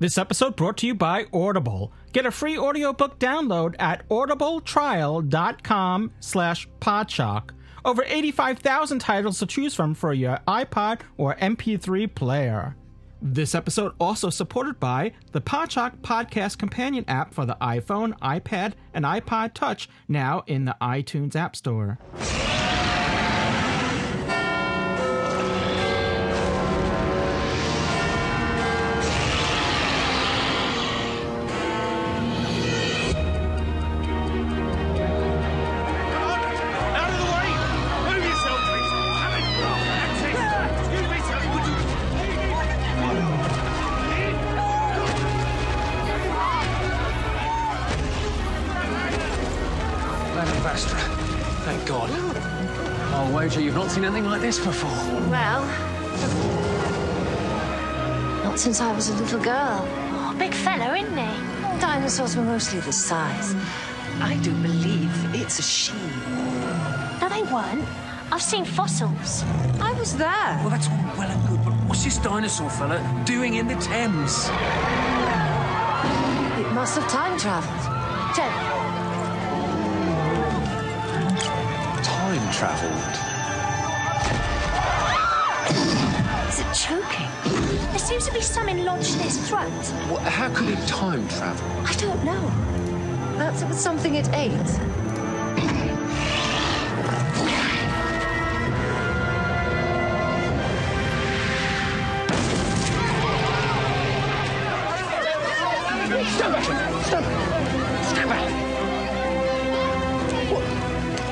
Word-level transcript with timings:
This 0.00 0.18
episode 0.18 0.56
brought 0.56 0.76
to 0.78 0.86
you 0.86 0.94
by 0.94 1.26
Audible. 1.32 1.92
Get 2.12 2.26
a 2.26 2.30
free 2.30 2.58
audiobook 2.58 3.18
download 3.18 3.76
at 3.78 4.06
audibletrial.com 4.08 6.12
slash 6.20 6.68
podshock. 6.80 7.50
Over 7.84 8.04
85,000 8.06 8.98
titles 8.98 9.38
to 9.38 9.46
choose 9.46 9.74
from 9.74 9.94
for 9.94 10.12
your 10.12 10.38
iPod 10.48 11.00
or 11.16 11.36
MP3 11.36 12.12
player. 12.14 12.76
This 13.22 13.54
episode 13.54 13.92
also 14.00 14.30
supported 14.30 14.80
by 14.80 15.12
the 15.32 15.40
Podshock 15.40 15.98
Podcast 15.98 16.58
Companion 16.58 17.04
app 17.08 17.32
for 17.32 17.46
the 17.46 17.56
iPhone, 17.60 18.18
iPad, 18.18 18.72
and 18.92 19.04
iPod 19.04 19.54
Touch, 19.54 19.88
now 20.08 20.42
in 20.46 20.64
the 20.64 20.76
iTunes 20.80 21.36
App 21.36 21.56
Store. 21.56 21.98
Was 59.08 59.20
a 59.20 59.22
little 59.22 59.40
girl. 59.40 59.86
Oh, 60.12 60.34
big 60.38 60.54
fellow, 60.54 60.94
isn't 60.94 61.16
he? 61.16 61.80
Dinosaurs 61.80 62.36
were 62.36 62.44
mostly 62.44 62.80
this 62.80 62.96
size. 63.04 63.54
I 64.20 64.38
do 64.42 64.50
believe 64.62 65.10
it's 65.34 65.58
a 65.58 65.62
she. 65.62 65.92
No, 67.20 67.28
they 67.28 67.42
weren't. 67.42 67.84
I've 68.32 68.40
seen 68.40 68.64
fossils. 68.64 69.44
I 69.80 69.92
was 69.98 70.16
there. 70.16 70.58
Well, 70.60 70.70
that's 70.70 70.88
all 70.88 70.96
well 71.18 71.30
and 71.30 71.48
good, 71.48 71.62
but 71.64 71.74
what's 71.86 72.04
this 72.04 72.16
dinosaur 72.18 72.70
fella 72.70 72.98
doing 73.26 73.54
in 73.56 73.66
the 73.66 73.74
Thames? 73.76 74.48
It 76.58 76.72
must 76.72 76.98
have 76.98 77.08
time 77.10 77.38
traveled. 77.38 77.84
Ted, 78.34 78.52
Time 82.02 82.52
travelled. 82.52 83.33
Choking? 86.84 87.30
There 87.92 87.98
seems 87.98 88.26
to 88.26 88.32
be 88.34 88.42
something 88.42 88.84
lodged 88.84 89.14
in 89.14 89.20
his 89.20 89.38
throat. 89.48 89.70
Well, 90.10 90.18
how 90.18 90.52
could 90.54 90.68
it 90.68 90.86
time 90.86 91.26
travel? 91.28 91.66
I 91.80 91.94
don't 91.94 92.22
know. 92.24 92.42
Perhaps 93.38 93.62
it 93.62 93.68
was 93.68 93.80
something 93.80 94.14
it 94.14 94.28
ate. 94.34 94.52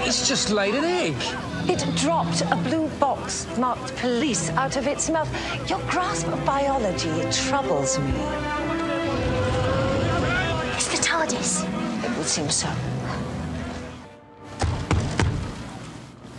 It's 0.05 0.29
just 0.29 0.51
laid 0.51 0.75
an 0.75 0.85
egg. 0.85 1.42
It 1.69 1.85
dropped 1.97 2.43
a 2.43 2.57
blue 2.57 2.89
box 2.99 3.47
marked 3.57 3.95
police 3.97 4.51
out 4.51 4.77
of 4.77 4.87
its 4.87 5.09
mouth. 5.09 5.31
Your 5.71 5.79
grasp 5.89 6.27
of 6.27 6.45
biology 6.45 7.11
troubles 7.31 7.99
me. 7.99 8.13
It's 10.75 10.89
the 10.89 11.03
TARDIS. 11.03 11.65
It 12.05 12.17
would 12.17 12.27
seem 12.27 12.51
so. 12.51 12.69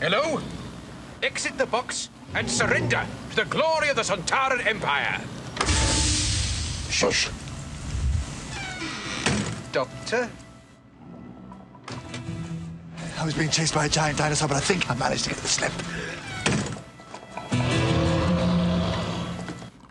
Hello? 0.02 0.42
Exit 1.22 1.58
the 1.58 1.68
box 1.68 2.10
and 2.36 2.50
surrender 2.50 3.06
to 3.30 3.36
the 3.36 3.46
glory 3.46 3.90
of 3.90 3.96
the 3.96 4.02
Sontaran 4.02 4.66
Empire. 4.66 5.22
Shush. 6.90 7.30
Doctor? 9.72 10.30
I 13.24 13.26
was 13.26 13.36
being 13.36 13.50
chased 13.50 13.74
by 13.74 13.86
a 13.86 13.90
giant 13.90 14.18
dinosaur, 14.18 14.50
but 14.50 14.58
I 14.58 14.60
think 14.60 14.92
I 14.92 14.96
managed 14.96 15.24
to 15.24 15.30
get 15.30 15.40
the 15.40 15.48
slip. 15.48 15.72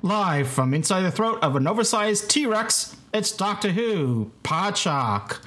Live 0.02 0.48
from 0.48 0.74
inside 0.74 1.00
the 1.00 1.10
throat 1.10 1.38
of 1.40 1.56
an 1.56 1.66
oversized 1.66 2.28
T 2.28 2.44
Rex, 2.44 2.94
it's 3.14 3.32
Doctor 3.32 3.70
Who, 3.70 4.30
Podshock. 4.44 5.38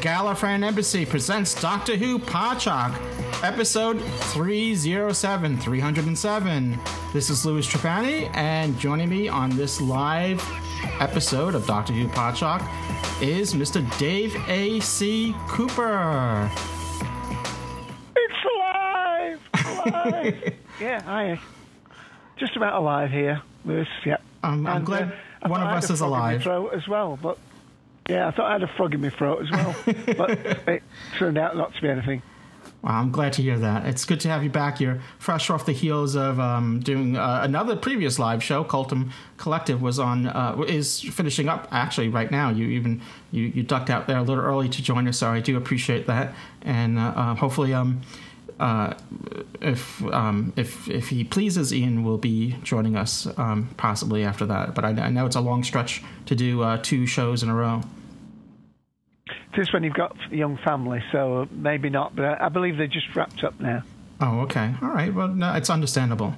Gallifreyan 0.00 0.62
Embassy 0.64 1.04
presents 1.04 1.60
Doctor 1.60 1.94
Who 1.96 2.18
Podshock, 2.18 2.94
episode 3.44 4.00
307, 4.00 5.58
307. 5.58 6.78
This 7.12 7.28
is 7.28 7.44
Louis 7.44 7.66
Trapani, 7.66 8.34
and 8.34 8.78
joining 8.78 9.10
me 9.10 9.28
on 9.28 9.50
this 9.50 9.80
live 9.80 10.42
episode 11.00 11.54
of 11.54 11.66
Doctor 11.66 11.92
Who 11.92 12.08
Podshock 12.08 12.60
is 13.22 13.52
Mr. 13.52 13.86
Dave 13.98 14.34
A.C. 14.48 15.34
Cooper. 15.48 16.50
It's 18.16 18.44
alive! 18.56 19.40
Alive! 19.86 20.54
yeah, 20.80 21.02
I 21.06 21.38
just 22.38 22.56
about 22.56 22.74
alive 22.74 23.10
here, 23.10 23.42
Louis. 23.66 23.86
Yeah. 24.06 24.16
Um, 24.42 24.66
I'm 24.66 24.76
And, 24.78 24.86
glad 24.86 25.12
uh, 25.42 25.48
one 25.48 25.60
of 25.60 25.68
us 25.68 25.90
is 25.90 25.98
frog 25.98 26.08
in 26.08 26.18
my 26.18 26.32
alive. 26.32 26.72
as 26.74 26.88
well, 26.88 27.18
but 27.20 27.36
yeah, 28.08 28.28
I 28.28 28.30
thought 28.30 28.46
I 28.46 28.52
had 28.52 28.62
a 28.62 28.72
frog 28.76 28.94
in 28.94 29.00
my 29.00 29.10
throat 29.10 29.42
as 29.42 29.50
well, 29.50 29.76
but 30.16 30.30
it 30.68 30.82
turned 31.18 31.38
out 31.38 31.56
not 31.56 31.74
to 31.74 31.80
be 31.80 31.88
anything. 31.88 32.22
Well, 32.82 32.94
I'm 32.94 33.10
glad 33.10 33.34
to 33.34 33.42
hear 33.42 33.58
that. 33.58 33.84
It's 33.86 34.06
good 34.06 34.20
to 34.20 34.28
have 34.28 34.42
you 34.42 34.48
back. 34.48 34.80
You're 34.80 35.00
fresh 35.18 35.50
off 35.50 35.66
the 35.66 35.72
heels 35.72 36.16
of 36.16 36.40
um, 36.40 36.80
doing 36.80 37.14
uh, 37.14 37.40
another 37.42 37.76
previous 37.76 38.18
live 38.18 38.42
show. 38.42 38.64
Cultum 38.64 39.10
Collective 39.36 39.82
was 39.82 39.98
on 39.98 40.26
uh, 40.26 40.64
is 40.66 41.00
finishing 41.00 41.48
up 41.48 41.68
actually 41.70 42.08
right 42.08 42.30
now. 42.30 42.48
You 42.48 42.68
even 42.68 43.02
you, 43.32 43.44
you 43.44 43.62
ducked 43.62 43.90
out 43.90 44.06
there 44.06 44.16
a 44.16 44.22
little 44.22 44.42
early 44.42 44.70
to 44.70 44.82
join 44.82 45.06
us, 45.08 45.18
so 45.18 45.28
I 45.28 45.40
do 45.40 45.58
appreciate 45.58 46.06
that. 46.06 46.34
And 46.62 46.98
uh, 46.98 47.12
uh, 47.14 47.34
hopefully, 47.34 47.74
um, 47.74 48.00
uh, 48.58 48.94
if 49.60 50.02
um, 50.06 50.54
if 50.56 50.88
if 50.88 51.08
he 51.08 51.22
pleases, 51.22 51.74
Ian 51.74 52.02
will 52.02 52.18
be 52.18 52.56
joining 52.62 52.96
us 52.96 53.26
um, 53.36 53.68
possibly 53.76 54.24
after 54.24 54.46
that. 54.46 54.74
But 54.74 54.86
I, 54.86 54.88
I 54.90 55.10
know 55.10 55.26
it's 55.26 55.36
a 55.36 55.40
long 55.40 55.64
stretch 55.64 56.02
to 56.26 56.34
do 56.34 56.62
uh, 56.62 56.78
two 56.82 57.04
shows 57.04 57.42
in 57.42 57.50
a 57.50 57.54
row. 57.54 57.82
Just 59.54 59.72
when 59.72 59.82
you've 59.82 59.94
got 59.94 60.16
a 60.30 60.36
young 60.36 60.58
family, 60.58 61.02
so 61.12 61.48
maybe 61.50 61.90
not, 61.90 62.14
but 62.14 62.40
I, 62.40 62.48
believe 62.48 62.76
they 62.76 62.86
just 62.86 63.14
wrapped 63.14 63.42
up 63.44 63.58
now. 63.60 63.82
Oh, 64.20 64.40
okay. 64.40 64.74
All 64.82 64.88
right. 64.88 65.12
Well, 65.12 65.28
no, 65.28 65.54
it's 65.54 65.70
understandable. 65.70 66.34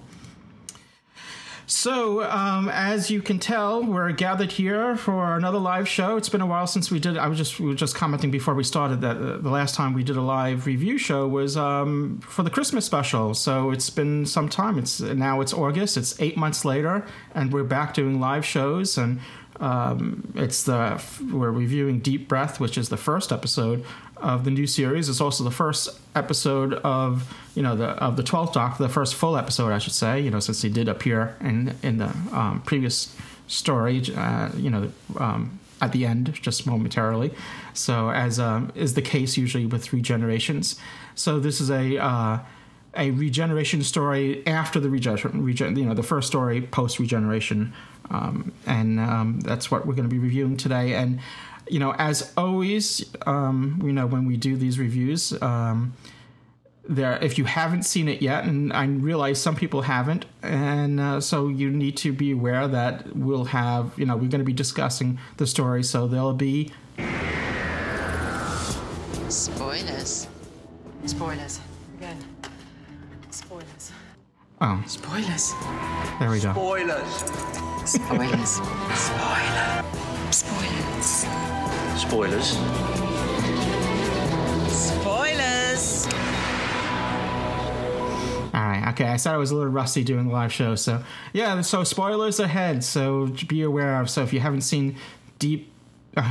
So, 1.66 2.22
um, 2.24 2.68
as 2.68 3.10
you 3.10 3.22
can 3.22 3.38
tell, 3.38 3.82
we're 3.82 4.12
gathered 4.12 4.52
here 4.52 4.96
for 4.96 5.36
another 5.36 5.58
live 5.58 5.88
show. 5.88 6.16
It's 6.16 6.28
been 6.28 6.40
a 6.40 6.46
while 6.46 6.66
since 6.66 6.90
we 6.90 6.98
did. 6.98 7.16
I 7.16 7.28
was 7.28 7.38
just 7.38 7.58
we 7.58 7.66
were 7.66 7.74
just 7.74 7.94
commenting 7.94 8.30
before 8.30 8.54
we 8.54 8.64
started 8.64 9.00
that 9.00 9.16
uh, 9.16 9.38
the 9.38 9.48
last 9.48 9.74
time 9.74 9.94
we 9.94 10.04
did 10.04 10.16
a 10.16 10.20
live 10.20 10.66
review 10.66 10.98
show 10.98 11.26
was 11.26 11.56
um, 11.56 12.20
for 12.22 12.42
the 12.42 12.50
Christmas 12.50 12.84
special. 12.84 13.32
So 13.32 13.70
it's 13.70 13.90
been 13.90 14.26
some 14.26 14.48
time. 14.48 14.78
It's 14.78 15.00
now 15.00 15.40
it's 15.40 15.54
August. 15.54 15.96
It's 15.96 16.20
eight 16.20 16.36
months 16.36 16.64
later, 16.64 17.06
and 17.34 17.52
we're 17.52 17.64
back 17.64 17.94
doing 17.94 18.20
live 18.20 18.44
shows. 18.44 18.98
And 18.98 19.20
um, 19.62 20.32
it's 20.34 20.64
the 20.64 21.00
we're 21.32 21.52
reviewing 21.52 22.00
Deep 22.00 22.28
Breath, 22.28 22.58
which 22.58 22.76
is 22.76 22.88
the 22.88 22.96
first 22.96 23.30
episode 23.30 23.84
of 24.16 24.44
the 24.44 24.50
new 24.50 24.66
series. 24.66 25.08
It's 25.08 25.20
also 25.20 25.44
the 25.44 25.52
first 25.52 26.00
episode 26.16 26.74
of 26.74 27.32
you 27.54 27.62
know 27.62 27.76
the 27.76 27.90
of 27.90 28.16
the 28.16 28.24
twelfth 28.24 28.54
Doc, 28.54 28.78
the 28.78 28.88
first 28.88 29.14
full 29.14 29.36
episode, 29.36 29.70
I 29.70 29.78
should 29.78 29.92
say. 29.92 30.20
You 30.20 30.30
know, 30.30 30.40
since 30.40 30.62
he 30.62 30.68
did 30.68 30.88
appear 30.88 31.36
in 31.40 31.76
in 31.84 31.98
the 31.98 32.08
um, 32.32 32.60
previous 32.66 33.16
story. 33.46 34.02
Uh, 34.16 34.50
you 34.56 34.68
know, 34.68 34.92
um, 35.16 35.60
at 35.80 35.92
the 35.92 36.06
end, 36.06 36.34
just 36.34 36.66
momentarily. 36.66 37.32
So, 37.72 38.10
as 38.10 38.40
um, 38.40 38.72
is 38.74 38.94
the 38.94 39.02
case 39.02 39.36
usually 39.36 39.66
with 39.66 39.88
regenerations. 39.88 40.76
So, 41.14 41.38
this 41.38 41.60
is 41.60 41.70
a 41.70 41.98
uh, 41.98 42.38
a 42.96 43.10
regeneration 43.12 43.82
story 43.82 44.46
after 44.46 44.78
the 44.78 44.90
regen, 44.90 45.44
regen 45.44 45.76
you 45.76 45.84
know, 45.84 45.94
the 45.94 46.02
first 46.02 46.28
story 46.28 46.60
post 46.62 46.98
regeneration, 46.98 47.72
um, 48.12 48.52
and 48.66 49.00
um, 49.00 49.40
that's 49.40 49.70
what 49.70 49.86
we're 49.86 49.94
going 49.94 50.08
to 50.08 50.14
be 50.14 50.18
reviewing 50.18 50.56
today. 50.56 50.94
And 50.94 51.20
you 51.68 51.78
know, 51.78 51.94
as 51.94 52.32
always, 52.36 53.04
um, 53.26 53.80
you 53.84 53.92
know, 53.92 54.06
when 54.06 54.26
we 54.26 54.36
do 54.36 54.56
these 54.56 54.78
reviews, 54.78 55.32
um, 55.42 55.94
there, 56.88 57.18
if 57.22 57.38
you 57.38 57.44
haven't 57.44 57.84
seen 57.84 58.08
it 58.08 58.20
yet, 58.20 58.44
and 58.44 58.72
I 58.72 58.84
realize 58.86 59.40
some 59.40 59.56
people 59.56 59.82
haven't, 59.82 60.26
and 60.42 61.00
uh, 61.00 61.20
so 61.20 61.48
you 61.48 61.70
need 61.70 61.96
to 61.98 62.12
be 62.12 62.32
aware 62.32 62.66
that 62.68 63.16
we'll 63.16 63.44
have, 63.46 63.92
you 63.96 64.04
know, 64.04 64.16
we're 64.16 64.28
going 64.28 64.40
to 64.40 64.44
be 64.44 64.52
discussing 64.52 65.18
the 65.36 65.46
story, 65.46 65.84
so 65.84 66.06
there'll 66.08 66.34
be 66.34 66.72
Spoilers. 69.28 70.26
Spoilers. 70.26 70.28
Spoilers. 71.06 71.71
Oh, 74.62 74.82
Spoilers. 74.86 75.52
there 76.18 76.30
we 76.30 76.40
go. 76.40 76.52
Spoilers. 76.52 77.06
Spoilers. 77.84 78.50
Spoiler. 78.94 79.84
Spoilers. 80.30 81.26
Spoilers. 82.00 82.46
Spoilers. 84.72 86.06
All 88.54 88.60
right. 88.60 88.84
Okay. 88.90 89.06
I 89.06 89.16
said 89.16 89.34
I 89.34 89.36
was 89.36 89.50
a 89.50 89.56
little 89.56 89.70
rusty 89.70 90.04
doing 90.04 90.28
the 90.28 90.32
live 90.32 90.52
show. 90.52 90.76
So, 90.76 91.02
yeah. 91.32 91.60
So, 91.62 91.84
spoilers 91.84 92.38
ahead. 92.38 92.84
So, 92.84 93.26
be 93.48 93.62
aware 93.62 94.00
of. 94.00 94.08
So, 94.08 94.22
if 94.22 94.32
you 94.32 94.40
haven't 94.40 94.60
seen 94.62 94.96
Deep, 95.38 95.72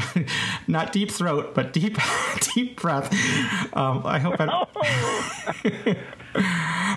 not 0.67 0.93
Deep 0.93 1.11
Throat, 1.11 1.53
but 1.53 1.73
Deep 1.73 1.97
Deep 2.55 2.79
Breath, 2.79 3.11
um, 3.75 4.03
I 4.05 4.19
hope 4.19 4.35
I. 4.39 5.97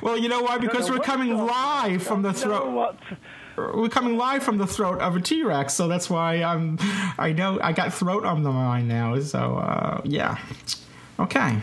well, 0.02 0.16
you 0.16 0.28
know 0.28 0.42
why? 0.42 0.58
Because 0.58 0.90
we're 0.90 0.98
coming 0.98 1.36
live 1.36 2.02
from 2.02 2.22
the 2.22 2.32
throat. 2.32 2.96
We're 3.56 3.88
coming 3.88 4.16
live 4.16 4.42
from 4.42 4.58
the 4.58 4.66
throat 4.66 5.00
of 5.00 5.16
a 5.16 5.20
T 5.20 5.44
Rex, 5.44 5.74
so 5.74 5.86
that's 5.88 6.10
why 6.10 6.42
I'm. 6.42 6.78
I 7.18 7.32
know 7.32 7.60
I 7.60 7.72
got 7.72 7.94
throat 7.94 8.24
on 8.24 8.42
the 8.42 8.50
mind 8.50 8.88
now. 8.88 9.18
So, 9.20 9.56
uh, 9.56 10.00
yeah. 10.04 10.38
Okay. 11.18 11.58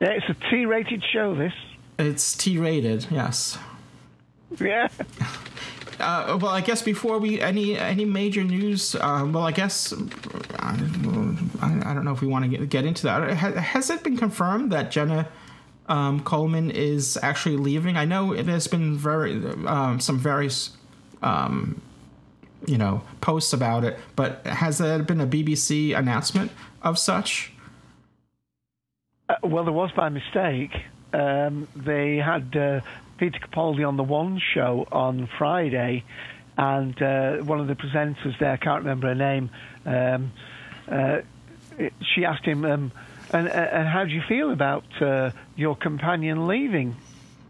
Yeah, 0.00 0.08
it's 0.08 0.28
a 0.28 0.50
T-rated 0.50 1.04
show. 1.12 1.36
This. 1.36 1.52
It's 1.96 2.36
T 2.36 2.58
rated. 2.58 3.06
Yes. 3.10 3.56
Yeah. 4.58 4.88
Uh, 6.02 6.36
well, 6.40 6.50
I 6.50 6.60
guess 6.60 6.82
before 6.82 7.18
we 7.18 7.40
any 7.40 7.78
any 7.78 8.04
major 8.04 8.42
news, 8.42 8.94
uh, 8.96 9.26
well, 9.30 9.44
I 9.44 9.52
guess 9.52 9.92
I, 10.58 10.76
I 11.60 11.94
don't 11.94 12.04
know 12.04 12.12
if 12.12 12.20
we 12.20 12.26
want 12.26 12.44
to 12.44 12.48
get, 12.50 12.68
get 12.68 12.84
into 12.84 13.04
that. 13.04 13.30
Has, 13.30 13.54
has 13.54 13.90
it 13.90 14.02
been 14.02 14.16
confirmed 14.16 14.72
that 14.72 14.90
Jenna 14.90 15.28
um, 15.86 16.20
Coleman 16.20 16.70
is 16.70 17.18
actually 17.22 17.56
leaving? 17.56 17.96
I 17.96 18.04
know 18.04 18.34
there's 18.34 18.66
been 18.66 18.96
very 18.96 19.44
um, 19.66 20.00
some 20.00 20.18
various 20.18 20.76
um, 21.22 21.80
you 22.66 22.78
know 22.78 23.02
posts 23.20 23.52
about 23.52 23.84
it, 23.84 23.98
but 24.16 24.44
has 24.46 24.78
there 24.78 25.02
been 25.02 25.20
a 25.20 25.26
BBC 25.26 25.96
announcement 25.96 26.50
of 26.82 26.98
such? 26.98 27.52
Uh, 29.28 29.34
well, 29.44 29.64
there 29.64 29.72
was 29.72 29.92
by 29.92 30.08
mistake. 30.08 30.72
Um, 31.12 31.68
they 31.76 32.16
had 32.16 32.56
uh, 32.56 32.80
Peter 33.22 33.38
Capaldi 33.38 33.86
on 33.86 33.96
the 33.96 34.02
One 34.02 34.40
Show 34.52 34.84
on 34.90 35.28
Friday, 35.38 36.02
and 36.58 37.00
uh, 37.00 37.36
one 37.36 37.60
of 37.60 37.68
the 37.68 37.76
presenters 37.76 38.36
there, 38.40 38.50
I 38.50 38.56
can't 38.56 38.80
remember 38.82 39.06
her 39.06 39.14
name, 39.14 39.48
um, 39.86 40.32
uh, 40.90 41.18
it- 41.78 41.92
she 42.16 42.24
asked 42.24 42.44
him, 42.44 42.64
um, 42.64 42.90
and, 43.32 43.46
and 43.46 43.86
how 43.86 44.02
do 44.06 44.10
you 44.10 44.22
feel 44.28 44.50
about 44.50 44.82
uh, 45.00 45.30
your 45.54 45.76
companion 45.76 46.48
leaving? 46.48 46.96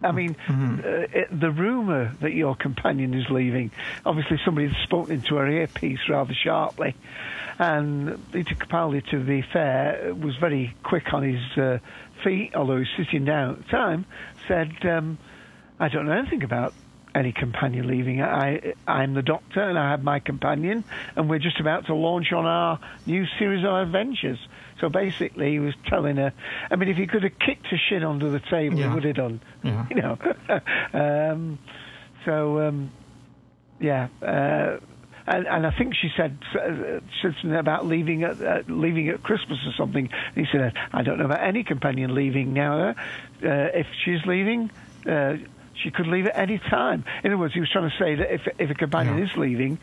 I 0.02 0.12
mean, 0.12 0.36
uh, 0.46 0.88
it, 1.10 1.40
the 1.40 1.50
rumour 1.50 2.16
that 2.20 2.34
your 2.34 2.54
companion 2.54 3.14
is 3.14 3.30
leaving, 3.30 3.70
obviously 4.04 4.38
somebody 4.44 4.66
had 4.68 4.76
spoken 4.82 5.14
into 5.14 5.36
her 5.36 5.48
earpiece 5.48 6.00
rather 6.06 6.34
sharply. 6.34 6.94
And 7.58 8.30
Peter 8.30 8.56
Capaldi, 8.56 9.08
to 9.10 9.24
be 9.24 9.40
fair, 9.40 10.12
was 10.12 10.36
very 10.36 10.74
quick 10.82 11.14
on 11.14 11.22
his 11.22 11.56
uh, 11.56 11.78
feet, 12.22 12.50
although 12.54 12.74
he 12.74 12.80
was 12.80 12.88
sitting 13.06 13.24
down 13.24 13.52
at 13.54 13.56
the 13.64 13.70
time, 13.70 14.04
said, 14.46 14.74
um, 14.84 15.16
I 15.82 15.88
don't 15.88 16.06
know 16.06 16.12
anything 16.12 16.44
about 16.44 16.74
any 17.12 17.32
companion 17.32 17.88
leaving. 17.88 18.22
I, 18.22 18.72
I'm 18.86 19.14
the 19.14 19.22
doctor 19.22 19.60
and 19.60 19.76
I 19.76 19.90
have 19.90 20.04
my 20.04 20.20
companion, 20.20 20.84
and 21.16 21.28
we're 21.28 21.40
just 21.40 21.58
about 21.58 21.86
to 21.86 21.94
launch 21.94 22.32
on 22.32 22.46
our 22.46 22.78
new 23.04 23.24
series 23.36 23.64
of 23.66 23.74
adventures. 23.74 24.38
So 24.80 24.88
basically, 24.88 25.50
he 25.50 25.58
was 25.58 25.74
telling 25.88 26.16
her, 26.18 26.32
I 26.70 26.76
mean, 26.76 26.88
if 26.88 26.96
he 26.96 27.08
could 27.08 27.24
have 27.24 27.36
kicked 27.44 27.66
her 27.66 27.76
shin 27.88 28.04
under 28.04 28.30
the 28.30 28.38
table, 28.48 28.78
Yeah. 28.78 28.88
he 28.90 28.94
would 28.94 29.04
have 29.04 29.16
done. 29.16 29.40
Yeah. 29.64 29.86
You 29.90 30.02
know. 30.02 30.18
um, 30.94 31.58
so, 32.24 32.60
um, 32.60 32.92
yeah. 33.80 34.06
Uh, 34.22 34.78
and, 35.26 35.46
and 35.48 35.66
I 35.66 35.70
think 35.76 35.94
she 36.00 36.10
said 36.16 36.38
uh, 36.54 37.00
said 37.22 37.34
something 37.42 37.54
about 37.54 37.86
leaving 37.86 38.22
at 38.22 38.40
uh, 38.42 38.62
leaving 38.68 39.08
at 39.08 39.22
Christmas 39.24 39.58
or 39.66 39.72
something. 39.76 40.08
And 40.34 40.46
he 40.46 40.50
said, 40.52 40.72
"I 40.92 41.02
don't 41.02 41.18
know 41.18 41.26
about 41.26 41.42
any 41.46 41.62
companion 41.64 42.14
leaving 42.14 42.52
now. 42.52 42.90
Uh, 42.90 42.94
if 43.40 43.86
she's 44.04 44.18
leaving, 44.26 44.70
uh, 45.08 45.34
she 45.74 45.90
could 45.90 46.06
leave 46.06 46.26
at 46.26 46.36
any 46.38 46.58
time." 46.58 47.04
In 47.24 47.32
other 47.32 47.38
words, 47.38 47.54
he 47.54 47.60
was 47.60 47.70
trying 47.70 47.90
to 47.90 47.96
say 47.98 48.14
that 48.16 48.32
if 48.34 48.48
if 48.58 48.70
a 48.70 48.74
companion 48.74 49.18
Yeah. 49.18 49.24
is 49.24 49.36
leaving, 49.36 49.78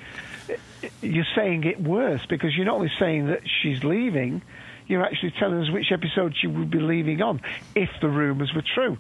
you're 1.02 1.26
saying 1.36 1.64
it 1.66 1.80
worse 1.82 2.26
because 2.28 2.56
you're 2.56 2.66
not 2.66 2.76
only 2.76 2.92
saying 3.00 3.28
that 3.28 3.42
she's 3.62 3.84
leaving, 3.84 4.42
you're 4.88 5.04
actually 5.04 5.32
telling 5.40 5.62
us 5.62 5.70
which 5.70 5.92
episode 5.92 6.36
she 6.36 6.48
would 6.48 6.72
be 6.72 6.80
leaving 6.80 7.22
on 7.22 7.42
if 7.76 7.90
the 8.02 8.08
rumours 8.10 8.54
were 8.54 8.64
true. 8.76 8.98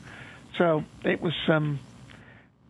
So 0.58 0.84
it 1.04 1.22
was 1.22 1.34
um, 1.48 1.80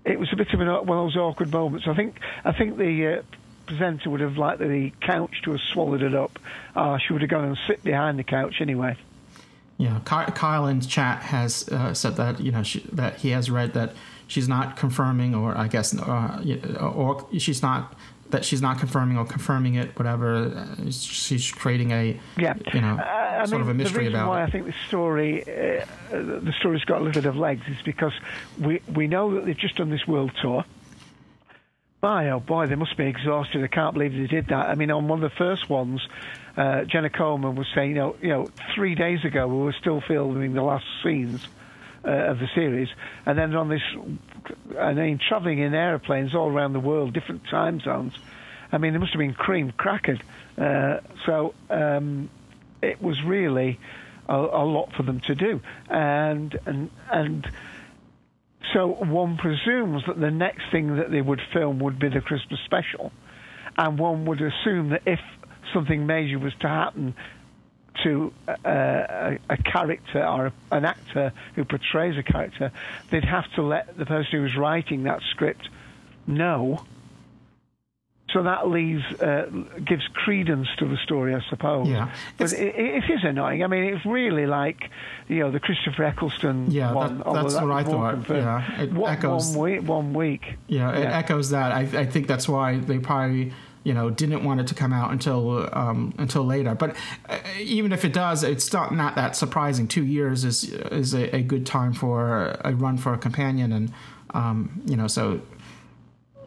it 0.06 0.20
was 0.20 0.30
a 0.32 0.36
bit 0.36 0.54
of 0.54 0.60
an, 0.62 0.68
one 0.68 0.98
of 0.98 1.06
those 1.06 1.18
awkward 1.18 1.52
moments. 1.52 1.88
I 1.88 1.96
think 1.96 2.20
I 2.46 2.52
think 2.52 2.78
the 2.78 3.20
uh, 3.20 3.22
presenter 3.66 4.10
would 4.10 4.22
have 4.22 4.38
liked 4.38 4.60
the 4.60 4.92
couch 5.02 5.42
to 5.44 5.52
have 5.52 5.60
swallowed 5.74 6.02
it 6.02 6.16
up. 6.16 6.40
Uh, 6.76 6.98
she 6.98 7.14
would 7.14 7.22
have 7.22 7.30
gone 7.32 7.46
and 7.46 7.58
sit 7.68 7.84
behind 7.84 8.18
the 8.20 8.24
couch 8.24 8.56
anyway. 8.62 8.96
Yeah, 9.80 10.00
Ky- 10.06 10.32
Kyle 10.34 10.68
in 10.68 10.82
chat 10.82 11.24
has 11.24 11.68
uh, 11.70 11.94
said 11.94 12.18
that 12.18 12.42
you 12.42 12.52
know 12.52 12.64
she, 12.64 12.82
that 12.92 13.16
he 13.16 13.30
has 13.30 13.50
read 13.50 13.74
that 13.76 13.94
she's 14.28 14.50
not 14.50 14.76
confirming, 14.76 15.34
or 15.34 15.58
I 15.58 15.70
guess, 15.70 15.98
uh, 15.98 16.44
or 16.82 17.26
she's 17.38 17.62
not 17.62 17.96
that 18.32 18.44
she's 18.44 18.62
not 18.62 18.78
confirming 18.78 19.18
or 19.18 19.26
confirming 19.26 19.76
it. 19.76 19.98
Whatever, 19.98 20.36
uh, 20.36 20.92
she's 20.92 21.50
creating 21.54 21.92
a 21.92 22.20
Yeah, 22.38 22.56
you 22.74 22.82
know 22.82 22.98
Uh, 22.98 23.46
sort 23.46 23.62
mean, 23.62 23.62
of 23.62 23.70
a 23.70 23.74
mystery 23.74 23.94
the 23.94 24.00
reason 24.10 24.16
about 24.16 24.30
why 24.30 24.42
it. 24.42 24.48
I 24.48 24.50
think 24.50 24.66
the 24.66 24.76
story, 24.90 25.44
uh, 25.44 25.86
the 26.12 26.54
story's 26.60 26.84
got 26.84 26.98
a 27.00 27.04
little 27.06 27.22
bit 27.22 27.30
of 27.30 27.38
legs, 27.38 27.62
is 27.70 27.82
because 27.86 28.14
we 28.60 28.82
we 28.94 29.08
know 29.08 29.34
that 29.36 29.46
they've 29.46 29.58
just 29.58 29.78
done 29.78 29.90
this 29.90 30.06
world 30.06 30.32
tour. 30.42 30.66
My 32.02 32.30
oh 32.32 32.42
boy, 32.42 32.68
they 32.68 32.76
must 32.76 32.98
be 32.98 33.06
exhausted. 33.06 33.64
I 33.64 33.68
can't 33.68 33.94
believe 33.94 34.12
they 34.12 34.28
did 34.28 34.48
that. 34.48 34.70
I 34.70 34.76
mean, 34.76 34.92
on 34.92 35.08
one 35.08 35.24
of 35.24 35.32
the 35.32 35.36
first 35.38 35.70
ones, 35.70 36.02
uh, 36.60 36.84
Jenna 36.84 37.10
Coleman 37.10 37.56
was 37.56 37.68
saying, 37.74 37.92
you 37.92 37.96
know, 37.96 38.16
you 38.22 38.28
know, 38.28 38.48
three 38.76 38.94
days 38.94 39.24
ago 39.24 39.48
we 39.48 39.64
were 39.64 39.76
still 39.80 40.02
filming 40.06 40.54
the 40.54 40.62
last 40.62 40.84
scenes 41.02 41.42
uh, 42.06 42.12
of 42.12 42.40
the 42.40 42.48
series, 42.54 42.90
and 43.26 43.38
then 43.38 43.56
on 43.56 43.70
this, 43.70 43.82
I 44.78 44.94
mean, 44.94 45.20
travelling 45.26 45.60
in 45.60 45.74
aeroplanes 45.74 46.36
all 46.36 46.50
around 46.50 46.74
the 46.74 46.82
world, 46.82 47.14
different 47.14 47.44
time 47.50 47.80
zones. 47.80 48.14
I 48.74 48.78
mean, 48.78 48.92
they 48.92 49.00
must 49.00 49.14
have 49.14 49.20
been 49.20 49.34
cream 49.34 49.72
crackered. 49.72 50.22
Uh, 50.58 51.00
so 51.26 51.54
um, 51.70 52.30
it 52.82 53.02
was 53.02 53.24
really 53.24 53.80
a, 54.28 54.36
a 54.36 54.66
lot 54.66 54.92
for 54.98 55.04
them 55.04 55.22
to 55.28 55.36
do, 55.36 55.62
and 55.90 56.60
and 56.66 56.90
and 57.10 57.50
so 58.74 58.88
one 58.88 59.38
presumes 59.38 60.04
that 60.08 60.20
the 60.20 60.30
next 60.30 60.64
thing 60.74 60.98
that 60.98 61.10
they 61.10 61.22
would 61.22 61.40
film 61.54 61.80
would 61.80 62.00
be 62.00 62.10
the 62.10 62.20
Christmas 62.20 62.60
special, 62.66 63.14
and 63.78 63.98
one 63.98 64.26
would 64.26 64.42
assume 64.42 64.90
that 64.90 65.04
if 65.06 65.20
something 65.74 66.06
major 66.06 66.40
was 66.40 66.54
to 66.62 66.68
happen 66.68 67.14
to 68.04 68.32
uh, 68.48 68.56
a, 68.66 69.40
a 69.50 69.58
character 69.58 70.26
or 70.26 70.54
an 70.72 70.86
actor 70.86 71.34
who 71.56 71.66
portrays 71.66 72.18
a 72.18 72.24
character, 72.24 72.72
they'd 73.10 73.26
have 73.26 73.46
to 73.56 73.62
let 73.62 73.98
the 73.98 74.06
person 74.06 74.40
who's 74.40 74.56
writing 74.56 75.04
that 75.04 75.20
script 75.32 75.68
know. 76.26 76.82
So 78.32 78.44
that 78.44 78.68
leaves 78.70 79.04
uh, 79.20 79.48
gives 79.84 80.08
credence 80.14 80.68
to 80.78 80.88
the 80.88 80.98
story, 80.98 81.34
I 81.34 81.42
suppose. 81.50 81.88
Yeah. 81.90 82.12
but 82.38 82.54
It's- 82.54 82.62
it, 82.62 82.76
it 82.80 83.10
is 83.12 83.24
annoying. 83.24 83.64
I 83.64 83.68
mean, 83.68 83.86
it's 83.86 84.06
really 84.06 84.46
like 84.46 84.92
you 85.28 85.40
know 85.40 85.50
the 85.50 85.60
Christopher 85.60 86.04
Eccleston 86.04 86.70
Yeah, 86.70 86.94
one. 86.94 87.18
that- 87.18 87.34
that's 87.34 87.56
that 87.56 87.64
what 87.66 87.72
I 87.74 87.84
thought. 87.84 88.30
Yeah, 88.30 88.82
it 88.84 88.94
one, 88.94 89.12
echoes- 89.12 89.56
one 89.58 89.72
week. 89.72 89.82
One 89.90 90.14
week. 90.14 90.58
Yeah, 90.68 90.92
it 90.96 91.02
Yeah. 91.02 91.18
echoes 91.18 91.50
that. 91.50 91.72
I, 91.72 91.80
I 92.02 92.06
think 92.06 92.28
that's 92.28 92.48
why 92.48 92.78
they 92.78 93.00
probably 93.00 93.52
you 93.90 93.96
know 93.98 94.08
didn't 94.24 94.44
want 94.44 94.60
it 94.62 94.68
to 94.68 94.76
come 94.76 94.94
out 94.94 95.10
until 95.12 95.68
um, 95.84 96.14
until 96.20 96.44
later. 96.56 96.74
But 96.76 96.90
uh, 97.28 97.40
even 97.60 97.92
if 97.92 98.06
it 98.06 98.14
does, 98.14 98.44
it's 98.44 98.72
not 98.72 98.94
not 98.94 99.16
that 99.16 99.36
surprising. 99.36 99.88
Two 99.88 100.06
years 100.06 100.46
is 100.46 100.58
is 101.02 101.14
a, 101.16 101.24
a 101.40 101.42
good 101.42 101.66
time 101.66 101.94
for 101.94 102.58
a 102.64 102.72
run 102.76 102.98
for 102.98 103.12
a 103.14 103.18
companion, 103.18 103.72
and 103.78 103.86
um, 104.42 104.82
you 104.86 104.96
know 104.96 105.08
so. 105.08 105.42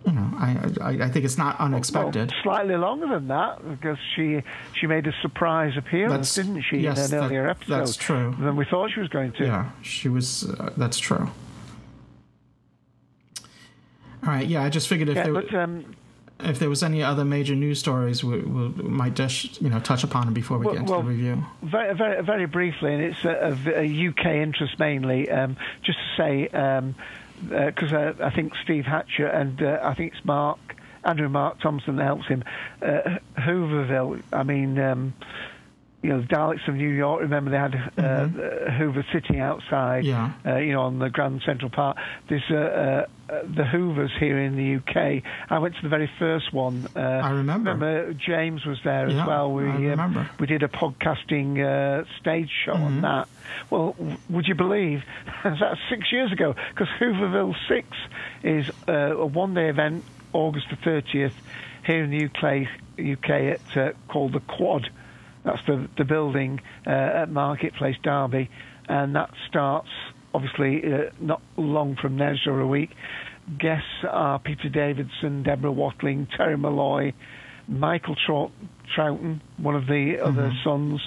you 0.06 0.12
know, 0.18 0.28
I, 0.46 0.48
I, 0.80 0.90
I 1.06 1.08
think 1.12 1.24
it's 1.24 1.38
not 1.38 1.54
unexpected. 1.60 2.26
Well, 2.32 2.42
slightly 2.42 2.76
longer 2.76 3.06
than 3.14 3.26
that 3.28 3.52
because 3.72 3.98
she 4.14 4.42
she 4.78 4.86
made 4.86 5.06
a 5.06 5.12
surprise 5.22 5.74
appearance, 5.76 6.34
That's- 6.34 6.34
didn't 6.34 6.62
she, 6.68 6.76
yes, 6.78 6.98
in 6.98 7.04
an 7.04 7.10
that- 7.20 7.26
earlier 7.26 7.46
episode? 7.48 7.78
that's 7.78 7.96
true. 7.96 8.34
Than 8.38 8.54
we 8.56 8.64
thought 8.70 8.90
she 8.94 9.00
was 9.00 9.08
going 9.08 9.32
to. 9.38 9.44
Yeah, 9.44 9.70
she 9.82 10.08
was. 10.08 10.28
Uh, 10.50 10.72
that's 10.76 10.98
true. 10.98 11.26
All 14.24 14.28
right. 14.34 14.46
Yeah, 14.46 14.62
I 14.62 14.68
just 14.70 14.88
figured 14.88 15.08
if 15.08 15.16
Yeah, 15.16 15.24
there 15.24 15.32
but 15.34 15.54
um, 15.54 15.94
if 16.44 16.58
there 16.58 16.68
was 16.68 16.82
any 16.82 17.02
other 17.02 17.24
major 17.24 17.54
news 17.54 17.78
stories, 17.78 18.22
we, 18.22 18.38
we 18.40 18.68
might 18.88 19.14
just 19.14 19.60
you 19.60 19.68
know 19.68 19.80
touch 19.80 20.04
upon 20.04 20.26
them 20.26 20.34
before 20.34 20.58
we 20.58 20.66
Well- 20.66 20.74
get 20.74 20.80
into 20.80 20.92
well, 20.92 21.02
the 21.02 21.08
review. 21.08 21.44
very, 21.62 21.94
very, 21.94 22.22
very 22.22 22.46
briefly, 22.46 22.94
and 22.94 23.02
it's 23.02 23.24
a, 23.24 23.80
a, 23.80 24.08
UK 24.08 24.26
interest 24.26 24.78
mainly. 24.78 25.30
Um, 25.30 25.56
just 25.82 25.98
to 25.98 26.22
say, 26.22 26.94
because 27.48 27.92
uh, 27.92 28.14
I 28.20 28.30
think 28.30 28.54
Steve 28.62 28.84
Hatcher 28.84 29.26
and 29.26 29.62
uh, 29.62 29.80
I 29.82 29.94
think 29.94 30.14
it's 30.14 30.24
Mark 30.24 30.58
Andrew 31.04 31.28
Mark 31.28 31.60
Thompson 31.60 31.96
that 31.96 32.04
helps 32.04 32.26
him. 32.26 32.44
Uh, 32.80 33.18
Whoverville. 33.38 34.22
I 34.32 34.42
mean. 34.42 34.78
Um, 34.78 35.14
you 36.02 36.08
know, 36.10 36.20
the 36.20 36.26
Daleks 36.26 36.66
of 36.68 36.74
New 36.74 36.88
York. 36.88 37.20
Remember, 37.22 37.50
they 37.50 37.56
had 37.56 37.74
uh, 37.96 38.02
uh, 38.02 38.70
Hoover 38.78 39.04
City 39.12 39.38
outside. 39.38 40.04
Yeah. 40.04 40.32
Uh, 40.44 40.56
you 40.56 40.72
know, 40.72 40.82
on 40.82 40.98
the 40.98 41.08
Grand 41.10 41.42
Central 41.46 41.70
Park. 41.70 41.96
This 42.28 42.42
uh, 42.50 42.54
uh, 42.56 43.06
uh, 43.30 43.42
the 43.56 43.64
Hoovers 43.64 44.10
here 44.18 44.38
in 44.40 44.56
the 44.56 44.76
UK. 44.76 45.22
I 45.48 45.58
went 45.58 45.74
to 45.76 45.80
the 45.82 45.88
very 45.88 46.10
first 46.18 46.52
one. 46.52 46.88
Uh, 46.96 46.98
I 46.98 47.30
remember. 47.30 47.70
Remember, 47.72 48.12
James 48.14 48.66
was 48.66 48.78
there 48.84 49.08
Yeah, 49.08 49.22
as 49.22 49.26
well. 49.28 49.52
We 49.52 49.64
I 49.64 49.74
um, 49.74 49.82
remember. 49.82 50.30
we 50.40 50.46
did 50.48 50.62
a 50.64 50.68
podcasting 50.68 51.58
uh, 51.62 52.04
stage 52.20 52.50
show 52.66 52.72
Mm-hmm. 52.72 52.84
on 52.84 53.00
that. 53.02 53.28
Well, 53.70 53.92
w- 53.98 54.18
would 54.30 54.46
you 54.48 54.54
believe 54.54 55.00
that's 55.44 55.78
six 55.90 56.10
years 56.10 56.32
ago? 56.32 56.54
Because 56.74 56.88
Whoverville 57.00 57.54
Six 57.68 57.86
is 58.42 58.64
uh, 58.88 58.92
a 59.18 59.26
one-day 59.26 59.68
event, 59.68 60.04
August 60.32 60.66
the 60.70 60.76
thirtieth, 60.82 61.32
here 61.86 62.02
in 62.04 62.10
the 62.10 62.24
UK, 62.26 62.66
UK 62.98 63.30
at 63.60 63.76
uh, 63.76 63.92
called 64.10 64.32
the 64.32 64.40
Quad. 64.40 64.88
That's 65.44 65.64
the 65.66 65.88
the 65.98 66.04
building 66.04 66.60
uh, 66.86 66.90
at 66.90 67.30
Marketplace 67.30 67.96
Derby, 68.02 68.48
and 68.88 69.16
that 69.16 69.30
starts 69.48 69.88
obviously 70.34 70.82
uh, 70.84 71.10
not 71.20 71.42
long 71.56 71.96
from 71.96 72.16
there, 72.18 72.38
so 72.44 72.52
a 72.52 72.66
week. 72.66 72.90
Guests 73.58 74.04
are 74.08 74.38
Peter 74.38 74.68
Davison, 74.68 75.42
Deborah 75.42 75.72
Watling, 75.72 76.28
Terry 76.36 76.56
Molloy, 76.56 77.12
Michael 77.66 78.14
Trou- 78.14 78.52
Troughton, 78.96 79.40
one 79.56 79.74
of 79.74 79.86
the 79.86 80.20
other 80.22 80.52
sons. 80.64 81.00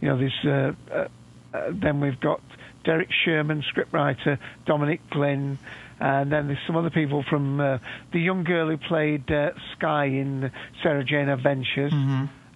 You 0.00 0.08
know, 0.08 0.18
this. 0.18 0.32
Uh, 0.44 0.72
uh, 0.92 1.08
uh, 1.52 1.70
then 1.72 2.00
we've 2.00 2.20
got 2.20 2.40
Derrick 2.84 3.08
Sherwin, 3.24 3.62
scriptwriter, 3.74 4.38
Dominic 4.66 5.00
Glynn, 5.10 5.58
and 5.98 6.30
then 6.32 6.46
there's 6.46 6.60
some 6.66 6.76
other 6.76 6.90
people 6.90 7.24
from 7.28 7.60
uh, 7.60 7.78
the 8.12 8.20
young 8.20 8.44
girl 8.44 8.68
who 8.68 8.76
played 8.76 9.30
uh, 9.30 9.50
Sky 9.76 10.04
in 10.06 10.52
Sarah 10.82 11.04
Jane 11.04 11.28
Adventures. 11.28 11.92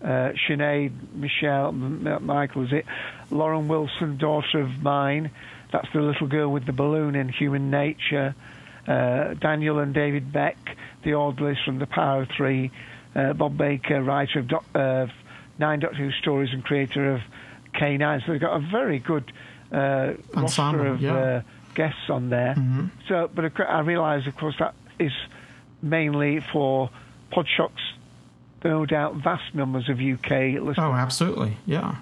Uh, 0.04 0.32
Sinead, 0.46 0.92
Michelle, 1.14 1.68
M- 1.68 2.26
Michael, 2.26 2.64
is 2.66 2.72
it? 2.72 2.84
Lauren 3.30 3.68
Wilson, 3.68 4.18
daughter 4.18 4.60
of 4.60 4.82
mine. 4.82 5.30
That's 5.72 5.88
the 5.94 6.02
little 6.02 6.26
girl 6.26 6.52
with 6.52 6.66
the 6.66 6.72
balloon 6.74 7.14
in 7.14 7.30
Human 7.30 7.70
Nature. 7.70 8.34
Uh, 8.86 9.32
Daniel 9.34 9.78
and 9.78 9.94
David 9.94 10.30
Beck, 10.30 10.58
the 11.04 11.14
Audleys 11.14 11.56
from 11.64 11.78
The 11.78 11.86
Power 11.86 12.22
of 12.22 12.28
Three. 12.36 12.70
Uh, 13.16 13.32
Bob 13.32 13.56
Baker, 13.56 14.02
writer 14.02 14.40
of 14.40 14.48
doc- 14.48 14.66
uh, 14.74 15.06
Nine 15.58 15.80
Doctor 15.80 15.96
Who 15.96 16.10
stories 16.12 16.50
and 16.52 16.62
creator 16.62 17.14
of 17.14 17.20
K9. 17.74 18.26
So 18.26 18.32
they've 18.32 18.40
got 18.40 18.56
a 18.56 18.66
very 18.70 18.98
good 18.98 19.32
uh, 19.72 20.14
Ensemble, 20.36 20.84
roster 20.84 20.86
of 20.86 21.00
yeah. 21.00 21.14
uh, 21.14 21.42
guests 21.74 22.10
on 22.10 22.28
there. 22.28 22.54
So, 23.08 23.30
but 23.34 23.58
I 23.60 23.80
realise, 23.80 24.26
of 24.26 24.36
course, 24.36 24.56
that 24.58 24.74
is 24.98 25.12
mainly 25.80 26.40
for 26.52 26.90
Podshock's 27.32 27.82
no 28.64 28.86
doubt 28.86 29.16
vast 29.16 29.54
numbers 29.54 29.88
of 29.88 30.00
UK 30.00 30.30
listeners. 30.60 30.76
Oh, 30.78 30.92
absolutely. 30.92 31.56
Yeah. 31.66 31.96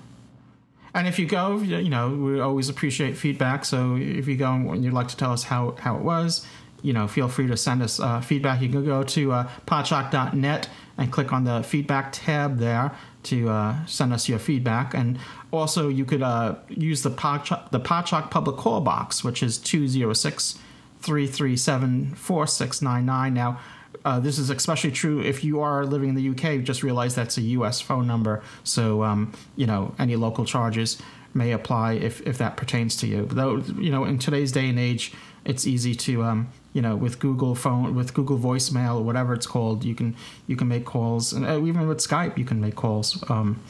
And 0.95 1.09
if 1.09 1.19
you 1.19 1.26
go, 1.26 1.59
you 1.59 1.88
know, 1.88 2.11
we 2.11 2.40
always 2.40 2.69
appreciate 2.69 3.16
feedback. 3.16 3.64
So 3.64 3.97
if 3.97 4.28
you 4.28 4.37
go 4.37 4.52
and 4.52 4.85
you'd 4.85 4.92
like 4.92 5.09
to 5.09 5.16
tell 5.16 5.33
us 5.33 5.45
how, 5.45 5.75
how 5.78 5.97
it 5.97 6.02
was, 6.02 6.47
you 6.83 6.92
know, 6.92 7.09
feel 7.09 7.28
free 7.28 7.47
to 7.47 7.57
send 7.57 7.83
us 7.83 7.99
uh, 7.99 8.21
feedback. 8.21 8.61
You 8.61 8.69
can 8.69 8.85
go 8.85 9.02
to 9.02 9.33
uh, 9.33 9.49
podshock.net 9.66 10.69
and 10.99 11.11
click 11.11 11.33
on 11.33 11.45
the 11.45 11.62
feedback 11.62 12.11
tab 12.12 12.59
there 12.59 12.92
to 13.25 13.49
uh, 13.49 13.87
send 13.87 14.12
us 14.12 14.28
your 14.28 14.38
feedback. 14.38 14.92
And 14.92 15.19
also, 15.50 15.88
you 15.88 16.04
could 16.04 16.23
uh, 16.23 16.57
use 16.69 17.02
the 17.02 17.11
Podshock, 17.11 17.71
the 17.71 17.81
Podshock 17.81 18.31
public 18.31 18.57
call 18.57 18.81
box, 18.81 19.23
which 19.23 19.42
is 19.42 19.59
206 19.59 20.59
337 21.00 22.14
4699. 22.14 23.35
Now, 23.35 23.61
uh, 24.04 24.21
this 24.21 24.38
is 24.38 24.50
especially 24.50 24.90
true 24.90 25.21
if 25.21 25.44
you 25.44 25.61
are 25.61 25.85
living 25.85 26.11
in 26.11 26.14
the 26.14 26.28
UK. 26.30 26.62
Just 26.64 26.82
realize 26.82 27.14
that's 27.14 27.37
a 27.38 27.42
US 27.42 27.80
phone 27.80 28.06
number, 28.06 28.42
so 28.64 29.02
um, 29.02 29.32
you 29.56 29.66
know 29.66 29.94
any 29.99 30.16
local 30.16 30.44
charges 30.44 30.99
may 31.35 31.52
apply 31.52 31.94
if, 31.94 32.21
if 32.26 32.38
that 32.38 32.56
pertains 32.56 32.97
to 32.97 33.06
you. 33.06 33.26
Though 33.26 33.59
you 33.59 33.90
know 33.90 34.04
in 34.04 34.18
today's 34.18 34.52
day 34.52 34.68
and 34.68 34.78
age, 34.78 35.12
it's 35.44 35.66
easy 35.66 35.94
to 35.94 36.23
um, 36.25 36.49
you 36.73 36.82
know 36.82 36.97
with 36.97 37.18
Google 37.18 37.54
phone 37.54 37.94
with 37.94 38.14
Google 38.14 38.38
voicemail 38.38 38.97
or 38.97 39.02
whatever 39.02 39.35
it's 39.35 39.47
called, 39.47 39.85
you 39.85 39.94
can 39.94 40.16
you 40.47 40.56
can 40.56 40.68
make 40.68 40.85
calls, 40.85 41.32
and 41.32 41.47
uh, 41.47 41.64
even 41.64 41.87
with 41.87 41.99
Skype, 41.99 42.37
you 42.37 42.44
can 42.44 42.61
make 42.61 42.75
calls. 42.75 43.23
Um, 43.30 43.62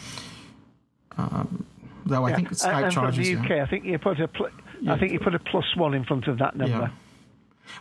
um, 1.18 1.66
though 2.06 2.24
I 2.24 2.34
think 2.34 2.50
Skype 2.50 2.84
and 2.84 2.92
charges. 2.92 3.30
from 3.30 3.42
the 3.42 3.54
UK. 3.56 3.66
I 3.66 3.70
think 3.70 3.84
you 3.84 3.98
put 3.98 4.20
a 4.20 4.28
pl- 4.28 4.48
Yeah. 4.80 4.94
I 4.94 4.98
think 4.98 5.12
you 5.12 5.20
put 5.20 5.34
a 5.34 5.38
plus 5.38 5.76
one 5.76 5.94
in 5.94 6.04
front 6.04 6.26
of 6.26 6.38
that 6.38 6.56
number. 6.56 6.90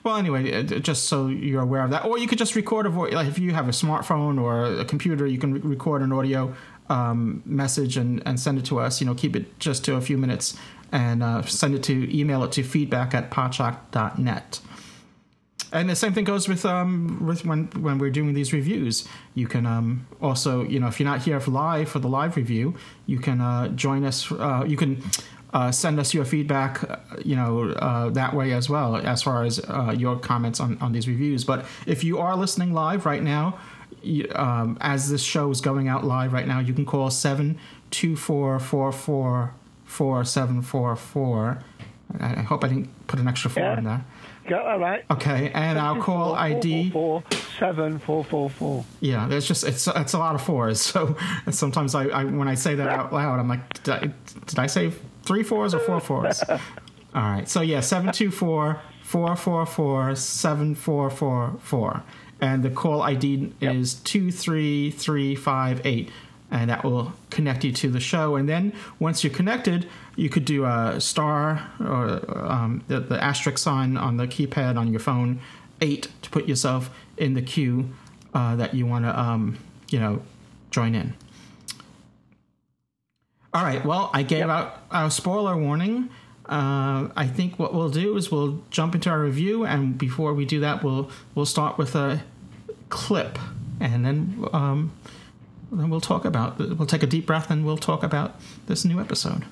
Well, 0.03 0.15
anyway, 0.15 0.53
uh, 0.53 0.63
just 0.63 1.05
so 1.05 1.27
you're 1.27 1.61
aware 1.61 1.83
of 1.83 1.91
that, 1.91 2.05
or 2.05 2.17
you 2.17 2.27
could 2.27 2.38
just 2.38 2.55
record 2.55 2.85
a 2.85 2.89
voice. 2.89 3.13
Like 3.13 3.27
if 3.27 3.38
you 3.38 3.53
have 3.53 3.67
a 3.67 3.71
smartphone 3.71 4.41
or 4.41 4.65
a 4.65 4.85
computer, 4.85 5.27
you 5.27 5.38
can 5.38 5.53
re- 5.53 5.61
record 5.61 6.01
an 6.01 6.11
audio 6.11 6.55
um, 6.89 7.41
message 7.45 7.97
and, 7.97 8.21
and 8.25 8.39
send 8.39 8.57
it 8.57 8.65
to 8.65 8.79
us. 8.79 9.01
You 9.01 9.07
know, 9.07 9.15
keep 9.15 9.35
it 9.35 9.59
just 9.59 9.83
to 9.85 9.95
a 9.95 10.01
few 10.01 10.17
minutes 10.17 10.57
and 10.91 11.23
uh, 11.23 11.41
send 11.43 11.75
it 11.75 11.83
to 11.83 12.17
email 12.17 12.43
it 12.43 12.51
to 12.53 12.63
feedback 12.63 13.13
at 13.13 13.31
podshock.net. 13.31 14.59
And 15.73 15.89
the 15.89 15.95
same 15.95 16.13
thing 16.13 16.25
goes 16.25 16.50
with 16.50 16.65
um 16.65 17.25
with 17.25 17.45
when 17.45 17.67
when 17.79 17.97
we're 17.97 18.09
doing 18.09 18.33
these 18.33 18.51
reviews. 18.51 19.07
You 19.35 19.47
can 19.47 19.65
um 19.65 20.05
also 20.21 20.65
you 20.65 20.81
know 20.81 20.88
if 20.88 21.00
you're 21.00 21.09
not 21.09 21.21
here 21.21 21.39
for 21.39 21.51
live 21.51 21.88
for 21.88 22.00
the 22.00 22.09
live 22.09 22.35
review, 22.35 22.75
you 23.05 23.19
can 23.19 23.39
uh, 23.39 23.69
join 23.69 24.03
us. 24.03 24.29
Uh, 24.31 24.65
you 24.67 24.75
can 24.75 25.01
uh, 25.53 25.72
send 25.72 26.00
us 26.00 26.13
your 26.13 26.25
feedback. 26.25 26.84
uh, 26.89 26.98
You 27.25 27.36
know 27.36 27.70
uh, 27.72 28.10
that 28.12 28.34
way 28.34 28.53
as 28.53 28.70
well 28.70 28.96
as 28.96 29.22
far 29.24 29.43
as 29.43 29.60
uh, 29.60 29.93
your 29.98 30.17
comments 30.20 30.60
on 30.60 30.77
on 30.81 30.91
these 30.93 31.08
reviews. 31.08 31.43
But 31.46 31.65
if 31.86 32.03
you 32.03 32.20
are 32.20 32.36
listening 32.36 32.74
live 32.74 33.05
right 33.05 33.24
now. 33.24 33.53
you- 34.03 34.31
Um, 34.36 34.77
as 34.81 35.10
this 35.10 35.22
show 35.24 35.51
is 35.51 35.62
going 35.62 35.88
out 35.89 36.03
live 36.03 36.34
right 36.34 36.48
now, 36.48 36.60
you 36.67 36.74
can 36.74 36.86
call 36.86 37.10
seven 37.12 37.58
two 37.91 38.15
four 38.15 38.60
four 38.60 38.91
four 38.91 39.51
four 39.86 40.24
seven 40.25 40.62
four 40.62 40.96
four. 40.96 41.41
I 42.20 42.39
I 42.41 42.43
hope 42.50 42.63
I 42.65 42.67
didn't 42.70 42.89
put 43.08 43.20
an 43.20 43.27
extra 43.27 43.50
four 43.51 43.63
Yeah. 43.63 43.77
in 43.77 43.84
there. 43.84 44.01
Got 44.50 44.65
all 44.65 44.79
right. 44.79 45.03
Okay, 45.12 45.51
and 45.53 45.77
our 45.77 45.98
call 46.01 46.34
ID. 46.50 46.89
Four 46.91 47.24
seven 47.60 48.00
four 48.00 48.24
four 48.24 48.50
four. 48.50 48.84
Yeah, 49.01 49.27
there's 49.29 49.48
just 49.48 49.63
it's 49.63 49.86
it's 49.88 50.13
a 50.13 50.20
lot 50.25 50.34
of 50.36 50.41
fours. 50.41 50.81
So 50.81 51.15
sometimes 51.51 51.93
I, 51.93 52.03
I 52.20 52.24
when 52.39 52.48
I 52.53 52.55
say 52.55 52.74
that 52.75 52.88
out 53.00 53.13
loud, 53.13 53.39
I'm 53.39 53.48
like, 53.48 53.63
did 53.84 53.93
I, 53.93 54.00
did 54.50 54.60
I 54.65 54.67
say 54.67 54.91
three 55.23 55.43
fours 55.43 55.73
or 55.73 55.79
four 55.79 55.99
fours? 56.09 56.43
All 56.43 56.59
right, 57.13 57.47
so 57.47 57.61
yeah, 57.61 57.81
seven 57.81 58.11
two 58.11 58.31
four 58.31 58.81
four 59.03 59.35
four 59.35 59.65
four 59.65 60.15
seven 60.15 60.75
four 60.75 61.09
four 61.09 61.55
four, 61.61 62.03
and 62.39 62.63
the 62.63 62.69
call 62.69 63.01
ID 63.01 63.53
is 63.59 63.95
two 63.95 64.31
three 64.31 64.91
three 64.91 65.35
five 65.35 65.85
eight, 65.85 66.09
and 66.49 66.69
that 66.69 66.83
will 66.83 67.13
connect 67.29 67.65
you 67.65 67.73
to 67.73 67.89
the 67.89 67.99
show. 67.99 68.37
And 68.37 68.47
then 68.47 68.73
once 68.99 69.23
you're 69.23 69.33
connected, 69.33 69.89
you 70.15 70.29
could 70.29 70.45
do 70.45 70.65
a 70.65 70.99
star 70.99 71.69
or 71.79 72.21
um, 72.49 72.83
the, 72.87 72.99
the 72.99 73.21
asterisk 73.21 73.57
sign 73.57 73.97
on 73.97 74.17
the 74.17 74.27
keypad 74.27 74.77
on 74.77 74.91
your 74.91 74.99
phone, 74.99 75.41
eight 75.81 76.07
to 76.21 76.29
put 76.29 76.47
yourself 76.47 76.89
in 77.17 77.33
the 77.33 77.41
queue 77.41 77.89
uh, 78.33 78.55
that 78.55 78.73
you 78.73 78.85
want 78.85 79.05
to, 79.05 79.19
um, 79.19 79.57
you 79.89 79.99
know, 79.99 80.21
join 80.69 80.95
in. 80.95 81.13
All 83.53 83.63
right. 83.63 83.84
Well, 83.84 84.10
I 84.13 84.24
gave 84.24 84.50
out 84.50 84.77
our 84.91 85.12
spoiler 85.12 85.58
warning. 85.58 86.10
Uh, 86.46 87.10
I 87.15 87.27
think 87.27 87.60
what 87.60 87.74
we'll 87.74 87.89
do 87.89 88.17
is 88.17 88.31
we'll 88.31 88.63
jump 88.70 88.96
into 88.96 89.10
our 89.10 89.20
review, 89.20 89.65
and 89.65 89.98
before 89.98 90.34
we 90.34 90.46
do 90.46 90.60
that, 90.62 90.84
we'll 90.84 91.10
we'll 91.36 91.46
start 91.46 91.77
with 91.77 91.96
a 91.96 92.24
clip, 92.89 93.39
and 93.79 94.05
then 94.05 94.46
um, 94.53 94.91
then 95.72 95.89
we'll 95.89 96.01
talk 96.01 96.25
about. 96.25 96.58
We'll 96.58 96.88
take 96.88 97.03
a 97.03 97.08
deep 97.08 97.25
breath, 97.25 97.51
and 97.51 97.65
we'll 97.65 97.77
talk 97.77 98.03
about 98.03 98.39
this 98.67 98.84
new 98.86 99.00
episode. 99.00 99.46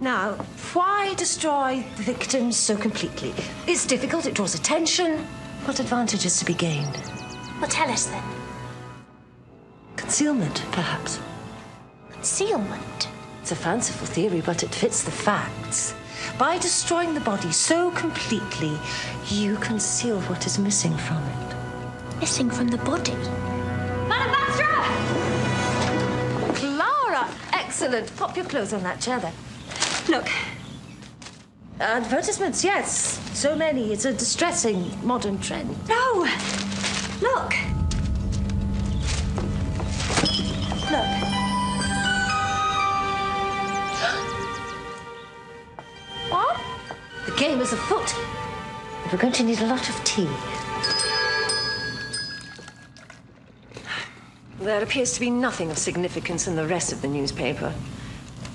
Now, 0.00 0.32
why 0.72 1.12
destroy 1.14 1.84
the 1.96 2.02
victims 2.02 2.56
so 2.56 2.74
completely? 2.74 3.34
It's 3.66 3.84
difficult, 3.84 4.24
it 4.24 4.32
draws 4.32 4.54
attention. 4.54 5.18
What 5.66 5.78
advantage 5.78 6.24
is 6.24 6.38
to 6.38 6.46
be 6.46 6.54
gained? 6.54 6.98
Well, 7.60 7.68
tell 7.68 7.90
us 7.90 8.06
then. 8.06 8.22
Concealment, 9.96 10.64
perhaps. 10.72 11.20
Concealment. 12.20 13.08
It's 13.40 13.50
a 13.50 13.56
fanciful 13.56 14.06
theory, 14.06 14.42
but 14.42 14.62
it 14.62 14.74
fits 14.74 15.02
the 15.04 15.10
facts. 15.10 15.94
By 16.38 16.58
destroying 16.58 17.14
the 17.14 17.20
body 17.20 17.50
so 17.50 17.90
completely, 17.92 18.78
you 19.30 19.56
conceal 19.56 20.20
what 20.22 20.44
is 20.44 20.58
missing 20.58 20.94
from 20.98 21.16
it. 21.16 22.20
Missing 22.20 22.50
from 22.50 22.68
the 22.68 22.76
body? 22.76 23.14
Madam 24.06 24.34
Vastra! 24.34 24.84
Clara! 26.56 27.26
Excellent. 27.54 28.14
Pop 28.16 28.36
your 28.36 28.44
clothes 28.44 28.74
on 28.74 28.82
that 28.82 29.00
chair 29.00 29.18
there. 29.18 29.32
Look. 30.10 30.28
Advertisements, 31.80 32.62
yes. 32.62 33.18
So 33.32 33.56
many. 33.56 33.94
It's 33.94 34.04
a 34.04 34.12
distressing 34.12 34.92
modern 35.02 35.38
trend. 35.38 35.74
No! 35.88 36.28
Look! 37.22 37.54
Look. 40.90 41.29
Game 47.40 47.62
is 47.62 47.72
afoot. 47.72 48.14
We're 49.10 49.16
going 49.16 49.32
to 49.32 49.42
need 49.42 49.60
a 49.60 49.66
lot 49.66 49.88
of 49.88 50.04
tea. 50.04 50.28
There 54.60 54.82
appears 54.82 55.14
to 55.14 55.20
be 55.20 55.30
nothing 55.30 55.70
of 55.70 55.78
significance 55.78 56.46
in 56.46 56.54
the 56.54 56.66
rest 56.66 56.92
of 56.92 57.00
the 57.00 57.08
newspaper. 57.08 57.72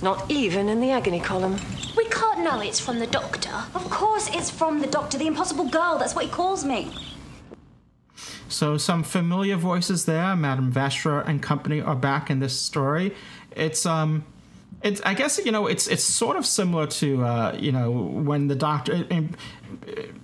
Not 0.03 0.29
even 0.29 0.69
in 0.69 0.81
the 0.81 0.91
agony 0.91 1.19
column. 1.19 1.57
We 1.97 2.05
can't 2.09 2.41
know 2.41 2.59
it's 2.59 2.79
from 2.79 2.99
the 2.99 3.07
doctor. 3.07 3.55
Of 3.73 3.89
course 3.89 4.29
it's 4.31 4.51
from 4.51 4.79
the 4.81 4.87
doctor, 4.87 5.17
the 5.17 5.25
impossible 5.25 5.67
girl. 5.67 5.97
That's 5.97 6.13
what 6.13 6.25
he 6.25 6.29
calls 6.29 6.63
me. 6.63 6.93
So 8.49 8.77
some 8.77 9.01
familiar 9.01 9.55
voices 9.55 10.05
there. 10.05 10.35
Madame 10.35 10.71
Vastra 10.71 11.27
and 11.27 11.41
company 11.41 11.81
are 11.81 11.95
back 11.95 12.29
in 12.29 12.39
this 12.39 12.57
story. 12.59 13.15
It's 13.49 13.87
um, 13.87 14.25
it's 14.85 15.01
I 15.01 15.15
guess 15.15 15.39
you 15.43 15.51
know 15.51 15.65
it's 15.65 15.87
it's 15.87 16.03
sort 16.03 16.37
of 16.37 16.45
similar 16.45 16.85
to 16.87 17.23
uh, 17.23 17.57
you 17.59 17.71
know 17.71 17.89
when 17.91 18.47
the 18.47 18.55
doctor 18.55 19.05
in 19.09 19.35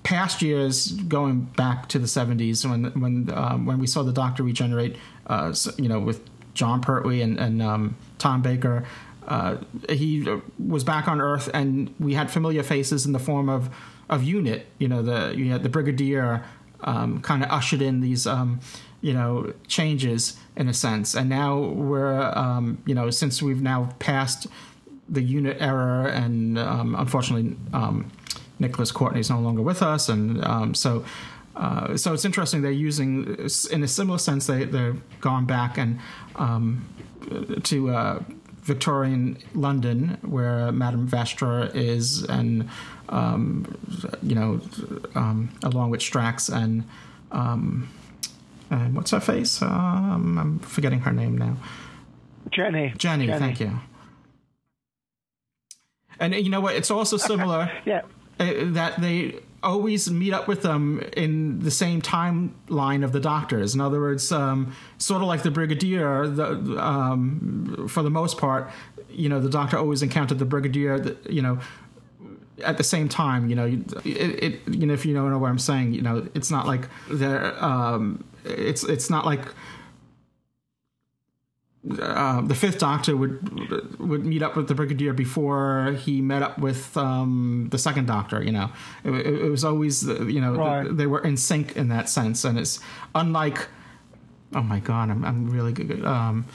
past 0.03 0.41
years 0.41 0.91
going 0.91 1.41
back 1.41 1.89
to 1.89 1.99
the 1.99 2.07
seventies 2.07 2.65
when 2.65 2.85
when 2.99 3.31
um, 3.33 3.65
when 3.65 3.79
we 3.79 3.87
saw 3.87 4.03
the 4.03 4.13
doctor 4.13 4.43
regenerate. 4.43 4.95
Uh, 5.27 5.53
you 5.77 5.89
know 5.89 5.99
with 5.99 6.21
Jon 6.53 6.81
Pertwee 6.81 7.21
and 7.21 7.39
and 7.39 7.61
um, 7.61 7.97
Tom 8.19 8.41
Baker. 8.41 8.85
Uh, 9.27 9.57
he 9.87 10.27
was 10.57 10.83
back 10.83 11.07
on 11.07 11.21
Earth, 11.21 11.49
and 11.53 11.93
we 11.99 12.15
had 12.15 12.31
familiar 12.31 12.63
faces 12.63 13.05
in 13.05 13.13
the 13.13 13.19
form 13.19 13.49
of 13.49 13.69
of 14.09 14.23
Unit. 14.23 14.67
You 14.77 14.87
know 14.87 15.01
the 15.01 15.33
you 15.35 15.57
the 15.57 15.69
Brigadier 15.69 16.43
um, 16.81 17.21
kind 17.21 17.43
of 17.43 17.49
ushered 17.49 17.81
in 17.81 18.01
these 18.01 18.27
um, 18.27 18.59
you 19.01 19.13
know 19.13 19.53
changes 19.67 20.37
in 20.55 20.67
a 20.67 20.73
sense. 20.73 21.15
And 21.15 21.29
now 21.29 21.59
we're 21.59 22.21
um, 22.35 22.81
you 22.85 22.95
know 22.95 23.09
since 23.09 23.41
we've 23.41 23.61
now 23.61 23.89
passed 23.99 24.47
the 25.09 25.21
unit 25.21 25.57
error 25.59 26.07
and 26.07 26.57
um, 26.57 26.95
unfortunately 26.95 27.57
um, 27.73 28.11
Nicholas 28.59 28.91
Courtney 28.91 29.19
is 29.19 29.29
no 29.29 29.39
longer 29.39 29.61
with 29.61 29.81
us. 29.81 30.09
And 30.09 30.43
um, 30.45 30.73
so 30.73 31.03
uh, 31.55 31.97
so 31.97 32.13
it's 32.13 32.25
interesting 32.25 32.61
they're 32.61 32.71
using 32.71 33.37
in 33.71 33.83
a 33.83 33.87
similar 33.87 34.17
sense 34.17 34.47
they 34.47 34.63
they've 34.65 35.01
gone 35.19 35.45
back 35.45 35.77
and 35.77 35.99
to 37.63 37.89
uh, 37.89 38.19
Victorian 38.63 39.37
London, 39.55 40.17
where 40.21 40.71
Madame 40.71 41.07
Vastra 41.07 41.73
is, 41.73 42.23
and 42.23 42.69
um, 43.09 43.75
you 44.21 44.35
know, 44.35 44.61
um, 45.15 45.49
along 45.63 45.89
with 45.89 45.99
Strax 45.99 46.53
and 46.53 46.83
um, 47.31 47.89
and 48.71 48.95
what's 48.95 49.11
her 49.11 49.19
face? 49.19 49.61
Um, 49.61 50.37
I'm 50.39 50.59
forgetting 50.59 51.01
her 51.01 51.11
name 51.11 51.37
now. 51.37 51.57
Jenny. 52.49 52.93
Jenny. 52.97 53.27
Jenny. 53.27 53.39
Thank 53.39 53.59
you. 53.59 53.71
And 56.19 56.33
you 56.33 56.49
know 56.49 56.61
what? 56.61 56.75
It's 56.75 56.89
also 56.89 57.17
similar. 57.17 57.71
yeah. 57.85 58.01
uh, 58.39 58.53
That 58.65 59.01
they 59.01 59.39
always 59.63 60.09
meet 60.09 60.33
up 60.33 60.47
with 60.47 60.61
them 60.63 60.99
in 61.15 61.59
the 61.59 61.69
same 61.69 62.01
timeline 62.01 63.03
of 63.03 63.11
the 63.11 63.19
doctors. 63.19 63.75
In 63.75 63.81
other 63.81 63.99
words, 63.99 64.31
um, 64.31 64.73
sort 64.97 65.21
of 65.21 65.27
like 65.27 65.43
the 65.43 65.51
brigadier, 65.51 66.27
the, 66.27 66.81
um, 66.83 67.87
for 67.87 68.01
the 68.01 68.09
most 68.09 68.37
part, 68.37 68.71
you 69.09 69.29
know, 69.29 69.39
the 69.39 69.49
doctor 69.49 69.77
always 69.77 70.01
encountered 70.01 70.39
the 70.39 70.45
brigadier, 70.45 71.15
you 71.29 71.41
know, 71.41 71.59
at 72.63 72.77
the 72.77 72.83
same 72.83 73.09
time. 73.09 73.49
You 73.49 73.55
know, 73.55 73.65
it, 73.65 74.05
it, 74.05 74.61
you 74.67 74.87
know, 74.87 74.93
if 74.93 75.05
you 75.05 75.13
know 75.13 75.37
what 75.37 75.49
I'm 75.49 75.59
saying, 75.59 75.93
you 75.93 76.01
know, 76.01 76.27
it's 76.33 76.49
not 76.49 76.65
like 76.65 76.87
they're, 77.09 77.63
um, 77.63 78.23
it's 78.45 78.83
it's 78.83 79.09
not 79.09 79.25
like. 79.25 79.45
Uh, 81.99 82.41
the 82.41 82.53
fifth 82.53 82.77
doctor 82.77 83.17
would 83.17 83.99
would 83.99 84.23
meet 84.23 84.43
up 84.43 84.55
with 84.55 84.67
the 84.67 84.75
brigadier 84.75 85.13
before 85.13 85.97
he 85.99 86.21
met 86.21 86.43
up 86.43 86.59
with 86.59 86.95
um, 86.95 87.69
the 87.71 87.77
second 87.79 88.05
doctor. 88.05 88.43
You 88.43 88.51
know, 88.51 88.71
it, 89.03 89.09
it 89.25 89.49
was 89.49 89.63
always 89.63 90.03
you 90.03 90.39
know 90.39 90.53
Right. 90.53 90.95
they 90.95 91.07
were 91.07 91.23
in 91.23 91.37
sync 91.37 91.75
in 91.75 91.87
that 91.87 92.07
sense, 92.07 92.45
and 92.45 92.59
it's 92.59 92.79
unlike. 93.15 93.67
Oh 94.53 94.61
my 94.61 94.79
god, 94.79 95.09
I'm 95.09 95.25
I'm 95.25 95.49
really 95.49 95.73
good. 95.73 96.05
Um, 96.05 96.45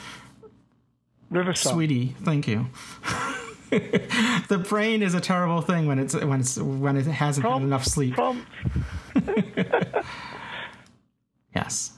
Riverside. 1.29 1.73
Sweetie, 1.73 2.15
thank 2.23 2.47
you. 2.47 2.67
the 3.69 4.65
brain 4.69 5.03
is 5.03 5.13
a 5.13 5.19
terrible 5.19 5.59
thing 5.61 5.87
when 5.87 5.99
it's 5.99 6.15
when 6.15 6.39
it's 6.39 6.57
when 6.57 6.95
it 6.95 7.05
hasn't 7.05 7.45
had 7.45 7.61
enough 7.63 7.83
sleep. 7.83 8.15
yes. 11.61 11.91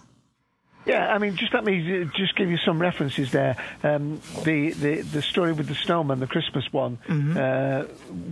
Yeah, 0.86 1.14
I 1.14 1.18
mean, 1.20 1.36
just 1.36 1.54
let 1.54 1.64
me 1.66 2.02
uh, 2.02 2.06
just 2.16 2.36
give 2.36 2.50
you 2.50 2.58
some 2.58 2.82
references 2.82 3.32
there. 3.32 3.58
Um, 3.84 4.22
the, 4.44 4.72
the 4.72 5.02
the 5.02 5.22
story 5.22 5.52
with 5.54 5.68
the 5.68 5.76
snowman, 5.76 6.20
the 6.20 6.28
Christmas 6.28 6.72
one, 6.72 6.98
uh, 7.38 7.86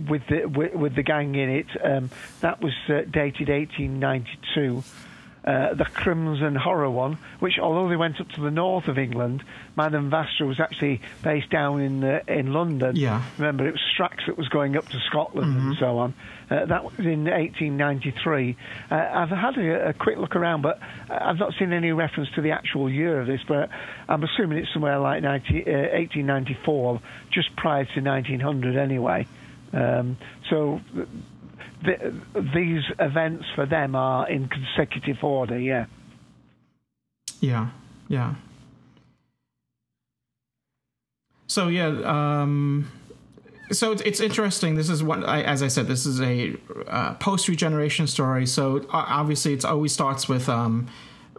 with 0.08 0.26
the 0.28 0.46
with, 0.46 0.74
with 0.74 0.94
the 0.96 1.02
gang 1.02 1.34
in 1.34 1.50
it, 1.50 1.66
um, 1.84 2.10
that 2.40 2.60
was 2.60 2.72
uh, 2.88 3.02
dated 3.10 3.48
1892. 3.48 4.82
Uh, 5.48 5.72
the 5.72 5.86
Crimson 5.86 6.54
Horror 6.54 6.90
one, 6.90 7.16
which 7.38 7.58
although 7.58 7.88
they 7.88 7.96
went 7.96 8.20
up 8.20 8.28
to 8.32 8.42
the 8.42 8.50
north 8.50 8.86
of 8.86 8.98
England, 8.98 9.42
Madame 9.76 10.10
Vastra 10.10 10.46
was 10.46 10.60
actually 10.60 11.00
based 11.22 11.48
down 11.48 11.80
in 11.80 12.04
uh, 12.04 12.20
in 12.28 12.52
London. 12.52 12.96
Yeah. 12.96 13.22
Remember, 13.38 13.66
it 13.66 13.72
was 13.72 13.80
Strax 13.96 14.26
that 14.26 14.36
was 14.36 14.48
going 14.48 14.76
up 14.76 14.86
to 14.90 15.00
Scotland 15.08 15.56
and 15.56 15.76
so 15.78 15.96
on. 15.96 16.14
Uh, 16.50 16.66
that 16.66 16.84
was 16.84 16.98
in 16.98 17.24
1893. 17.24 18.56
Uh, 18.90 18.94
I've 18.94 19.30
had 19.30 19.56
a, 19.56 19.88
a 19.88 19.92
quick 19.94 20.18
look 20.18 20.36
around, 20.36 20.60
but 20.60 20.80
I've 21.08 21.38
not 21.38 21.54
seen 21.58 21.72
any 21.72 21.92
reference 21.92 22.28
to 22.34 22.42
the 22.42 22.50
actual 22.50 22.90
year 22.90 23.18
of 23.18 23.26
this. 23.26 23.40
But 23.48 23.70
I'm 24.06 24.22
assuming 24.22 24.58
it's 24.58 24.72
somewhere 24.74 24.98
like 24.98 25.22
90, 25.22 25.62
uh, 25.62 25.96
1894, 25.96 27.00
just 27.32 27.56
prior 27.56 27.86
to 27.86 28.00
1900, 28.02 28.76
anyway. 28.76 29.26
Um, 29.72 30.18
so. 30.50 30.82
The, 31.82 32.20
these 32.54 32.82
events 32.98 33.44
for 33.54 33.66
them 33.66 33.94
are 33.94 34.28
in 34.28 34.48
consecutive 34.48 35.22
order, 35.22 35.58
yeah. 35.58 35.86
Yeah. 37.40 37.70
Yeah. 38.08 38.34
So 41.46 41.68
yeah, 41.68 41.88
um, 42.04 42.90
so 43.72 43.92
it's, 43.92 44.02
it's 44.02 44.20
interesting. 44.20 44.74
This 44.74 44.90
is 44.90 45.02
what, 45.02 45.26
I, 45.26 45.42
as 45.42 45.62
I 45.62 45.68
said, 45.68 45.86
this 45.86 46.04
is 46.06 46.20
a 46.20 46.56
uh, 46.86 47.14
post 47.14 47.48
regeneration 47.48 48.06
story. 48.06 48.46
So 48.46 48.84
obviously, 48.90 49.54
it 49.54 49.64
always 49.64 49.92
starts 49.92 50.28
with 50.28 50.48
um, 50.48 50.88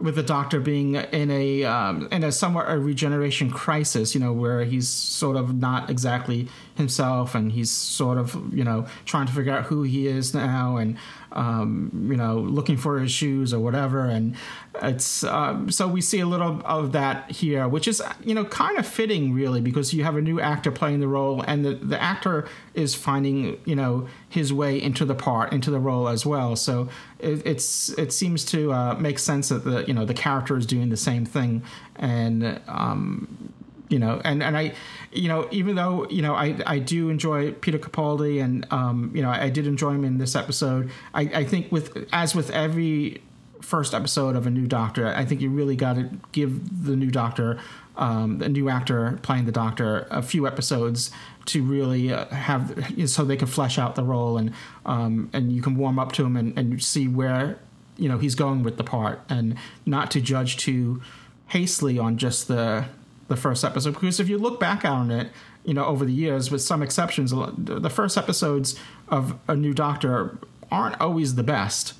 with 0.00 0.14
the 0.16 0.22
Doctor 0.22 0.60
being 0.60 0.94
in 0.94 1.30
a 1.30 1.64
um, 1.64 2.08
in 2.10 2.24
a 2.24 2.32
somewhat 2.32 2.70
a 2.70 2.78
regeneration 2.78 3.50
crisis. 3.50 4.14
You 4.14 4.20
know, 4.20 4.32
where 4.32 4.64
he's 4.64 4.88
sort 4.88 5.36
of 5.36 5.54
not 5.54 5.90
exactly 5.90 6.48
himself, 6.74 7.34
and 7.34 7.52
he's 7.52 7.70
sort 7.70 8.18
of 8.18 8.54
you 8.54 8.64
know 8.64 8.86
trying 9.04 9.26
to 9.26 9.32
figure 9.32 9.52
out 9.52 9.64
who 9.64 9.82
he 9.82 10.06
is 10.06 10.34
now, 10.34 10.76
and 10.76 10.96
um, 11.32 12.08
you 12.10 12.16
know 12.16 12.38
looking 12.38 12.76
for 12.76 12.98
his 12.98 13.10
shoes 13.10 13.52
or 13.52 13.60
whatever. 13.60 14.04
And 14.04 14.36
it's 14.82 15.24
um, 15.24 15.70
so 15.70 15.88
we 15.88 16.00
see 16.00 16.20
a 16.20 16.26
little 16.26 16.62
of 16.64 16.92
that 16.92 17.30
here, 17.30 17.68
which 17.68 17.86
is 17.88 18.02
you 18.24 18.34
know 18.34 18.44
kind 18.44 18.78
of 18.78 18.86
fitting 18.86 19.32
really 19.32 19.60
because 19.60 19.92
you 19.92 20.04
have 20.04 20.16
a 20.16 20.20
new 20.22 20.40
actor 20.40 20.70
playing 20.70 21.00
the 21.00 21.08
role, 21.08 21.42
and 21.42 21.64
the 21.64 21.74
the 21.74 22.00
actor 22.00 22.48
is 22.74 22.94
finding 22.94 23.60
you 23.64 23.76
know 23.76 24.08
his 24.28 24.52
way 24.52 24.80
into 24.80 25.04
the 25.04 25.14
part, 25.14 25.52
into 25.52 25.70
the 25.70 25.80
role 25.80 26.08
as 26.08 26.24
well. 26.24 26.56
So 26.56 26.88
it, 27.18 27.46
it's 27.46 27.90
it 27.90 28.12
seems 28.12 28.44
to 28.46 28.72
uh, 28.72 28.94
make 28.94 29.18
sense 29.18 29.48
that 29.48 29.64
the 29.64 29.84
you 29.86 29.94
know 29.94 30.04
the 30.04 30.14
character 30.14 30.56
is 30.56 30.66
doing 30.66 30.88
the 30.88 30.96
same 30.96 31.24
thing, 31.24 31.62
and 31.96 32.60
um, 32.66 33.52
you 33.90 33.98
know, 33.98 34.22
and 34.24 34.42
and 34.42 34.56
I, 34.56 34.72
you 35.12 35.28
know, 35.28 35.48
even 35.50 35.74
though 35.74 36.08
you 36.08 36.22
know 36.22 36.34
I 36.34 36.56
I 36.64 36.78
do 36.78 37.10
enjoy 37.10 37.52
Peter 37.52 37.78
Capaldi, 37.78 38.42
and 38.42 38.64
um, 38.70 39.10
you 39.14 39.20
know 39.20 39.28
I, 39.28 39.50
did 39.50 39.66
enjoy 39.66 39.90
him 39.90 40.04
in 40.04 40.18
this 40.18 40.34
episode. 40.36 40.90
I 41.12 41.22
I 41.22 41.44
think 41.44 41.70
with 41.70 42.08
as 42.12 42.34
with 42.34 42.50
every 42.50 43.20
first 43.60 43.92
episode 43.92 44.36
of 44.36 44.46
a 44.46 44.50
new 44.50 44.66
Doctor, 44.66 45.08
I 45.08 45.24
think 45.24 45.40
you 45.40 45.50
really 45.50 45.76
got 45.76 45.96
to 45.96 46.08
give 46.32 46.86
the 46.86 46.96
new 46.96 47.10
Doctor. 47.10 47.60
Um, 47.96 48.38
the 48.38 48.48
new 48.48 48.70
actor 48.70 49.18
playing 49.20 49.44
the 49.44 49.52
Doctor 49.52 50.06
a 50.10 50.22
few 50.22 50.46
episodes 50.46 51.10
to 51.46 51.62
really 51.62 52.10
uh, 52.10 52.26
have 52.28 52.94
so 53.06 53.24
they 53.24 53.36
can 53.36 53.48
flesh 53.48 53.78
out 53.78 53.94
the 53.94 54.04
role 54.04 54.38
and 54.38 54.54
um, 54.86 55.28
and 55.34 55.52
you 55.52 55.60
can 55.60 55.76
warm 55.76 55.98
up 55.98 56.12
to 56.12 56.24
him 56.24 56.34
and, 56.34 56.56
and 56.58 56.82
see 56.82 57.08
where 57.08 57.58
you 57.98 58.08
know 58.08 58.16
he's 58.16 58.34
going 58.34 58.62
with 58.62 58.78
the 58.78 58.84
part 58.84 59.20
and 59.28 59.58
not 59.84 60.10
to 60.12 60.20
judge 60.20 60.56
too 60.56 61.02
hastily 61.48 61.98
on 61.98 62.16
just 62.16 62.48
the 62.48 62.86
the 63.30 63.36
first 63.36 63.64
episode 63.64 63.94
because 63.94 64.20
if 64.20 64.28
you 64.28 64.36
look 64.36 64.60
back 64.60 64.84
on 64.84 65.10
it, 65.10 65.30
you 65.64 65.72
know, 65.72 65.84
over 65.86 66.04
the 66.04 66.12
years, 66.12 66.50
with 66.50 66.60
some 66.60 66.82
exceptions, 66.82 67.32
the 67.56 67.88
first 67.88 68.18
episodes 68.18 68.78
of 69.08 69.38
a 69.48 69.56
new 69.56 69.72
Doctor 69.72 70.36
aren't 70.70 71.00
always 71.00 71.36
the 71.36 71.42
best. 71.42 71.94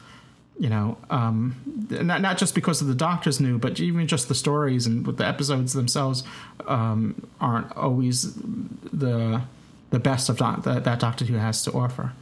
You 0.58 0.68
know, 0.68 0.98
um, 1.08 1.54
not 1.88 2.20
not 2.20 2.36
just 2.36 2.54
because 2.54 2.82
of 2.82 2.88
the 2.88 2.94
Doctor's 2.94 3.40
new, 3.40 3.58
but 3.58 3.80
even 3.80 4.06
just 4.06 4.28
the 4.28 4.34
stories 4.34 4.86
and 4.86 5.06
with 5.06 5.16
the 5.16 5.26
episodes 5.26 5.72
themselves 5.72 6.22
um, 6.66 7.26
aren't 7.40 7.74
always 7.76 8.34
the 8.34 9.42
the 9.88 9.98
best 9.98 10.28
of 10.28 10.36
doc- 10.36 10.64
that, 10.64 10.84
that 10.84 10.98
Doctor 11.00 11.24
Who 11.24 11.36
has 11.36 11.62
to 11.64 11.72
offer. 11.72 12.12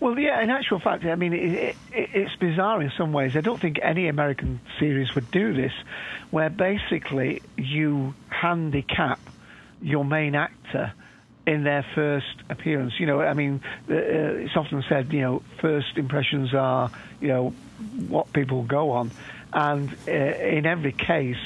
Well, 0.00 0.18
yeah, 0.18 0.42
in 0.42 0.50
actual 0.50 0.80
fact, 0.80 1.04
I 1.04 1.14
mean, 1.14 1.32
it, 1.32 1.76
it, 1.92 2.10
it's 2.14 2.36
bizarre 2.36 2.82
in 2.82 2.90
some 2.96 3.12
ways. 3.12 3.36
I 3.36 3.40
don't 3.40 3.60
think 3.60 3.78
any 3.82 4.08
American 4.08 4.60
series 4.78 5.14
would 5.14 5.30
do 5.30 5.54
this, 5.54 5.72
where 6.30 6.50
basically 6.50 7.42
you 7.56 8.14
handicap 8.28 9.20
your 9.80 10.04
main 10.04 10.34
actor 10.34 10.92
in 11.46 11.64
their 11.64 11.84
first 11.94 12.36
appearance. 12.48 12.94
You 12.98 13.06
know, 13.06 13.20
I 13.20 13.34
mean, 13.34 13.60
uh, 13.90 13.94
it's 13.94 14.56
often 14.56 14.84
said, 14.88 15.12
you 15.12 15.20
know, 15.20 15.42
first 15.60 15.96
impressions 15.96 16.54
are, 16.54 16.90
you 17.20 17.28
know, 17.28 17.50
what 18.08 18.32
people 18.32 18.62
go 18.62 18.92
on. 18.92 19.10
And 19.52 19.90
uh, 20.08 20.10
in 20.10 20.66
every 20.66 20.92
case, 20.92 21.36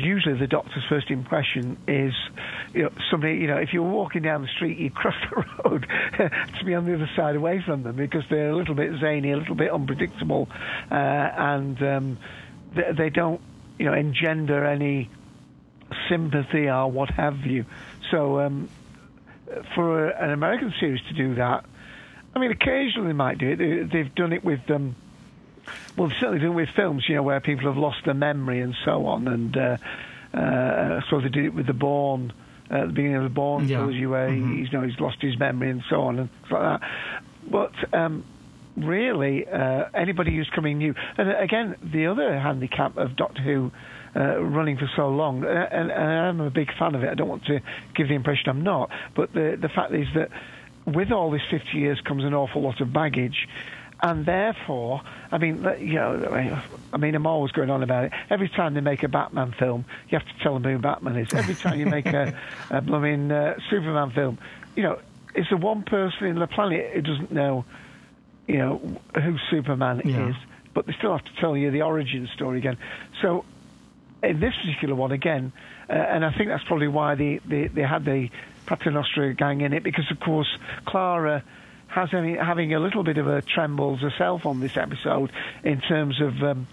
usually 0.00 0.38
the 0.38 0.46
doctor's 0.46 0.84
first 0.88 1.10
impression 1.10 1.76
is, 1.86 2.12
you 2.74 2.84
know, 2.84 2.90
somebody, 3.10 3.36
you 3.36 3.46
know, 3.46 3.56
if 3.56 3.72
you're 3.72 3.82
walking 3.82 4.22
down 4.22 4.42
the 4.42 4.48
street, 4.48 4.78
you 4.78 4.90
cross 4.90 5.14
the 5.30 5.44
road 5.64 5.86
to 6.58 6.64
be 6.64 6.74
on 6.74 6.86
the 6.86 6.94
other 6.94 7.10
side 7.16 7.36
away 7.36 7.62
from 7.64 7.82
them 7.82 7.96
because 7.96 8.24
they're 8.30 8.50
a 8.50 8.56
little 8.56 8.74
bit 8.74 8.98
zany, 9.00 9.32
a 9.32 9.36
little 9.36 9.54
bit 9.54 9.70
unpredictable, 9.70 10.48
uh, 10.90 10.94
and 10.94 11.82
um, 11.82 12.18
they, 12.74 12.92
they 12.96 13.10
don't, 13.10 13.40
you 13.78 13.86
know, 13.86 13.94
engender 13.94 14.64
any 14.64 15.10
sympathy 16.08 16.68
or 16.68 16.90
what 16.90 17.10
have 17.10 17.38
you. 17.46 17.64
So 18.10 18.40
um, 18.40 18.68
for 19.74 20.08
an 20.08 20.30
American 20.30 20.72
series 20.78 21.00
to 21.08 21.14
do 21.14 21.34
that, 21.36 21.64
I 22.34 22.38
mean, 22.38 22.50
occasionally 22.50 23.08
they 23.08 23.14
might 23.14 23.38
do 23.38 23.50
it. 23.50 23.90
They, 23.90 23.98
have 23.98 24.14
done 24.14 24.32
it 24.32 24.44
with 24.44 24.60
um, 24.70 24.94
well, 25.98 26.10
certainly 26.20 26.44
it 26.44 26.48
with 26.48 26.68
films, 26.76 27.04
you 27.08 27.16
know, 27.16 27.22
where 27.22 27.40
people 27.40 27.66
have 27.66 27.76
lost 27.76 27.98
their 28.04 28.14
memory 28.14 28.60
and 28.60 28.74
so 28.84 29.06
on. 29.06 29.28
And 29.28 29.56
uh, 29.56 29.76
uh, 30.32 31.00
so 31.10 31.20
they 31.20 31.28
did 31.28 31.44
it 31.46 31.54
with 31.54 31.66
the 31.66 31.72
Bourne. 31.74 32.32
Uh, 32.70 32.74
at 32.82 32.86
the 32.88 32.92
beginning 32.92 33.16
of 33.16 33.22
the 33.24 33.28
Bourne 33.30 33.66
Yeah. 33.66 33.78
trilogy, 33.78 34.06
where 34.06 34.28
Mhm. 34.28 34.58
he's, 34.58 34.72
you 34.72 34.78
know, 34.78 34.86
he's 34.86 35.00
lost 35.00 35.16
his 35.22 35.38
memory 35.38 35.70
and 35.70 35.82
so 35.88 36.02
on 36.02 36.18
and 36.18 36.28
stuff 36.46 36.60
like 36.60 36.80
that. 36.80 36.90
But 37.50 37.72
um, 37.98 38.24
really, 38.76 39.46
uh, 39.48 39.84
anybody 39.94 40.36
who's 40.36 40.50
coming 40.50 40.78
new, 40.78 40.94
and 41.16 41.30
again, 41.30 41.76
the 41.82 42.06
other 42.06 42.38
handicap 42.38 42.96
of 42.96 43.16
Doctor 43.16 43.42
Who 43.42 43.70
uh, 44.16 44.40
running 44.42 44.76
for 44.78 44.88
so 44.96 45.08
long, 45.10 45.44
uh, 45.44 45.48
and, 45.48 45.90
and 45.90 46.02
I'm 46.02 46.40
a 46.40 46.50
big 46.50 46.70
fan 46.78 46.94
of 46.94 47.02
it. 47.04 47.10
I 47.10 47.14
don't 47.14 47.28
want 47.28 47.44
to 47.46 47.60
give 47.94 48.08
the 48.08 48.14
impression 48.14 48.48
I'm 48.50 48.62
not, 48.62 48.90
but 49.14 49.32
the 49.32 49.56
the 49.60 49.68
fact 49.68 49.92
is 49.94 50.08
that 50.14 50.30
with 50.86 51.12
all 51.12 51.30
this 51.30 51.42
50 51.50 51.76
years 51.78 52.00
comes 52.00 52.24
an 52.24 52.34
awful 52.34 52.62
lot 52.62 52.80
of 52.80 52.92
baggage. 52.92 53.46
And 54.00 54.24
therefore, 54.26 55.00
I 55.32 55.38
mean, 55.38 55.56
you 55.80 55.94
know, 55.94 56.62
I 56.92 56.96
mean- 56.98 57.14
I'm 57.14 57.26
always 57.26 57.50
going 57.52 57.68
on 57.70 57.82
about 57.82 58.04
it. 58.04 58.12
Every 58.30 58.48
time 58.48 58.74
they 58.74 58.80
make 58.80 59.02
a 59.02 59.08
Batman 59.08 59.52
film, 59.58 59.84
you 60.08 60.18
have 60.18 60.26
to 60.28 60.42
tell 60.42 60.54
them 60.58 60.62
who 60.64 60.78
Batman 60.78 61.16
is. 61.16 61.32
Every 61.34 61.54
time 61.56 61.78
you 61.80 61.86
make 61.86 62.06
a, 62.06 62.38
a 62.70 62.80
blooming 62.80 63.32
uh, 63.32 63.58
Superman 63.70 64.10
film, 64.10 64.38
you 64.76 64.84
know, 64.84 64.98
is 65.34 65.46
there 65.50 65.58
one 65.58 65.82
person 65.82 66.26
in 66.28 66.38
the 66.38 66.46
planet 66.46 66.92
who 66.94 67.02
doesn't 67.02 67.32
know, 67.32 67.64
you 68.46 68.58
know, 68.58 68.80
who 69.20 69.36
Superman 69.50 70.02
Yeah. 70.04 70.28
is? 70.30 70.36
But 70.74 70.86
they 70.86 70.92
still 70.92 71.10
have 71.16 71.24
to 71.24 71.34
tell 71.40 71.56
you 71.56 71.70
the 71.72 71.82
origin 71.82 72.28
story 72.34 72.58
again. 72.58 72.78
So 73.20 73.44
in 74.22 74.38
this 74.38 74.54
particular 74.64 74.94
one 74.94 75.10
again, 75.12 75.52
uh, 75.90 75.92
and 75.92 76.24
I 76.24 76.30
think 76.32 76.48
that's 76.50 76.64
probably 76.64 76.88
why 76.88 77.16
they, 77.16 77.38
they, 77.44 77.66
they 77.66 77.82
had 77.82 78.04
the 78.04 78.30
Paternoster 78.66 79.32
gang 79.32 79.60
in 79.62 79.72
it, 79.72 79.82
because 79.82 80.08
of 80.10 80.20
course 80.20 80.48
Clara 80.86 81.42
has 81.88 82.12
any, 82.12 82.36
having 82.36 82.74
a 82.74 82.80
little 82.80 83.02
bit 83.02 83.18
of 83.18 83.26
a 83.26 83.42
trembles 83.42 84.00
herself 84.00 84.46
on 84.46 84.60
this 84.60 84.76
episode 84.76 85.32
in 85.64 85.80
terms 85.80 86.20
of, 86.20 86.42
um, 86.42 86.66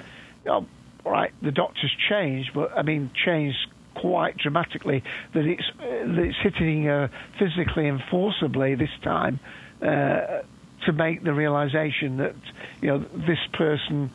oh, 0.45 0.65
right, 1.05 1.33
the 1.41 1.51
Doctor's 1.51 1.95
changed, 2.09 2.51
but 2.53 2.77
I 2.77 2.83
mean 2.83 3.11
changed 3.13 3.57
quite 3.95 4.37
dramatically. 4.37 5.03
That 5.33 5.45
it's 5.45 5.69
uh, 5.79 5.83
that 5.83 6.19
it's 6.19 6.37
hitting 6.41 6.83
her 6.83 7.09
physically 7.39 7.87
and 7.87 8.01
forcibly 8.11 8.75
this 8.75 8.89
time. 9.01 9.39
Uh, 9.81 10.41
to 10.85 10.93
make 10.93 11.23
the 11.23 11.33
realization 11.33 12.17
that 12.17 12.35
you 12.81 12.89
know 12.89 12.99
this 12.99 13.39
person 13.53 14.11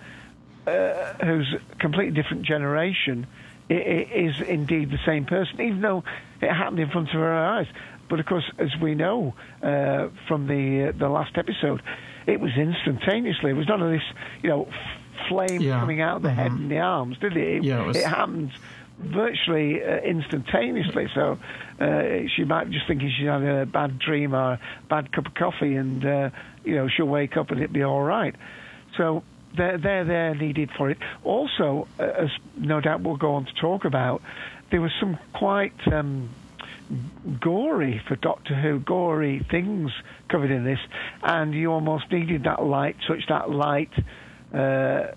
uh, 0.66 1.14
who's 1.24 1.52
a 1.54 1.76
completely 1.76 2.14
different 2.14 2.42
generation 2.42 3.26
is 3.68 4.40
indeed 4.40 4.90
the 4.90 4.98
same 5.06 5.24
person, 5.24 5.60
even 5.60 5.80
though 5.80 6.02
it 6.40 6.52
happened 6.52 6.80
in 6.80 6.90
front 6.90 7.08
of 7.08 7.14
her 7.14 7.32
eyes. 7.32 7.66
But 8.10 8.20
of 8.20 8.26
course, 8.26 8.44
as 8.58 8.70
we 8.82 8.94
know 8.94 9.34
uh, 9.62 10.08
from 10.28 10.46
the 10.48 10.88
uh, 10.88 10.98
the 10.98 11.08
last 11.08 11.38
episode, 11.38 11.80
it 12.26 12.40
was 12.40 12.50
instantaneously. 12.58 13.50
It 13.50 13.54
was 13.56 13.68
none 13.68 13.80
of 13.80 13.90
this, 13.90 14.02
you 14.42 14.50
know, 14.50 14.64
f- 14.66 15.28
flame 15.28 15.62
Yeah. 15.62 15.80
coming 15.80 16.00
out 16.02 16.16
of 16.16 16.22
the 16.22 16.30
head 16.32 16.50
and 16.52 16.70
the 16.70 16.78
arms, 16.80 17.16
did 17.18 17.36
it? 17.36 17.48
It, 17.58 17.62
Yeah, 17.64 17.82
it 17.82 17.86
was- 17.86 17.96
it 17.96 18.04
happened 18.06 18.50
virtually 18.98 19.82
uh, 19.82 19.96
instantaneously. 20.00 21.08
So 21.14 21.38
uh, 21.80 22.02
she 22.36 22.44
might 22.44 22.64
be 22.64 22.72
just 22.74 22.86
thinking 22.86 23.10
she 23.18 23.24
had 23.24 23.42
a 23.42 23.64
bad 23.64 23.98
dream 23.98 24.34
or 24.34 24.52
a 24.54 24.60
bad 24.88 25.12
cup 25.12 25.26
of 25.26 25.34
coffee, 25.34 25.74
and 25.76 26.04
uh, 26.04 26.30
you 26.64 26.74
know 26.74 26.88
she'll 26.88 27.06
wake 27.06 27.36
up 27.36 27.50
and 27.50 27.60
it'll 27.62 27.72
be 27.72 27.82
all 27.82 28.02
right. 28.02 28.34
So 28.96 29.22
they're 29.56 29.78
they're 29.78 30.04
there 30.04 30.34
needed 30.34 30.70
for 30.76 30.90
it. 30.90 30.98
Also, 31.24 31.86
uh, 31.98 32.02
as 32.02 32.30
no 32.56 32.80
doubt 32.80 33.00
we'll 33.02 33.16
go 33.16 33.34
on 33.34 33.46
to 33.46 33.54
talk 33.54 33.84
about, 33.84 34.20
there 34.70 34.80
was 34.80 34.92
some 35.00 35.18
quite. 35.32 35.72
Um, 35.92 36.28
gory 37.40 38.00
for 38.06 38.16
Doctor 38.16 38.54
Who, 38.54 38.80
gory 38.80 39.44
things 39.50 39.90
covered 40.28 40.50
in 40.50 40.64
this, 40.64 40.78
and 41.22 41.54
you 41.54 41.70
almost 41.72 42.10
needed 42.10 42.44
that 42.44 42.62
light 42.62 42.96
touch, 43.06 43.26
that 43.28 43.50
light 43.50 43.90
uh, 44.54 45.08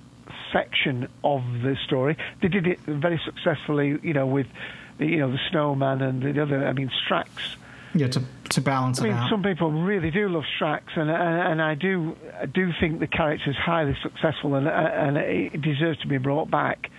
section 0.51 1.07
of 1.23 1.41
the 1.63 1.75
story. 1.85 2.17
They 2.41 2.47
did 2.47 2.67
it 2.67 2.79
very 2.79 3.19
successfully, 3.25 3.99
you 4.03 4.13
know, 4.13 4.27
with 4.27 4.47
you 4.99 5.17
know 5.17 5.31
the 5.31 5.39
snowman 5.49 6.01
and 6.01 6.21
the 6.21 6.41
other. 6.41 6.65
I 6.65 6.73
mean, 6.73 6.91
Strax. 7.07 7.27
Yeah, 7.95 8.07
to 8.07 8.23
to 8.49 8.61
balance 8.61 8.99
I 8.99 9.05
it 9.05 9.07
mean, 9.09 9.17
out. 9.17 9.29
some 9.29 9.43
people 9.43 9.71
really 9.71 10.11
do 10.11 10.29
love 10.29 10.43
Strax, 10.59 10.81
and 10.95 11.09
and, 11.09 11.51
and 11.51 11.61
I 11.61 11.75
do 11.75 12.15
I 12.39 12.45
do 12.45 12.71
think 12.79 12.99
the 12.99 13.07
character 13.07 13.49
is 13.49 13.55
highly 13.55 13.95
successful, 14.01 14.55
and 14.55 14.67
and 14.67 15.17
it 15.17 15.61
deserves 15.61 15.99
to 16.01 16.07
be 16.07 16.17
brought 16.17 16.49
back. 16.49 16.89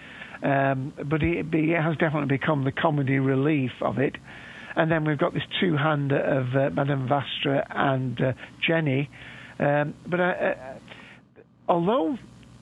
Um, 0.43 0.93
but 1.03 1.23
it, 1.23 1.51
but 1.51 1.61
it 1.61 1.81
has 1.81 1.97
definitely 1.97 2.37
become 2.37 2.65
the 2.65 2.73
comedy 2.73 3.19
relief 3.19 3.73
of 3.81 3.99
it. 3.99 4.17
And 4.77 4.91
then 4.91 5.05
we've 5.05 5.19
got 5.19 5.35
this 5.35 5.43
two-hander 5.61 6.19
of 6.19 6.47
uh, 6.55 6.75
Madame 6.75 7.09
Vastra 7.09 7.65
and 7.71 8.21
uh, 8.21 8.33
Jenny. 8.67 9.09
Um, 9.59 9.95
but 10.09 10.21
uh, 10.21 10.23
uh, 10.23 10.55
although 11.69 12.17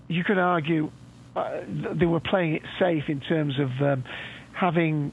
you 0.08 0.24
could 0.24 0.38
argue 0.38 0.90
uh, 1.34 1.60
they 1.98 2.06
were 2.06 2.20
playing 2.20 2.56
it 2.56 2.62
safe 2.78 3.04
in 3.08 3.20
terms 3.20 3.54
of 3.58 3.68
um, 3.86 4.04
having 4.58 5.12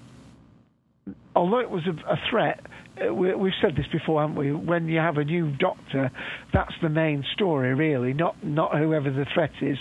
although 1.36 1.60
it 1.60 1.70
was 1.70 1.84
a, 1.88 2.12
a 2.12 2.18
threat, 2.30 2.60
uh, 3.00 3.14
we, 3.14 3.34
we've 3.34 3.54
said 3.62 3.76
this 3.76 3.86
before, 3.92 4.22
haven't 4.22 4.36
we? 4.36 4.52
When 4.52 4.88
you 4.88 5.00
have 5.00 5.18
a 5.18 5.24
new 5.24 5.56
doctor, 5.58 6.12
that's 6.54 6.74
the 6.82 6.90
main 6.90 7.24
story, 7.34 7.74
really, 7.74 8.14
not 8.14 8.44
not 8.44 8.78
whoever 8.78 9.10
the 9.10 9.26
threat 9.34 9.52
is. 9.62 9.78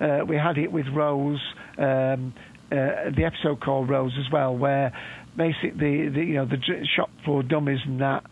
Uh, 0.00 0.20
we 0.26 0.36
had 0.36 0.58
it 0.58 0.72
with 0.72 0.86
Rose, 0.94 1.40
um, 1.78 2.34
uh, 2.70 3.10
the 3.14 3.24
episode 3.24 3.60
called 3.60 3.88
Rose 3.88 4.12
as 4.18 4.32
well, 4.32 4.56
where 4.56 4.92
basically 5.36 6.08
the, 6.08 6.24
you 6.24 6.34
know 6.34 6.46
the 6.46 6.58
shop 6.96 7.10
floor 7.24 7.42
dummies 7.42 7.80
and 7.84 8.00
that, 8.00 8.24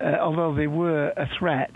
uh, 0.00 0.16
although 0.20 0.54
they 0.54 0.66
were 0.66 1.08
a 1.08 1.28
threat, 1.38 1.70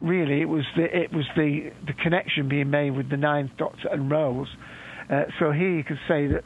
really 0.00 0.40
it 0.40 0.48
was 0.48 0.64
the 0.76 0.84
it 0.84 1.12
was 1.12 1.24
the 1.36 1.70
the 1.86 1.92
connection 2.02 2.48
being 2.48 2.70
made 2.70 2.90
with 2.90 3.10
the 3.10 3.16
Ninth 3.16 3.52
Doctor 3.58 3.88
and 3.90 4.10
Rose. 4.10 4.48
Uh, 5.10 5.24
so 5.38 5.52
here 5.52 5.70
you 5.76 5.84
could 5.84 6.00
say 6.08 6.26
that 6.28 6.44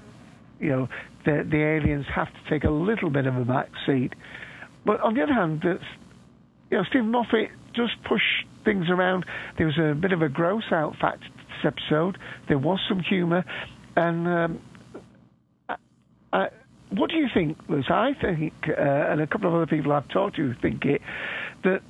you 0.60 0.70
know, 0.70 0.88
the, 1.24 1.46
the 1.48 1.62
aliens 1.62 2.06
have 2.14 2.28
to 2.28 2.50
take 2.50 2.64
a 2.64 2.70
little 2.70 3.10
bit 3.10 3.26
of 3.26 3.36
a 3.36 3.44
back 3.44 3.68
seat. 3.86 4.12
But 4.84 5.00
on 5.00 5.14
the 5.14 5.22
other 5.22 5.34
hand, 5.34 5.60
that's, 5.64 5.84
you 6.70 6.78
know, 6.78 6.84
Steven 6.88 7.10
Moffat 7.10 7.50
does 7.74 7.90
push 8.08 8.22
things 8.64 8.86
around. 8.90 9.24
There 9.56 9.66
was 9.66 9.78
a 9.78 9.94
bit 9.94 10.12
of 10.12 10.22
a 10.22 10.28
gross 10.28 10.64
out 10.72 10.94
fact 11.00 11.22
this 11.22 11.72
episode. 11.72 12.18
There 12.48 12.58
was 12.58 12.80
some 12.88 13.00
humour. 13.00 13.44
And 13.96 14.28
um, 14.28 14.60
I, 16.32 16.48
what 16.90 17.10
do 17.10 17.16
you 17.16 17.28
think, 17.32 17.58
Liz? 17.68 17.84
I 17.90 18.12
think, 18.20 18.52
uh, 18.68 18.80
and 18.80 19.20
a 19.20 19.26
couple 19.26 19.48
of 19.48 19.54
other 19.54 19.66
people 19.66 19.92
I've 19.92 20.08
talked 20.08 20.36
to 20.36 20.54
think 20.60 20.84
it, 20.84 21.02
that 21.64 21.82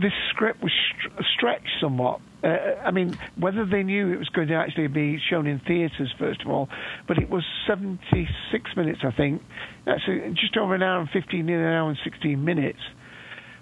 this 0.00 0.12
script 0.30 0.62
was 0.62 0.72
str- 0.72 1.22
stretched 1.36 1.68
somewhat. 1.80 2.20
Uh, 2.42 2.48
I 2.84 2.92
mean, 2.92 3.18
whether 3.36 3.66
they 3.66 3.82
knew 3.82 4.12
it 4.12 4.18
was 4.18 4.28
going 4.28 4.48
to 4.48 4.54
actually 4.54 4.86
be 4.86 5.18
shown 5.28 5.46
in 5.46 5.60
theatres, 5.60 6.12
first 6.18 6.42
of 6.42 6.48
all, 6.48 6.68
but 7.08 7.18
it 7.18 7.28
was 7.28 7.44
76 7.66 8.70
minutes, 8.76 9.00
I 9.02 9.10
think. 9.10 9.42
That's 9.84 10.02
uh, 10.06 10.28
just 10.30 10.56
over 10.56 10.74
an 10.74 10.82
hour 10.82 11.00
and 11.00 11.10
15, 11.10 11.44
nearly 11.44 11.64
an 11.64 11.72
hour 11.72 11.88
and 11.88 11.98
16 12.04 12.44
minutes. 12.44 12.78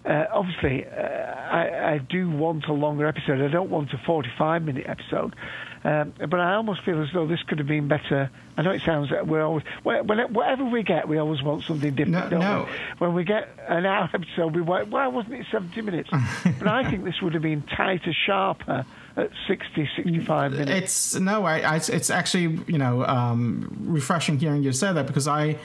Uh, 0.05 0.25
obviously, 0.33 0.85
uh, 0.87 1.01
I, 1.01 1.95
I 1.95 1.99
do 1.99 2.31
want 2.31 2.67
a 2.69 2.73
longer 2.73 3.07
episode. 3.07 3.41
I 3.41 3.51
don't 3.51 3.71
want 3.71 3.93
a 3.93 3.99
45 4.07 4.63
minute 4.63 4.87
episode. 4.87 5.35
Um, 5.87 6.15
but 6.19 6.41
I 6.41 6.55
almost 6.55 6.83
feel 6.83 7.01
as 7.01 7.11
though 7.15 7.29
this 7.29 7.41
could 7.45 7.59
have 7.59 7.69
been 7.69 7.87
better. 7.87 8.29
I 8.57 8.63
know 8.63 8.73
it 8.73 8.83
sounds 8.83 9.11
that 9.11 9.29
we're 9.29 9.45
always 9.45 9.63
whatever 9.85 10.65
we 10.65 10.83
get, 10.83 11.07
we 11.07 11.17
always 11.19 11.43
want 11.43 11.63
something 11.63 11.95
different. 11.95 12.25
No- 12.25 12.29
don't 12.29 12.41
no. 12.41 12.67
we? 12.69 13.07
When 13.07 13.15
we 13.15 13.23
get 13.23 13.49
an 13.69 13.87
hour 13.87 14.11
episode, 14.15 14.57
we 14.57 14.63
want, 14.63 14.89
why 14.89 15.07
wasn't 15.07 15.35
it 15.35 15.47
70 15.53 15.81
minutes? 15.83 16.11
but 16.59 16.67
I 16.67 16.91
think 16.91 17.05
this 17.05 17.23
would 17.23 17.35
have 17.35 17.43
been 17.43 17.63
tighter, 17.63 18.13
sharper 18.13 18.85
at 19.17 19.31
60, 19.47 19.89
65 19.95 20.53
minutes. 20.53 20.71
It's 20.71 21.21
no, 21.21 21.45
I, 21.45 21.61
I 21.61 21.77
it's 21.77 22.11
actually 22.11 22.59
you 22.67 22.79
know 22.79 23.07
um, 23.07 23.77
refreshing 23.83 24.41
hearing 24.41 24.65
you 24.65 24.73
say 24.73 24.93
that 24.93 25.07
because 25.07 25.29
I. 25.29 25.57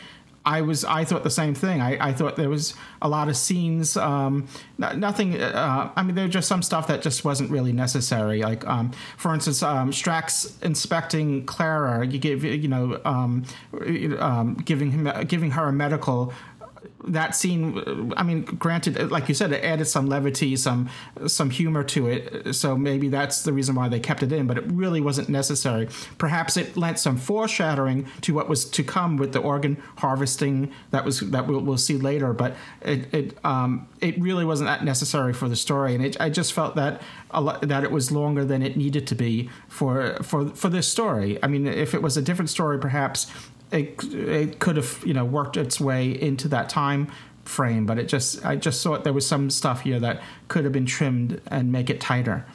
I 0.46 0.62
was. 0.62 0.84
I 0.84 1.06
thought 1.06 1.24
the 1.24 1.30
same 1.30 1.54
thing. 1.54 1.82
I, 1.82 2.10
I 2.10 2.14
thought 2.14 2.36
there 2.36 2.50
was 2.50 2.74
a 3.02 3.08
lot 3.08 3.30
of 3.30 3.38
scenes. 3.38 3.96
Um, 3.96 4.48
nothing. 4.78 5.40
Uh, 5.40 5.92
I 5.96 6.02
mean, 6.02 6.16
there 6.16 6.28
just 6.28 6.48
some 6.48 6.64
stuff 6.64 6.88
that 6.88 7.04
just 7.04 7.24
wasn't 7.24 7.52
really 7.52 7.74
necessary. 7.74 8.42
Like, 8.42 8.66
um, 8.66 8.92
for 9.18 9.34
instance, 9.34 9.62
um, 9.62 9.92
Strax 9.92 10.62
inspecting 10.64 11.46
Clara. 11.46 12.08
You 12.08 12.18
give, 12.18 12.44
you 12.44 12.68
know, 12.68 13.00
um, 13.06 13.46
um, 14.20 14.56
giving 14.66 14.92
him, 14.92 15.28
giving 15.28 15.52
her 15.52 15.68
a 15.68 15.74
medical 15.74 16.34
that 17.08 17.36
scene 17.36 17.78
uh, 17.80 18.14
i 18.16 18.24
mean 18.24 18.44
granted 18.44 19.00
uh, 19.00 19.06
like 19.08 19.28
you 19.28 19.36
said 19.36 19.52
it 19.52 19.64
added 19.64 19.86
some 19.86 20.08
levity 20.08 20.56
some 20.56 20.90
some 21.28 21.50
humor 21.50 21.84
to 21.84 22.08
it 22.08 22.48
uh, 22.48 22.54
so 22.54 22.78
maybe 22.78 23.10
that's 23.10 23.44
the 23.44 23.54
reason 23.54 23.76
why 23.76 23.88
they 23.90 24.00
kept 24.00 24.24
it 24.24 24.32
in 24.32 24.48
but 24.48 24.58
it 24.58 24.66
really 24.72 25.02
wasn't 25.02 25.30
necessary. 25.30 25.88
Perhaps 26.18 26.58
it 26.58 26.78
lent 26.78 27.00
some 27.00 27.18
foreshadowing 27.18 28.08
to 28.22 28.34
what 28.34 28.48
was 28.48 28.66
to 28.66 28.84
come 28.84 29.18
with 29.18 29.34
the 29.34 29.40
organ 29.40 29.82
harvesting 29.98 30.72
that 30.92 31.06
was 31.06 31.20
that 31.20 31.48
we'll, 31.48 31.62
we'll 31.62 31.78
see 31.78 31.98
later 31.98 32.34
but 32.34 32.56
it 32.82 33.14
it 33.14 33.46
um 33.46 33.88
it 34.00 34.20
really 34.20 34.46
wasn't 34.46 34.68
that 34.68 34.84
necessary 34.84 35.34
for 35.34 35.48
the 35.48 35.56
story 35.56 35.96
and 35.96 36.04
it, 36.04 36.20
i 36.20 36.30
just 36.30 36.54
felt 36.54 36.76
that 36.76 37.02
lot, 37.34 37.62
that 37.62 37.84
it 37.84 37.92
was 37.92 38.12
longer 38.12 38.44
than 38.44 38.62
it 38.62 38.76
needed 38.76 39.08
to 39.08 39.16
be 39.16 39.50
for 39.68 40.16
for 40.22 40.50
for 40.50 40.70
this 40.70 40.88
story. 40.88 41.40
I 41.42 41.48
mean 41.48 41.66
if 41.68 41.94
it 41.94 42.02
was 42.02 42.18
a 42.18 42.22
different 42.22 42.50
story 42.50 42.78
perhaps 42.80 43.32
it, 43.72 44.04
it 44.14 44.60
could 44.60 44.78
have 44.78 45.02
you 45.06 45.14
know 45.14 45.26
worked 45.26 45.58
its 45.58 45.80
way 45.80 46.10
into 46.10 46.48
that 46.48 46.70
time 46.70 47.12
frame 47.46 47.86
but 47.86 47.98
it 47.98 48.08
just 48.08 48.46
i 48.46 48.56
just 48.56 48.84
thought 48.84 49.04
there 49.04 49.14
was 49.14 49.26
some 49.26 49.50
stuff 49.50 49.82
here 49.82 50.00
that 50.00 50.22
could 50.48 50.64
have 50.64 50.74
been 50.74 50.86
trimmed 50.86 51.42
and 51.48 51.72
make 51.72 51.90
it 51.90 52.00
tighter 52.00 52.46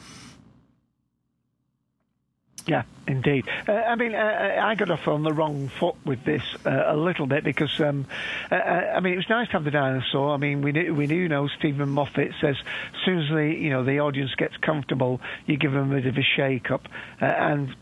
Yeah, 2.67 2.83
indeed. 3.07 3.47
Uh, 3.67 3.71
I 3.71 3.95
mean, 3.95 4.13
uh, 4.13 4.61
I 4.61 4.75
got 4.75 4.91
off 4.91 5.07
on 5.07 5.23
the 5.23 5.31
wrong 5.31 5.69
foot 5.79 5.95
with 6.05 6.25
this 6.25 6.43
uh, 6.65 6.83
a 6.87 6.97
little 6.97 7.25
bit 7.25 7.45
because, 7.45 7.79
um, 7.79 8.05
uh, 8.51 8.55
I 8.55 8.99
mean, 8.99 9.13
it 9.13 9.15
was 9.15 9.29
nice 9.29 9.47
to 9.47 9.53
have 9.53 9.63
the 9.63 9.71
dinosaur. 9.71 10.33
I 10.33 10.37
mean, 10.37 10.61
we 10.61 10.73
knew, 10.73 10.93
we 10.93 11.07
knew, 11.07 11.15
you 11.15 11.29
know, 11.29 11.47
Steven 11.47 11.87
Moffat 11.87 12.33
says 12.41 12.57
as 12.57 13.05
soon 13.05 13.19
as 13.19 13.29
the, 13.29 13.55
you 13.57 13.69
know, 13.69 13.85
the 13.85 13.99
audience 13.99 14.35
gets 14.35 14.57
comfortable, 14.57 15.21
you 15.45 15.55
give 15.55 15.71
them 15.71 15.93
a 15.93 15.95
bit 15.95 16.07
of 16.07 16.17
a 16.17 16.21
shake-up. 16.21 16.89
Uh, 17.21 17.25
and 17.25 17.75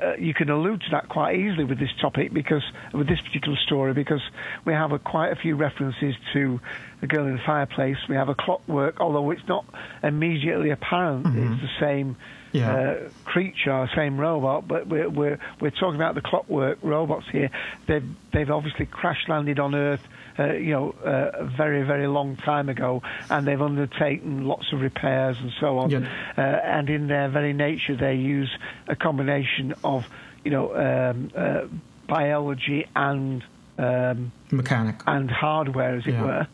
uh, 0.00 0.14
you 0.18 0.34
can 0.34 0.50
allude 0.50 0.80
to 0.82 0.90
that 0.92 1.08
quite 1.08 1.36
easily 1.38 1.64
with 1.64 1.78
this 1.78 1.90
topic 2.00 2.32
because 2.32 2.62
with 2.92 3.08
this 3.08 3.20
particular 3.20 3.56
story 3.58 3.92
because 3.94 4.22
we 4.64 4.72
have 4.72 4.92
a, 4.92 4.98
quite 4.98 5.32
a 5.32 5.36
few 5.36 5.56
references 5.56 6.14
to 6.32 6.60
the 7.00 7.06
girl 7.06 7.26
in 7.26 7.34
the 7.36 7.42
fireplace. 7.44 7.96
We 8.08 8.16
have 8.16 8.28
a 8.28 8.34
clockwork, 8.34 9.00
although 9.00 9.30
it's 9.30 9.46
not 9.48 9.64
immediately 10.02 10.70
apparent. 10.70 11.26
Mhm. 11.26 11.52
It's 11.52 11.62
the 11.62 11.70
same 11.80 12.16
Yeah. 12.52 12.70
uh, 12.72 12.94
creature, 13.24 13.88
same 13.96 14.18
robot, 14.18 14.68
but 14.68 14.86
we're, 14.86 15.08
we're 15.08 15.38
we're 15.60 15.70
talking 15.70 15.94
about 15.96 16.14
the 16.14 16.20
clockwork 16.20 16.78
robots 16.82 17.26
here. 17.32 17.50
They've 17.86 18.04
they've 18.32 18.50
obviously 18.50 18.86
crash 18.86 19.26
landed 19.28 19.58
on 19.58 19.74
Earth, 19.74 20.06
uh, 20.38 20.52
you 20.54 20.70
know, 20.72 20.94
uh, 21.04 21.30
a 21.34 21.44
very 21.44 21.82
very 21.84 22.06
long 22.06 22.36
time 22.36 22.68
ago, 22.68 23.02
and 23.30 23.46
they've 23.46 23.60
undertaken 23.60 24.44
lots 24.46 24.72
of 24.72 24.80
repairs 24.80 25.36
and 25.40 25.52
so 25.60 25.78
on. 25.78 25.90
Yeah. 25.90 25.98
Uh, 26.36 26.40
and 26.40 26.88
in 26.88 27.06
their 27.08 27.28
very 27.28 27.52
nature, 27.52 27.96
they 27.96 28.14
use 28.14 28.50
a 28.88 28.96
combination 28.96 29.74
of 29.84 30.04
you 30.44 30.50
know 30.50 30.74
um, 30.74 31.30
uh, 31.36 31.66
biology 32.08 32.86
and 32.94 33.42
um, 33.78 34.32
mechanic 34.50 34.96
and 35.06 35.30
hardware, 35.30 35.96
as 35.96 36.06
it 36.06 36.12
Yeah. 36.12 36.24
were. 36.24 36.46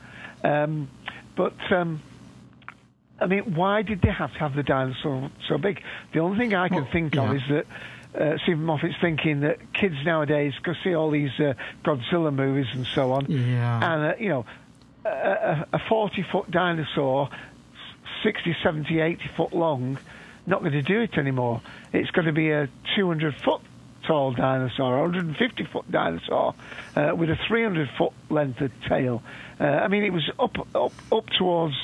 Um, 0.45 0.89
but 1.37 1.55
um, 1.73 2.03
I 3.21 3.27
mean, 3.27 3.55
why 3.55 3.83
did 3.83 4.01
they 4.03 4.11
have 4.11 4.33
to 4.33 4.39
have 4.39 4.55
the 4.55 4.63
dinosaur 4.63 5.31
so 5.49 5.59
big? 5.59 5.83
The 6.13 6.21
only 6.21 6.39
thing 6.39 6.55
I 6.55 6.69
can 6.69 6.87
think 6.93 7.15
yeah. 7.15 7.29
of 7.31 7.37
is 7.37 7.43
that 7.51 7.67
uh, 8.19 8.37
Steven 8.43 8.65
Moffat's 8.65 8.95
thinking 9.01 9.41
that 9.41 9.73
kids 9.73 9.95
nowadays 10.05 10.53
go 10.63 10.75
see 10.83 10.95
all 10.95 11.11
these 11.11 11.31
uh, 11.39 11.55
Godzilla 11.85 12.35
movies 12.35 12.67
and 12.73 12.87
so 12.87 13.13
on, 13.13 13.27
Yeah. 13.31 13.95
and 13.95 14.13
uh, 14.13 14.15
you 14.19 14.29
know, 14.29 14.47
a- 15.05 15.67
a 15.73 15.79
40 15.89 16.23
foot 16.31 16.51
dinosaur, 16.51 17.29
60, 18.23 18.57
70, 18.63 19.01
80 19.01 19.29
foot 19.37 19.53
long, 19.53 19.99
not 20.47 20.61
going 20.61 20.73
to 20.73 20.83
do 20.83 21.01
it 21.01 21.17
anymore. 21.17 21.61
It's 21.93 22.11
going 22.11 22.27
to 22.27 22.33
be 22.33 22.51
a 22.51 22.69
200 22.97 23.35
foot 23.37 23.61
tall 24.07 24.33
dinosaur, 24.33 24.99
a 24.99 25.03
150 25.03 25.65
foot 25.65 25.91
dinosaur, 25.91 26.55
uh, 26.97 27.13
with 27.15 27.31
a 27.31 27.37
300 27.47 27.89
foot 27.97 28.13
length 28.31 28.61
of 28.61 28.73
tail. 28.89 29.23
Uh, 29.61 29.65
I 29.65 29.89
mean, 29.89 30.03
it 30.05 30.13
was 30.13 30.29
up, 30.39 30.57
up, 30.75 30.93
up 31.13 31.27
towards 31.39 31.75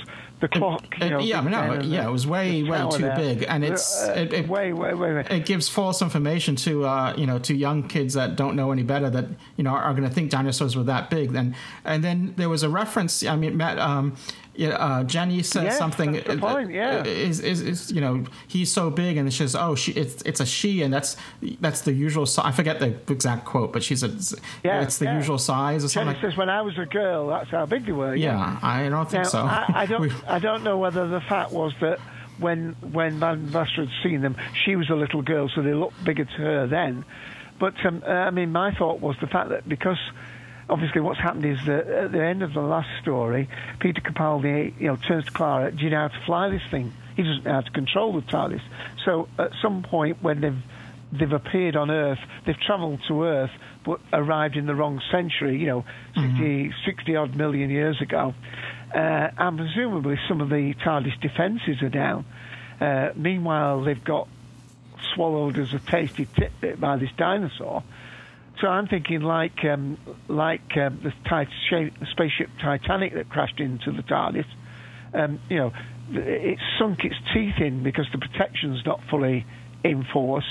the 0.45 0.59
clock. 0.59 0.83
you 1.01 1.07
It- 1.07 1.11
know, 1.11 1.19
yeah, 1.21 1.41
no, 1.41 1.81
yeah, 1.83 2.07
it 2.07 2.13
was 2.13 2.27
way, 2.27 2.63
way 2.63 2.81
too 2.91 3.03
there. 3.03 3.17
big, 3.17 3.45
and 3.49 3.65
it's 3.65 3.87
Uh, 4.03 4.13
it, 4.23 4.33
it, 4.33 4.49
way, 4.49 4.73
way, 4.73 4.93
way, 4.95 5.15
way. 5.15 5.25
it 5.31 5.45
gives 5.47 5.69
false 5.69 6.03
information 6.03 6.57
to 6.67 6.85
uh, 6.85 7.15
you 7.17 7.27
know 7.27 7.39
to 7.41 7.53
young 7.55 7.83
kids 7.95 8.15
that 8.15 8.37
don't 8.37 8.55
know 8.57 8.71
any 8.73 8.83
better 8.83 9.09
that 9.11 9.27
you 9.57 9.65
know 9.65 9.71
are, 9.71 9.93
going 9.95 10.09
to 10.09 10.15
think 10.15 10.31
dinosaurs 10.31 10.77
were 10.77 10.85
that 10.95 11.11
big. 11.11 11.33
Then 11.33 11.55
and 11.85 12.03
then 12.05 12.35
there 12.37 12.49
was 12.49 12.63
a 12.63 12.69
reference. 12.69 13.25
I 13.25 13.37
mean, 13.37 13.57
Matt. 13.57 13.79
Um, 13.79 14.15
uh, 14.61 15.05
Jenny 15.05 15.43
said 15.43 15.65
Yes, 15.65 15.79
something. 15.79 16.19
uh, 16.19 16.37
point, 16.39 16.71
yeah. 16.71 17.03
is, 17.05 17.41
is 17.41 17.61
is 17.61 17.91
you 17.93 18.01
know 18.01 18.25
he's 18.49 18.73
so 18.73 18.91
big, 18.91 19.17
and 19.17 19.33
she 19.33 19.39
says, 19.39 19.55
"Oh, 19.57 19.75
she 19.75 19.93
it's 19.93 20.23
it's 20.23 20.41
a 20.41 20.47
she," 20.47 20.83
and 20.83 20.93
that's 20.93 21.17
that's 21.61 21.81
the 21.83 21.93
usual. 21.93 22.27
Si- 22.27 22.43
I 22.45 22.53
forget 22.53 22.79
the 22.81 22.95
exact 23.13 23.45
quote, 23.45 23.73
but 23.73 23.83
she 23.83 23.97
said, 23.97 24.13
Yeah, 24.63 24.83
"It's 24.83 24.99
the 24.99 25.07
yeah. 25.07 25.17
usual 25.17 25.39
size" 25.39 25.85
or 25.85 25.89
Jenny 25.89 26.07
something. 26.07 26.23
like 26.23 26.31
says, 26.33 26.37
when 26.39 26.49
I 26.49 26.63
was 26.63 26.79
a 26.79 26.87
girl, 26.87 27.29
that's 27.29 27.51
how 27.51 27.67
big 27.67 27.87
they 27.87 27.93
were. 27.93 28.15
Yeah, 28.15 28.59
I 28.63 28.89
don't 28.89 29.11
think 29.11 29.25
now, 29.25 29.29
so. 29.29 29.39
I, 29.43 29.65
I 29.75 29.87
don't. 29.87 30.13
I 30.29 30.39
don't 30.39 30.63
know 30.63 30.79
whether 30.79 31.07
the 31.09 31.21
fact 31.21 31.53
was 31.53 31.73
that 31.81 31.99
when 32.39 32.75
when 32.93 33.19
Madame 33.19 33.49
Vastra 33.49 33.87
had 33.89 33.91
seen 34.03 34.21
them, 34.21 34.37
she 34.65 34.77
was 34.77 34.89
a 34.91 34.95
little 34.95 35.23
girl, 35.23 35.49
so 35.49 35.63
they 35.63 35.75
looked 35.75 36.03
bigger 36.05 36.25
to 36.25 36.33
her 36.33 36.67
then. 36.67 37.05
But 37.61 37.75
um, 37.87 38.03
uh, 38.07 38.11
I 38.11 38.31
mean, 38.31 38.51
my 38.53 38.73
thought 38.75 39.01
was 39.01 39.17
the 39.21 39.27
fact 39.29 39.51
that 39.51 39.69
because 39.69 39.99
obviously 40.69 41.01
what's 41.01 41.21
happened 41.21 41.45
is 41.45 41.59
that 41.67 41.87
at 41.87 42.13
the 42.13 42.23
end 42.23 42.43
of 42.43 42.55
the 42.55 42.61
last 42.61 42.89
story, 43.03 43.49
Peter 43.81 44.01
Capaldi, 44.01 44.75
you 44.79 44.89
know, 44.89 44.97
turns 44.97 45.25
to 45.27 45.31
Clara, 45.33 45.71
"Do 45.71 45.85
you 45.85 45.91
know 45.91 46.01
how 46.01 46.09
to 46.09 46.25
fly 46.27 46.49
this 46.49 46.63
thing?" 46.71 46.93
He 47.17 47.23
doesn't 47.23 47.45
know 47.45 47.53
how 47.53 47.61
to 47.61 47.71
control 47.71 48.13
the 48.13 48.23
TARDIS. 48.23 48.63
So 49.05 49.29
at 49.39 49.51
some 49.63 49.83
point 49.83 50.19
when 50.23 50.41
they've 50.41 50.63
they've 51.13 51.33
appeared 51.33 51.77
on 51.77 51.91
Earth, 51.91 52.19
they've 52.45 52.59
travelled 52.59 53.01
to 53.09 53.25
Earth, 53.25 53.53
but 53.85 54.01
arrived 54.13 54.57
in 54.57 54.67
the 54.67 54.75
wrong 54.75 55.01
century, 55.13 55.59
you 55.59 55.67
know, 55.67 55.85
60, 56.15 56.73
60 56.85 57.17
odd 57.17 57.37
million 57.37 57.71
years 57.71 58.01
ago. 58.01 58.35
Uh, 58.93 59.29
and 59.39 59.59
presumably 59.59 60.19
some 60.29 60.41
of 60.41 60.49
the 60.49 60.75
TARDIS 60.85 61.21
defences 61.21 61.83
are 61.83 61.89
down. 61.89 62.25
Uh, 62.81 63.11
meanwhile, 63.15 63.83
they've 63.83 64.03
got 64.03 64.29
swallowed 65.15 65.59
as 65.59 65.73
a 65.73 65.79
tasty 65.79 66.27
tidbit 66.27 66.81
by 66.81 66.97
this 66.97 67.11
dinosaur. 67.17 67.83
So 68.61 68.69
I'm 68.69 68.87
thinking 68.87 69.21
like 69.21 69.65
um, 69.65 69.99
like 70.29 70.77
um, 70.77 71.01
the 71.03 71.13
tit- 71.29 71.93
spaceship 72.13 72.51
Titanic 72.63 73.15
that 73.15 73.29
crashed 73.29 73.61
into 73.61 73.91
the 73.93 74.03
TARDIS. 74.03 74.47
Um, 75.13 75.41
you 75.49 75.57
know, 75.57 75.73
th- 76.13 76.27
it 76.27 76.59
sunk 76.79 77.05
its 77.05 77.17
teeth 77.33 77.59
in 77.59 77.83
because 77.83 78.07
the 78.13 78.19
protection's 78.19 78.85
not 78.87 79.01
fully 79.11 79.45
in 79.83 80.05
force, 80.13 80.47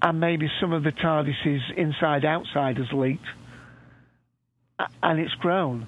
and 0.00 0.20
maybe 0.20 0.48
some 0.60 0.72
of 0.72 0.84
the 0.84 0.92
TARDIS's 0.92 1.72
inside 1.76 2.24
outside 2.24 2.78
has 2.78 2.92
leaked, 2.92 3.26
and 5.02 5.20
it's 5.20 5.34
grown. 5.34 5.86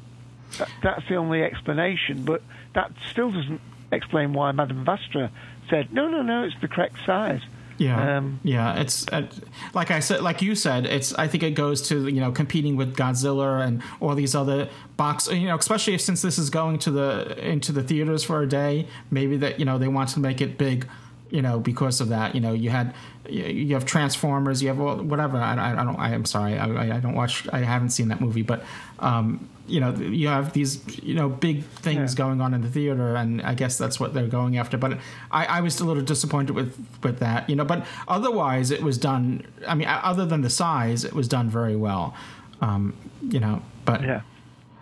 That's 0.83 1.09
the 1.09 1.17
only 1.17 1.43
explanation, 1.43 2.25
but 2.25 2.43
that 2.75 2.93
still 3.11 3.31
doesn't 3.31 3.61
explain 3.91 4.33
why 4.33 4.53
Madame 4.53 4.85
Vastra 4.85 5.31
said 5.71 5.93
no, 5.93 6.09
no, 6.09 6.23
no, 6.23 6.45
it's 6.45 6.61
the 6.61 6.69
correct 6.69 6.97
size. 7.07 7.41
Yeah, 7.83 8.17
Um, 8.19 8.41
yeah. 8.45 8.81
It's 8.81 9.07
uh, 9.09 9.27
like 9.75 9.91
I 9.91 10.01
said, 10.01 10.23
like 10.23 10.41
you 10.43 10.55
said. 10.55 10.87
It's 10.87 11.13
I 11.15 11.27
think 11.29 11.43
it 11.43 11.53
goes 11.65 11.83
to 11.89 12.07
you 12.09 12.21
know 12.21 12.33
competing 12.33 12.77
with 12.77 12.97
Godzilla 12.97 13.67
and 13.67 13.83
all 14.01 14.15
these 14.15 14.35
other 14.35 14.69
box. 14.97 15.29
You 15.29 15.49
know, 15.49 15.57
especially 15.57 15.95
if, 15.95 16.01
since 16.01 16.23
this 16.23 16.39
is 16.39 16.49
going 16.51 16.79
to 16.81 16.91
the 16.91 17.37
into 17.53 17.73
the 17.73 17.83
theaters 17.83 18.23
for 18.25 18.43
a 18.43 18.49
day. 18.49 18.87
Maybe 19.11 19.37
that 19.39 19.59
you 19.59 19.65
know 19.65 19.79
they 19.79 19.89
want 19.89 20.11
to 20.11 20.21
make 20.21 20.41
it 20.41 20.59
big. 20.59 20.87
You 21.31 21.41
know, 21.41 21.59
because 21.61 22.01
of 22.03 22.09
that. 22.11 22.35
You 22.35 22.41
know, 22.43 22.53
you 22.53 22.69
had 22.71 22.95
you 23.29 23.73
have 23.75 23.87
Transformers. 23.87 24.63
You 24.63 24.69
have 24.69 24.81
all, 24.81 24.97
whatever. 24.97 25.39
I, 25.39 25.73
I, 25.73 25.85
don't. 25.85 25.99
I 25.99 26.13
am 26.13 26.25
sorry. 26.27 26.59
I- 26.59 26.97
I 26.97 27.01
don't 27.01 27.15
watch. 27.15 27.49
I 27.53 27.61
haven't 27.61 27.91
seen 27.91 28.09
that 28.09 28.21
movie, 28.21 28.43
but. 28.43 28.63
um 28.99 29.49
you 29.67 29.81
know, 29.81 29.95
you 29.95 30.29
have 30.29 30.53
these, 30.53 30.81
you 31.03 31.15
know, 31.15 31.29
big 31.29 31.65
things 31.65 32.13
Yeah. 32.13 32.19
going 32.25 32.41
on 32.41 32.53
in 32.55 32.63
the 32.63 32.69
theater, 32.69 33.15
and 33.17 33.41
I 33.43 33.55
guess 33.55 33.79
that's 33.79 33.99
what 34.01 34.13
they're 34.15 34.27
going 34.27 34.57
after. 34.59 34.77
But 34.79 34.99
I, 35.31 35.45
I 35.47 35.61
was 35.61 35.81
a 35.81 35.85
little 35.85 36.03
disappointed 36.03 36.53
with 36.55 36.77
with 37.03 37.19
that, 37.21 37.49
you 37.49 37.57
know. 37.57 37.65
But 37.65 37.87
otherwise, 38.09 38.71
it 38.71 38.83
was 38.83 38.99
done. 38.99 39.47
I 39.67 39.75
mean, 39.75 39.89
other 39.89 40.27
than 40.27 40.41
the 40.43 40.51
size, 40.51 41.05
it 41.05 41.13
was 41.13 41.29
done 41.29 41.49
very 41.51 41.77
well, 41.77 42.15
um, 42.61 42.95
you 43.23 43.41
know. 43.41 43.63
But 43.85 44.03
Yeah. 44.03 44.21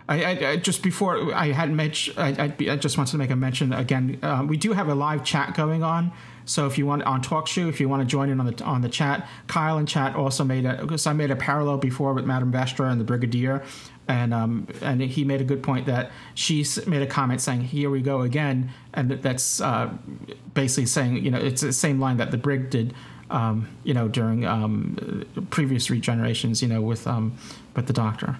I, 0.09 0.23
I, 0.23 0.49
I 0.51 0.57
just 0.57 0.83
before 0.83 1.33
I 1.33 1.51
had 1.53 1.71
mentioned, 1.71 2.17
I, 2.19 2.29
I, 2.45 2.71
I 2.73 2.75
just 2.75 2.97
wanted 2.97 3.11
to 3.11 3.17
make 3.17 3.29
a 3.29 3.35
mention 3.35 3.71
again. 3.71 4.17
Um, 4.23 4.47
we 4.47 4.57
do 4.57 4.73
have 4.73 4.89
a 4.89 4.95
live 4.95 5.23
chat 5.23 5.53
going 5.55 5.83
on 5.83 6.11
So 6.45 6.65
if 6.65 6.77
you 6.77 6.85
want 6.87 7.03
on 7.03 7.21
TalkShoe, 7.21 7.69
if 7.69 7.79
you 7.79 7.87
want 7.87 8.01
to 8.01 8.05
join 8.07 8.29
in 8.29 8.39
on 8.39 8.45
the 8.47 8.63
on 8.63 8.81
the 8.81 8.89
chat, 8.89 9.27
Kyle 9.47 9.77
in 9.77 9.85
chat 9.85 10.15
also 10.15 10.43
made 10.43 10.65
a 10.65 10.73
because 10.81 11.05
I 11.07 11.13
made 11.13 11.31
a 11.31 11.35
parallel 11.35 11.77
before 11.77 12.13
with 12.13 12.25
Madame 12.25 12.51
Vastra 12.51 12.91
and 12.91 12.99
the 12.99 13.05
Brigadier, 13.05 13.63
and 14.11 14.33
um, 14.33 14.67
and 14.81 15.01
he 15.01 15.23
made 15.23 15.39
a 15.39 15.43
good 15.45 15.63
point 15.63 15.85
that 15.85 16.11
she 16.35 16.65
made 16.85 17.01
a 17.01 17.07
comment 17.07 17.39
saying, 17.39 17.61
"Here 17.61 17.89
we 17.89 18.01
go 18.01 18.21
again," 18.21 18.71
and 18.93 19.09
that- 19.09 19.21
that's 19.21 19.61
uh, 19.61 19.89
basically 20.53 20.87
saying 20.87 21.23
you 21.23 21.31
know 21.31 21.39
it's 21.39 21.61
the 21.61 21.71
same 21.71 21.99
line 21.99 22.17
that 22.17 22.31
the 22.31 22.37
Brig 22.37 22.69
did. 22.69 22.93
Um, 23.29 23.69
you 23.85 23.93
know, 23.93 24.09
during 24.09 24.45
um, 24.45 25.25
previous 25.51 25.87
regenerations, 25.87 26.61
you 26.61 26.67
know, 26.67 26.81
with 26.81 27.07
um, 27.07 27.37
with 27.75 27.87
the 27.87 27.93
Doctor. 27.93 28.37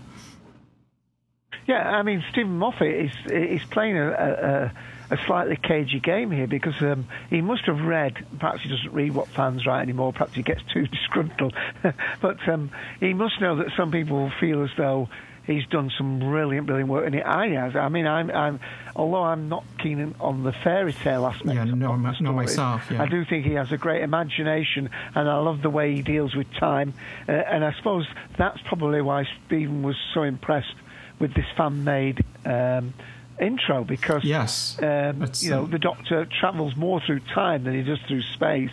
Yeah, 1.66 1.90
I 1.90 2.04
mean 2.04 2.22
Steven 2.32 2.58
Moffat 2.58 2.94
is 2.94 3.12
is 3.28 3.64
playing 3.70 3.98
a, 3.98 4.12
a, 4.12 5.16
a 5.16 5.18
slightly 5.26 5.56
cagey 5.56 6.02
game 6.02 6.32
here 6.32 6.48
because 6.48 6.82
um, 6.82 7.08
he 7.30 7.40
must 7.40 7.64
have 7.68 7.80
read. 7.80 8.26
Perhaps 8.40 8.64
he 8.64 8.70
doesn't 8.70 8.92
read 8.92 9.16
what 9.16 9.30
fans 9.30 9.66
write 9.66 9.84
anymore. 9.84 10.12
Perhaps 10.12 10.34
he 10.34 10.44
gets 10.44 10.62
too 10.74 10.88
disgruntled. 10.96 11.54
but 12.22 12.50
um, 12.50 12.72
he 13.00 13.14
must 13.14 13.40
know 13.40 13.56
that 13.56 13.68
some 13.78 13.92
people 13.92 14.30
feel 14.42 14.64
as 14.64 14.72
though 14.76 15.08
he's 15.46 15.66
done 15.68 15.92
some 15.98 16.20
brilliant, 16.20 16.68
brilliant 16.68 16.90
work, 16.90 17.06
and 17.06 17.16
I 17.22 17.50
has. 17.50 17.76
I 17.76 17.90
mean, 17.90 18.08
I'm, 18.08 18.30
I'm 18.32 18.60
although 18.96 19.24
I'm 19.24 19.50
not 19.50 19.64
keen 19.80 20.16
on 20.20 20.44
the 20.44 20.52
fairy 20.52 20.94
tale 20.94 21.26
aspect. 21.26 21.54
Yeah, 21.54 21.64
no, 21.64 21.98
the 21.98 22.16
no 22.20 22.34
myself. 22.34 22.90
Yeah. 22.92 23.02
I 23.02 23.08
do 23.08 23.26
think 23.26 23.46
he 23.46 23.54
has 23.54 23.72
a 23.72 23.78
great 23.78 24.04
imagination, 24.04 24.90
and 25.16 25.30
I 25.30 25.38
love 25.40 25.62
the 25.62 25.70
way 25.70 25.96
he 25.96 26.02
deals 26.02 26.36
with 26.36 26.52
time. 26.54 26.94
Uh, 27.28 27.32
and 27.32 27.64
I 27.64 27.74
suppose 27.74 28.08
that's 28.38 28.62
probably 28.62 29.02
why 29.02 29.28
Steven 29.48 29.84
was 29.84 29.96
so 30.14 30.24
impressed 30.24 30.76
with 31.20 31.34
this 31.34 31.46
fan-made 31.56 32.24
um, 32.46 32.94
intro 33.40 33.84
because 33.84 34.24
Yes, 34.24 34.78
um, 34.82 35.26
you 35.40 35.50
know 35.50 35.64
um, 35.64 35.72
the 35.72 35.80
Doctor 35.80 36.26
travels 36.40 36.76
more 36.76 37.02
through 37.02 37.22
time 37.34 37.64
than 37.64 37.74
he 37.74 37.84
does 37.84 38.00
through 38.08 38.24
space. 38.24 38.72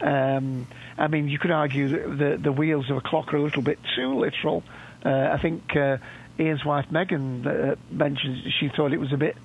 Um, 0.00 0.66
I 0.98 1.08
mean, 1.08 1.28
you 1.28 1.38
could 1.38 1.50
argue 1.50 1.88
that 1.88 2.18
the 2.18 2.36
the 2.42 2.52
wheels 2.52 2.90
of 2.90 2.96
a 2.96 3.00
clock 3.00 3.32
are 3.32 3.36
a 3.36 3.42
little 3.42 3.62
bit 3.62 3.78
too 3.94 4.18
literal. 4.18 4.62
Uh, 5.06 5.36
I 5.38 5.40
think 5.40 5.62
uh, 5.76 5.98
Ian's 6.40 6.64
wife 6.64 6.86
Megan 6.90 7.46
uh, 7.46 7.76
mentioned 7.90 8.38
she 8.58 8.68
thought 8.76 8.92
it 8.92 8.98
was 8.98 9.12
a 9.12 9.16
bit 9.16 9.36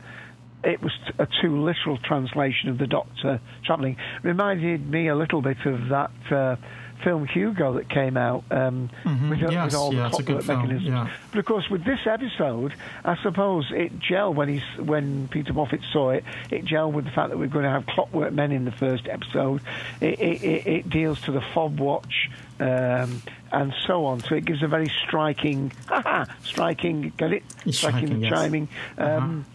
it 0.64 0.82
was 0.82 0.92
a 1.20 1.28
too 1.42 1.64
literal 1.64 1.98
translation 2.04 2.70
of 2.70 2.78
the 2.78 2.88
Doctor 2.88 3.40
travelling. 3.66 3.98
Reminded 4.24 4.88
me 4.90 5.08
a 5.08 5.16
little 5.16 5.42
bit 5.42 5.58
of 5.66 5.90
that 5.90 6.12
uh, 6.32 6.56
film 7.04 7.26
Hugo 7.28 7.74
that 7.74 7.90
came 7.90 8.16
out 8.18 8.44
um, 8.52 8.90
Mhm, 9.04 9.30
with, 9.30 9.40
yes, 9.52 9.66
with 9.66 9.76
all 9.76 9.94
yeah, 9.94 10.04
the 10.04 10.10
clockwork 10.10 10.44
film, 10.44 10.60
mechanisms. 10.62 10.88
yeah. 10.90 11.10
But 11.32 11.40
of 11.40 11.46
course, 11.46 11.70
with 11.70 11.84
this 11.84 12.00
episode, 12.06 12.74
I 13.04 13.16
suppose 13.24 13.72
it 13.72 14.00
gelled 14.00 14.36
when 14.36 14.50
he's 14.50 14.64
when 14.78 15.28
Peter 15.30 15.54
Moffat 15.54 15.82
saw 15.92 16.12
it. 16.12 16.24
It 16.50 16.66
gelled 16.66 16.94
with 16.94 17.06
the 17.06 17.12
fact 17.12 17.30
that 17.30 17.38
we're 17.38 17.48
going 17.48 17.66
to 17.66 17.72
have 17.72 17.86
Clockwork 17.86 18.34
Men 18.34 18.52
in 18.52 18.66
the 18.66 18.72
first 18.72 19.08
episode. 19.08 19.62
It, 20.00 20.20
it, 20.20 20.44
it, 20.44 20.68
it 20.68 20.90
deals 20.90 21.20
to 21.22 21.32
the 21.32 21.42
fob 21.42 21.80
watch. 21.80 22.30
Um, 22.60 23.24
and 23.52 23.74
so 23.88 24.06
on. 24.06 24.20
So 24.22 24.36
it 24.36 24.46
gives 24.46 24.62
a 24.64 24.68
very 24.68 24.88
striking, 25.06 25.72
striking, 26.44 27.12
get 27.18 27.34
it? 27.34 27.44
Striking, 27.70 27.74
Striking, 27.74 28.22
yes. 28.22 28.32
Uh-huh. 28.32 28.42
chiming. 28.42 28.68
Um, 28.98 29.46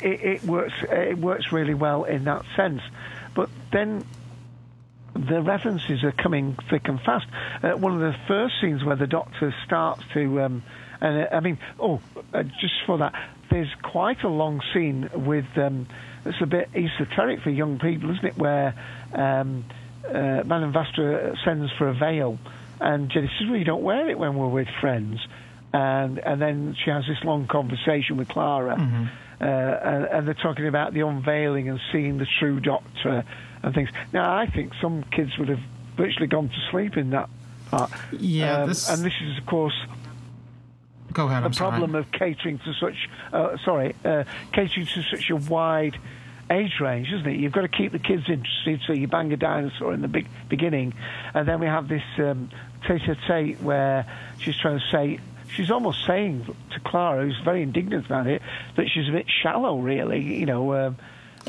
it, 0.00 0.20
it 0.22 0.44
works. 0.44 0.74
It 0.90 1.18
works 1.18 1.52
really 1.52 1.74
well 1.74 2.04
in 2.04 2.24
that 2.24 2.44
sense. 2.56 2.82
But 3.34 3.48
then 3.70 4.04
the 5.28 5.42
references 5.42 6.02
are 6.04 6.12
coming 6.12 6.56
thick 6.70 6.88
and 6.88 7.00
fast. 7.00 7.26
Uh, 7.62 7.72
one 7.72 7.94
of 7.94 8.00
the 8.00 8.16
first 8.26 8.54
scenes 8.60 8.84
where 8.84 8.96
the 8.96 9.06
Doctor 9.06 9.54
starts 9.66 10.02
to, 10.14 10.42
um, 10.42 10.62
and 11.00 11.22
uh, 11.22 11.28
I 11.32 11.40
mean, 11.40 11.58
oh, 11.78 12.00
uh, 12.32 12.42
just 12.42 12.74
for 12.86 12.98
that, 12.98 13.14
there's 13.50 13.72
quite 13.82 14.22
a 14.22 14.28
long 14.28 14.60
scene 14.72 15.10
with. 15.14 15.46
Um, 15.56 15.86
it's 16.24 16.40
a 16.42 16.46
bit 16.46 16.68
esoteric 16.74 17.40
for 17.40 17.50
young 17.50 17.78
people, 17.78 18.10
isn't 18.10 18.24
it? 18.24 18.36
Where 18.36 18.74
um, 19.14 19.64
uh, 20.06 20.42
Madame 20.44 20.72
Vastra 20.72 21.36
sends 21.44 21.72
for 21.72 21.88
a 21.88 21.94
veil, 21.94 22.38
and 22.80 23.10
Jenny 23.10 23.30
says, 23.38 23.48
"Well, 23.48 23.58
you 23.58 23.64
don't 23.64 23.82
wear 23.82 24.08
it 24.08 24.18
when 24.18 24.36
we're 24.36 24.48
with 24.48 24.68
friends." 24.80 25.18
And 25.72 26.18
and 26.18 26.42
then 26.42 26.76
she 26.82 26.90
has 26.90 27.04
this 27.06 27.22
long 27.24 27.46
conversation 27.46 28.16
with 28.16 28.28
Clara, 28.28 28.74
uh, 29.40 29.44
and, 29.44 30.04
and 30.04 30.26
they're 30.26 30.34
talking 30.34 30.66
about 30.66 30.92
the 30.92 31.06
unveiling 31.06 31.68
and 31.68 31.80
seeing 31.92 32.18
the 32.18 32.26
true 32.38 32.60
Doctor 32.60 33.24
and 33.62 33.74
things. 33.74 33.88
Now, 34.12 34.36
I 34.36 34.46
think 34.46 34.72
some 34.80 35.02
kids 35.10 35.36
would 35.38 35.48
have 35.48 35.60
virtually 35.96 36.26
gone 36.26 36.48
to 36.48 36.60
sleep 36.70 36.96
in 36.96 37.10
that 37.10 37.28
part. 37.70 37.90
Yeah, 38.12 38.62
Um, 38.62 38.68
this- 38.68 38.88
and 38.88 39.04
this 39.04 39.14
is, 39.20 39.38
of 39.38 39.46
course, 39.46 39.74
Go 41.12 41.26
ahead. 41.26 41.42
the 41.42 41.46
I'm 41.46 41.52
sorry. 41.52 41.70
problem 41.70 41.94
of 41.94 42.10
catering 42.12 42.58
to 42.60 42.72
such, 42.74 43.08
uh, 43.32 43.56
sorry, 43.64 43.94
uh, 44.04 44.24
catering 44.52 44.86
to 44.86 45.02
such 45.02 45.28
a 45.30 45.36
wide 45.36 45.96
age 46.50 46.80
range, 46.80 47.12
isn't 47.12 47.26
it? 47.28 47.36
You've 47.38 47.52
got 47.52 47.62
to 47.62 47.68
keep 47.68 47.92
the 47.92 47.98
kids 47.98 48.28
interested, 48.28 48.80
so 48.86 48.92
you 48.92 49.06
bang 49.08 49.32
a 49.32 49.36
dinosaur 49.36 49.92
in 49.94 50.02
the 50.02 50.08
big 50.08 50.26
beginning, 50.48 50.94
and 51.34 51.46
then 51.46 51.60
we 51.60 51.66
have 51.66 51.86
this 51.88 52.02
um, 52.18 52.48
tete-a-tete 52.86 53.60
where 53.62 54.04
she's 54.38 54.56
trying 54.56 54.78
to 54.80 54.84
say, 54.90 55.18
she's 55.54 55.70
almost 55.70 56.04
saying 56.06 56.46
to 56.70 56.80
Clara, 56.80 57.24
who's 57.24 57.38
very 57.44 57.62
indignant 57.62 58.06
about 58.06 58.26
it, 58.26 58.42
that 58.76 58.88
she's 58.88 59.08
a 59.08 59.12
bit 59.12 59.26
shallow, 59.28 59.78
really, 59.78 60.20
you 60.38 60.46
know. 60.46 60.74
Um, 60.74 60.96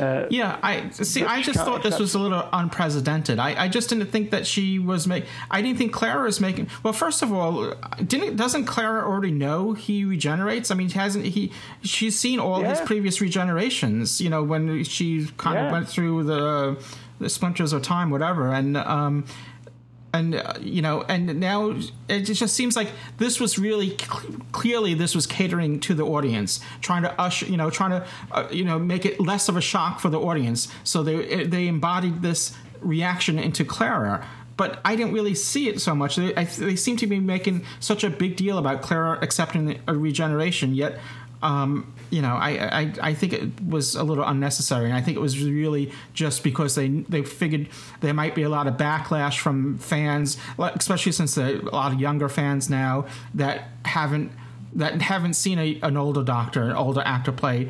uh, 0.02 0.28
Yeah, 0.30 0.60
I 0.62 0.90
see. 0.90 1.24
I 1.24 1.42
just 1.42 1.60
thought 1.60 1.84
this 1.84 2.00
was 2.00 2.16
a 2.16 2.20
little 2.20 2.48
unprecedented. 2.52 3.40
I, 3.40 3.66
I 3.66 3.68
just 3.68 3.90
didn't 3.90 4.08
think 4.08 4.32
that 4.32 4.48
she 4.48 4.80
was 4.80 5.08
making. 5.08 5.30
I 5.50 5.62
didn't 5.62 5.78
think 5.78 5.94
Clara 5.94 6.24
was 6.24 6.40
making. 6.40 6.68
Well, 6.84 6.94
first 6.94 7.22
of 7.22 7.32
all, 7.32 7.74
didn't 8.06 8.36
doesn't 8.36 8.66
Clara 8.66 9.08
already 9.08 9.32
know 9.32 9.74
he 9.74 10.06
regenerates? 10.06 10.72
I 10.72 10.76
mean, 10.76 10.90
hasn't 10.90 11.26
he? 11.26 11.52
She's 11.84 12.20
seen 12.20 12.40
all 12.40 12.62
his 12.62 12.82
previous 12.82 13.20
regenerations. 13.20 14.20
You 14.20 14.30
know, 14.30 14.44
when 14.44 14.84
she 14.84 15.28
kind 15.38 15.58
of 15.58 15.72
went 15.72 15.88
through 15.88 16.24
the 16.24 16.78
the 17.20 17.30
splinters 17.30 17.72
of 17.72 17.84
time, 17.84 18.10
whatever, 18.10 18.52
and 18.52 18.76
um, 18.78 19.26
and 20.14 20.36
uh, 20.36 20.54
you 20.60 20.82
know, 20.82 21.04
and 21.04 21.40
now 21.40 21.76
it 22.10 22.22
just 22.22 22.56
seems 22.56 22.76
like 22.76 22.92
this 23.18 23.40
was 23.40 23.58
really 23.58 23.98
cl- 23.98 24.24
clearly 24.52 24.94
this 24.94 25.16
was 25.16 25.26
catering 25.26 25.80
to 25.82 25.94
the 25.94 26.04
audience, 26.04 26.60
trying 26.82 27.04
to 27.04 27.22
usher, 27.22 27.46
you 27.46 27.58
know, 27.58 27.70
trying 27.70 27.92
to 27.92 28.08
uh, 28.32 28.48
you 28.52 28.66
know 28.66 28.78
make 28.78 29.06
it 29.06 29.20
less 29.20 29.48
of 29.48 29.56
a 29.56 29.62
shock 29.62 30.00
for 30.00 30.10
the 30.10 30.20
audience. 30.20 30.68
So 30.84 31.04
they 31.04 31.46
they 31.46 31.68
embodied 31.68 32.22
this 32.22 32.56
reaction 32.82 33.40
into 33.40 33.64
Clara. 33.64 34.28
But 34.58 34.80
I 34.86 34.96
didn't 34.96 35.14
really 35.14 35.34
see 35.34 35.70
it 35.70 35.82
so 35.82 35.96
much. 35.96 36.18
They, 36.18 36.36
I, 36.36 36.44
they 36.44 36.76
seem 36.76 36.96
to 36.98 37.08
be 37.08 37.20
making 37.20 37.66
such 37.80 38.04
a 38.04 38.12
big 38.12 38.36
deal 38.36 38.60
about 38.60 38.84
Clara 38.84 39.18
accepting 39.22 39.80
a 39.88 39.96
regeneration, 39.96 40.76
yet 40.76 41.00
um, 41.42 41.94
you 42.10 42.22
know, 42.22 42.36
I, 42.36 42.82
I 42.82 42.94
I 43.02 43.14
think 43.14 43.34
it 43.34 43.64
was 43.66 43.96
a 43.96 44.04
little 44.04 44.24
unnecessary, 44.24 44.86
and 44.86 44.94
I 44.94 45.02
think 45.02 45.18
it 45.18 45.22
was 45.22 45.42
really 45.44 45.92
just 46.14 46.44
because 46.44 46.76
they 46.76 46.90
they 46.90 47.24
figured 47.24 47.68
there 48.02 48.14
might 48.14 48.36
be 48.36 48.44
a 48.44 48.50
lot 48.50 48.68
of 48.68 48.76
backlash 48.76 49.40
from 49.40 49.78
fans, 49.80 50.38
especially 50.60 51.12
since 51.14 51.36
there 51.36 51.56
a 51.56 51.76
lot 51.76 51.94
of 51.94 52.00
younger 52.00 52.30
fans 52.30 52.70
now 52.70 53.06
that 53.34 53.70
haven't 53.86 54.32
that 54.74 55.02
haven't 55.02 55.34
seen 55.34 55.58
a, 55.58 55.80
an 55.82 55.98
older 55.98 56.24
Doctor, 56.24 56.64
an 56.64 56.76
older 56.76 57.02
actor 57.02 57.32
play 57.32 57.70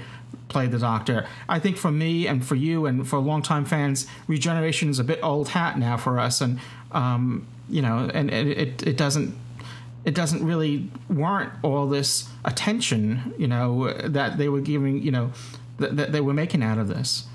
play 0.49 0.67
the 0.67 0.79
Doctor. 0.79 1.25
I 1.47 1.60
think 1.60 1.77
for 1.77 1.91
me 1.91 2.27
and 2.27 2.45
for 2.45 2.55
you 2.55 2.86
and 2.86 3.07
for 3.07 3.19
longtime 3.19 3.65
fans, 3.65 4.05
regeneration 4.27 4.89
is 4.89 4.99
a 4.99 5.03
bit 5.03 5.19
old 5.23 5.49
hat 5.49 5.79
now 5.79 5.97
for 5.97 6.19
us, 6.19 6.41
and 6.41 6.60
um, 6.91 7.47
you 7.69 7.81
know, 7.81 8.10
and, 8.13 8.29
and 8.29 8.49
it 8.49 8.86
it 8.86 8.97
doesn't 8.97 9.36
it 10.06 10.16
doesn't 10.16 10.46
really 10.46 10.90
warrant 11.10 11.54
all 11.64 11.88
this 11.88 12.30
attention, 12.44 13.34
you 13.38 13.48
know, 13.48 13.92
that 13.94 14.38
they 14.38 14.50
were 14.50 14.62
giving, 14.62 15.02
you 15.02 15.12
know, 15.12 15.32
that, 15.78 15.96
that 15.98 16.12
they 16.12 16.22
were 16.22 16.34
making 16.34 16.64
out 16.64 16.78
of 16.78 16.88
this. 16.88 17.28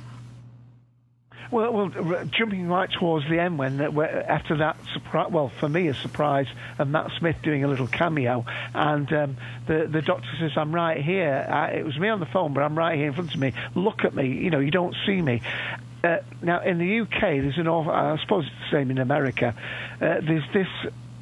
Well, 1.51 1.73
well, 1.73 1.93
r- 1.95 2.25
jumping 2.25 2.67
right 2.67 2.91
towards 2.91 3.29
the 3.29 3.39
end 3.39 3.57
when 3.59 3.79
where, 3.95 4.29
after 4.29 4.57
that 4.57 4.77
surprise, 4.93 5.31
well, 5.31 5.49
for 5.61 5.69
me 5.69 5.87
a 5.87 5.95
surprise, 5.95 6.49
and 6.79 6.91
Matt 6.91 7.13
Smith 7.19 7.37
doing 7.43 7.63
a 7.63 7.69
little 7.69 7.87
cameo, 7.87 8.45
and 8.75 9.13
um, 9.13 9.37
the 9.69 9.87
the 9.87 10.03
doctor 10.03 10.29
says, 10.41 10.53
"I'm 10.57 10.75
right 10.75 11.01
here." 11.01 11.47
Uh, 11.49 11.77
it 11.77 11.85
was 11.85 11.97
me 11.99 12.09
on 12.09 12.19
the 12.19 12.27
phone, 12.27 12.53
but 12.53 12.65
I'm 12.65 12.77
right 12.77 12.97
here 12.97 13.07
in 13.07 13.13
front 13.13 13.33
of 13.33 13.41
me. 13.41 13.53
Look 13.77 14.05
at 14.05 14.13
me. 14.13 14.27
You 14.27 14.51
know, 14.51 14.59
you 14.59 14.73
don't 14.73 14.97
see 15.07 15.23
me. 15.23 15.41
Uh, 16.03 16.19
now 16.43 16.61
in 16.63 16.79
the 16.79 17.01
UK, 17.01 17.21
there's 17.21 17.59
an 17.59 17.69
awful, 17.69 17.93
I 17.93 18.17
suppose 18.21 18.45
it's 18.47 18.71
the 18.71 18.77
same 18.77 18.91
in 18.91 18.99
America. 18.99 19.55
Uh, 20.01 20.21
there's 20.21 20.45
this 20.53 20.69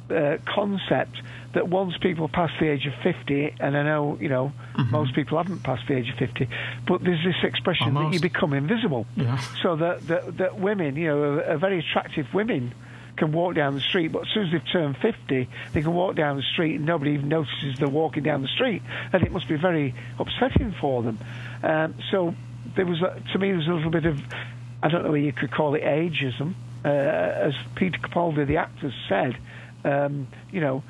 uh, 0.09 0.37
concept 0.45 1.17
that 1.53 1.69
once 1.69 1.97
people 1.97 2.27
pass 2.27 2.51
the 2.59 2.69
age 2.69 2.85
of 2.85 2.93
50, 3.01 3.55
and 3.59 3.77
I 3.77 3.83
know, 3.83 4.17
you 4.19 4.27
know, 4.27 4.51
most 4.91 5.15
people 5.15 5.37
haven't 5.37 5.63
passed 5.63 5.87
the 5.87 5.95
age 5.95 6.09
of 6.09 6.17
50, 6.17 6.49
but 6.85 7.03
there's 7.03 7.23
this 7.23 7.43
expression 7.43 7.93
that 7.93 8.13
you 8.13 8.19
become 8.19 8.53
invisible. 8.53 9.07
Yeah. 9.15 9.37
So 9.63 9.77
that, 9.77 10.05
that, 10.07 10.37
that 10.37 10.59
women, 10.59 10.97
you 10.97 11.07
know, 11.07 11.39
are 11.39 11.57
very 11.57 11.79
attractive 11.79 12.33
women 12.33 12.73
can 13.15 13.31
walk 13.31 13.55
down 13.55 13.75
the 13.75 13.81
street, 13.81 14.11
but 14.11 14.23
as 14.23 14.33
soon 14.33 14.47
as 14.47 14.51
they've 14.51 14.71
turned 14.71 14.97
50, 14.97 15.49
they 15.73 15.81
can 15.81 15.93
walk 15.93 16.15
down 16.15 16.35
the 16.35 16.43
street 16.43 16.75
and 16.75 16.85
nobody 16.85 17.11
even 17.11 17.29
notices 17.29 17.77
they're 17.79 17.87
walking 17.87 18.23
down 18.23 18.41
the 18.41 18.47
street. 18.47 18.81
And 19.13 19.23
it 19.23 19.31
must 19.31 19.47
be 19.47 19.55
very 19.55 19.95
upsetting 20.19 20.75
for 20.79 21.03
them. 21.03 21.17
Um, 21.63 21.95
so 22.11 22.35
there 22.75 22.85
was, 22.85 23.01
a, 23.01 23.21
to 23.31 23.39
me, 23.39 23.49
there 23.49 23.57
was 23.57 23.67
a 23.67 23.73
little 23.73 23.91
bit 23.91 24.05
of, 24.05 24.19
I 24.83 24.89
don't 24.89 25.03
know 25.03 25.11
whether 25.11 25.23
you 25.23 25.33
could 25.33 25.51
call 25.51 25.75
it 25.75 25.83
ageism. 25.83 26.53
Uh, 26.83 26.89
as 26.89 27.53
Peter 27.75 27.97
Capaldi, 27.97 28.45
the 28.45 28.57
actor, 28.57 28.93
said, 29.09 29.37
um, 29.85 30.27
you 30.51 30.59
know, 30.61 30.83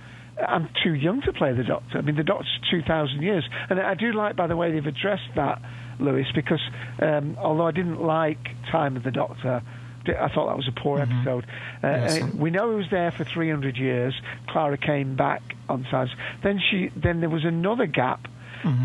I'm 0.45 0.69
too 0.83 0.93
young 0.93 1.21
to 1.21 1.33
play 1.33 1.53
the 1.53 1.63
Doctor. 1.63 1.97
I 1.97 2.01
mean, 2.01 2.15
the 2.15 2.23
Doctor's 2.23 2.59
2,000 2.71 3.21
years. 3.21 3.47
And 3.69 3.79
I 3.79 3.93
do 3.93 4.11
like, 4.13 4.35
by 4.35 4.47
the 4.47 4.55
way, 4.55 4.71
they've 4.71 4.85
addressed 4.85 5.29
that, 5.35 5.61
Louis, 5.99 6.25
because 6.33 6.61
um, 7.01 7.37
although 7.39 7.67
I 7.67 7.71
didn't 7.71 8.01
like 8.01 8.39
Time 8.71 8.97
of 8.97 9.03
the 9.03 9.11
Doctor, 9.11 9.61
I 10.07 10.27
thought 10.33 10.47
that 10.47 10.57
was 10.57 10.67
a 10.67 10.79
poor 10.79 10.99
episode. 10.99 11.45
Uh, 11.83 11.87
Yes. 11.87 12.23
uh, 12.23 12.37
we 12.37 12.49
know 12.51 12.69
he 12.71 12.75
was 12.75 12.89
there 12.91 13.11
for 13.11 13.23
300 13.23 13.77
years. 13.77 14.13
Clara 14.49 14.77
came 14.77 15.15
back 15.15 15.41
on 15.69 15.87
sides. 15.89 16.11
Then 16.43 16.59
she, 16.69 16.89
then 16.95 17.21
there 17.21 17.29
was 17.29 17.45
another 17.45 17.85
gap. 17.85 18.27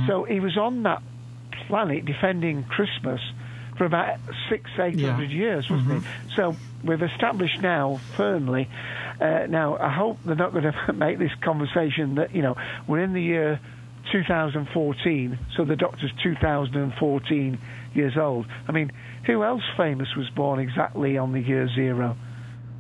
So 0.07 0.25
he 0.25 0.41
was 0.41 0.57
on 0.59 0.83
that 0.85 1.03
planet 1.67 2.05
defending 2.05 2.65
Christmas 2.65 3.21
for 3.79 3.87
about 3.87 4.19
six, 4.51 4.69
eight 4.79 4.99
hundred 5.01 5.31
years, 5.31 5.71
wasn't 5.71 6.03
he? 6.03 6.09
So 6.37 6.55
we've 6.85 7.03
established 7.03 7.63
now 7.63 7.99
firmly. 8.17 8.69
Uh, 9.21 9.47
now 9.49 9.77
I 9.77 9.91
hope 9.91 10.19
they're 10.25 10.35
not 10.35 10.53
going 10.53 10.65
to 10.87 10.93
make 10.93 11.19
this 11.19 11.33
conversation 11.43 12.17
that 12.17 12.35
you 12.35 12.43
know 12.43 12.57
we're 12.87 13.01
in 13.01 13.13
the 13.13 13.23
year 13.23 13.61
2014, 14.13 15.39
so 15.57 15.65
the 15.65 15.77
Doctor's 15.77 16.13
2014 16.23 17.59
years 17.95 18.17
old. 18.17 18.47
I 18.67 18.73
mean, 18.73 18.91
who 19.25 19.45
else 19.45 19.63
famous 19.77 20.15
was 20.17 20.29
born 20.31 20.59
exactly 20.59 21.19
on 21.19 21.33
the 21.33 21.41
year 21.41 21.69
zero? 21.69 22.17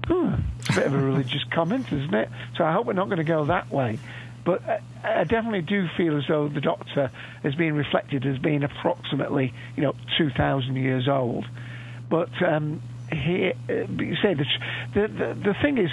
Hmm, 0.06 0.34
it's 0.58 0.70
a 0.70 0.72
bit 0.72 0.86
of 0.86 0.94
a 0.94 0.98
religious 1.04 1.44
comment, 1.52 1.86
isn't 1.92 2.14
it? 2.14 2.30
So 2.56 2.64
I 2.64 2.72
hope 2.72 2.86
we're 2.86 2.94
not 2.94 3.06
going 3.06 3.18
to 3.18 3.24
go 3.24 3.44
that 3.46 3.70
way. 3.70 3.98
But 4.44 4.82
I, 5.04 5.24
definitely 5.24 5.60
do 5.60 5.86
feel 5.96 6.16
as 6.16 6.24
though 6.26 6.48
the 6.48 6.62
Doctor 6.62 7.10
is 7.44 7.54
being 7.54 7.74
reflected 7.74 8.24
as 8.24 8.38
being 8.38 8.64
approximately, 8.64 9.52
you 9.76 9.82
know, 9.82 9.94
2,000 10.16 10.76
years 10.76 11.08
old. 11.08 11.44
But 12.08 12.30
um, 12.42 12.80
he, 13.12 13.52
uh, 13.68 13.72
you 13.98 14.16
say 14.16 14.34
the, 14.34 14.46
the 14.94 15.08
the 15.08 15.34
the 15.34 15.54
thing 15.62 15.78
is, 15.78 15.90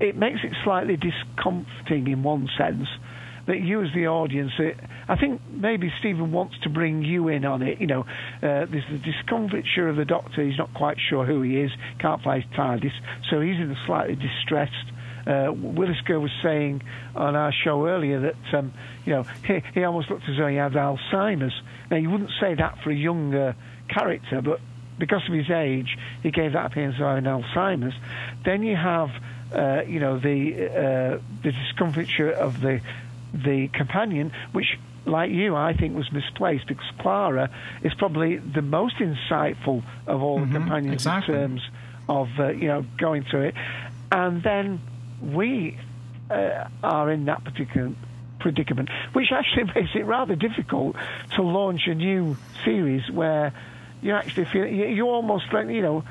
it 0.00 0.16
makes 0.16 0.40
it 0.42 0.52
slightly 0.64 0.96
discomforting 0.96 2.08
in 2.08 2.22
one 2.22 2.48
sense 2.58 2.88
that 3.46 3.60
you 3.60 3.82
as 3.82 3.88
the 3.94 4.06
audience, 4.06 4.52
uh, 4.58 4.70
I 5.08 5.16
think 5.16 5.40
maybe 5.50 5.92
Steven 5.98 6.32
wants 6.32 6.54
to 6.62 6.68
bring 6.68 7.02
you 7.02 7.28
in 7.28 7.44
on 7.44 7.62
it. 7.62 7.80
You 7.80 7.86
know, 7.86 8.00
uh, 8.02 8.66
there's 8.70 8.84
the 8.90 8.98
discomfiture 8.98 9.88
of 9.88 9.96
the 9.96 10.04
Doctor. 10.04 10.44
He's 10.44 10.58
not 10.58 10.72
quite 10.74 10.98
sure 11.10 11.26
who 11.26 11.42
he 11.42 11.60
is, 11.60 11.70
can't 11.98 12.22
play 12.22 12.40
his 12.40 12.50
TARDIS, 12.56 12.92
so 13.30 13.40
he's 13.40 13.56
in 13.56 13.70
a 13.70 13.86
slightly 13.86 14.14
distressed. 14.14 14.72
Uh, 15.26 15.52
Willisker 15.52 16.18
was 16.18 16.32
saying 16.42 16.82
on 17.14 17.36
our 17.36 17.52
show 17.64 17.86
earlier 17.86 18.20
that 18.20 18.58
um, 18.58 18.72
you 19.04 19.12
know 19.12 19.22
he, 19.46 19.62
he 19.72 19.84
almost 19.84 20.10
looked 20.10 20.28
as 20.28 20.36
though 20.36 20.48
he 20.48 20.56
had 20.56 20.72
Alzheimer's. 20.72 21.54
Now 21.90 21.96
you 21.96 22.10
wouldn't 22.10 22.32
say 22.40 22.54
that 22.54 22.78
for 22.82 22.90
a 22.90 22.94
younger 22.94 23.54
character, 23.88 24.42
but 24.42 24.60
because 25.02 25.26
of 25.26 25.34
his 25.34 25.50
age, 25.50 25.98
he 26.22 26.30
gave 26.30 26.52
that 26.52 26.64
appearance 26.64 26.94
of 26.94 27.00
having 27.00 27.24
Alzheimer's. 27.24 27.94
Then 28.44 28.62
you 28.62 28.76
have 28.76 29.10
uh, 29.52 29.82
you 29.84 29.98
know 29.98 30.20
the 30.20 30.54
uh, 30.54 31.18
the 31.42 31.50
discomfiture 31.50 32.30
of 32.30 32.60
the 32.60 32.80
the 33.34 33.66
companion, 33.66 34.30
which 34.52 34.78
like 35.04 35.32
you, 35.32 35.56
I 35.56 35.72
think 35.72 35.96
was 35.96 36.12
misplaced 36.12 36.68
because 36.68 36.88
Clara 37.00 37.50
is 37.82 37.92
probably 37.94 38.36
the 38.36 38.62
most 38.62 38.98
insightful 38.98 39.82
of 40.06 40.22
all 40.22 40.38
the 40.38 40.52
companions 40.52 40.94
exactly. 40.94 41.34
in 41.34 41.40
terms 41.40 41.68
of 42.08 42.28
uh, 42.38 42.50
you 42.50 42.68
know 42.68 42.86
going 42.96 43.24
through 43.24 43.46
it, 43.46 43.56
and 44.12 44.40
then 44.44 44.80
we 45.20 45.76
uh, 46.30 46.68
are 46.84 47.10
in 47.10 47.24
that 47.24 47.42
particular 47.42 47.90
predicament, 48.38 48.88
which 49.14 49.32
actually 49.32 49.64
makes 49.74 49.96
it 49.96 50.04
rather 50.04 50.36
difficult 50.36 50.94
to 51.34 51.42
launch 51.42 51.88
a 51.88 51.94
new 51.96 52.36
series 52.64 53.10
where 53.10 53.52
you 54.02 54.14
actually 54.14 54.44
feel 54.46 54.66
you, 54.66 54.86
you 54.86 55.06
almost 55.08 55.52
like 55.52 55.68
you 55.68 55.82
know. 55.82 56.04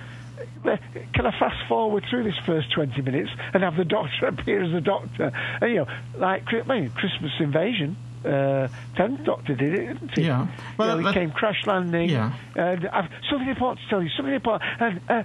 uh, 0.66 0.78
Can 1.14 1.26
I 1.26 1.32
fast 1.39 1.68
forward 1.68 2.04
through 2.10 2.24
this 2.24 2.38
first 2.46 2.72
twenty 2.72 3.02
minutes 3.02 3.30
and 3.54 3.62
have 3.64 3.76
the 3.76 3.86
Doctor 3.86 4.26
appear 4.28 4.64
as 4.64 4.72
the 4.72 4.82
Doctor? 4.82 5.32
And, 5.62 5.72
you 5.72 5.78
know, 5.80 5.88
like 6.18 6.44
I 6.54 6.62
mean, 6.64 6.89
Christmas 6.92 7.32
Invasion. 7.39 7.96
Uh, 8.24 8.68
Tenth 8.96 9.24
Doctor 9.24 9.56
did 9.56 9.74
it, 9.74 9.86
didn't 9.88 10.12
he? 10.16 10.22
Yeah. 10.26 10.46
Well, 10.78 10.89
you 10.89 10.94
know, 10.94 10.98
he 11.00 11.04
that- 11.06 11.14
came 11.16 11.32
crash 11.32 11.66
landing. 11.66 12.08
Yeah. 12.10 12.34
And 12.56 12.88
I've 12.88 13.10
something 13.30 13.50
important 13.50 13.80
to 13.82 13.89
tell 13.89 14.04
you. 14.04 14.10
Something 14.16 14.36
important. 14.36 14.70
And 14.80 15.02
uh, 15.10 15.24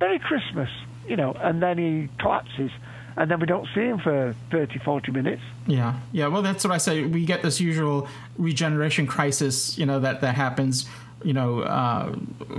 Merry 0.00 0.18
Christmas. 0.20 0.68
You 1.08 1.16
know, 1.16 1.32
and 1.32 1.60
then 1.60 1.76
he 1.76 2.08
collapses, 2.20 2.70
and 3.16 3.28
then 3.28 3.40
we 3.40 3.46
don't 3.46 3.66
see 3.74 3.80
him 3.80 3.98
for 3.98 4.32
30, 4.52 4.78
40 4.78 5.10
minutes. 5.10 5.42
Yeah, 5.66 5.98
yeah. 6.12 6.28
Well, 6.28 6.42
that's 6.42 6.62
what 6.62 6.72
I 6.72 6.78
say. 6.78 7.02
We 7.04 7.24
get 7.24 7.42
this 7.42 7.60
usual 7.60 8.06
regeneration 8.38 9.08
crisis, 9.08 9.76
you 9.76 9.86
know, 9.86 9.98
that 9.98 10.20
that 10.20 10.36
happens, 10.36 10.88
you 11.22 11.32
know, 11.32 11.60
uh, 11.60 12.14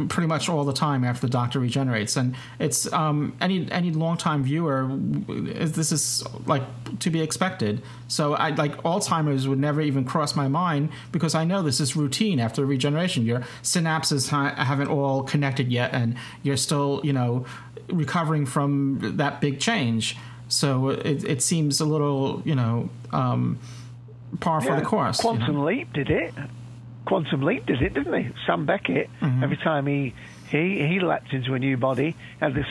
pretty 0.08 0.28
much 0.28 0.48
all 0.50 0.64
the 0.64 0.74
time 0.74 1.04
after 1.04 1.26
the 1.28 1.32
Doctor 1.32 1.60
regenerates, 1.60 2.16
and 2.16 2.36
it's 2.60 2.92
um, 2.94 3.36
any 3.42 3.70
any 3.72 3.92
longtime 3.92 4.44
viewer, 4.44 4.90
this 4.98 5.92
is 5.92 6.24
like 6.46 6.64
to 7.00 7.10
be 7.10 7.22
expected. 7.22 7.82
So 8.08 8.34
I 8.34 8.50
like 8.50 8.78
Alzheimer's 8.84 9.48
would 9.48 9.60
never 9.60 9.82
even 9.82 10.06
cross 10.06 10.36
my 10.36 10.48
mind 10.48 10.90
because 11.12 11.34
I 11.34 11.44
know 11.44 11.62
this 11.62 11.80
is 11.80 11.96
routine 11.96 12.40
after 12.40 12.66
regeneration. 12.66 13.26
Your 13.26 13.40
synapses 13.64 14.30
ha- 14.30 14.56
haven't 14.56 14.90
all 14.90 15.24
connected 15.24 15.72
yet, 15.72 15.94
and 15.94 16.16
you're 16.44 16.58
still, 16.58 17.02
you 17.04 17.14
know, 17.14 17.46
recovering 17.90 18.46
from 18.46 19.00
that 19.18 19.42
big 19.42 19.60
change. 19.60 20.18
So 20.50 20.90
it, 20.90 21.24
it 21.24 21.42
seems 21.42 21.80
a 21.80 21.86
little, 21.86 22.42
you 22.46 22.56
know, 22.56 22.90
um, 23.12 23.58
par 24.40 24.62
for 24.62 24.76
the 24.76 24.82
course. 24.82 25.24
you 25.24 25.32
know? 25.32 25.38
Quantum 25.38 25.64
Leap 25.64 25.94
did 25.94 26.10
it. 26.10 26.34
Quantum 27.12 27.42
Leap 27.42 27.66
did 27.66 27.82
it, 27.82 27.94
didn't 27.94 28.24
he? 28.24 28.32
Sam 28.46 28.66
Beckett. 28.66 29.10
Mm-hmm. 29.20 29.44
Every 29.44 29.58
time 29.58 29.86
he 29.86 30.14
he 30.50 30.88
he 30.88 31.02
leapt 31.02 31.34
into 31.34 31.54
a 31.56 31.60
new 31.60 31.76
body, 31.76 32.16
had 32.40 32.54
this 32.54 32.68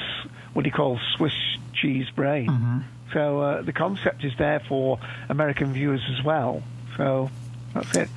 what 0.54 0.64
he 0.64 0.70
calls 0.70 0.98
Swiss 1.16 1.34
cheese 1.74 2.08
brain. 2.16 2.48
Mm-hmm. 2.48 2.78
So 3.12 3.40
uh, 3.40 3.62
the 3.62 3.74
concept 3.74 4.24
is 4.24 4.32
there 4.38 4.60
for 4.66 4.98
American 5.28 5.74
viewers 5.74 6.00
as 6.16 6.24
well. 6.24 6.62
So 6.96 7.28
that's 7.74 7.94
it. 7.94 8.08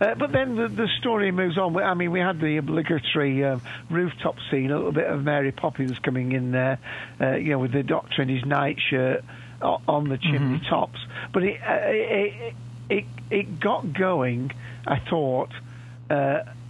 Uh, 0.00 0.14
but 0.14 0.30
then 0.30 0.54
the, 0.54 0.68
the 0.68 0.88
story 1.00 1.32
moves 1.32 1.58
on. 1.58 1.76
I 1.76 1.94
mean, 1.94 2.12
we 2.12 2.20
had 2.20 2.40
the 2.40 2.56
obligatory 2.58 3.44
um, 3.44 3.60
rooftop 3.90 4.36
scene, 4.52 4.70
a 4.70 4.76
little 4.76 4.92
bit 4.92 5.06
of 5.08 5.24
Mary 5.24 5.50
Poppins 5.50 5.98
coming 5.98 6.30
in 6.30 6.52
there, 6.52 6.78
uh, 7.20 7.32
you 7.34 7.50
know, 7.50 7.58
with 7.58 7.72
the 7.72 7.82
Doctor 7.82 8.22
in 8.22 8.28
his 8.28 8.44
nightshirt 8.44 9.24
on 9.60 10.08
the 10.08 10.18
chimney 10.18 10.58
Mm-hmm. 10.58 10.68
tops. 10.68 11.00
But 11.32 11.42
it, 11.42 11.60
uh, 11.60 11.78
it, 11.82 12.54
it, 12.90 13.04
it 13.30 13.60
got 13.60 13.92
going, 13.92 14.52
I 14.86 14.98
thought, 14.98 15.50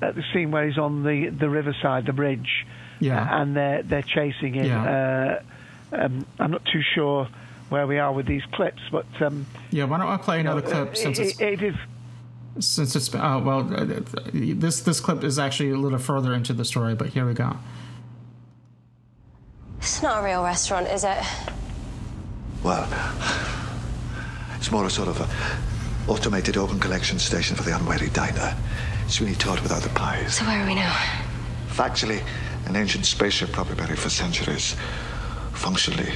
at 0.03 0.15
the 0.15 0.23
scene 0.33 0.51
where 0.51 0.67
he's 0.69 0.79
on 0.79 1.03
the, 1.03 1.29
the 1.31 1.49
riverside, 1.49 2.07
the 2.07 2.13
bridge, 2.13 2.67
Yeah. 3.01 3.21
uh, 3.23 3.41
and 3.43 3.57
they're, 3.57 3.83
they're 3.83 4.03
chasing 4.03 4.55
him. 4.55 4.67
Yeah. 4.67 5.41
Uh, 5.93 5.97
um, 6.05 6.27
I'm 6.39 6.51
not 6.51 6.65
too 6.67 6.83
sure 6.95 7.29
where 7.69 7.87
we 7.87 7.99
are 7.99 8.13
with 8.13 8.27
these 8.27 8.43
clips, 8.53 8.83
but 8.91 9.07
um, 9.21 9.47
Yeah, 9.71 9.85
why 9.85 9.99
don't 9.99 10.09
I 10.09 10.17
play 10.17 10.41
another 10.41 10.65
uh, 10.65 10.71
clip 10.71 10.97
since 10.97 11.19
it, 11.19 11.23
it's 11.29 11.41
it 11.41 11.63
is. 11.63 11.75
since 12.59 12.95
it's 12.97 13.13
oh 13.15 13.39
well 13.41 13.61
uh, 13.75 13.85
this 14.33 14.81
this 14.81 15.01
clip 15.01 15.25
is 15.25 15.39
actually 15.39 15.71
a 15.71 15.77
little 15.77 15.99
further 15.99 16.35
into 16.35 16.53
the 16.53 16.65
story, 16.65 16.95
but 16.95 17.09
here 17.09 17.27
we 17.27 17.35
go. 17.35 17.57
It's 19.79 20.03
not 20.03 20.23
a 20.23 20.25
real 20.25 20.43
restaurant, 20.43 20.87
is 20.89 21.05
it? 21.05 21.19
Well, 22.63 22.89
it's 24.57 24.71
more 24.71 24.87
a 24.87 24.91
sort 24.91 25.09
of 25.09 25.21
a 25.21 26.11
automated 26.11 26.57
open 26.57 26.81
collection 26.81 27.19
station 27.19 27.57
for 27.57 27.63
the 27.65 27.77
unwary 27.77 28.09
diner. 28.11 28.57
Sweeney 29.09 29.35
Todd 29.35 29.61
without 29.61 29.83
the 29.83 29.89
pies. 29.91 30.37
So 30.37 30.45
where 30.45 30.63
are 30.63 30.67
we 30.67 30.75
now? 30.75 30.93
Factually, 31.69 32.23
an 32.67 32.77
ancient 32.77 33.07
spaceship 33.07 33.53
probably 33.53 33.75
buried 33.77 33.99
for 33.99 34.09
centuries. 34.09 34.77
Functionally, 35.53 36.13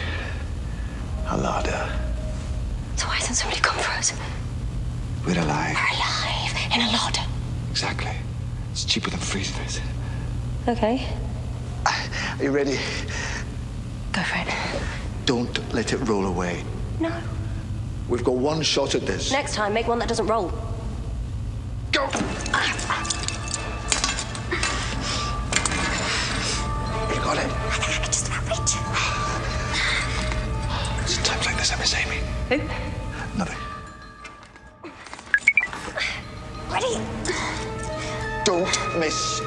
a 1.29 1.37
larder. 1.37 1.93
So 2.97 3.07
why 3.07 3.17
hasn't 3.17 3.37
somebody 3.37 3.61
come 3.61 3.79
for 3.79 3.91
us? 3.93 4.13
We're 5.27 5.39
alive. 5.41 5.77
We're 5.77 5.97
alive 5.97 6.73
in 6.75 6.81
a 6.83 6.93
larder. 6.93 7.21
Exactly. 7.71 8.13
It's 8.73 8.85
cheaper 8.85 9.11
than 9.11 9.21
freezing 9.21 9.63
it. 9.65 9.81
Okay, 10.67 11.07
ah, 11.87 12.37
Are 12.39 12.45
you 12.45 12.51
ready? 12.51 12.79
go 14.13 14.23
for 14.23 14.39
it. 14.39 14.49
Don't 15.27 15.73
let 15.75 15.93
it 15.93 15.99
roll 15.99 16.27
away. 16.27 16.65
No. 16.99 17.13
We've 18.09 18.25
got 18.25 18.35
one 18.37 18.63
shot 18.63 18.95
at 18.95 19.07
this. 19.07 19.31
Next 19.31 19.55
time, 19.55 19.73
make 19.75 19.87
one 19.87 19.99
that 19.99 20.09
doesn't 20.09 20.27
roll. 20.27 20.53
Go! 21.99 22.05
You 22.05 22.11
got 27.25 27.39
it? 27.39 27.51
Just 28.07 28.29
about 28.29 28.45
reach. 28.47 28.77
It's 31.03 31.17
times 31.27 31.45
like 31.45 31.57
this 31.57 31.73
I 31.73 31.77
miss 31.81 31.95
Amy. 31.97 32.21
Who? 32.51 32.59
Nothing. 33.37 33.59
Ready? 36.71 36.95
Don't 38.45 38.79
miss. 39.01 39.39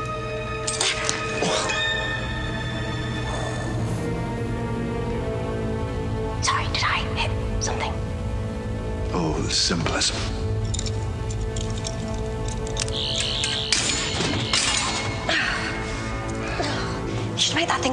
Sorry, 6.41 6.67
did 6.73 6.83
I 6.83 6.99
hit 7.15 7.31
something? 7.63 7.93
Oh, 9.13 9.41
the 9.41 9.53
symbolism. 9.53 10.40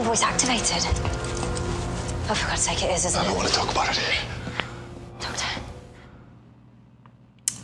Voice 0.08 0.22
activated. 0.22 0.82
Oh, 2.30 2.34
for 2.34 2.48
God's 2.48 2.62
sake, 2.62 2.82
it 2.82 2.90
is, 2.96 3.04
isn't 3.04 3.20
I 3.20 3.24
it? 3.24 3.26
don't 3.26 3.36
want 3.36 3.48
to 3.48 3.54
talk 3.54 3.70
about 3.70 3.90
it. 3.90 4.20
Doctor. 5.20 5.60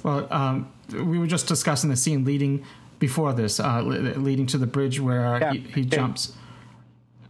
Well, 0.02 0.28
um, 0.30 0.70
we 0.92 1.18
were 1.18 1.26
just 1.26 1.46
discussing 1.46 1.88
the 1.88 1.96
scene 1.96 2.22
leading 2.26 2.62
before 2.98 3.32
this, 3.32 3.58
uh, 3.60 3.80
leading 3.80 4.44
to 4.48 4.58
the 4.58 4.66
bridge 4.66 5.00
where 5.00 5.38
Yeah. 5.40 5.52
he, 5.54 5.58
he 5.60 5.84
jumps. 5.86 6.34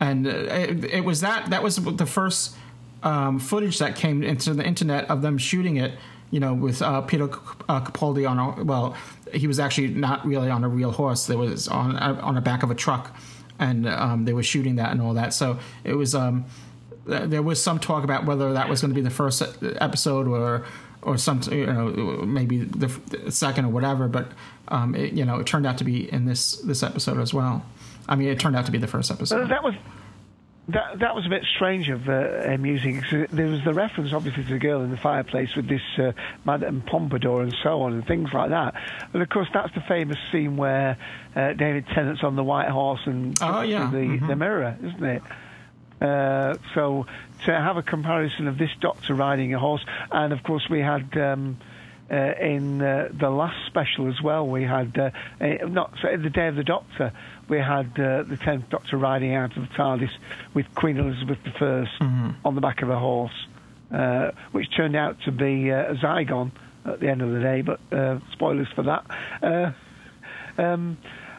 and 0.00 0.26
uh, 0.26 0.30
it, 0.30 0.84
it 0.84 1.04
was 1.04 1.20
that 1.20 1.50
that 1.50 1.62
was 1.62 1.76
the 1.76 2.06
first 2.06 2.56
um, 3.04 3.38
footage 3.38 3.78
that 3.78 3.94
came 3.94 4.24
into 4.24 4.52
the 4.52 4.66
internet 4.66 5.08
of 5.08 5.22
them 5.22 5.38
shooting 5.38 5.76
it. 5.76 5.92
You 6.32 6.40
know, 6.40 6.52
with 6.54 6.82
uh, 6.82 7.00
Peter 7.02 7.24
uh, 7.68 7.80
Capaldi 7.82 8.28
on 8.28 8.38
a 8.40 8.64
well, 8.64 8.96
he 9.32 9.46
was 9.46 9.60
actually 9.60 9.88
not 9.88 10.26
really 10.26 10.50
on 10.50 10.64
a 10.64 10.68
real 10.68 10.90
horse. 10.90 11.26
There 11.26 11.38
was 11.38 11.68
on 11.68 11.96
on 11.96 12.34
the 12.34 12.40
back 12.40 12.64
of 12.64 12.72
a 12.72 12.74
truck, 12.74 13.14
and 13.58 13.88
um, 13.88 14.24
they 14.24 14.32
were 14.32 14.42
shooting 14.42 14.76
that 14.76 14.90
and 14.90 15.00
all 15.00 15.14
that. 15.14 15.32
So 15.34 15.58
it 15.84 15.94
was. 15.94 16.14
Um, 16.14 16.44
there 17.06 17.42
was 17.42 17.62
some 17.62 17.78
talk 17.78 18.02
about 18.02 18.24
whether 18.24 18.54
that 18.54 18.66
was 18.66 18.80
going 18.80 18.90
to 18.90 18.94
be 18.94 19.02
the 19.02 19.10
first 19.10 19.42
episode 19.62 20.26
or 20.26 20.64
or 21.02 21.18
some 21.18 21.40
you 21.52 21.66
know 21.66 21.90
maybe 22.24 22.64
the 22.64 23.30
second 23.30 23.66
or 23.66 23.68
whatever 23.68 24.08
but 24.08 24.28
um, 24.68 24.94
it, 24.94 25.12
you 25.12 25.24
know 25.24 25.38
it 25.38 25.46
turned 25.46 25.66
out 25.66 25.78
to 25.78 25.84
be 25.84 26.10
in 26.12 26.24
this 26.24 26.56
this 26.62 26.82
episode 26.82 27.20
as 27.20 27.34
well 27.34 27.64
i 28.08 28.16
mean 28.16 28.28
it 28.28 28.40
turned 28.40 28.56
out 28.56 28.64
to 28.66 28.72
be 28.72 28.78
the 28.78 28.86
first 28.86 29.10
episode 29.10 29.48
that 29.50 29.62
was 29.62 29.74
that 30.68 30.98
that 31.00 31.14
was 31.14 31.26
a 31.26 31.28
bit 31.28 31.44
strange 31.56 31.88
of 31.90 32.08
uh, 32.08 32.12
uh, 32.12 32.56
music. 32.58 33.04
There 33.30 33.46
was 33.48 33.62
the 33.64 33.74
reference, 33.74 34.12
obviously, 34.12 34.44
to 34.44 34.50
the 34.50 34.58
girl 34.58 34.80
in 34.82 34.90
the 34.90 34.96
fireplace 34.96 35.54
with 35.54 35.68
this 35.68 35.82
uh, 35.98 36.12
Madame 36.44 36.80
Pompadour 36.82 37.42
and 37.42 37.54
so 37.62 37.82
on 37.82 37.92
and 37.92 38.06
things 38.06 38.32
like 38.32 38.50
that. 38.50 38.74
And 39.12 39.22
of 39.22 39.28
course, 39.28 39.48
that's 39.52 39.74
the 39.74 39.82
famous 39.82 40.16
scene 40.32 40.56
where 40.56 40.96
uh, 41.36 41.52
David 41.52 41.86
Tennant's 41.94 42.22
on 42.24 42.34
the 42.36 42.44
white 42.44 42.68
horse 42.70 43.00
and 43.06 43.36
Oh, 43.42 43.60
yeah. 43.62 43.90
the 43.90 43.96
Mhm. 43.98 44.26
the 44.28 44.36
mirror, 44.36 44.76
isn't 44.82 45.04
it? 45.04 45.22
Uh, 46.00 46.54
so 46.74 47.06
to 47.44 47.52
have 47.52 47.76
a 47.76 47.82
comparison 47.82 48.48
of 48.48 48.58
this 48.58 48.70
doctor 48.80 49.14
riding 49.14 49.54
a 49.54 49.58
horse, 49.58 49.84
and 50.10 50.32
of 50.32 50.42
course 50.42 50.66
we 50.70 50.80
had 50.80 51.16
um, 51.18 51.56
uh, 52.10 52.14
in 52.40 52.82
uh, 52.82 53.08
the 53.18 53.30
last 53.30 53.56
special 53.66 54.08
as 54.08 54.20
well, 54.22 54.46
we 54.46 54.62
had 54.62 54.96
uh, 54.98 55.10
uh, 55.40 55.66
not 55.68 55.94
so 56.02 56.16
the 56.16 56.30
day 56.30 56.48
of 56.48 56.56
the 56.56 56.64
Doctor, 56.64 57.12
we 57.48 57.58
had 57.58 57.86
uh, 57.98 58.22
the 58.24 58.36
tenth 58.42 58.68
Doctor 58.70 58.96
riding 58.98 59.34
out 59.34 59.56
of 59.56 59.62
the 59.68 59.74
TARDIS 59.74 60.10
with 60.52 60.66
Queen 60.74 60.98
Elizabeth 60.98 61.38
I 61.60 61.86
on 62.44 62.54
the 62.54 62.60
back 62.60 62.82
of 62.82 62.90
a 62.90 62.98
horse, 62.98 63.46
uh, 63.92 64.32
which 64.52 64.66
turned 64.76 64.96
out 64.96 65.16
to 65.24 65.32
be 65.32 65.70
uh, 65.72 65.92
a 65.92 65.94
Zygon 65.94 66.50
at 66.84 67.00
the 67.00 67.08
end 67.08 67.22
of 67.22 67.30
the 67.32 67.40
day. 67.40 67.62
But 67.62 67.80
uh, 67.90 68.18
spoilers 68.32 68.68
for 68.74 68.82
that. 68.82 69.04
Uh, 69.42 70.62
um, 70.62 70.98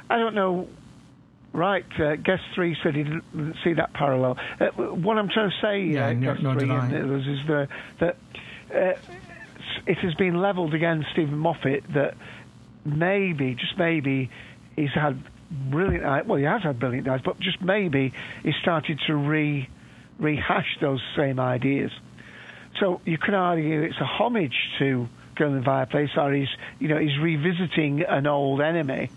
I 0.09 0.17
don't 0.17 0.35
know 0.35 0.67
Right, 1.53 1.85
uh, 2.01 2.17
guest 2.17 2.43
three 2.53 2.75
said 2.83 2.95
he 2.95 3.03
didn't 3.03 3.55
see 3.63 3.71
that 3.75 3.93
parallel. 3.93 4.37
Uh, 4.59 4.65
what 4.91 5.17
I'm 5.17 5.29
trying 5.29 5.51
to 5.51 5.55
say, 5.61 5.83
Yeah, 5.85 6.07
uh, 6.07 6.11
nor- 6.11 6.33
guest 6.33 6.43
nor 6.43 6.53
three, 6.55 6.67
did 6.67 6.71
I. 6.71 6.85
and 6.87 6.93
is 7.27 7.47
the, 7.47 7.67
that 8.01 8.17
uh, 8.75 8.99
it 9.85 9.97
has 9.99 10.13
been 10.15 10.35
levelled 10.41 10.73
against 10.73 11.09
Steven 11.11 11.37
Moffat 11.37 11.83
that 11.93 12.15
maybe, 12.85 13.55
just 13.55 13.77
maybe, 13.77 14.29
he's 14.75 14.91
had 14.93 15.21
brilliant. 15.51 16.05
i- 16.05 16.21
Well, 16.21 16.37
he 16.37 16.45
has 16.45 16.63
had 16.63 16.79
brilliant 16.79 17.07
ideas, 17.07 17.21
but 17.23 17.39
just 17.39 17.61
maybe 17.61 18.13
he 18.43 18.51
started 18.61 18.99
to 19.07 19.15
re 19.15 19.69
rehash 20.19 20.77
those 20.79 21.01
same 21.17 21.39
ideas. 21.39 21.91
So 22.79 23.01
you 23.05 23.17
could 23.17 23.33
argue 23.33 23.81
it's 23.81 23.99
a 23.99 24.05
homage 24.05 24.55
to 24.79 25.07
Girl 25.35 25.49
in 25.51 25.59
the 25.59 25.63
Fireplace, 25.65 26.11
or 26.17 26.31
he's 26.33 26.47
you 26.79 26.87
know 26.87 26.97
he's 26.97 27.17
revisiting 27.19 28.03
an 28.03 28.25
old 28.27 28.61
enemy. 28.61 29.09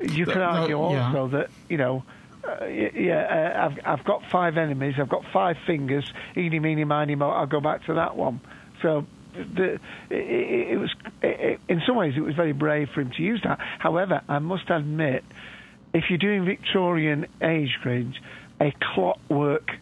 You 0.00 0.26
could 0.26 0.36
argue 0.42 0.78
yeah. 0.78 1.06
also 1.06 1.28
that 1.28 1.50
you 1.68 1.76
know. 1.78 2.04
Uh, 2.46 2.64
yeah, 2.66 3.52
uh, 3.56 3.66
I've 3.66 3.98
I've 3.98 4.04
got 4.04 4.22
five 4.30 4.56
enemies. 4.56 4.94
I've 4.98 5.08
got 5.08 5.24
five 5.32 5.56
fingers. 5.66 6.10
Eeny, 6.36 6.60
meeny, 6.60 6.84
miny, 6.84 7.14
mo. 7.16 7.28
I'll 7.30 7.46
go 7.46 7.60
back 7.60 7.84
to 7.86 7.94
that 7.94 8.16
one. 8.16 8.40
So, 8.80 9.04
the, 9.44 9.80
it, 10.10 10.70
it, 10.72 10.78
was 10.78 10.94
it, 11.22 11.60
in 11.68 11.82
some 11.86 11.96
ways 11.96 12.14
it 12.16 12.20
was 12.20 12.34
very 12.34 12.52
brave 12.52 12.90
for 12.90 13.00
him 13.00 13.10
to 13.12 13.22
use 13.22 13.40
that. 13.44 13.58
However, 13.78 14.22
I 14.28 14.38
must 14.38 14.70
admit, 14.70 15.24
if 15.92 16.10
you're 16.10 16.18
doing 16.18 16.44
Victorian 16.44 17.26
age 17.42 17.78
grades, 17.82 18.16
a 18.60 18.72
clockwork 18.80 19.72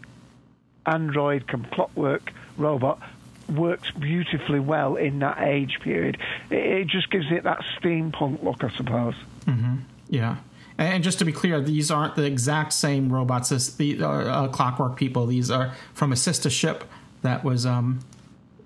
android, 0.84 1.48
com- 1.48 1.66
clockwork 1.72 2.32
robot 2.56 3.00
works 3.48 3.90
beautifully 3.92 4.60
well 4.60 4.96
in 4.96 5.20
that 5.20 5.38
age 5.40 5.78
period. 5.80 6.18
It, 6.50 6.88
just 6.88 7.10
gives 7.10 7.26
it 7.30 7.44
that 7.44 7.60
steampunk 7.78 8.42
look, 8.42 8.64
I 8.64 8.70
suppose. 8.70 9.14
hmm 9.44 9.76
Yeah. 10.08 10.36
And 10.78 10.94
and 10.94 11.04
just 11.04 11.18
to 11.20 11.24
be 11.24 11.32
clear, 11.32 11.60
these 11.60 11.90
aren't 11.90 12.16
the 12.16 12.24
exact 12.24 12.72
same 12.72 13.12
robots 13.12 13.50
as 13.50 13.76
the 13.76 14.02
uh, 14.02 14.08
uh, 14.08 14.48
Clockwork 14.48 14.96
People. 14.96 15.26
These 15.26 15.50
are 15.50 15.72
from 15.94 16.12
a 16.12 16.16
sister 16.16 16.50
ship 16.50 16.84
that 17.22 17.44
was, 17.44 17.64
um, 17.64 18.00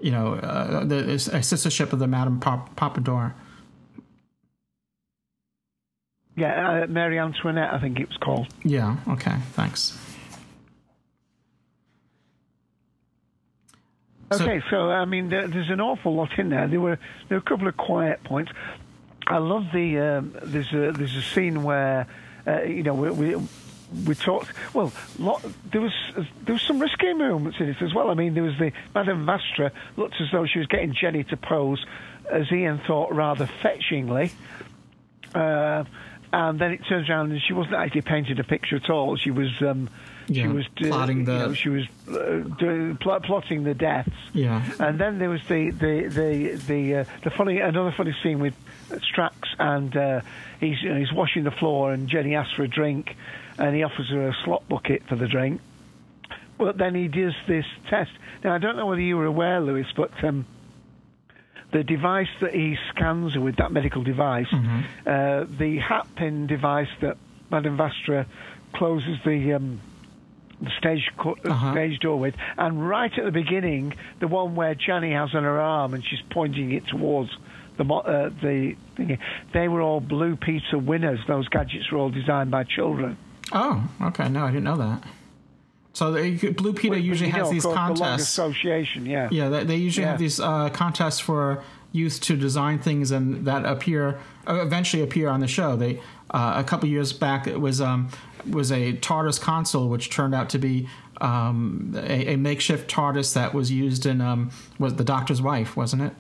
you 0.01 0.11
know, 0.11 0.34
uh, 0.34 0.84
the, 0.84 1.12
a 1.32 1.42
sister 1.42 1.70
ship 1.70 1.92
of 1.92 1.98
the 1.98 2.07
Madame 2.07 2.40
Pop- 2.40 2.74
Pompadour. 2.76 3.34
Yeah, 6.36 6.82
uh, 6.82 6.86
Mary 6.86 7.18
Antoinette, 7.18 7.72
I 7.74 7.80
think 7.80 8.01
it 8.01 8.09
was 8.09 8.16
called. 8.16 8.46
Yeah. 8.64 8.96
Okay. 9.09 9.36
Thanks. 9.53 9.98
So- 14.32 14.44
Okay, 14.44 14.62
so 14.70 14.90
I 14.90 15.05
mean, 15.07 15.28
there, 15.28 15.48
there's 15.48 15.70
an 15.70 15.80
awful 15.80 16.14
lot 16.14 16.38
in 16.38 16.51
there. 16.51 16.68
There 16.68 16.80
were 16.80 16.98
there 17.28 17.36
were 17.38 17.42
a 17.44 17.48
couple 17.48 17.66
of 17.66 17.76
quiet 17.76 18.22
points. 18.22 18.53
I 19.26 19.38
love 19.38 19.64
the 19.74 19.98
um, 19.98 20.36
there's 20.44 20.72
a 20.72 20.92
there's 20.92 21.16
a 21.16 21.22
scene 21.22 21.64
where 21.64 22.07
uh, 22.46 22.62
you 22.62 22.84
know 22.84 22.94
we, 22.94 23.11
we 23.11 23.48
we 24.07 24.14
talked 24.14 24.49
well. 24.74 24.93
Lot, 25.18 25.45
there 25.72 25.80
was 25.80 25.93
there 26.45 26.53
was 26.55 26.62
some 26.62 26.78
risky 26.78 27.12
moments 27.12 27.59
in 27.61 27.68
it 27.68 27.80
as 27.82 27.93
well. 27.95 28.11
I 28.11 28.14
mean, 28.14 28.34
there 28.34 28.43
was 28.43 28.57
the 28.59 28.72
Madame 28.95 29.26
Vastra 29.26 29.70
looked 29.97 30.20
as 30.20 30.28
though 30.32 30.47
she 30.47 30.59
was 30.59 30.68
getting 30.68 30.95
Jenny 30.95 31.24
to 31.24 31.36
pose, 31.36 31.84
as 32.30 32.51
Ian 32.53 32.78
thought 32.86 33.14
rather 33.14 33.47
fetchingly. 33.62 34.32
Uh, 35.34 35.84
and 36.32 36.59
then 36.61 36.72
it 36.72 36.80
turns 36.88 37.09
around 37.11 37.32
and 37.32 37.41
she 37.43 37.53
wasn't 37.53 37.74
actually 37.74 38.03
painting 38.03 38.38
a 38.38 38.45
picture 38.45 38.76
at 38.76 38.88
all. 38.88 39.16
She 39.16 39.30
was 39.32 39.49
um, 39.62 39.88
she 40.32 40.47
was 40.47 40.64
uh, 40.66 40.86
plotting 40.88 41.18
you 41.20 41.24
the- 41.26 41.38
know, 41.49 41.55
she 41.55 41.68
was 41.70 41.84
uh, 42.09 42.38
doing, 42.59 42.97
pl- 42.99 43.18
plotting 43.20 43.64
the 43.64 43.74
deaths. 43.74 44.11
Yeah. 44.32 44.62
And 44.78 44.99
then 44.99 45.18
there 45.18 45.28
was 45.30 45.41
the 45.49 45.70
the 45.70 46.07
the 46.09 46.55
the, 46.66 46.95
uh, 46.97 47.05
the 47.24 47.30
funny 47.30 47.59
another 47.59 47.93
funny 47.97 48.14
scene 48.22 48.38
with 48.38 48.55
Strax 48.91 49.32
and 49.59 49.97
uh, 49.97 50.20
he's 50.61 50.80
you 50.82 50.91
know, 50.91 50.99
he's 51.01 51.12
washing 51.12 51.43
the 51.43 51.51
floor 51.51 51.93
and 51.93 52.09
Jenny 52.09 52.36
asks 52.36 52.55
for 52.55 52.62
a 52.62 52.68
drink 52.68 53.16
and 53.61 53.76
he 53.76 53.82
offers 53.84 54.08
her 54.11 54.28
a 54.28 54.34
slot 54.44 54.68
bucket 54.68 55.02
for 55.08 55.14
the 55.16 55.28
drink. 55.28 55.61
But 56.58 56.76
then 56.76 56.94
he 56.94 57.08
does 57.08 57.34
this 57.46 57.64
test. 57.88 58.11
Now 58.42 58.54
I 58.54 58.58
don't 58.58 58.76
know 58.76 58.86
whether 58.86 59.00
you 59.00 59.16
were 59.16 59.26
aware, 59.26 59.61
Louis, 59.61 59.86
but 59.96 60.12
um, 60.24 60.44
the 61.72 61.84
device 61.84 62.28
that 62.40 62.52
he 62.54 62.76
scans 62.90 63.34
her 63.34 63.40
with 63.40 63.56
that 63.56 63.70
medical 63.72 64.02
device, 64.02 64.52
uh, 64.52 65.44
the 65.58 65.78
hat 65.78 66.06
pin 66.16 66.46
device 66.46 66.88
that 67.00 67.16
Madame 67.50 67.76
Vastra 67.78 68.26
closes 68.74 69.18
the 69.24 69.54
um, 69.54 69.80
the 70.61 70.70
stage 70.78 71.11
co- 71.16 71.36
uh, 71.44 71.72
stage 71.72 72.00
door 72.00 72.18
with, 72.18 72.34
and 72.58 72.86
right 72.86 73.12
at 73.16 73.24
the 73.24 73.30
beginning, 73.30 73.94
the 74.18 74.28
one 74.28 74.54
where 74.56 74.74
Jenny 74.74 75.12
has 75.12 75.34
on 75.34 75.44
her 75.44 75.58
arm 75.61 75.94
and 75.94 76.04
she's 76.04 76.20
pointing 76.30 76.72
it 76.72 76.86
towards 76.86 77.30
the 77.78 77.84
mo- 77.84 78.00
uh, 78.00 78.28
the 78.42 78.76
thing. 78.96 79.18
They 79.54 79.68
were 79.68 79.80
all 79.80 80.00
Blue 80.00 80.36
Peter 80.36 80.78
winners. 80.78 81.20
Those 81.26 81.48
gadgets 81.48 81.90
were 81.90 81.98
all 81.98 82.11
designed 82.11 82.50
by 82.50 82.64
children. 82.64 83.16
Oh, 83.53 83.88
okay. 84.03 84.28
No, 84.28 84.44
I 84.44 84.48
didn't 84.51 84.64
know 84.64 84.76
that. 84.76 85.03
So 85.92 86.12
they, 86.12 86.30
Blue 86.36 86.72
Peter 86.72 86.96
usually 86.96 87.30
has 87.30 87.48
know, 87.48 87.53
these 87.53 87.64
contests. 87.64 88.22
Association, 88.22 89.07
yeah. 89.07 89.28
Yeah, 89.30 89.48
they, 89.48 89.64
they 89.64 89.76
usually 89.76 90.05
Yeah. 90.05 90.11
have 90.12 90.20
these 90.20 90.38
uh, 90.40 90.70
contests 90.70 91.18
for 91.20 91.62
youth 91.92 92.20
to 92.20 92.36
design 92.36 92.78
things 92.78 93.11
and 93.11 93.44
that 93.46 93.64
appear 93.64 94.20
uh, 94.46 94.61
eventually 94.62 95.03
appear 95.03 95.28
on 95.28 95.40
the 95.40 95.48
show. 95.48 95.74
They 95.76 96.01
uh, 96.30 96.55
a 96.57 96.64
couple 96.64 96.88
years 96.88 97.12
back 97.12 97.48
it 97.48 97.61
was 97.61 97.80
um, 97.80 98.09
was 98.48 98.70
a 98.70 98.92
TARDIS 98.94 99.40
console 99.40 99.88
which 99.88 100.09
turned 100.11 100.32
out 100.34 100.48
to 100.51 100.59
be 100.59 100.88
um, 101.20 101.92
a, 101.96 102.34
a 102.34 102.36
makeshift 102.36 102.88
TARDIS 102.88 103.34
that 103.34 103.53
was 103.53 103.72
used 103.72 104.07
in 104.07 104.20
um, 104.20 104.51
was 104.78 104.94
the 104.94 105.05
Doctor's 105.05 105.42
wife, 105.42 105.76
wasn't 105.76 106.03
it? 106.03 106.12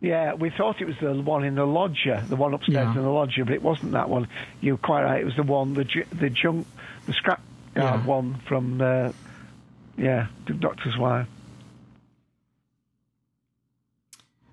Yeah, 0.00 0.34
we 0.34 0.50
thought 0.50 0.80
it 0.80 0.84
was 0.86 0.94
the 1.00 1.12
one 1.14 1.44
in 1.44 1.56
the 1.56 1.66
lodger, 1.66 2.22
the 2.28 2.36
one 2.36 2.54
upstairs 2.54 2.74
Yeah. 2.94 2.96
in 2.96 3.02
the 3.02 3.10
lodger, 3.10 3.44
but 3.44 3.54
it 3.54 3.62
wasn't 3.62 3.92
that 3.92 4.08
one. 4.08 4.28
You're 4.60 4.76
quite 4.76 5.02
right. 5.02 5.20
It 5.20 5.24
was 5.24 5.34
the 5.34 5.42
one, 5.42 5.74
the 5.74 5.84
ju- 5.84 6.04
the 6.12 6.30
junk, 6.30 6.66
the 7.06 7.12
scrap 7.12 7.40
yard 7.74 8.00
Yeah. 8.02 8.06
one 8.06 8.34
from, 8.46 8.80
uh, 8.80 9.10
yeah, 9.96 10.26
the 10.46 10.52
doctor's 10.54 10.96
wife. 10.96 11.26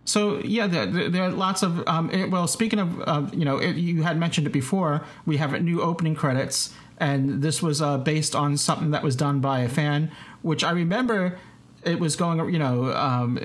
So 0.06 0.40
yeah, 0.44 0.68
there, 0.68 0.86
there- 0.86 1.10
there 1.10 1.24
are 1.24 1.30
lots 1.32 1.64
of. 1.64 1.88
Um, 1.88 2.10
it- 2.12 2.30
well, 2.32 2.48
speaking 2.48 2.80
of, 2.80 3.02
uh, 3.08 3.24
you 3.34 3.46
know, 3.46 3.58
it, 3.58 3.76
you 3.76 4.04
had 4.04 4.18
mentioned 4.18 4.48
it 4.48 4.54
before. 4.54 5.04
We 5.26 5.38
have 5.38 5.60
new 5.64 5.82
opening 5.82 6.16
credits, 6.16 6.74
and 7.00 7.42
this 7.42 7.62
was 7.62 7.82
uh, 7.82 7.98
based 8.00 8.36
on 8.36 8.58
something 8.58 8.92
that 8.92 9.04
was 9.04 9.16
done 9.16 9.40
by 9.42 9.60
a 9.60 9.70
fan, 9.70 10.12
which 10.42 10.64
I 10.64 10.72
remember. 10.72 11.38
It 11.86 12.00
was 12.00 12.16
going, 12.16 12.52
you 12.52 12.58
know, 12.58 12.92
um, 12.94 13.38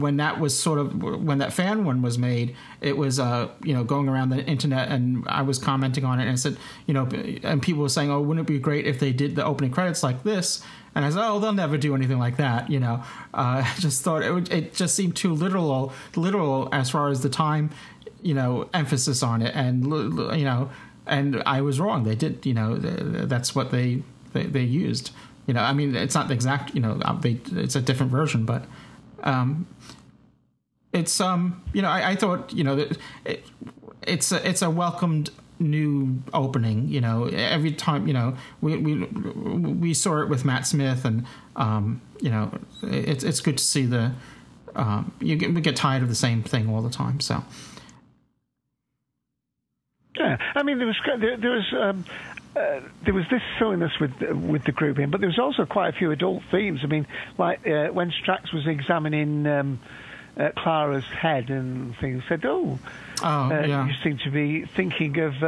when, 0.00 0.16
that 0.16 0.40
was 0.40 0.58
sort 0.58 0.80
of 0.80 1.02
when 1.02 1.38
that 1.38 1.52
fan 1.52 1.84
one 1.84 2.02
was 2.02 2.18
made. 2.18 2.56
It 2.80 2.96
was, 2.96 3.20
uh, 3.20 3.48
you 3.62 3.72
know, 3.74 3.84
going 3.84 4.08
around 4.08 4.30
the 4.30 4.44
internet, 4.44 4.88
and 4.88 5.24
I 5.28 5.42
was 5.42 5.58
commenting 5.58 6.04
on 6.04 6.18
it, 6.18 6.24
and 6.24 6.32
I 6.32 6.34
said, 6.34 6.56
you 6.86 6.94
know, 6.94 7.06
and 7.44 7.62
people 7.62 7.82
were 7.82 7.88
saying, 7.88 8.10
"Oh, 8.10 8.20
wouldn't 8.20 8.48
it 8.48 8.52
be 8.52 8.58
great 8.58 8.86
if 8.86 8.98
they 8.98 9.12
did 9.12 9.36
the 9.36 9.44
opening 9.44 9.70
credits 9.70 10.02
like 10.02 10.24
this?" 10.24 10.62
And 10.94 11.04
I 11.04 11.10
said, 11.10 11.22
"Oh, 11.24 11.38
they'll 11.38 11.52
never 11.52 11.78
do 11.78 11.94
anything 11.94 12.18
like 12.18 12.36
that." 12.38 12.70
You 12.70 12.80
know, 12.80 13.04
uh, 13.32 13.62
I 13.64 13.74
just 13.78 14.02
thought 14.02 14.22
it, 14.22 14.32
would, 14.32 14.50
it 14.50 14.74
just 14.74 14.94
seemed 14.94 15.16
too 15.16 15.32
literal, 15.32 15.92
literal 16.16 16.68
as 16.72 16.90
far 16.90 17.08
as 17.08 17.22
the 17.22 17.30
time, 17.30 17.70
you 18.22 18.34
know, 18.34 18.68
emphasis 18.74 19.22
on 19.22 19.42
it, 19.42 19.54
and 19.54 19.84
you 19.84 20.44
know, 20.44 20.70
and 21.06 21.42
I 21.46 21.60
was 21.60 21.80
wrong. 21.80 22.04
They 22.04 22.14
did, 22.14 22.44
you 22.44 22.54
know, 22.54 22.76
that's 22.76 23.54
what 23.54 23.70
they, 23.70 24.02
they 24.32 24.44
they 24.46 24.62
used. 24.62 25.10
You 25.46 25.54
know, 25.54 25.60
I 25.60 25.72
mean, 25.72 25.96
it's 25.96 26.14
not 26.14 26.28
the 26.28 26.34
exact, 26.34 26.74
you 26.74 26.80
know, 26.80 27.00
uh, 27.02 27.18
they, 27.20 27.40
it's 27.52 27.74
a 27.74 27.80
different 27.80 28.12
version, 28.12 28.44
but 28.44 28.64
um, 29.22 29.66
it's 30.92 31.20
um, 31.20 31.62
you 31.72 31.82
know, 31.82 31.88
I, 31.88 32.10
I 32.10 32.16
thought, 32.16 32.52
you 32.52 32.64
know, 32.64 32.86
it, 33.24 33.44
it's 34.02 34.32
a, 34.32 34.48
it's 34.48 34.62
a 34.62 34.70
welcomed 34.70 35.30
new 35.58 36.22
opening. 36.32 36.88
You 36.88 37.00
know, 37.00 37.26
every 37.26 37.72
time, 37.72 38.06
you 38.06 38.14
know, 38.14 38.36
we 38.60 38.76
we 38.76 39.04
we 39.04 39.94
saw 39.94 40.22
it 40.22 40.28
with 40.28 40.44
Matt 40.44 40.66
Smith, 40.66 41.04
and 41.04 41.26
um, 41.56 42.00
you 42.20 42.30
know, 42.30 42.50
it's 42.82 43.24
it's 43.24 43.40
good 43.40 43.58
to 43.58 43.64
see 43.64 43.86
the. 43.86 44.12
Um, 44.76 45.12
you 45.20 45.34
get, 45.34 45.52
we 45.52 45.60
get 45.60 45.74
tired 45.74 46.02
of 46.02 46.08
the 46.08 46.14
same 46.14 46.44
thing 46.44 46.68
all 46.68 46.80
the 46.80 46.90
time, 46.90 47.18
so. 47.18 47.42
Yeah, 50.16 50.36
I 50.54 50.62
mean 50.62 50.78
there 50.78 50.86
was 50.86 51.00
there, 51.18 51.36
there 51.36 51.50
was 51.50 51.74
um, 51.80 52.04
uh, 52.56 52.80
there 53.04 53.14
was 53.14 53.24
this 53.30 53.42
silliness 53.58 53.92
with 54.00 54.12
with 54.20 54.64
the 54.64 54.72
grouping, 54.72 55.10
but 55.10 55.20
there 55.20 55.28
was 55.28 55.38
also 55.38 55.64
quite 55.66 55.88
a 55.94 55.96
few 55.96 56.10
adult 56.10 56.42
themes. 56.50 56.80
I 56.82 56.86
mean, 56.86 57.06
like 57.38 57.66
uh, 57.66 57.88
when 57.88 58.10
Strax 58.10 58.52
was 58.52 58.66
examining 58.66 59.46
um, 59.46 59.80
uh, 60.36 60.50
Clara's 60.56 61.04
head 61.04 61.50
and 61.50 61.96
things, 61.98 62.22
said, 62.28 62.44
"Oh, 62.44 62.78
Oh, 63.22 63.26
uh, 63.50 63.64
yeah. 63.66 63.86
you 63.86 63.92
seem 64.02 64.18
to 64.24 64.30
be 64.30 64.64
thinking 64.64 65.18
of 65.18 65.42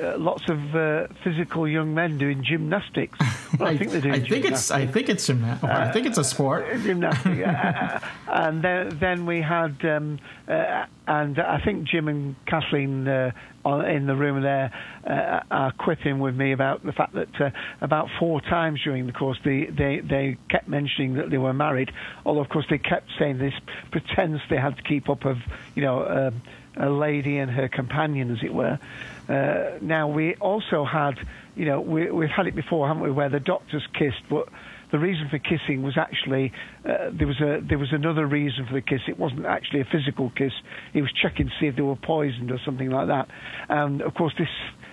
uh, 0.00 0.06
uh, 0.06 0.18
lots 0.18 0.48
of 0.48 0.74
uh, 0.74 1.06
physical 1.24 1.68
young 1.68 1.94
men 1.94 2.18
doing 2.18 2.44
gymnastics." 2.44 3.18
Well, 3.58 3.66
I, 3.66 3.78
think 3.78 3.92
they 3.92 4.02
do. 4.02 4.12
I 4.12 4.20
think 4.20 4.44
it's. 4.44 4.70
I 4.70 4.86
think 4.86 5.08
it's 5.08 5.26
gymna- 5.26 5.62
or 5.62 5.70
I 5.70 5.90
think 5.90 6.06
it's 6.06 6.18
a 6.18 6.22
sport. 6.22 6.66
gymnastics. 6.82 7.46
uh, 7.48 8.00
and 8.28 8.62
then, 8.62 8.98
then 9.00 9.26
we 9.26 9.40
had, 9.40 9.82
um, 9.84 10.18
uh, 10.46 10.84
and 11.06 11.38
I 11.38 11.58
think 11.64 11.84
Jim 11.84 12.08
and 12.08 12.36
Kathleen 12.44 13.08
uh, 13.08 13.30
on, 13.64 13.84
in 13.86 14.06
the 14.06 14.14
room 14.14 14.42
there 14.42 14.70
uh, 15.06 15.40
are 15.50 15.72
quipping 15.72 16.18
with 16.18 16.36
me 16.36 16.52
about 16.52 16.84
the 16.84 16.92
fact 16.92 17.14
that 17.14 17.40
uh, 17.40 17.50
about 17.80 18.08
four 18.18 18.40
times 18.40 18.82
during 18.82 19.06
the 19.06 19.12
course 19.12 19.38
they, 19.44 19.66
they, 19.66 20.00
they 20.00 20.36
kept 20.50 20.68
mentioning 20.68 21.14
that 21.14 21.30
they 21.30 21.38
were 21.38 21.52
married, 21.52 21.90
although 22.24 22.40
of 22.40 22.48
course 22.48 22.66
they 22.68 22.78
kept 22.78 23.08
saying 23.18 23.38
this 23.38 23.54
pretense 23.90 24.40
they 24.50 24.56
had 24.56 24.76
to 24.76 24.82
keep 24.82 25.08
up 25.08 25.24
of, 25.24 25.38
you 25.74 25.82
know, 25.82 26.06
um, 26.06 26.42
lady 26.86 27.38
and 27.38 27.50
her 27.50 27.68
companion, 27.68 28.30
as 28.30 28.38
it 28.42 28.54
were. 28.54 28.78
Uh, 29.28 29.78
now 29.80 30.08
we 30.08 30.34
also 30.36 30.84
had, 30.84 31.18
you 31.56 31.64
know, 31.66 31.80
we, 31.80 32.10
we've 32.10 32.30
had 32.30 32.46
it 32.46 32.54
before, 32.54 32.86
haven't 32.86 33.02
we, 33.02 33.10
where 33.10 33.28
the 33.28 33.40
doctors 33.40 33.86
kissed, 33.94 34.22
but 34.30 34.48
the 34.90 34.98
reason 34.98 35.28
for 35.28 35.38
kissing 35.38 35.82
was 35.82 35.98
actually 35.98 36.52
uh, 36.84 37.10
there 37.12 37.26
was 37.26 37.40
a 37.40 37.60
there 37.60 37.78
was 37.78 37.92
another 37.92 38.26
reason 38.26 38.66
for 38.66 38.74
the 38.74 38.80
kiss. 38.80 39.00
It 39.06 39.18
wasn't 39.18 39.44
actually 39.44 39.80
a 39.80 39.84
physical 39.84 40.30
kiss. 40.30 40.52
He 40.92 41.02
was 41.02 41.12
checking 41.12 41.46
to 41.46 41.52
see 41.60 41.66
if 41.66 41.76
they 41.76 41.82
were 41.82 41.96
poisoned 41.96 42.50
or 42.50 42.58
something 42.64 42.90
like 42.90 43.08
that. 43.08 43.28
And 43.68 44.00
of 44.00 44.14
course, 44.14 44.32
this 44.38 44.48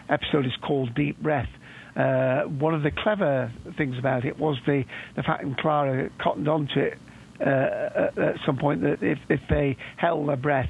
episode 0.10 0.46
is 0.46 0.56
called 0.62 0.94
Deep 0.96 1.22
Breath. 1.22 1.50
Uh, 1.96 2.42
one 2.44 2.74
of 2.74 2.84
the 2.84 2.92
clever 2.92 3.52
things 3.78 3.98
about 3.98 4.26
it 4.26 4.38
was 4.38 4.58
the 4.66 4.84
the 5.16 5.24
fact 5.24 5.44
that 5.44 5.58
Clara 5.60 6.10
cottoned 6.22 6.50
onto 6.50 6.80
it 6.80 6.98
uh, 7.40 7.44
at, 7.46 8.18
at 8.18 8.36
some 8.46 8.58
point 8.58 8.82
that 8.82 9.02
if 9.02 9.20
if 9.30 9.42
they 9.50 9.78
held 9.98 10.28
their 10.28 10.36
breath. 10.36 10.70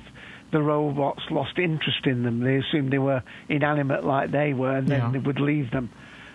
The 0.51 0.61
robots 0.61 1.21
lost 1.31 1.57
interest 1.57 2.05
in 2.05 2.23
them. 2.23 2.39
They 2.39 2.57
assumed 2.57 2.91
they 2.93 2.97
were 2.99 3.23
inanimate 3.49 4.03
like 4.05 4.31
they 4.31 4.53
were, 4.53 4.75
and 4.77 4.87
then 4.87 4.99
Yeah. 4.99 5.11
they 5.11 5.19
would 5.19 5.39
leave 5.39 5.71
them. 5.71 5.89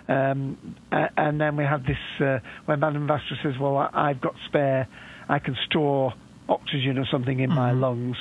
Um, 0.09 0.77
and 0.91 1.41
then 1.41 1.57
we 1.57 1.65
have 1.65 1.85
this 1.85 1.97
uh, 2.21 2.41
when 2.67 2.81
Madame 2.81 3.07
Vastra 3.07 3.41
says, 3.43 3.55
"Well, 3.61 3.77
I, 3.77 3.89
I've 3.93 4.21
got 4.21 4.35
spare. 4.47 4.89
I 5.29 5.39
can 5.39 5.57
store 5.67 6.13
oxygen 6.49 6.99
or 6.99 7.07
something 7.11 7.39
in 7.39 7.51
my 7.51 7.71
lungs." 7.73 8.17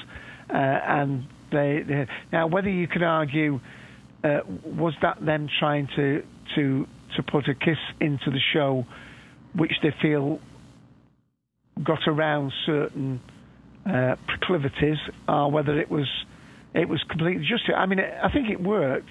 Uh, 0.49 0.55
and 0.57 1.25
they, 1.51 1.81
they 1.87 2.07
now 2.31 2.45
whether 2.47 2.69
you 2.69 2.87
could 2.87 3.03
argue 3.03 3.59
uh, 4.23 4.39
was 4.65 4.93
that 5.01 5.23
them 5.25 5.47
trying 5.59 5.87
to 5.95 6.23
to 6.55 6.85
to 7.15 7.23
put 7.23 7.47
a 7.49 7.55
kiss 7.55 7.77
into 7.99 8.29
the 8.29 8.39
show, 8.53 8.85
which 9.55 9.73
they 9.81 9.91
feel 10.01 10.39
got 11.83 12.07
around 12.07 12.51
certain 12.65 13.21
uh, 13.89 14.15
proclivities, 14.27 14.97
or 15.27 15.51
whether 15.51 15.79
it 15.79 15.89
was 15.89 16.07
it 16.73 16.87
was 16.87 17.01
completely 17.09 17.45
just. 17.47 17.63
I 17.75 17.85
mean, 17.85 17.99
I 17.99 18.31
think 18.31 18.49
it 18.49 18.61
worked 18.61 19.09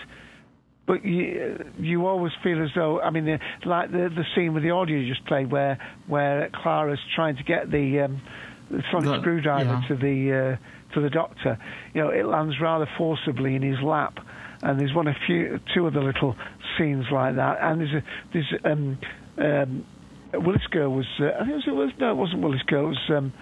but 0.88 1.04
you 1.04 1.64
you 1.78 2.06
always 2.06 2.32
feel 2.42 2.64
as 2.64 2.70
though 2.74 2.98
I 3.00 3.10
mean 3.10 3.26
the, 3.26 3.38
like 3.66 3.92
the 3.92 4.08
the 4.08 4.24
scene 4.34 4.54
with 4.54 4.62
the 4.62 4.70
audio 4.70 4.96
you 4.96 5.14
just 5.14 5.24
played 5.26 5.52
where 5.52 5.78
where 6.08 6.50
Clara's 6.52 6.98
trying 7.14 7.36
to 7.36 7.42
get 7.44 7.70
the, 7.70 8.00
um, 8.00 8.22
the 8.70 8.82
sonic 8.90 9.10
The- 9.10 9.20
screwdriver 9.20 9.80
yeah. 9.82 9.88
to 9.88 9.94
the 9.96 10.56
uh, 10.58 10.94
to 10.94 11.00
the 11.02 11.10
doctor 11.10 11.58
you 11.94 12.00
know 12.02 12.08
it 12.08 12.24
lands 12.24 12.56
rather 12.60 12.88
forcibly 12.96 13.54
in 13.54 13.62
his 13.62 13.80
lap 13.82 14.18
and 14.62 14.80
there's 14.80 14.94
one 14.94 15.06
a 15.06 15.14
few 15.26 15.60
two 15.74 15.86
other 15.86 16.02
little 16.02 16.34
scenes 16.76 17.04
like 17.12 17.36
that 17.36 17.58
and 17.60 17.80
there's 17.80 17.92
a 17.92 18.02
there's 18.32 18.54
um 18.64 18.98
um 19.36 19.86
Willis 20.32 20.66
Girl 20.70 20.90
was 20.90 21.06
uh, 21.20 21.26
I 21.38 21.44
think 21.44 21.50
it 21.50 21.54
was, 21.54 21.64
it 21.66 21.72
was 21.72 21.92
no 22.00 22.10
it 22.12 22.16
wasn't 22.16 22.42
Willis 22.42 22.62
Girl 22.62 22.86
it 22.86 22.88
was 22.88 23.10
um 23.10 23.32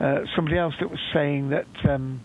uh, 0.00 0.20
somebody 0.34 0.58
else 0.58 0.74
that 0.80 0.90
was 0.90 1.00
saying 1.12 1.50
that 1.50 1.66
um 1.88 2.20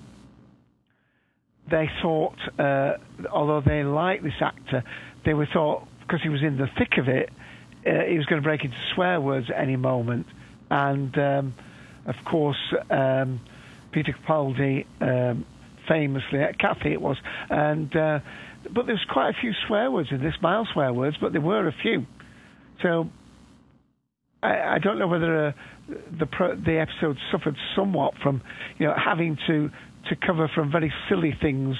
they 1.69 1.89
thought, 2.01 2.35
uh, 2.59 2.93
although 3.31 3.61
they 3.65 3.83
liked 3.83 4.23
this 4.23 4.41
actor, 4.41 4.83
they 5.25 5.33
were 5.33 5.47
thought 5.51 5.87
because 6.01 6.21
he 6.21 6.29
was 6.29 6.41
in 6.43 6.57
the 6.57 6.67
thick 6.77 6.97
of 6.97 7.07
it, 7.07 7.29
uh, 7.85 8.05
he 8.09 8.17
was 8.17 8.25
going 8.25 8.41
to 8.41 8.45
break 8.45 8.63
into 8.63 8.75
swear 8.93 9.21
words 9.21 9.47
at 9.49 9.61
any 9.61 9.77
moment. 9.77 10.27
And 10.69 11.17
um, 11.17 11.53
of 12.05 12.15
course, 12.25 12.57
um, 12.89 13.39
Peter 13.91 14.13
Capaldi 14.13 14.85
um, 14.99 15.45
famously 15.87 16.39
at 16.39 16.59
Kathy 16.59 16.93
it 16.93 17.01
was, 17.01 17.17
and 17.49 17.95
uh, 17.95 18.19
but 18.73 18.85
there 18.85 18.95
was 18.95 19.05
quite 19.09 19.29
a 19.29 19.41
few 19.41 19.53
swear 19.67 19.89
words 19.89 20.09
in 20.11 20.21
this, 20.21 20.35
mild 20.41 20.67
swear 20.73 20.93
words, 20.93 21.17
but 21.19 21.31
there 21.31 21.41
were 21.41 21.67
a 21.67 21.75
few. 21.81 22.05
So 22.81 23.09
I, 24.43 24.75
I 24.75 24.79
don't 24.79 24.99
know 24.99 25.07
whether 25.07 25.53
the 26.11 26.25
pro, 26.25 26.55
the 26.55 26.79
episode 26.79 27.17
suffered 27.31 27.55
somewhat 27.75 28.17
from 28.17 28.41
you 28.77 28.87
know 28.87 28.93
having 28.93 29.37
to 29.47 29.69
to 30.09 30.15
cover 30.15 30.47
from 30.47 30.71
very 30.71 30.93
silly 31.09 31.31
things 31.39 31.77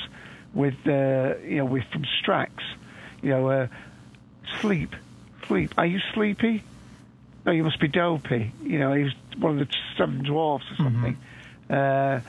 with 0.53 0.75
uh, 0.85 1.35
you 1.43 1.57
know 1.57 1.65
with 1.65 1.83
from 1.91 2.05
Strax, 2.21 2.51
you 3.21 3.29
know 3.29 3.49
uh, 3.49 3.67
sleep, 4.59 4.95
sleep. 5.47 5.73
Are 5.77 5.85
you 5.85 5.99
sleepy? 6.13 6.63
No, 7.45 7.51
you 7.51 7.63
must 7.63 7.79
be 7.79 7.87
dopey. 7.87 8.51
You 8.61 8.79
know, 8.79 8.93
he 8.93 9.03
was 9.03 9.13
one 9.37 9.59
of 9.59 9.67
the 9.67 9.73
seven 9.97 10.23
dwarfs 10.23 10.65
or 10.71 10.75
something. 10.83 11.17
Uh, 11.69 12.19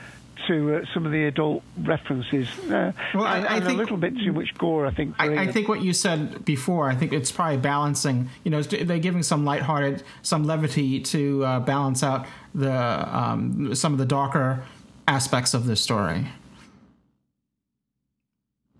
to 0.47 0.75
uh, 0.75 0.85
some 0.93 1.05
of 1.05 1.11
the 1.11 1.25
adult 1.25 1.63
references, 1.77 2.47
uh, 2.69 2.91
Well, 3.13 3.23
I- 3.23 3.37
and, 3.37 3.47
I 3.47 3.55
and 3.57 3.65
think- 3.65 3.77
a 3.77 3.81
little 3.81 3.97
bit 3.97 4.17
too 4.17 4.33
much 4.33 4.53
gore. 4.57 4.85
I 4.85 4.91
think. 4.93 5.15
I, 5.19 5.43
I 5.43 5.47
think 5.51 5.67
what 5.67 5.81
you 5.81 5.93
said 5.93 6.43
before. 6.45 6.89
I 6.89 6.95
think 6.95 7.13
it's 7.13 7.31
probably 7.31 7.57
balancing. 7.57 8.29
You 8.43 8.51
know, 8.51 8.61
they're 8.61 8.99
giving 8.99 9.23
some 9.23 9.45
lighthearted, 9.45 10.03
some 10.21 10.43
levity 10.43 10.99
to 11.01 11.45
uh, 11.45 11.59
balance 11.61 12.03
out 12.03 12.25
the 12.53 12.71
um, 12.71 13.73
some 13.75 13.93
of 13.93 13.99
the 13.99 14.05
darker 14.05 14.63
aspects 15.07 15.53
of 15.53 15.65
the 15.65 15.75
story. 15.75 16.27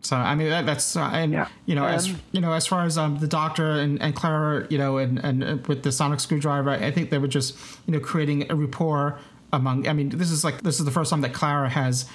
So 0.02 0.18
I 0.18 0.36
mean 0.36 0.50
that, 0.50 0.66
that's 0.66 0.98
uh, 0.98 1.10
and 1.14 1.48
you 1.66 1.76
know 1.76 1.86
as 1.86 2.10
Um, 2.10 2.20
you 2.34 2.42
know 2.42 2.52
as 2.52 2.68
far 2.68 2.84
as 2.84 2.98
um, 2.98 3.20
the 3.20 3.28
doctor 3.28 3.72
and, 3.72 4.02
and 4.02 4.14
Clara 4.14 4.68
you 4.70 4.78
know 4.78 4.98
and, 4.98 5.18
and 5.20 5.44
uh, 5.44 5.58
with 5.70 5.84
the 5.84 5.94
sonic 5.94 6.20
screwdriver 6.20 6.72
I 6.72 6.92
think 6.92 7.10
they 7.10 7.18
were 7.20 7.30
just 7.30 7.56
you 7.88 7.94
know 7.94 8.02
creating 8.02 8.52
a 8.52 8.56
rapport 8.56 9.18
among 9.54 9.88
I 9.88 9.94
mean 9.94 10.10
this 10.10 10.32
is 10.32 10.44
like 10.44 10.62
this 10.62 10.80
is 10.80 10.86
the 10.86 10.92
first 10.92 11.10
time 11.10 11.22
that 11.22 11.34
Clara 11.34 11.70
has 11.70 12.06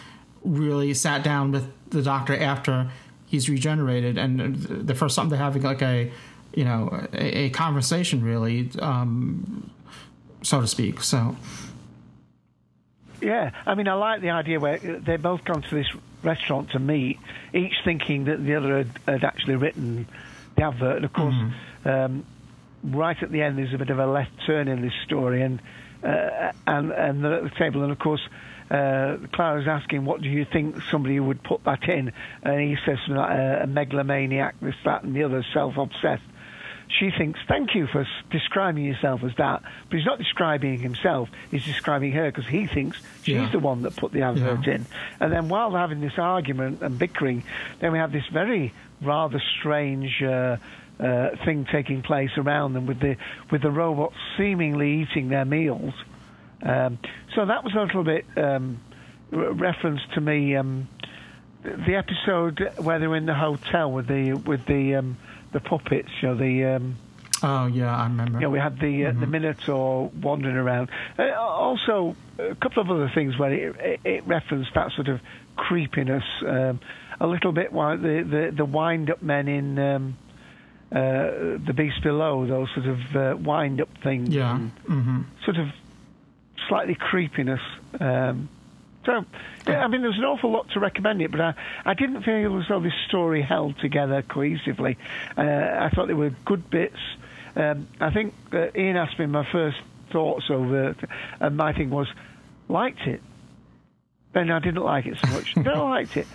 really 0.44 0.92
sat 0.92 1.22
down 1.24 1.52
with 1.52 1.66
the 1.90 2.02
doctor 2.02 2.36
after 2.36 2.90
he's 3.26 3.48
regenerated. 3.48 4.18
And 4.18 4.56
the 4.56 4.94
first 4.94 5.16
time 5.16 5.30
they're 5.30 5.38
having 5.38 5.62
like 5.62 5.82
a 5.82 6.10
you 6.52 6.64
know 6.64 7.06
a, 7.14 7.44
a 7.44 7.50
conversation 7.50 8.22
really 8.22 8.70
um, 8.80 9.70
so 10.42 10.60
to 10.60 10.66
speak. 10.66 11.00
So. 11.02 11.36
Yeah, 13.20 13.50
I 13.66 13.74
mean, 13.74 13.88
I 13.88 13.94
like 13.94 14.20
the 14.20 14.30
idea 14.30 14.60
where 14.60 14.78
they've 14.78 15.20
both 15.20 15.44
gone 15.44 15.62
to 15.62 15.74
this 15.74 15.88
restaurant 16.22 16.70
to 16.70 16.78
meet, 16.78 17.18
each 17.52 17.74
thinking 17.84 18.26
that 18.26 18.44
the 18.44 18.54
other 18.54 18.78
had, 18.78 18.90
had 19.06 19.24
actually 19.24 19.56
written 19.56 20.06
the 20.54 20.62
advert. 20.62 20.96
And 20.96 21.04
of 21.04 21.12
course, 21.12 21.34
um, 21.84 22.24
right 22.84 23.20
at 23.20 23.32
the 23.32 23.42
end, 23.42 23.58
there's 23.58 23.74
a 23.74 23.78
bit 23.78 23.90
of 23.90 23.98
a 23.98 24.06
left 24.06 24.30
turn 24.46 24.68
in 24.68 24.82
this 24.82 24.92
story, 25.04 25.42
and 25.42 25.60
uh, 26.02 26.52
and 26.66 26.90
and 26.92 27.24
they're 27.24 27.34
at 27.34 27.42
the 27.44 27.58
table, 27.58 27.82
and 27.82 27.92
of 27.92 27.98
course. 27.98 28.22
Uh, 28.70 29.16
Clara's 29.32 29.66
asking, 29.66 30.04
"What 30.04 30.20
do 30.20 30.28
you 30.28 30.44
think 30.44 30.76
somebody 30.90 31.18
would 31.18 31.42
put 31.42 31.64
that 31.64 31.88
in?" 31.88 32.12
And 32.42 32.60
he 32.60 32.76
says 32.84 32.98
like 33.08 33.30
uh, 33.30 33.62
a 33.62 33.66
megalomaniac, 33.66 34.56
this, 34.60 34.74
that, 34.84 35.04
and 35.04 35.14
the 35.16 35.22
other, 35.22 35.42
self-obsessed 35.54 36.22
she 36.98 37.10
thinks, 37.10 37.38
thank 37.46 37.74
you 37.74 37.86
for 37.86 38.00
s- 38.00 38.06
describing 38.30 38.82
yourself 38.82 39.22
as 39.22 39.32
that. 39.36 39.62
But 39.90 39.96
he's 39.98 40.06
not 40.06 40.16
describing 40.18 40.78
himself, 40.80 41.28
he's 41.50 41.64
describing 41.64 42.12
her 42.12 42.30
because 42.30 42.46
he 42.48 42.66
thinks 42.66 42.98
she's 43.22 43.36
Yeah. 43.36 43.50
the 43.50 43.58
one 43.58 43.82
that 43.82 43.94
put 43.96 44.10
the 44.12 44.22
advert 44.22 44.66
in. 44.66 44.86
And 45.20 45.30
then 45.30 45.50
while 45.50 45.70
they're 45.70 45.80
having 45.80 46.00
this 46.00 46.18
argument 46.18 46.80
and 46.80 46.98
bickering, 46.98 47.42
then 47.80 47.92
we 47.92 47.98
have 47.98 48.10
this 48.10 48.26
very 48.32 48.72
rather 49.02 49.38
strange 49.58 50.22
uh, 50.22 50.56
uh, 51.00 51.30
thing 51.44 51.66
taking 51.70 52.02
place 52.02 52.30
around 52.36 52.72
them 52.72 52.86
with 52.86 53.00
the, 53.00 53.16
with 53.50 53.62
the 53.62 53.70
robots 53.70 54.16
seemingly 54.36 55.02
eating 55.02 55.28
their 55.28 55.44
meals. 55.44 55.94
Um, 56.62 56.98
so 57.34 57.46
that 57.46 57.62
was 57.62 57.74
a 57.74 57.80
little 57.80 58.04
bit 58.04 58.24
um, 58.36 58.80
re- 59.30 59.48
reference 59.48 60.00
to 60.14 60.20
me. 60.20 60.56
Um, 60.56 60.88
the 61.62 61.94
episode 61.96 62.72
where 62.78 62.98
they're 62.98 63.14
in 63.16 63.26
the 63.26 63.34
hotel 63.34 63.90
with 63.92 64.06
the 64.06 64.32
with 64.34 64.64
the 64.66 64.96
um, 64.96 65.16
the 65.52 65.60
puppets, 65.60 66.08
you 66.20 66.28
know, 66.28 66.34
the 66.36 66.64
um, 66.64 66.96
Oh 67.42 67.66
yeah, 67.66 67.94
I 67.96 68.04
remember. 68.04 68.38
you 68.38 68.40
know, 68.40 68.50
we 68.50 68.58
had 68.58 68.80
the 68.80 69.06
uh, 69.06 69.12
the 69.12 69.26
Minotaur 69.26 70.08
wandering 70.20 70.56
around. 70.56 70.88
Uh, 71.18 71.30
also, 71.34 72.16
a 72.38 72.54
couple 72.56 72.82
of 72.82 72.90
other 72.90 73.10
things 73.14 73.38
where 73.38 73.52
it, 73.52 73.76
it, 73.78 74.00
it 74.04 74.26
referenced 74.26 74.74
that 74.74 74.90
sort 74.92 75.08
of 75.08 75.20
creepiness 75.56 76.24
um, 76.46 76.80
a 77.20 77.26
little 77.26 77.52
bit. 77.52 77.72
While 77.72 77.98
the 77.98 78.22
the, 78.28 78.54
the 78.56 78.64
wind 78.64 79.10
up 79.10 79.22
men 79.22 79.46
in 79.46 79.78
um, 79.78 80.16
uh, 80.90 81.58
the 81.66 81.74
Beast 81.76 82.02
Below, 82.02 82.46
those 82.46 82.68
sort 82.74 82.86
of 82.86 83.16
uh, 83.16 83.36
wind 83.38 83.80
up 83.80 83.88
things, 84.02 84.30
Yeah. 84.34 84.54
and 84.56 84.70
hmm 84.86 85.20
sort 85.44 85.56
of 85.58 85.68
slightly 86.68 86.94
creepiness. 86.94 87.60
Um, 88.00 88.48
so, 89.06 89.24
yeah, 89.66 89.84
I 89.84 89.88
mean, 89.88 90.02
there's 90.02 90.18
an 90.18 90.24
awful 90.24 90.50
lot 90.50 90.68
to 90.72 90.80
recommend 90.80 91.22
it, 91.22 91.30
but 91.30 91.40
I, 91.40 91.54
I 91.86 91.94
didn't 91.94 92.24
feel 92.24 92.58
as 92.60 92.66
though 92.68 92.80
this 92.80 92.92
story 93.06 93.40
held 93.40 93.78
together 93.78 94.22
cohesively. 94.22 94.96
Uh, 95.36 95.42
I 95.42 95.88
thought 95.94 96.08
there 96.08 96.16
were 96.16 96.30
good 96.44 96.68
bits. 96.68 96.98
Um, 97.56 97.88
I 98.00 98.10
think 98.12 98.34
uh, 98.52 98.66
Ian 98.76 98.96
asked 98.96 99.18
me 99.18 99.24
my 99.26 99.50
first 99.50 99.78
thoughts 100.12 100.44
over, 100.50 100.94
and 101.40 101.56
my 101.56 101.72
thing 101.72 101.88
was, 101.90 102.06
liked 102.68 103.00
it. 103.06 103.22
Then 104.34 104.50
I 104.50 104.58
didn't 104.58 104.82
like 104.82 105.06
it 105.06 105.16
so 105.22 105.28
much. 105.28 105.54
then 105.54 105.68
I 105.68 105.78
liked 105.80 106.16
it. 106.18 106.26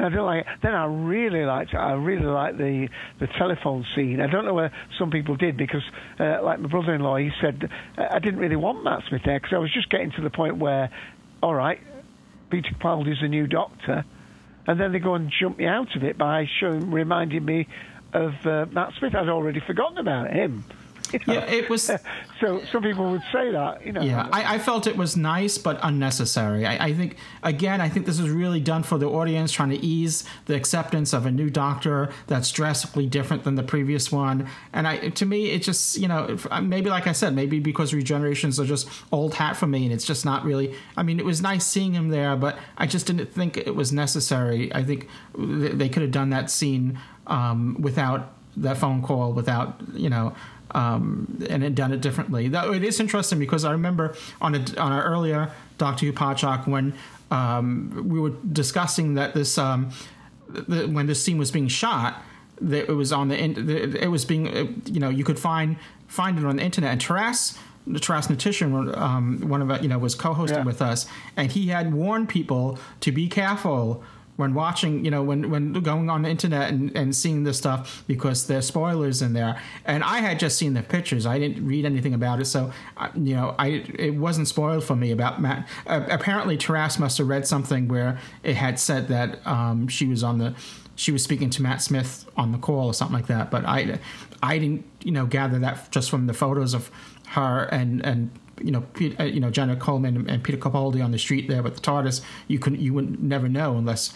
I 0.00 0.08
didn't 0.08 0.24
like 0.24 0.46
it. 0.46 0.46
Then 0.62 0.74
I 0.74 0.84
really 0.84 1.44
liked. 1.44 1.74
I 1.74 1.92
really 1.92 2.24
liked 2.24 2.58
the 2.58 2.88
the 3.18 3.26
telephone 3.26 3.84
scene. 3.94 4.20
I 4.20 4.26
don't 4.26 4.44
know 4.44 4.54
where 4.54 4.72
some 4.98 5.10
people 5.10 5.36
did 5.36 5.56
because, 5.56 5.82
uh, 6.18 6.42
like 6.42 6.60
my 6.60 6.68
brother-in-law, 6.68 7.16
he 7.16 7.30
said 7.40 7.70
I 7.96 8.18
didn't 8.18 8.40
really 8.40 8.56
want 8.56 8.84
Matt 8.84 9.04
Smith 9.08 9.22
there 9.24 9.38
because 9.38 9.54
I 9.54 9.58
was 9.58 9.72
just 9.72 9.90
getting 9.90 10.10
to 10.12 10.22
the 10.22 10.30
point 10.30 10.56
where, 10.56 10.90
all 11.42 11.54
right, 11.54 11.80
Peter 12.50 12.70
Capaldi's 12.74 13.20
the 13.20 13.28
new 13.28 13.46
Doctor, 13.46 14.04
and 14.66 14.80
then 14.80 14.92
they 14.92 14.98
go 14.98 15.14
and 15.14 15.30
jump 15.30 15.58
me 15.58 15.66
out 15.66 15.94
of 15.96 16.04
it 16.04 16.18
by 16.18 16.46
showing, 16.60 16.90
reminding 16.90 17.44
me 17.44 17.68
of 18.12 18.34
uh, 18.46 18.66
Matt 18.70 18.94
Smith. 18.98 19.14
I'd 19.14 19.28
already 19.28 19.60
forgotten 19.60 19.98
about 19.98 20.32
him. 20.32 20.64
You 21.20 21.20
know? 21.26 21.34
Yeah, 21.34 21.44
it 21.46 21.68
was. 21.68 21.82
so 22.40 22.62
some 22.72 22.82
people 22.82 23.10
would 23.10 23.22
say 23.32 23.50
that, 23.50 23.84
you 23.84 23.92
know. 23.92 24.00
Yeah, 24.00 24.28
I, 24.32 24.54
I 24.54 24.58
felt 24.58 24.86
it 24.86 24.96
was 24.96 25.16
nice 25.16 25.58
but 25.58 25.78
unnecessary. 25.82 26.66
I, 26.66 26.86
I 26.86 26.94
think 26.94 27.16
again, 27.42 27.80
I 27.80 27.88
think 27.88 28.06
this 28.06 28.20
was 28.20 28.30
really 28.30 28.60
done 28.60 28.82
for 28.82 28.96
the 28.98 29.08
audience, 29.08 29.52
trying 29.52 29.70
to 29.70 29.76
ease 29.84 30.24
the 30.46 30.54
acceptance 30.54 31.12
of 31.12 31.26
a 31.26 31.30
new 31.30 31.50
Doctor 31.50 32.10
that's 32.26 32.50
drastically 32.52 33.06
different 33.06 33.44
than 33.44 33.56
the 33.56 33.62
previous 33.62 34.10
one. 34.12 34.48
And 34.72 34.86
I, 34.86 35.10
to 35.10 35.26
me, 35.26 35.50
it 35.50 35.62
just 35.62 35.96
you 35.98 36.08
know 36.08 36.24
if- 36.24 36.46
maybe 36.62 36.90
like 36.90 37.06
I 37.06 37.12
said, 37.12 37.34
maybe 37.34 37.58
because 37.60 37.92
regenerations 37.92 38.58
are 38.58 38.64
just 38.66 38.88
old 39.12 39.34
hat 39.34 39.56
for 39.56 39.66
me, 39.66 39.84
and 39.84 39.92
it's 39.92 40.04
just 40.06 40.24
not 40.24 40.44
really. 40.44 40.74
I 40.96 41.02
mean, 41.02 41.18
it 41.18 41.24
was 41.24 41.42
nice 41.42 41.66
seeing 41.66 41.92
him 41.92 42.08
there, 42.08 42.36
but 42.36 42.58
I 42.78 42.86
just 42.86 43.06
didn't 43.06 43.32
think 43.32 43.56
it 43.56 43.74
was 43.74 43.92
necessary. 43.92 44.72
I 44.74 44.84
think 44.84 45.08
th- 45.36 45.72
they 45.72 45.88
could 45.88 46.02
have 46.02 46.12
done 46.12 46.30
that 46.30 46.50
scene 46.50 46.98
um, 47.26 47.76
without 47.80 48.32
that 48.56 48.78
phone 48.78 49.02
call, 49.02 49.32
without 49.32 49.80
you 49.94 50.10
know 50.10 50.34
um, 50.74 51.38
and 51.48 51.62
had 51.62 51.74
done 51.74 51.92
it 51.92 52.00
differently. 52.00 52.48
Though 52.48 52.72
it 52.72 52.82
is 52.84 53.00
interesting 53.00 53.38
because 53.38 53.64
I 53.64 53.72
remember 53.72 54.14
on 54.40 54.54
a, 54.54 54.58
on 54.78 54.92
our 54.92 55.02
earlier 55.04 55.50
Doctor 55.78 56.06
Who 56.06 56.12
Podshock 56.12 56.66
when 56.66 56.94
um, 57.30 58.04
we 58.08 58.18
were 58.20 58.32
discussing 58.52 59.14
that 59.14 59.34
this 59.34 59.58
um, 59.58 59.90
the, 60.48 60.86
when 60.86 61.06
this 61.06 61.22
scene 61.24 61.38
was 61.38 61.50
being 61.50 61.68
shot, 61.68 62.22
that 62.60 62.88
it 62.88 62.92
was 62.94 63.12
on 63.12 63.28
the 63.28 63.38
in- 63.38 63.66
the- 63.66 64.02
it 64.02 64.08
was 64.08 64.24
being 64.24 64.48
uh, 64.48 64.66
you 64.86 65.00
know 65.00 65.08
you 65.08 65.24
could 65.24 65.38
find 65.38 65.76
find 66.08 66.38
it 66.38 66.44
on 66.44 66.56
the 66.56 66.62
internet 66.62 66.90
and 66.92 67.00
Taras. 67.00 67.58
Taras 68.02 68.26
Natitian, 68.28 68.94
um, 68.96 69.40
one 69.48 69.62
of 69.62 69.70
our, 69.70 69.78
you 69.80 69.88
know, 69.88 69.98
was 69.98 70.14
co-hosting 70.14 70.58
Yeah. 70.58 70.64
with 70.64 70.82
us, 70.82 71.06
and 71.36 71.50
he 71.50 71.68
had 71.68 71.92
warned 71.94 72.28
people 72.28 72.78
to 73.00 73.10
be 73.10 73.26
careful 73.26 74.04
when 74.40 74.54
watching, 74.54 75.04
you 75.04 75.10
know, 75.10 75.22
when 75.22 75.50
when 75.50 75.72
going 75.72 76.10
on 76.10 76.22
the 76.22 76.28
internet 76.28 76.70
and, 76.70 76.96
and 76.96 77.14
seeing 77.14 77.44
this 77.44 77.58
stuff 77.58 78.02
because 78.08 78.48
there's 78.48 78.66
spoilers 78.66 79.22
in 79.22 79.34
there. 79.34 79.60
And 79.84 80.02
I 80.02 80.18
had 80.18 80.40
just 80.40 80.58
seen 80.58 80.74
the 80.74 80.82
pictures; 80.82 81.26
I 81.26 81.38
didn't 81.38 81.64
read 81.64 81.84
anything 81.84 82.14
about 82.14 82.40
it, 82.40 82.46
so 82.46 82.72
you 83.14 83.36
know, 83.36 83.54
I 83.58 83.84
it 83.96 84.16
wasn't 84.16 84.48
spoiled 84.48 84.82
for 84.82 84.96
me 84.96 85.12
about 85.12 85.40
Matt. 85.40 85.68
Uh, 85.86 86.04
apparently, 86.10 86.56
Taras 86.56 86.98
must 86.98 87.18
have 87.18 87.28
read 87.28 87.46
something 87.46 87.86
where 87.86 88.18
it 88.42 88.56
had 88.56 88.80
said 88.80 89.06
that 89.08 89.46
um, 89.46 89.86
she 89.86 90.06
was 90.06 90.24
on 90.24 90.38
the 90.38 90.54
she 90.96 91.12
was 91.12 91.22
speaking 91.22 91.50
to 91.50 91.62
Matt 91.62 91.80
Smith 91.80 92.28
on 92.36 92.52
the 92.52 92.58
call 92.58 92.86
or 92.86 92.94
something 92.94 93.14
like 93.14 93.28
that. 93.28 93.50
But 93.50 93.64
I 93.64 94.00
I 94.42 94.58
didn't 94.58 94.84
you 95.02 95.12
know 95.12 95.26
gather 95.26 95.58
that 95.60 95.90
just 95.92 96.10
from 96.10 96.26
the 96.26 96.34
photos 96.34 96.74
of 96.74 96.90
her 97.28 97.64
and 97.70 98.04
and 98.04 98.30
you 98.62 98.70
know, 98.70 98.80
Pe- 98.80 99.16
uh, 99.16 99.24
you 99.24 99.40
know, 99.40 99.50
Jenna 99.50 99.76
Coleman 99.76 100.28
and 100.28 100.42
Peter 100.42 100.58
Capaldi 100.58 101.04
on 101.04 101.10
the 101.10 101.18
street 101.18 101.48
there 101.48 101.62
with 101.62 101.76
the 101.76 101.80
TARDIS. 101.80 102.20
You 102.48 102.58
couldn't, 102.58 102.80
you 102.80 102.94
would 102.94 103.22
never 103.22 103.48
know 103.48 103.76
unless, 103.76 104.12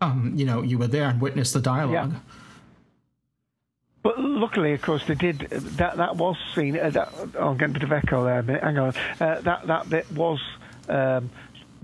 um, 0.00 0.32
you 0.34 0.44
know, 0.44 0.62
you 0.62 0.78
were 0.78 0.86
there 0.86 1.08
and 1.08 1.20
witnessed 1.20 1.54
the 1.54 1.60
dialogue. 1.60 2.12
Yeah. 2.12 2.18
But 4.02 4.18
luckily, 4.18 4.72
of 4.72 4.82
course, 4.82 5.06
they 5.06 5.14
did. 5.14 5.38
That 5.78 5.96
that 5.96 6.16
was 6.16 6.36
seen. 6.56 6.76
Uh, 6.76 6.90
that, 6.90 7.12
oh, 7.38 7.50
I'm 7.50 7.56
getting 7.56 7.76
a 7.76 7.78
bit 7.78 7.84
of 7.84 7.92
echo 7.92 8.24
there. 8.24 8.42
Hang 8.42 8.76
on. 8.76 8.94
Uh, 9.20 9.40
that 9.42 9.66
that 9.68 9.88
bit 9.88 10.10
was 10.10 10.40
um, 10.88 11.30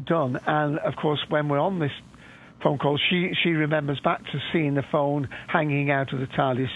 done, 0.05 0.41
and 0.45 0.79
of 0.81 0.97
course, 0.97 1.21
when 1.29 1.49
we're 1.49 1.61
on 1.61 1.79
this 1.79 1.93
phone 2.61 2.79
call, 2.79 2.99
she 2.99 3.35
she 3.41 3.51
remembers 3.51 4.01
back 4.01 4.25
to 4.33 4.43
seeing 4.53 4.75
the 4.75 4.83
phone 4.83 5.29
hanging 5.47 5.93
out 5.93 6.13
of 6.13 6.19
the 6.19 6.27
TARDIS, 6.27 6.71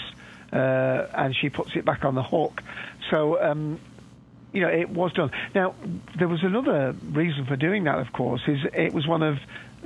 uh, 0.52 1.08
and 1.12 1.34
she 1.34 1.50
puts 1.50 1.74
it 1.74 1.84
back 1.84 2.04
on 2.04 2.14
the 2.14 2.22
hook. 2.22 2.62
So. 3.10 3.42
Um, 3.42 3.80
you 4.52 4.60
know, 4.60 4.68
it 4.68 4.90
was 4.90 5.12
done. 5.12 5.30
Now, 5.54 5.74
there 6.18 6.28
was 6.28 6.42
another 6.42 6.94
reason 7.10 7.46
for 7.46 7.56
doing 7.56 7.84
that, 7.84 7.98
of 7.98 8.12
course, 8.12 8.42
is 8.46 8.58
it 8.74 8.92
was 8.92 9.06
one 9.06 9.22
of 9.22 9.38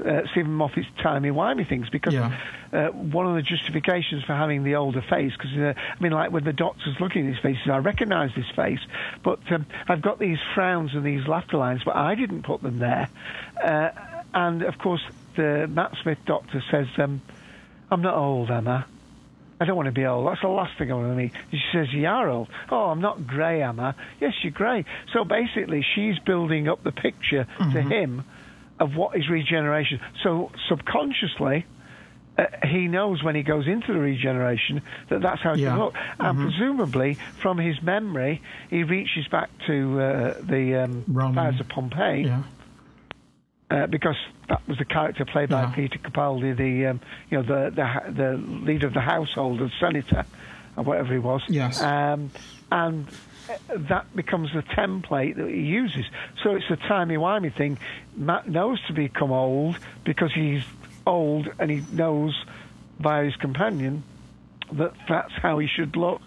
uh, 0.04 0.26
Steven 0.32 0.52
Moffat's 0.52 0.86
timey-wimey 1.02 1.66
things 1.68 1.88
because 1.88 2.12
Yeah. 2.12 2.36
uh, 2.72 2.88
one 2.88 3.26
of 3.26 3.34
the 3.34 3.42
justifications 3.42 4.24
for 4.24 4.34
having 4.34 4.62
the 4.64 4.74
older 4.74 5.00
face, 5.00 5.32
because, 5.32 5.56
uh, 5.56 5.72
I 5.76 6.02
mean, 6.02 6.12
like 6.12 6.32
when 6.32 6.44
the 6.44 6.52
doctor's 6.52 7.00
looking 7.00 7.26
at 7.28 7.34
his 7.34 7.42
face, 7.42 7.56
I 7.64 7.78
recognise 7.78 8.30
this 8.36 8.50
face, 8.54 8.80
but 9.22 9.38
um, 9.50 9.64
I've 9.88 10.02
got 10.02 10.18
these 10.18 10.38
frowns 10.54 10.94
and 10.94 11.02
these 11.04 11.26
laughter 11.26 11.56
lines, 11.56 11.82
but 11.84 11.96
I 11.96 12.14
didn't 12.14 12.42
put 12.42 12.60
them 12.60 12.78
there. 12.78 13.08
Uh, 13.62 13.90
and, 14.34 14.62
of 14.62 14.76
course, 14.78 15.00
the 15.36 15.66
Matt 15.66 15.94
Smith 16.02 16.18
doctor 16.26 16.62
says, 16.70 16.88
um, 16.98 17.22
I'm 17.90 18.02
not 18.02 18.14
old, 18.16 18.50
am 18.50 18.68
I? 18.68 18.84
I 19.58 19.64
don't 19.64 19.76
want 19.76 19.86
to 19.86 19.92
be 19.92 20.04
old. 20.04 20.26
That's 20.26 20.42
the 20.42 20.48
last 20.48 20.76
thing 20.78 20.92
I 20.92 20.94
want 20.94 21.12
to 21.12 21.16
be. 21.16 21.32
She 21.50 21.62
says, 21.72 21.86
You 21.92 22.06
are 22.06 22.28
old. 22.28 22.48
Oh, 22.70 22.90
I'm 22.90 23.00
not 23.00 23.26
grey, 23.26 23.62
am 23.62 23.80
I? 23.80 23.94
Yes, 24.20 24.32
you're 24.42 24.52
grey. 24.52 24.84
So 25.14 25.24
basically, 25.24 25.84
she's 25.94 26.18
building 26.26 26.68
up 26.68 26.82
the 26.84 26.92
picture 26.92 27.46
to 27.58 27.80
him 27.82 28.24
of 28.78 28.94
what 28.94 29.16
is 29.16 29.28
regeneration. 29.30 30.00
So 30.22 30.50
subconsciously, 30.68 31.64
uh, 32.36 32.44
he 32.70 32.86
knows 32.86 33.22
when 33.24 33.34
he 33.34 33.42
goes 33.42 33.66
into 33.66 33.94
the 33.94 33.98
regeneration 33.98 34.82
that 35.08 35.22
that's 35.22 35.40
how 35.40 35.52
it's 35.52 35.62
Yeah. 35.62 35.68
going 35.74 35.78
to 35.78 35.84
look. 35.86 35.94
And 36.18 36.38
presumably, 36.38 37.18
from 37.40 37.56
his 37.56 37.80
memory, 37.82 38.42
he 38.68 38.82
reaches 38.82 39.26
back 39.28 39.48
to 39.66 40.00
uh, 40.00 40.34
the 40.42 40.84
um. 40.84 41.04
Fires 41.34 41.60
of 41.60 41.68
Pompeii 41.70 42.24
Yeah. 42.26 42.42
uh, 43.70 43.86
because 43.86 44.16
that 44.48 44.66
was 44.68 44.78
the 44.78 44.84
character 44.84 45.24
played 45.24 45.48
by 45.48 45.62
Yeah. 45.62 45.70
Peter 45.74 45.98
Capaldi, 45.98 46.56
the 46.56 46.86
um, 46.86 47.00
you 47.30 47.38
know 47.38 47.42
the, 47.42 47.70
the 47.74 48.12
the 48.12 48.36
leader 48.36 48.86
of 48.86 48.94
the 48.94 49.00
household, 49.00 49.58
the 49.58 49.70
senator, 49.80 50.24
or 50.76 50.84
whatever 50.84 51.12
he 51.12 51.18
was. 51.18 51.42
Yes. 51.48 51.80
Um, 51.82 52.30
and 52.70 53.06
uh, 53.48 53.54
that 53.88 54.14
becomes 54.16 54.52
the 54.52 54.62
template 54.62 55.36
that 55.36 55.48
he 55.48 55.60
uses. 55.62 56.04
So 56.42 56.56
it's 56.56 56.70
a 56.70 56.76
timey 56.76 57.16
wimey 57.16 57.52
thing. 57.54 57.78
Matt 58.16 58.48
knows 58.48 58.80
to 58.86 58.92
become 58.92 59.32
old 59.32 59.78
because 60.04 60.32
he's 60.32 60.62
old, 61.06 61.48
and 61.58 61.70
he 61.70 61.82
knows 61.92 62.34
via 62.98 63.24
his 63.24 63.36
companion 63.36 64.02
that 64.72 64.92
that's 65.08 65.32
how 65.34 65.58
he 65.58 65.66
should 65.68 65.96
look. 65.96 66.20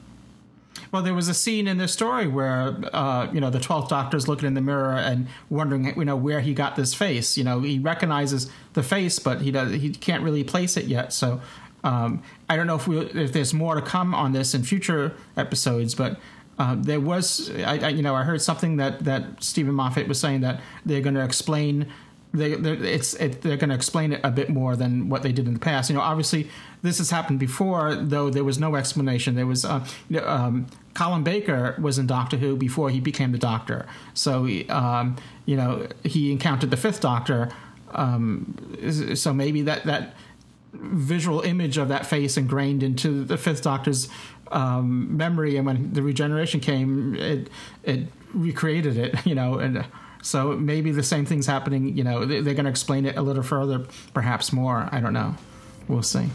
Well, 0.92 1.04
there 1.04 1.14
was 1.14 1.28
a 1.28 1.34
scene 1.34 1.68
in 1.68 1.78
this 1.78 1.94
story 1.94 2.28
where, 2.28 2.76
uh, 2.94 3.30
you 3.32 3.40
know, 3.40 3.50
the 3.50 3.60
Twelfth 3.60 3.90
Doctor's 3.90 4.28
looking 4.28 4.48
in 4.48 4.56
the 4.56 4.62
mirror 4.62 4.96
and 4.96 5.28
wondering, 5.50 5.94
you 5.96 6.06
know, 6.06 6.16
where 6.16 6.40
he 6.40 6.54
got 6.54 6.76
this 6.76 6.94
face. 6.94 7.38
You 7.38 7.44
know, 7.44 7.62
he 7.62 7.78
recognizes 7.78 8.50
the 8.74 8.82
face, 8.82 9.20
but 9.20 9.42
he 9.42 9.52
does 9.52 9.72
he 9.72 9.92
can't 9.92 10.24
really 10.24 10.44
place 10.44 10.78
it 10.78 10.86
yet. 10.86 11.14
So, 11.14 11.42
um, 11.84 12.24
I 12.50 12.56
don't 12.56 12.66
know 12.66 12.76
if 12.76 12.88
we 12.88 12.98
if 13.00 13.34
there's 13.34 13.54
more 13.54 13.76
to 13.76 13.82
come 13.82 14.16
on 14.16 14.34
this 14.34 14.54
in 14.54 14.64
future 14.64 15.16
episodes, 15.38 15.96
but. 15.96 16.20
Um, 16.62 16.84
there 16.84 17.00
was, 17.00 17.50
I, 17.52 17.78
I, 17.78 17.88
you 17.88 18.02
know, 18.02 18.14
I 18.14 18.24
heard 18.24 18.42
something 18.42 18.76
that, 18.76 19.06
that 19.06 19.42
Steven 19.42 19.74
Moffat 19.74 20.10
was 20.10 20.20
saying 20.20 20.42
that 20.42 20.60
they're 20.86 21.00
going 21.00 21.16
to 21.16 21.24
explain 21.24 21.88
they 22.34 22.56
they're, 22.56 22.84
it's 22.84 23.14
it, 23.16 23.42
they're 23.42 23.58
going 23.58 23.70
to 23.70 23.76
explain 23.76 24.14
it 24.14 24.22
a 24.24 24.32
bit 24.32 24.50
more 24.50 24.76
than 24.76 25.10
what 25.10 25.24
they 25.24 25.32
did 25.32 25.48
in 25.48 25.54
the 25.54 25.60
past. 25.60 25.90
You 25.90 25.96
know, 25.96 26.02
obviously 26.02 26.50
this 26.82 27.00
has 27.00 27.10
happened 27.10 27.40
before, 27.40 27.96
though 27.96 28.30
there 28.30 28.44
was 28.44 28.60
no 28.60 28.76
explanation. 28.76 29.36
There 29.36 29.48
was 29.48 29.66
uh, 29.66 29.86
um, 30.24 30.68
Colin 30.94 31.24
Baker 31.24 31.76
was 31.82 31.98
in 31.98 32.08
Doctor 32.08 32.38
Who 32.38 32.56
before 32.56 32.90
he 32.90 33.00
became 33.00 33.32
the 33.32 33.38
Doctor, 33.38 33.88
so 34.14 34.48
um, 34.70 35.16
you 35.46 35.56
know 35.56 35.88
he 36.04 36.32
encountered 36.32 36.72
the 36.72 36.78
Fifth 36.78 37.02
Doctor. 37.02 37.50
Um, 37.92 39.16
so 39.16 39.34
maybe 39.34 39.64
that 39.64 39.86
that 39.86 40.16
visual 40.74 41.42
image 41.42 41.78
of 41.78 41.88
that 41.88 42.06
face 42.06 42.38
ingrained 42.38 42.84
into 42.84 43.24
the 43.24 43.38
Fifth 43.38 43.64
Doctor's 43.64 44.08
um, 44.52 45.18
memory, 45.18 45.58
and 45.58 45.66
when 45.66 45.94
the 45.94 46.04
regeneration 46.04 46.60
came, 46.60 47.16
it 47.16 47.50
it 47.84 48.08
recreated 48.34 48.98
it. 48.98 49.16
You 49.26 49.36
know, 49.36 49.60
and 49.60 49.86
So 50.22 50.54
maybe 50.56 50.92
the 50.92 51.04
same 51.04 51.26
thing's 51.26 51.46
happening. 51.46 51.98
You 51.98 52.04
know, 52.04 52.26
they- 52.26 52.42
they're 52.42 52.54
going 52.54 52.66
to 52.66 52.70
explain 52.72 53.06
it 53.06 53.16
a 53.18 53.22
little 53.22 53.44
further, 53.44 53.86
perhaps 54.14 54.52
more. 54.52 54.90
I 54.92 55.00
don't 55.00 55.14
know. 55.14 55.36
We'll 55.88 56.04
see. 56.04 56.30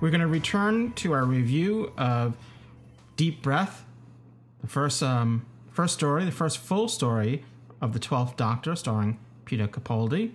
We're 0.00 0.10
going 0.10 0.20
to 0.20 0.28
return 0.28 0.92
to 0.92 1.12
our 1.12 1.24
review 1.24 1.92
of 1.98 2.36
Deep 3.16 3.42
Breath, 3.42 3.84
the 4.60 4.68
first 4.68 5.02
um, 5.02 5.44
first 5.72 5.94
story, 5.94 6.24
the 6.24 6.30
first 6.30 6.58
full 6.58 6.86
story 6.86 7.44
of 7.80 7.92
the 7.92 7.98
Twelfth 7.98 8.36
Doctor, 8.36 8.76
starring 8.76 9.18
Peter 9.44 9.66
Capaldi. 9.66 10.30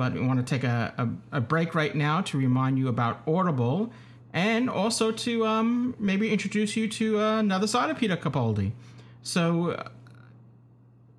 But 0.00 0.14
we 0.14 0.20
want 0.22 0.38
to 0.38 0.50
take 0.50 0.64
a, 0.64 0.94
a, 0.96 1.36
a 1.36 1.40
break 1.42 1.74
right 1.74 1.94
now 1.94 2.22
to 2.22 2.38
remind 2.38 2.78
you 2.78 2.88
about 2.88 3.20
Audible, 3.28 3.92
and 4.32 4.70
also 4.70 5.12
to 5.12 5.44
um, 5.46 5.94
maybe 5.98 6.32
introduce 6.32 6.74
you 6.74 6.88
to 6.88 7.20
uh, 7.20 7.40
another 7.40 7.66
side 7.66 7.90
of 7.90 7.98
Peter 7.98 8.16
Capaldi. 8.16 8.72
So, 9.22 9.72
uh, 9.72 9.88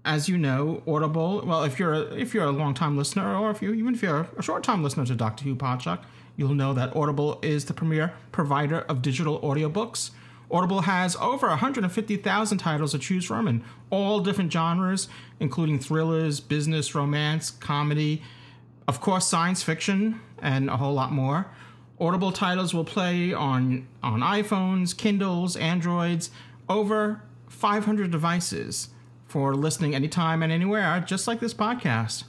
as 0.04 0.28
you 0.28 0.36
know, 0.36 0.82
Audible. 0.88 1.44
Well, 1.46 1.64
if 1.64 1.78
you're 1.78 1.94
a, 1.94 2.02
if 2.16 2.34
you're 2.34 2.46
a 2.46 2.50
long 2.50 2.74
time 2.74 2.98
listener, 2.98 3.36
or 3.36 3.52
if 3.52 3.62
you 3.62 3.72
even 3.72 3.94
if 3.94 4.02
you're 4.02 4.28
a 4.36 4.42
short 4.42 4.64
time 4.64 4.82
listener 4.82 5.06
to 5.06 5.14
Doctor 5.14 5.44
Who 5.44 5.56
Podshock, 5.56 6.00
you'll 6.36 6.56
know 6.56 6.74
that 6.74 6.96
Audible 6.96 7.38
is 7.44 7.66
the 7.66 7.76
premier 7.76 8.14
provider 8.32 8.80
of 8.80 9.04
digital 9.04 9.40
audiobooks. 9.42 10.10
Audible 10.50 10.82
has 10.82 11.16
over 11.18 11.50
150,000 11.50 12.58
titles 12.58 12.94
to 12.94 12.98
choose 12.98 13.26
from 13.26 13.48
in 13.48 13.64
all 13.92 14.22
different 14.22 14.52
genres, 14.52 15.08
including 15.40 15.78
thrillers, 15.78 16.40
business, 16.40 16.96
romance, 16.96 17.52
comedy, 17.52 18.24
of 18.88 19.02
course, 19.02 19.28
science 19.28 19.64
fiction, 19.64 20.20
and 20.42 20.70
a 20.70 20.78
whole 20.78 20.94
lot 20.94 21.12
more. 21.12 21.48
Audible 22.00 22.32
titles 22.32 22.74
will 22.74 22.84
play 22.84 23.32
on, 23.32 23.88
on 24.02 24.22
iPhones, 24.22 24.98
Kindles, 24.98 25.56
Androids, 25.56 26.32
over 26.68 27.22
500 27.48 28.10
devices 28.10 28.90
for 29.28 29.56
listening 29.56 29.94
anytime 29.94 30.42
and 30.42 30.52
anywhere, 30.52 31.00
just 31.06 31.28
like 31.28 31.40
this 31.40 31.54
podcast. 31.54 32.24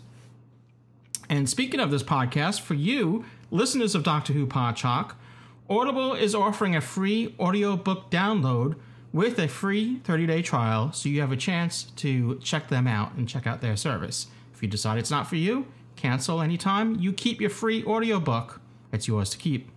And 1.28 1.48
speaking 1.48 1.80
of 1.80 1.90
this 1.90 2.02
podcast, 2.02 2.60
for 2.60 2.74
you, 2.74 3.24
listeners 3.50 3.94
of 3.94 4.02
Doctor 4.02 4.34
Who 4.34 4.46
Podshock, 4.46 5.14
Audible 5.70 6.12
is 6.12 6.34
offering 6.34 6.76
a 6.76 6.80
free 6.80 7.34
audiobook 7.40 8.10
download 8.10 8.76
with 9.12 9.38
a 9.38 9.48
free 9.48 10.00
30 10.04 10.26
day 10.26 10.42
trial, 10.42 10.92
so 10.92 11.08
you 11.08 11.20
have 11.20 11.32
a 11.32 11.36
chance 11.36 11.84
to 11.96 12.38
check 12.42 12.68
them 12.68 12.86
out 12.86 13.14
and 13.14 13.28
check 13.28 13.46
out 13.46 13.60
their 13.60 13.76
service. 13.76 14.26
If 14.54 14.62
you 14.62 14.68
decide 14.68 14.98
it's 14.98 15.10
not 15.10 15.26
for 15.26 15.36
you, 15.36 15.66
cancel 16.02 16.42
anytime. 16.42 16.96
You 16.96 17.12
keep 17.12 17.40
your 17.40 17.50
free 17.50 17.84
audiobook, 17.84 18.60
it's 18.92 19.06
yours 19.06 19.30
to 19.30 19.38
keep. 19.38 19.70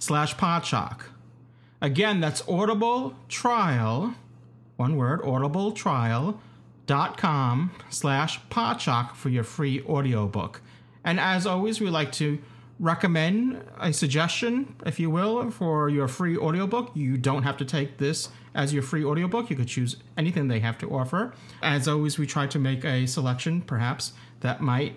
slash 0.00 0.34
podshock. 0.34 1.02
Again, 1.80 2.18
that's 2.20 2.42
audibletrial, 2.42 4.16
one 4.76 4.96
word, 4.96 5.22
audibletrial.com 5.22 7.70
slash 7.88 8.40
podshock 8.50 9.14
for 9.14 9.28
your 9.28 9.44
free 9.44 9.80
audiobook. 9.82 10.60
And 11.04 11.20
as 11.20 11.46
always, 11.46 11.80
we 11.80 11.88
like 11.88 12.10
to 12.12 12.40
recommend 12.78 13.62
a 13.80 13.92
suggestion, 13.92 14.76
if 14.84 15.00
you 15.00 15.10
will, 15.10 15.50
for 15.50 15.88
your 15.88 16.08
free 16.08 16.36
audiobook. 16.36 16.90
You 16.94 17.16
don't 17.16 17.42
have 17.42 17.56
to 17.58 17.64
take 17.64 17.98
this 17.98 18.28
as 18.54 18.74
your 18.74 18.82
free 18.82 19.04
audiobook. 19.04 19.50
You 19.50 19.56
could 19.56 19.68
choose 19.68 19.96
anything 20.16 20.48
they 20.48 20.60
have 20.60 20.78
to 20.78 20.90
offer. 20.90 21.32
As 21.62 21.88
always, 21.88 22.18
we 22.18 22.26
try 22.26 22.46
to 22.48 22.58
make 22.58 22.84
a 22.84 23.06
selection, 23.06 23.62
perhaps, 23.62 24.12
that 24.40 24.60
might 24.60 24.96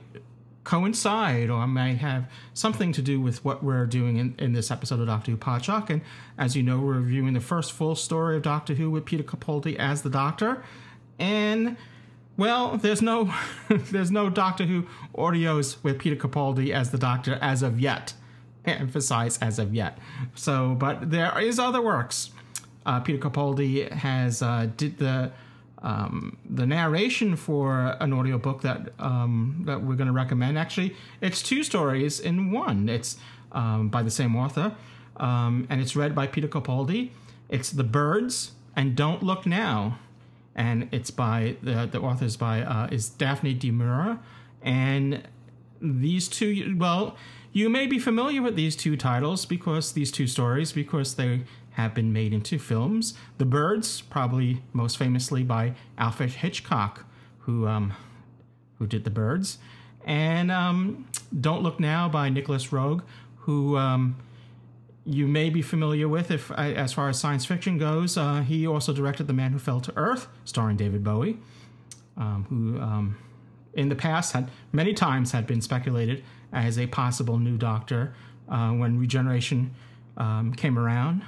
coincide 0.65 1.49
or 1.49 1.65
may 1.67 1.95
have 1.95 2.29
something 2.53 2.91
to 2.91 3.01
do 3.01 3.19
with 3.19 3.43
what 3.43 3.63
we're 3.63 3.85
doing 3.85 4.17
in, 4.17 4.35
in 4.37 4.53
this 4.53 4.69
episode 4.69 4.99
of 4.99 5.07
Doctor 5.07 5.31
Who 5.31 5.37
Podshock. 5.37 5.89
And 5.89 6.01
as 6.37 6.55
you 6.55 6.63
know, 6.63 6.79
we're 6.79 6.99
reviewing 6.99 7.33
the 7.33 7.39
first 7.39 7.71
full 7.71 7.95
story 7.95 8.35
of 8.35 8.43
Doctor 8.43 8.75
Who 8.75 8.91
with 8.91 9.05
Peter 9.05 9.23
Capaldi 9.23 9.77
as 9.77 10.01
the 10.01 10.09
Doctor. 10.09 10.63
And 11.17 11.77
well, 12.39 12.77
there's 12.77 13.01
no 13.01 13.33
there's 13.69 14.09
no 14.09 14.29
Doctor 14.29 14.63
Who 14.65 14.87
audios 15.13 15.75
with 15.83 15.99
Peter 15.99 16.15
Capaldi 16.15 16.71
as 16.71 16.89
the 16.91 16.97
Doctor 16.97 17.37
as 17.41 17.61
of 17.61 17.79
yet. 17.79 18.13
Emphasize 18.65 19.37
as 19.39 19.59
of 19.59 19.73
yet. 19.75 19.97
So, 20.35 20.75
but 20.75 21.11
there 21.11 21.37
is 21.39 21.59
other 21.59 21.81
works. 21.81 22.31
Uh, 22.85 22.99
Peter 23.01 23.17
Capaldi 23.17 23.91
has 23.91 24.41
uh, 24.41 24.69
did 24.77 24.97
the 24.97 25.31
um, 25.81 26.37
the 26.49 26.65
narration 26.65 27.35
for 27.35 27.97
an 27.99 28.13
audiobook 28.13 28.61
that 28.61 28.93
um, 28.99 29.63
that 29.65 29.81
we're 29.81 29.95
going 29.95 30.07
to 30.07 30.13
recommend. 30.13 30.57
Actually, 30.57 30.95
it's 31.21 31.41
two 31.41 31.63
stories 31.63 32.21
in 32.21 32.51
one. 32.51 32.87
It's 32.87 33.17
um, 33.51 33.89
by 33.89 34.01
the 34.01 34.11
same 34.11 34.35
author, 34.35 34.75
um, 35.17 35.67
and 35.69 35.81
it's 35.81 35.95
read 35.95 36.15
by 36.15 36.25
Peter 36.25 36.47
Capaldi. 36.47 37.11
It's 37.49 37.71
The 37.71 37.83
Birds 37.83 38.51
and 38.75 38.95
Don't 38.95 39.23
Look 39.23 39.45
Now, 39.45 39.99
and 40.55 40.89
it's 40.91 41.11
by 41.11 41.55
the 41.61 41.87
the 41.91 41.99
author 41.99 42.25
is 42.25 42.37
by 42.37 42.61
uh, 42.61 42.87
is 42.91 43.09
Daphne 43.09 43.53
du 43.53 43.71
Maurier, 43.71 44.19
and 44.61 45.23
these 45.81 46.27
two. 46.27 46.75
Well, 46.77 47.17
you 47.51 47.69
may 47.69 47.87
be 47.87 47.99
familiar 47.99 48.41
with 48.41 48.55
these 48.55 48.75
two 48.75 48.95
titles 48.95 49.45
because 49.45 49.93
these 49.93 50.11
two 50.11 50.27
stories 50.27 50.71
because 50.71 51.15
they 51.15 51.41
have 51.71 51.93
been 51.93 52.11
made 52.11 52.33
into 52.33 52.59
films. 52.59 53.13
The 53.37 53.45
Birds, 53.45 54.01
probably 54.01 54.61
most 54.73 54.97
famously 54.97 55.43
by 55.43 55.75
Alfred 55.97 56.31
Hitchcock, 56.31 57.05
who 57.39 57.67
um, 57.67 57.93
who 58.77 58.87
did 58.87 59.03
The 59.03 59.09
Birds, 59.09 59.59
and 60.05 60.51
um, 60.51 61.07
Don't 61.39 61.63
Look 61.63 61.79
Now 61.79 62.09
by 62.09 62.29
Nicholas 62.29 62.67
Roeg, 62.67 63.01
who 63.37 63.77
um, 63.77 64.15
you 65.09 65.27
may 65.27 65.49
be 65.49 65.61
familiar 65.61 66.07
with 66.07 66.29
if 66.29 66.51
as 66.51 66.93
far 66.93 67.09
as 67.09 67.19
science 67.19 67.43
fiction 67.45 67.77
goes. 67.77 68.15
Uh, 68.15 68.41
he 68.41 68.67
also 68.67 68.93
directed 68.93 69.27
The 69.27 69.33
Man 69.33 69.51
Who 69.51 69.59
Fell 69.59 69.81
to 69.81 69.93
Earth, 69.97 70.27
starring 70.45 70.77
David 70.77 71.03
Bowie, 71.03 71.37
um, 72.15 72.45
who 72.49 72.79
um, 72.79 73.17
in 73.73 73.89
the 73.89 73.95
past 73.95 74.33
had 74.33 74.51
many 74.71 74.93
times 74.93 75.31
had 75.31 75.47
been 75.47 75.61
speculated 75.61 76.23
as 76.53 76.77
a 76.77 76.85
possible 76.87 77.39
new 77.39 77.57
Doctor 77.57 78.13
uh, 78.47 78.69
when 78.71 78.99
Regeneration 78.99 79.73
um, 80.17 80.53
came 80.53 80.77
around. 80.77 81.23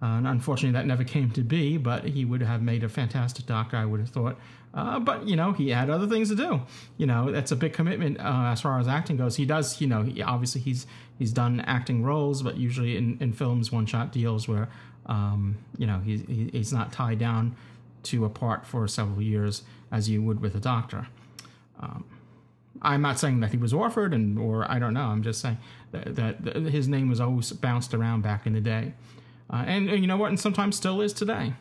Uh, 0.00 0.18
and 0.18 0.26
unfortunately, 0.26 0.72
that 0.72 0.86
never 0.86 1.04
came 1.04 1.30
to 1.30 1.42
be, 1.42 1.76
but 1.76 2.04
he 2.04 2.24
would 2.24 2.42
have 2.42 2.60
made 2.60 2.82
a 2.82 2.88
fantastic 2.88 3.46
doctor, 3.46 3.76
I 3.76 3.84
would 3.84 4.00
have 4.00 4.08
thought. 4.08 4.36
Uh, 4.74 4.98
but, 4.98 5.28
you 5.28 5.36
know, 5.36 5.52
he 5.52 5.68
had 5.68 5.90
other 5.90 6.06
things 6.06 6.30
to 6.30 6.34
do. 6.34 6.62
You 6.96 7.06
know, 7.06 7.30
that's 7.30 7.52
a 7.52 7.56
big 7.56 7.74
commitment 7.74 8.18
uh, 8.18 8.50
as 8.52 8.60
far 8.62 8.78
as 8.78 8.88
acting 8.88 9.18
goes. 9.18 9.36
He 9.36 9.44
does, 9.44 9.80
you 9.80 9.86
know, 9.86 10.02
he, 10.02 10.22
obviously 10.22 10.62
he's 10.62 10.86
he's 11.18 11.32
done 11.32 11.60
acting 11.60 12.02
roles, 12.02 12.42
but 12.42 12.56
usually 12.56 12.96
in, 12.96 13.18
in 13.20 13.32
films, 13.32 13.70
one 13.70 13.86
shot 13.86 14.12
deals 14.12 14.48
where, 14.48 14.68
um, 15.06 15.58
you 15.76 15.86
know, 15.86 16.00
he's, 16.00 16.22
he's 16.26 16.72
not 16.72 16.90
tied 16.92 17.18
down 17.18 17.54
to 18.04 18.24
a 18.24 18.30
part 18.30 18.66
for 18.66 18.88
several 18.88 19.20
years 19.22 19.62
as 19.90 20.08
you 20.08 20.22
would 20.22 20.40
with 20.40 20.54
a 20.54 20.60
doctor. 20.60 21.06
Um, 21.78 22.04
I'm 22.80 23.02
not 23.02 23.18
saying 23.18 23.40
that 23.40 23.50
he 23.50 23.58
was 23.58 23.72
offered, 23.72 24.12
and 24.12 24.38
or 24.38 24.68
I 24.70 24.78
don't 24.78 24.94
know. 24.94 25.04
I'm 25.04 25.22
just 25.22 25.40
saying 25.40 25.58
that, 25.92 26.16
that 26.16 26.56
his 26.56 26.88
name 26.88 27.08
was 27.08 27.20
always 27.20 27.52
bounced 27.52 27.94
around 27.94 28.22
back 28.22 28.46
in 28.46 28.54
the 28.54 28.60
day. 28.60 28.94
Uh, 29.50 29.64
and, 29.66 29.90
and, 29.90 30.00
you 30.00 30.06
know 30.06 30.16
what? 30.16 30.30
And 30.30 30.40
sometimes 30.40 30.76
still 30.76 31.00
is 31.00 31.12
today. 31.12 31.52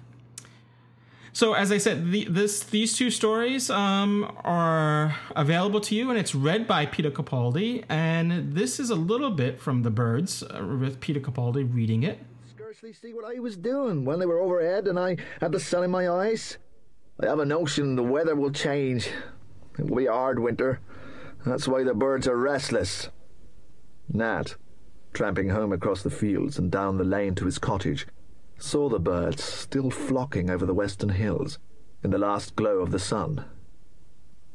So, 1.34 1.54
as 1.54 1.72
I 1.72 1.78
said, 1.78 2.12
the, 2.12 2.26
this 2.26 2.62
these 2.64 2.96
two 2.96 3.10
stories 3.10 3.70
um, 3.70 4.30
are 4.44 5.16
available 5.36 5.80
to 5.82 5.96
you, 5.96 6.10
and 6.10 6.20
it's 6.20 6.36
read 6.36 6.68
by 6.68 6.86
Peter 6.86 7.10
Capaldi. 7.10 7.86
And 7.88 8.54
this 8.54 8.82
is 8.82 8.90
a 8.90 8.96
little 8.96 9.32
bit 9.32 9.60
from 9.60 9.84
The 9.84 9.92
Birds 9.92 10.44
uh, 10.44 10.66
with 10.80 11.00
Peter 11.00 11.22
Capaldi 11.22 11.74
reading 11.74 12.04
it. 12.04 12.20
Scarcely 12.50 12.92
see 12.92 13.14
what 13.14 13.24
I 13.24 13.40
was 13.40 13.56
doing 13.56 14.04
when 14.04 14.20
they 14.20 14.26
were 14.26 14.40
overhead 14.40 14.88
and 14.88 15.00
I 15.00 15.18
had 15.40 15.54
the 15.54 15.60
sun 15.60 15.86
in 15.86 15.92
my 15.92 16.10
eyes. 16.10 16.58
I 17.22 17.28
have 17.28 17.40
a 17.40 17.46
notion 17.46 17.96
the 17.96 18.04
weather 18.04 18.36
will 18.36 18.52
change. 18.52 19.10
It 19.80 19.90
will 19.90 19.98
be 19.98 20.08
a 20.08 20.12
hard 20.12 20.40
winter. 20.40 20.80
That's 21.46 21.68
why 21.68 21.84
the 21.84 21.94
birds 21.94 22.28
are 22.28 22.38
restless. 22.38 23.10
Nat, 24.12 24.56
tramping 25.14 25.50
home 25.50 25.72
across 25.72 26.02
the 26.02 26.10
fields 26.10 26.58
and 26.58 26.70
down 26.70 26.98
the 26.98 27.04
lane 27.04 27.36
to 27.36 27.46
his 27.46 27.58
cottage, 27.58 28.06
saw 28.64 28.90
the 28.90 29.00
birds 29.00 29.44
still 29.44 29.90
flocking 29.90 30.50
over 30.50 30.66
the 30.66 30.74
western 30.74 31.10
hills 31.10 31.60
in 32.04 32.12
the 32.12 32.18
last 32.18 32.56
glow 32.56 32.80
of 32.80 32.92
the 32.92 33.00
sun. 33.00 33.46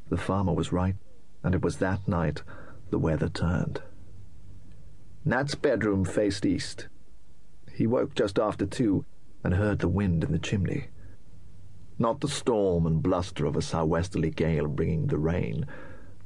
The 0.08 0.16
farmer 0.16 0.52
was 0.52 0.72
right, 0.72 0.96
and 1.42 1.54
it 1.54 1.62
was 1.62 1.78
that 1.78 2.06
night 2.06 2.42
the 2.90 2.98
weather 2.98 3.28
turned. 3.28 3.82
Nat's 5.24 5.56
bedroom 5.56 6.04
faced 6.04 6.46
east. 6.46 6.86
He 7.72 7.86
woke 7.86 8.14
just 8.14 8.38
after 8.38 8.64
two 8.64 9.04
and 9.42 9.54
heard 9.54 9.80
the 9.80 9.88
wind 9.88 10.22
in 10.22 10.32
the 10.32 10.38
chimney. 10.38 10.88
Not 11.98 12.20
the 12.20 12.28
storm 12.28 12.86
and 12.86 13.02
bluster 13.02 13.44
of 13.46 13.56
a 13.56 13.62
southwesterly 13.62 14.30
gale 14.30 14.68
bringing 14.68 15.08
the 15.08 15.18
rain, 15.18 15.66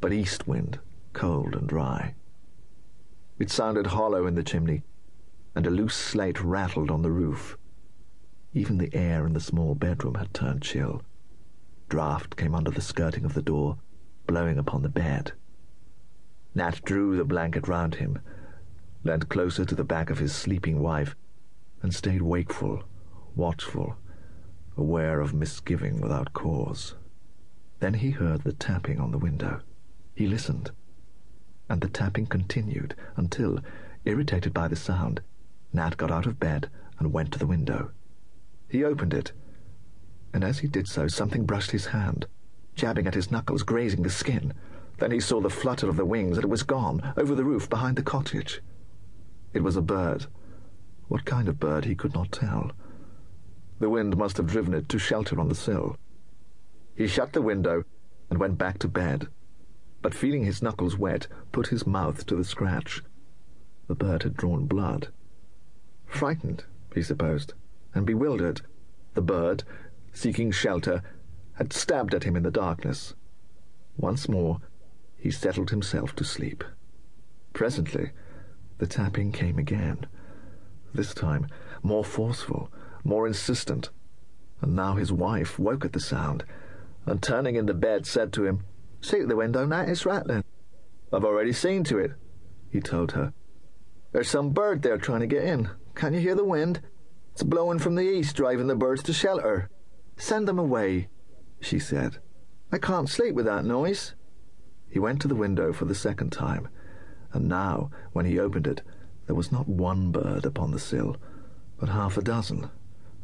but 0.01 0.13
east 0.13 0.47
wind, 0.47 0.79
cold 1.13 1.55
and 1.55 1.69
dry. 1.69 2.15
It 3.39 3.51
sounded 3.51 3.87
hollow 3.89 4.27
in 4.27 4.35
the 4.35 4.43
chimney, 4.43 4.83
and 5.55 5.67
a 5.67 5.71
loose 5.71 5.95
slate 5.95 6.43
rattled 6.43 6.91
on 6.91 7.03
the 7.03 7.11
roof. 7.11 7.57
Even 8.53 8.79
the 8.79 8.93
air 8.93 9.27
in 9.27 9.33
the 9.33 9.41
small 9.41 9.77
bedroom 9.77 10.17
had 10.17 10.35
turned 10.35 10.63
chill. 10.63 11.03
draught 11.89 12.37
came 12.37 12.55
under 12.55 12.71
the 12.71 12.81
skirting 12.81 13.25
of 13.25 13.35
the 13.35 13.43
door, 13.43 13.79
blowing 14.27 14.59
upon 14.59 14.83
the 14.83 14.89
bed. 14.89 15.33
Nat 16.55 16.81
drew 16.85 17.17
the 17.17 17.25
blanket 17.25 17.69
round 17.69 17.97
him, 17.97 18.19
leant 19.05 19.29
closer 19.29 19.65
to 19.65 19.75
the 19.77 19.85
back 19.85 20.11
of 20.11 20.19
his 20.19 20.35
sleeping 20.35 20.81
wife, 20.81 21.15
and 21.81 21.95
stayed 21.95 22.23
wakeful, 22.23 22.83
watchful, 23.37 23.97
aware 24.77 25.21
of 25.21 25.33
misgiving 25.33 26.01
without 26.01 26.33
cause. 26.33 26.97
Then 27.79 27.95
he 27.95 28.11
heard 28.11 28.43
the 28.43 28.53
tapping 28.53 28.99
on 28.99 29.13
the 29.13 29.19
window. 29.19 29.61
He 30.15 30.27
listened, 30.27 30.73
and 31.69 31.81
the 31.81 31.89
tapping 31.89 32.27
continued 32.27 32.97
until, 33.17 33.61
irritated 34.05 34.53
by 34.53 34.67
the 34.67 34.75
sound, 34.77 35.21
Nat 35.73 35.97
got 35.97 36.11
out 36.11 36.27
of 36.27 36.41
bed 36.41 36.69
and 36.99 37.13
went 37.13 37.33
to 37.33 37.39
the 37.39 37.47
window. 37.47 37.93
He 38.71 38.85
opened 38.85 39.13
it, 39.13 39.33
and 40.33 40.45
as 40.45 40.61
he 40.61 40.69
did 40.69 40.87
so, 40.87 41.09
something 41.09 41.45
brushed 41.45 41.73
his 41.73 41.87
hand, 41.87 42.27
jabbing 42.77 43.09
at 43.09 43.15
his 43.15 43.31
knuckles, 43.31 43.65
grazing 43.65 44.03
the 44.05 44.11
skin. 44.11 44.55
Then 44.99 45.11
he 45.11 45.19
saw 45.19 45.41
the 45.41 45.51
flutter 45.51 45.89
of 45.89 45.97
the 45.97 46.05
wings, 46.05 46.37
and 46.37 46.45
it 46.45 46.51
was 46.51 46.63
gone, 46.63 47.13
over 47.17 47.35
the 47.35 47.45
roof 47.45 47.69
behind 47.69 47.97
the 47.97 48.03
cottage. 48.03 48.63
It 49.53 49.65
was 49.65 49.77
a 49.77 49.83
bird. 49.83 50.27
What 51.09 51.25
kind 51.25 51.49
of 51.49 51.59
bird 51.59 51.85
he 51.85 51.97
could 51.97 52.15
not 52.15 52.31
tell. 52.31 52.71
The 53.81 53.91
wind 53.91 54.17
must 54.17 54.37
have 54.37 54.47
driven 54.47 54.73
it 54.75 54.89
to 54.91 54.99
shelter 55.01 55.41
on 55.41 55.49
the 55.49 55.55
sill. 55.57 55.97
He 56.95 57.09
shut 57.09 57.33
the 57.33 57.43
window 57.43 57.83
and 58.29 58.39
went 58.39 58.57
back 58.57 58.79
to 58.81 58.89
bed, 58.89 59.27
but 60.01 60.15
feeling 60.15 60.45
his 60.45 60.63
knuckles 60.63 60.97
wet, 60.97 61.27
put 61.51 61.69
his 61.69 61.89
mouth 61.89 62.25
to 62.27 62.37
the 62.37 62.45
scratch. 62.45 63.03
The 63.89 63.97
bird 63.97 64.23
had 64.23 64.37
drawn 64.37 64.67
blood. 64.67 65.09
Frightened, 66.07 66.65
he 66.95 67.03
supposed, 67.03 67.55
and 67.95 68.07
bewildered, 68.07 68.63
the 69.15 69.23
bird, 69.23 69.65
seeking 70.13 70.51
shelter, 70.51 71.03
had 71.55 71.73
stabbed 71.73 72.15
at 72.15 72.25
him 72.25 72.37
in 72.37 72.43
the 72.43 72.51
darkness. 72.51 73.15
Once 73.97 74.29
more, 74.29 74.59
he 75.17 75.31
settled 75.31 75.71
himself 75.71 76.15
to 76.17 76.25
sleep. 76.25 76.65
Presently, 77.53 78.11
the 78.79 78.87
tapping 78.87 79.33
came 79.33 79.59
again, 79.59 80.07
this 80.95 81.13
time 81.15 81.47
more 81.83 82.05
forceful, 82.05 82.71
more 83.05 83.27
insistent, 83.27 83.91
and 84.61 84.75
now 84.75 84.95
his 84.95 85.13
wife 85.13 85.59
woke 85.59 85.85
at 85.85 85.93
the 85.93 86.01
sound, 86.01 86.45
and 87.07 87.23
turning 87.23 87.57
in 87.57 87.67
the 87.67 87.75
bed 87.75 88.07
said 88.07 88.33
to 88.33 88.45
him, 88.45 88.65
See 89.01 89.21
at 89.21 89.29
the 89.29 89.37
window, 89.37 89.65
Nat, 89.65 89.89
it's 89.89 90.05
rattling. 90.05 90.45
I've 91.13 91.25
already 91.25 91.53
seen 91.53 91.85
to 91.85 91.99
it, 91.99 92.13
he 92.71 92.81
told 92.81 93.13
her. 93.13 93.33
There's 94.13 94.29
some 94.29 94.51
bird 94.51 94.83
there 94.83 94.99
trying 94.99 95.21
to 95.21 95.27
get 95.27 95.45
in. 95.45 95.71
Can't 95.95 96.15
you 96.15 96.21
hear 96.21 96.35
the 96.35 96.45
wind? 96.45 96.81
It's 97.41 97.49
blowing 97.49 97.79
from 97.79 97.95
the 97.95 98.03
east, 98.03 98.37
driving 98.37 98.67
the 98.67 98.77
birds 98.77 99.03
to 99.05 99.15
shelter. 99.15 99.71
Send 100.19 100.47
them 100.47 100.59
away, 100.59 101.09
she 101.59 101.79
said. 101.79 102.19
I 102.71 102.77
can't 102.77 103.09
sleep 103.09 103.35
with 103.35 103.47
that 103.47 103.65
noise. 103.65 104.15
He 104.91 104.99
went 104.99 105.23
to 105.23 105.29
the 105.29 105.35
window 105.35 105.73
for 105.73 105.87
the 105.87 105.95
second 105.95 106.33
time, 106.33 106.69
and 107.33 107.49
now, 107.49 107.91
when 108.13 108.27
he 108.27 108.39
opened 108.39 108.67
it, 108.67 108.83
there 109.25 109.35
was 109.35 109.51
not 109.51 109.67
one 109.67 110.13
bird 110.13 110.45
upon 110.45 110.71
the 110.71 110.79
sill, 110.79 111.17
but 111.79 111.89
half 111.89 112.19
a 112.19 112.23
dozen. 112.23 112.69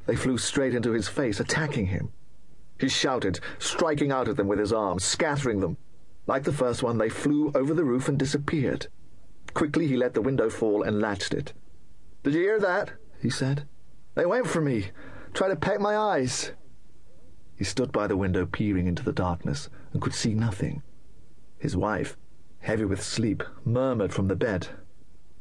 They 0.06 0.16
flew 0.16 0.38
straight 0.38 0.74
into 0.74 0.92
his 0.92 1.08
face, 1.08 1.38
attacking 1.38 1.88
him. 1.88 2.10
He 2.80 2.88
shouted, 2.88 3.38
striking 3.58 4.10
out 4.10 4.28
at 4.28 4.38
them 4.38 4.48
with 4.48 4.60
his 4.60 4.72
arms, 4.72 5.04
scattering 5.04 5.60
them. 5.60 5.76
Like 6.26 6.44
the 6.44 6.54
first 6.54 6.82
one, 6.82 6.96
they 6.96 7.10
flew 7.10 7.52
over 7.54 7.74
the 7.74 7.84
roof 7.84 8.08
and 8.08 8.18
disappeared. 8.18 8.86
Quickly 9.52 9.86
he 9.86 9.96
let 9.98 10.14
the 10.14 10.22
window 10.22 10.48
fall 10.48 10.82
and 10.82 11.02
latched 11.02 11.34
it. 11.34 11.52
Did 12.22 12.32
you 12.32 12.40
hear 12.40 12.60
that? 12.60 12.92
he 13.20 13.28
said. 13.28 13.68
They 14.16 14.26
went 14.26 14.46
for 14.46 14.62
me, 14.62 14.86
tried 15.34 15.50
to 15.50 15.56
peck 15.56 15.78
my 15.78 15.96
eyes. 15.96 16.52
He 17.54 17.64
stood 17.64 17.92
by 17.92 18.06
the 18.06 18.16
window 18.16 18.46
peering 18.46 18.86
into 18.86 19.04
the 19.04 19.12
darkness 19.12 19.68
and 19.92 20.00
could 20.00 20.14
see 20.14 20.34
nothing. 20.34 20.82
His 21.58 21.76
wife, 21.76 22.16
heavy 22.60 22.86
with 22.86 23.02
sleep, 23.02 23.42
murmured 23.64 24.14
from 24.14 24.28
the 24.28 24.34
bed. 24.34 24.68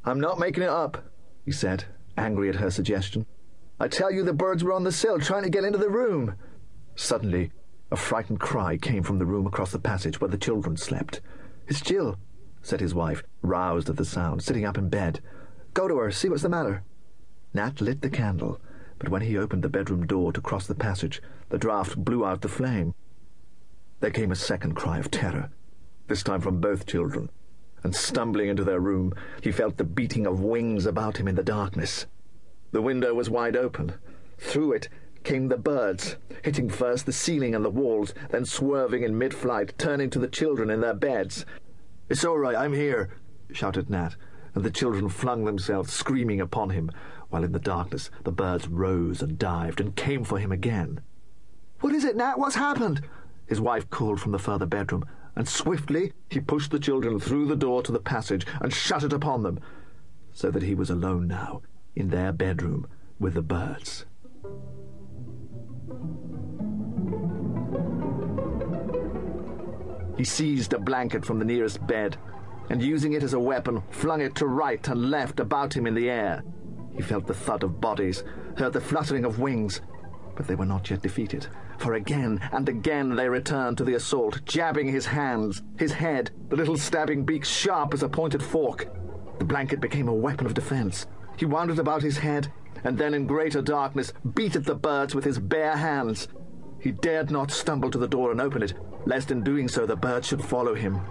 I'm 0.03 0.19
not 0.19 0.39
making 0.39 0.63
it 0.63 0.69
up, 0.69 1.05
he 1.45 1.53
said, 1.53 1.85
angry 2.17 2.49
at 2.49 2.55
her 2.55 2.69
suggestion. 2.69 3.25
I 3.79 3.87
tell 3.87 4.11
you 4.11 4.23
the 4.23 4.33
birds 4.33 4.61
were 4.61 4.73
on 4.73 4.83
the 4.83 4.91
sill 4.91 5.19
trying 5.19 5.43
to 5.43 5.49
get 5.49 5.63
into 5.63 5.79
the 5.79 5.89
room. 5.89 6.35
Suddenly, 6.95 7.51
a 7.91 7.95
frightened 7.95 8.41
cry 8.41 8.75
came 8.75 9.03
from 9.03 9.19
the 9.19 9.25
room 9.25 9.47
across 9.47 9.71
the 9.71 9.79
passage 9.79 10.19
where 10.19 10.29
the 10.29 10.37
children 10.37 10.75
slept. 10.75 11.21
It's 11.67 11.81
Jill, 11.81 12.17
said 12.61 12.81
his 12.81 12.93
wife, 12.93 13.23
roused 13.41 13.89
at 13.89 13.95
the 13.95 14.05
sound, 14.05 14.43
sitting 14.43 14.65
up 14.65 14.77
in 14.77 14.89
bed. 14.89 15.21
Go 15.73 15.87
to 15.87 15.97
her, 15.97 16.11
see 16.11 16.27
what's 16.27 16.43
the 16.43 16.49
matter. 16.49 16.83
Nat 17.55 17.79
lit 17.79 18.01
the 18.01 18.09
candle, 18.09 18.59
but 18.99 19.07
when 19.07 19.21
he 19.21 19.37
opened 19.37 19.63
the 19.63 19.69
bedroom 19.69 20.05
door 20.05 20.33
to 20.33 20.41
cross 20.41 20.67
the 20.67 20.75
passage, 20.75 21.21
the 21.47 21.57
draught 21.57 21.95
blew 21.95 22.25
out 22.25 22.41
the 22.41 22.49
flame. 22.49 22.93
There 24.01 24.11
came 24.11 24.29
a 24.29 24.35
second 24.35 24.73
cry 24.73 24.99
of 24.99 25.09
terror, 25.09 25.49
this 26.07 26.21
time 26.21 26.41
from 26.41 26.59
both 26.59 26.85
children, 26.85 27.29
and 27.81 27.95
stumbling 27.95 28.49
into 28.49 28.65
their 28.65 28.81
room, 28.81 29.13
he 29.41 29.53
felt 29.53 29.77
the 29.77 29.85
beating 29.85 30.27
of 30.27 30.41
wings 30.41 30.85
about 30.85 31.15
him 31.15 31.29
in 31.29 31.35
the 31.35 31.43
darkness. 31.43 32.07
The 32.73 32.81
window 32.81 33.13
was 33.13 33.29
wide 33.29 33.55
open. 33.55 33.93
Through 34.37 34.73
it 34.73 34.89
came 35.23 35.47
the 35.47 35.57
birds, 35.57 36.17
hitting 36.43 36.69
first 36.69 37.05
the 37.05 37.13
ceiling 37.13 37.55
and 37.55 37.63
the 37.63 37.69
walls, 37.69 38.13
then 38.31 38.43
swerving 38.43 39.03
in 39.03 39.17
mid-flight, 39.17 39.77
turning 39.77 40.09
to 40.09 40.19
the 40.19 40.27
children 40.27 40.69
in 40.69 40.81
their 40.81 40.93
beds. 40.93 41.45
It's 42.09 42.25
all 42.25 42.37
right, 42.37 42.55
I'm 42.55 42.73
here, 42.73 43.11
shouted 43.53 43.89
Nat, 43.89 44.17
and 44.53 44.63
the 44.63 44.71
children 44.71 45.07
flung 45.07 45.45
themselves 45.45 45.93
screaming 45.93 46.41
upon 46.41 46.71
him, 46.71 46.91
while 47.35 47.43
in 47.43 47.51
the 47.51 47.59
darkness 47.59 48.09
the 48.23 48.31
birds 48.31 48.65
rose 48.65 49.21
and 49.21 49.37
dived 49.37 49.81
and 49.81 49.97
came 49.97 50.23
for 50.23 50.39
him 50.39 50.53
again. 50.53 51.01
What 51.81 51.93
is 51.93 52.05
it, 52.05 52.15
Nat? 52.15 52.39
What's 52.39 52.55
happened? 52.55 53.01
His 53.45 53.59
wife 53.59 53.89
called 53.89 54.21
from 54.21 54.31
the 54.31 54.39
further 54.39 54.65
bedroom, 54.65 55.03
and 55.35 55.45
swiftly 55.45 56.13
he 56.29 56.39
pushed 56.39 56.71
the 56.71 56.79
children 56.79 57.19
through 57.19 57.47
the 57.47 57.57
door 57.57 57.83
to 57.83 57.91
the 57.91 57.99
passage 57.99 58.47
and 58.61 58.73
shut 58.73 59.03
it 59.03 59.11
upon 59.11 59.43
them, 59.43 59.59
so 60.31 60.49
that 60.49 60.63
he 60.63 60.73
was 60.73 60.89
alone 60.89 61.27
now, 61.27 61.61
in 61.93 62.07
their 62.07 62.31
bedroom, 62.31 62.87
with 63.19 63.33
the 63.33 63.41
birds. 63.41 64.05
He 70.15 70.23
seized 70.23 70.71
a 70.71 70.79
blanket 70.79 71.25
from 71.25 71.39
the 71.39 71.43
nearest 71.43 71.85
bed, 71.85 72.15
and 72.69 72.81
using 72.81 73.11
it 73.11 73.23
as 73.23 73.33
a 73.33 73.39
weapon, 73.41 73.83
flung 73.91 74.21
it 74.21 74.35
to 74.35 74.47
right 74.47 74.87
and 74.87 75.11
left 75.11 75.41
about 75.41 75.75
him 75.75 75.85
in 75.85 75.95
the 75.95 76.09
air. 76.09 76.41
He 76.95 77.01
felt 77.01 77.27
the 77.27 77.33
thud 77.33 77.63
of 77.63 77.81
bodies, 77.81 78.23
heard 78.57 78.73
the 78.73 78.81
fluttering 78.81 79.25
of 79.25 79.39
wings, 79.39 79.81
but 80.35 80.47
they 80.47 80.55
were 80.55 80.65
not 80.65 80.89
yet 80.89 81.01
defeated, 81.01 81.47
for 81.77 81.93
again 81.93 82.39
and 82.51 82.67
again 82.67 83.15
they 83.15 83.29
returned 83.29 83.77
to 83.77 83.83
the 83.83 83.95
assault, 83.95 84.41
jabbing 84.45 84.87
his 84.87 85.05
hands, 85.05 85.61
his 85.77 85.93
head, 85.93 86.31
the 86.49 86.55
little 86.55 86.77
stabbing 86.77 87.25
beak 87.25 87.45
sharp 87.45 87.93
as 87.93 88.03
a 88.03 88.09
pointed 88.09 88.43
fork. 88.43 88.87
The 89.39 89.45
blanket 89.45 89.81
became 89.81 90.07
a 90.07 90.13
weapon 90.13 90.45
of 90.45 90.53
defense. 90.53 91.07
He 91.37 91.45
wound 91.45 91.71
it 91.71 91.79
about 91.79 92.01
his 92.01 92.17
head, 92.17 92.51
and 92.83 92.97
then 92.97 93.13
in 93.13 93.27
greater 93.27 93.61
darkness 93.61 94.13
beat 94.33 94.55
at 94.55 94.65
the 94.65 94.75
birds 94.75 95.15
with 95.15 95.25
his 95.25 95.39
bare 95.39 95.75
hands. 95.75 96.27
He 96.79 96.91
dared 96.91 97.31
not 97.31 97.51
stumble 97.51 97.89
to 97.91 97.97
the 97.97 98.07
door 98.07 98.31
and 98.31 98.39
open 98.39 98.61
it, 98.61 98.73
lest 99.05 99.31
in 99.31 99.43
doing 99.43 99.67
so 99.67 99.85
the 99.85 99.95
birds 99.95 100.27
should 100.27 100.43
follow 100.43 100.75
him. 100.75 101.01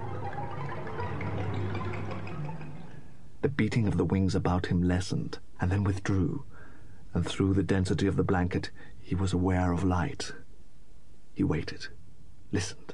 The 3.42 3.48
beating 3.48 3.86
of 3.86 3.98
the 3.98 4.04
wings 4.04 4.34
about 4.34 4.66
him 4.66 4.82
lessened, 4.82 5.38
and 5.64 5.72
then 5.72 5.82
withdrew, 5.82 6.44
and 7.14 7.26
through 7.26 7.54
the 7.54 7.62
density 7.62 8.06
of 8.06 8.16
the 8.16 8.22
blanket 8.22 8.70
he 9.00 9.14
was 9.14 9.32
aware 9.32 9.72
of 9.72 9.82
light. 9.82 10.30
He 11.32 11.42
waited, 11.42 11.86
listened. 12.52 12.92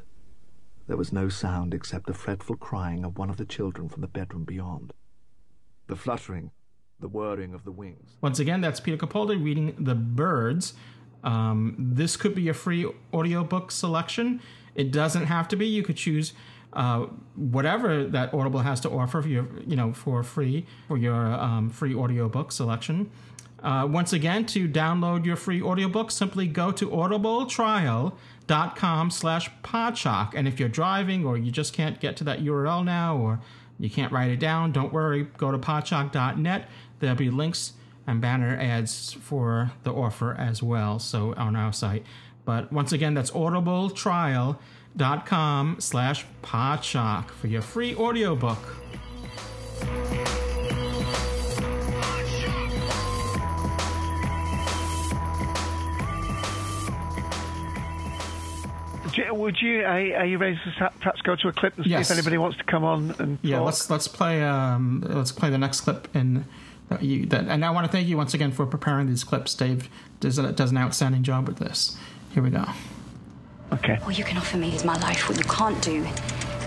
There 0.87 0.97
was 0.97 1.13
no 1.13 1.29
sound 1.29 1.75
except 1.75 2.07
the 2.07 2.15
fretful 2.15 2.55
crying 2.55 3.05
of 3.05 3.19
one 3.19 3.29
of 3.29 3.39
the 3.39 3.45
children 3.45 3.89
from 3.89 4.03
the 4.03 4.07
bedroom 4.07 4.45
beyond. 4.45 4.93
The 5.89 5.97
fluttering, 5.97 6.53
the 7.01 7.09
whirring 7.09 7.55
of 7.55 7.65
the 7.65 7.73
wings. 7.73 8.17
Once 8.21 8.39
again, 8.39 8.61
that's 8.61 8.79
Peter 8.79 9.05
Capaldi 9.05 9.43
reading 9.43 9.75
The 9.77 9.97
Birds. 9.97 10.75
Um, 11.25 11.75
this 11.77 12.17
could 12.17 12.37
be 12.37 12.49
a 12.49 12.55
free 12.55 12.89
audiobook 13.13 13.73
selection. 13.73 14.41
It 14.77 14.93
doesn't 14.93 15.27
have 15.27 15.49
to 15.49 15.57
be. 15.57 15.67
You 15.67 15.83
could 15.83 15.97
choose 15.97 16.35
uh, 16.73 17.07
whatever 17.35 18.05
that 18.05 18.33
Audible 18.33 18.61
has 18.61 18.79
to 18.81 18.89
offer 18.91 19.21
for 19.23 19.29
your, 19.29 19.49
you 19.67 19.75
know, 19.77 19.93
for 19.93 20.23
free 20.23 20.67
for 20.89 20.97
your 20.97 21.15
um, 21.15 21.69
free 21.69 21.95
audiobook 21.95 22.51
selection. 22.53 23.11
Uh, 23.63 23.87
once 23.91 24.15
again, 24.15 24.47
to 24.47 24.69
download 24.69 25.27
your 25.27 25.37
free 25.37 25.61
audiobook, 25.61 26.11
simply 26.11 26.47
go 26.47 26.73
to 26.73 26.89
audibletrial.com 26.89 29.11
slash 29.11 29.51
podshock. 29.63 30.33
And 30.35 30.49
if 30.49 30.59
you're 30.59 30.71
driving 30.71 31.27
or 31.27 31.37
you 31.37 31.51
just 31.51 31.75
can't 31.75 32.01
get 32.01 32.17
to 32.19 32.25
that 32.25 32.41
URL 32.41 32.85
now 32.85 33.19
or 33.19 33.41
you 33.79 33.91
can't 33.91 34.11
write 34.13 34.31
it 34.31 34.41
down, 34.41 34.73
don't 34.73 34.95
worry. 34.95 35.25
Go 35.37 35.51
to 35.51 35.59
podshock.net. 35.59 36.69
There'll 37.01 37.17
be 37.17 37.31
links 37.31 37.75
and 38.07 38.23
banner 38.23 38.57
ads 38.59 39.13
for 39.13 39.73
the 39.83 39.93
offer 39.93 40.33
as 40.35 40.63
well, 40.63 40.99
so 40.99 41.35
on 41.35 41.55
our 41.55 41.75
site. 41.75 42.07
But 42.47 42.73
once 42.73 42.93
again, 42.93 43.13
that's 43.13 43.33
audibletrial.com 43.33 44.57
slash 45.79 46.25
podshock 46.43 47.29
for 47.31 47.47
your 47.47 47.63
free 47.63 47.95
audiobook. 47.95 48.59
would 59.41 59.61
you? 59.61 59.83
Are, 59.85 60.25
you 60.25 60.39
ready 60.39 60.57
to 60.57 60.91
perhaps 61.01 61.21
go 61.23 61.35
to 61.35 61.49
a 61.49 61.53
clip 61.53 61.77
and 61.77 61.85
see 61.85 61.91
Yes. 61.91 62.11
if 62.11 62.17
anybody 62.17 62.39
wants 62.39 62.59
to 62.59 62.65
come 62.65 62.85
on 62.85 63.15
and 63.19 63.39
Yeah, 63.43 63.57
talk? 63.57 63.67
let's 63.67 63.91
let's 63.91 64.09
play 64.09 64.43
um, 64.43 65.05
let's 65.09 65.33
play 65.33 65.51
the 65.51 65.59
next 65.59 65.81
clip 65.81 66.09
and 66.15 66.45
that 66.89 67.03
you 67.03 67.27
that 67.27 67.47
and 67.47 67.65
I 67.65 67.71
want 67.71 67.87
to 67.87 67.93
thank 67.93 68.07
you 68.07 68.17
once 68.17 68.35
again 68.35 68.53
for 68.53 68.67
preparing 68.67 69.09
these 69.09 69.25
clips. 69.25 69.55
Dave 69.55 69.89
does 70.21 70.37
does 70.37 70.71
an 70.71 70.79
outstanding 70.79 71.23
job 71.23 71.49
with 71.49 71.57
this. 71.59 71.97
Here 72.33 72.43
we 72.43 72.51
go. 72.51 72.65
Okay. 73.73 73.99
All 74.03 74.11
you 74.11 74.25
can 74.25 74.37
offer 74.37 74.57
me 74.57 74.75
is 74.75 74.85
my 74.85 74.97
life. 74.99 75.29
What 75.29 75.39
you 75.39 75.45
can't 75.45 75.81
do 75.83 76.07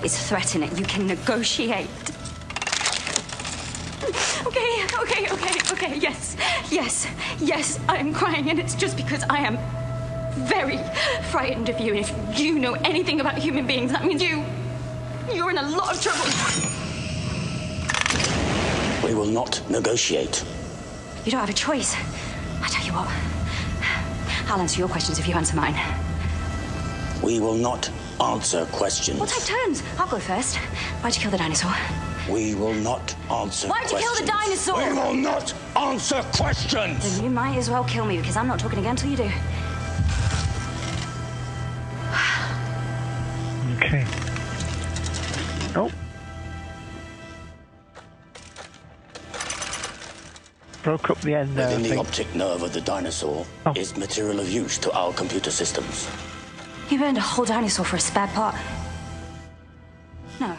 is 0.04 0.18
threaten 0.28 0.64
it. 0.64 0.78
You 0.78 0.86
can 0.86 1.06
negotiate. 1.08 1.90
Okay, 4.46 4.86
okay, 5.02 5.28
okay, 5.32 5.60
okay. 5.72 5.98
Yes, 5.98 6.36
yes, 6.70 7.08
yes. 7.40 7.80
I 7.88 7.98
am 7.98 8.14
crying, 8.14 8.50
and 8.50 8.60
it's 8.60 8.76
just 8.76 8.96
because 8.98 9.24
I 9.30 9.40
am 9.40 9.58
very 10.48 10.80
frightened 11.32 11.70
of 11.70 11.80
you. 11.80 11.94
And 11.94 12.00
if 12.00 12.40
you 12.40 12.60
know 12.60 12.74
anything 12.74 13.20
about 13.20 13.38
human 13.38 13.68
beings, 13.68 13.92
that 13.92 14.06
means 14.06 14.22
you. 14.22 14.44
You're 15.34 15.52
in 15.52 15.58
a 15.58 15.70
lot 15.70 15.94
of 15.94 16.02
trouble. 16.02 16.26
We 19.06 19.14
will 19.14 19.26
not 19.26 19.62
negotiate. 19.70 20.44
You 21.26 21.32
don't 21.32 21.42
have 21.42 21.50
a 21.50 21.54
choice. 21.54 21.96
I 22.62 22.68
tell 22.70 22.86
you 22.86 22.94
what. 22.94 23.10
I'll 24.50 24.60
answer 24.60 24.80
your 24.80 24.90
questions 24.90 25.20
if 25.20 25.28
you 25.28 25.36
answer 25.36 25.56
mine. 25.56 25.76
We 27.24 27.40
will 27.40 27.56
not 27.56 27.90
answer 28.22 28.66
questions. 28.66 29.18
We'll 29.18 29.30
take 29.30 29.46
turns. 29.46 29.82
I'll 29.98 30.08
go 30.08 30.20
first. 30.20 30.58
Why'd 31.02 31.16
you 31.16 31.22
kill 31.22 31.32
the 31.32 31.38
dinosaur? 31.38 31.74
We 32.30 32.54
will 32.56 32.74
not 32.74 33.16
answer 33.32 33.68
Why'd 33.70 33.90
you 33.92 33.98
kill 33.98 34.16
the 34.16 34.30
questions. 34.32 34.66
dinosaur? 34.66 34.78
We 34.90 34.94
will 35.00 35.14
not 35.14 35.54
answer 35.78 36.22
questions. 36.34 37.16
Then 37.16 37.24
you 37.24 37.30
might 37.30 37.58
as 37.58 37.70
well 37.70 37.84
kill 37.86 38.06
me 38.06 38.18
because 38.18 38.36
I'm 38.38 38.48
not 38.48 38.60
talking 38.60 38.80
again 38.80 38.92
until 38.92 39.10
you 39.10 39.18
do. 39.18 39.32
Okay. 43.78 44.06
Oh. 45.76 45.92
Broke 50.84 51.10
up 51.10 51.22
the 51.22 51.34
end 51.36 51.56
there. 51.56 51.68
I 51.70 51.76
Within 51.76 51.92
the 51.92 51.98
optic 51.98 52.36
nerve 52.36 52.62
of 52.64 52.74
the 52.74 52.82
dinosaur 52.82 53.46
Oh. 53.66 53.74
is 53.76 53.96
material 53.98 54.40
of 54.40 54.50
use 54.50 54.78
to 54.80 54.92
our 54.92 55.14
computer 55.14 55.52
systems. 55.52 56.08
You 56.94 57.00
burned 57.00 57.18
a 57.18 57.22
whole 57.22 57.44
dinosaur 57.44 57.84
for 57.86 57.96
a 57.96 58.00
spare 58.00 58.28
part. 58.28 58.54
No. 60.40 60.56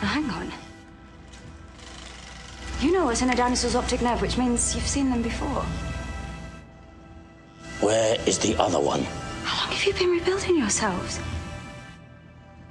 Now 0.00 0.06
hang 0.06 0.30
on. 0.30 0.52
You 2.80 2.92
know 2.92 3.06
what's 3.06 3.22
in 3.22 3.30
a 3.30 3.34
dinosaur's 3.34 3.74
optic 3.74 4.02
nerve, 4.02 4.22
which 4.22 4.38
means 4.38 4.72
you've 4.76 4.86
seen 4.86 5.10
them 5.10 5.20
before. 5.20 5.64
Where 7.80 8.20
is 8.24 8.38
the 8.38 8.56
other 8.56 8.78
one? 8.78 9.02
How 9.42 9.64
long 9.64 9.74
have 9.74 9.84
you 9.84 9.92
been 9.94 10.10
rebuilding 10.10 10.56
yourselves? 10.56 11.18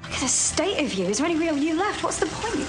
Look 0.04 0.14
at 0.14 0.22
the 0.22 0.30
state 0.30 0.80
of 0.80 0.94
you. 0.94 1.08
Is 1.08 1.18
there 1.18 1.28
any 1.28 1.38
real 1.38 1.58
you 1.58 1.78
left? 1.78 2.06
What's 2.06 2.22
the 2.22 2.28
point? 2.28 2.66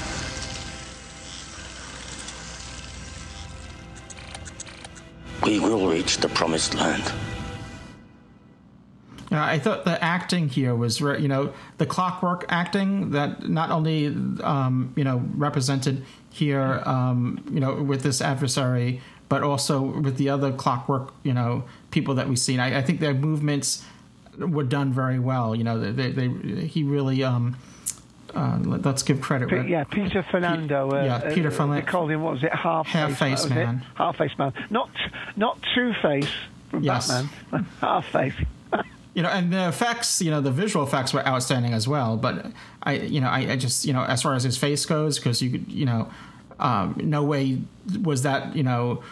We 5.46 5.60
will 5.60 5.88
reach 5.88 6.16
the 6.16 6.28
promised 6.28 6.74
land. 6.74 7.12
Uh, 9.32 9.38
I 9.42 9.58
thought 9.58 9.84
the 9.84 10.02
acting 10.04 10.48
here 10.48 10.74
was, 10.74 11.00
re- 11.00 11.18
you 11.20 11.28
know, 11.28 11.52
the 11.78 11.86
clockwork 11.86 12.44
acting 12.50 13.10
that 13.12 13.48
not 13.48 13.70
only, 13.70 14.06
um, 14.42 14.92
you 14.96 15.04
know, 15.04 15.22
represented 15.36 16.04
here, 16.30 16.82
um, 16.84 17.42
you 17.50 17.60
know, 17.60 17.82
with 17.82 18.02
this 18.02 18.20
adversary, 18.20 19.00
but 19.28 19.42
also 19.42 19.80
with 19.80 20.16
the 20.18 20.28
other 20.28 20.52
clockwork, 20.52 21.12
you 21.22 21.32
know, 21.32 21.64
people 21.90 22.14
that 22.16 22.28
we've 22.28 22.38
seen. 22.38 22.60
I, 22.60 22.78
I 22.78 22.82
think 22.82 23.00
their 23.00 23.14
movements 23.14 23.84
were 24.38 24.64
done 24.64 24.92
very 24.92 25.18
well. 25.18 25.54
You 25.54 25.64
know, 25.64 25.78
they, 25.80 26.10
they, 26.10 26.28
they 26.28 26.66
he 26.66 26.82
really. 26.84 27.22
Um, 27.24 27.56
uh, 28.34 28.58
let- 28.62 28.84
let's 28.84 29.02
give 29.02 29.20
credit. 29.20 29.50
Where- 29.50 29.66
yeah, 29.66 29.84
Peter 29.84 30.22
Fernando. 30.22 30.90
uh, 30.90 31.04
yeah, 31.04 31.34
Peter 31.34 31.48
uh, 31.48 31.50
Fernan- 31.50 31.76
They 31.76 31.82
called 31.82 32.10
him 32.10 32.22
what 32.22 32.32
was 32.34 32.42
it? 32.42 32.52
Half 32.54 32.86
Half-Face 32.86 33.48
Man. 33.50 33.84
Half 33.94 34.16
face 34.16 34.32
man. 34.38 34.52
Not 34.70 34.88
not 35.36 35.58
Two 35.74 35.92
Face 36.00 36.30
from 36.70 36.82
Yes. 36.82 37.08
Batman. 37.10 37.66
Half 37.82 38.06
face. 38.06 38.32
You 39.14 39.22
know, 39.22 39.28
and 39.28 39.52
the 39.52 39.68
effects, 39.68 40.22
you 40.22 40.30
know, 40.30 40.40
the 40.40 40.50
visual 40.50 40.84
effects 40.86 41.12
were 41.12 41.26
outstanding 41.26 41.74
as 41.74 41.86
well. 41.86 42.16
But 42.16 42.46
I, 42.82 42.94
you 42.94 43.20
know, 43.20 43.28
I, 43.28 43.52
I 43.52 43.56
just, 43.56 43.84
you 43.84 43.92
know, 43.92 44.02
as 44.04 44.22
far 44.22 44.34
as 44.34 44.42
his 44.42 44.56
face 44.56 44.86
goes, 44.86 45.18
because 45.18 45.42
you 45.42 45.62
you 45.68 45.84
know, 45.84 46.10
um, 46.58 46.98
no 47.02 47.22
way 47.22 47.58
was 48.02 48.22
that, 48.22 48.56
you 48.56 48.62
know, 48.62 49.02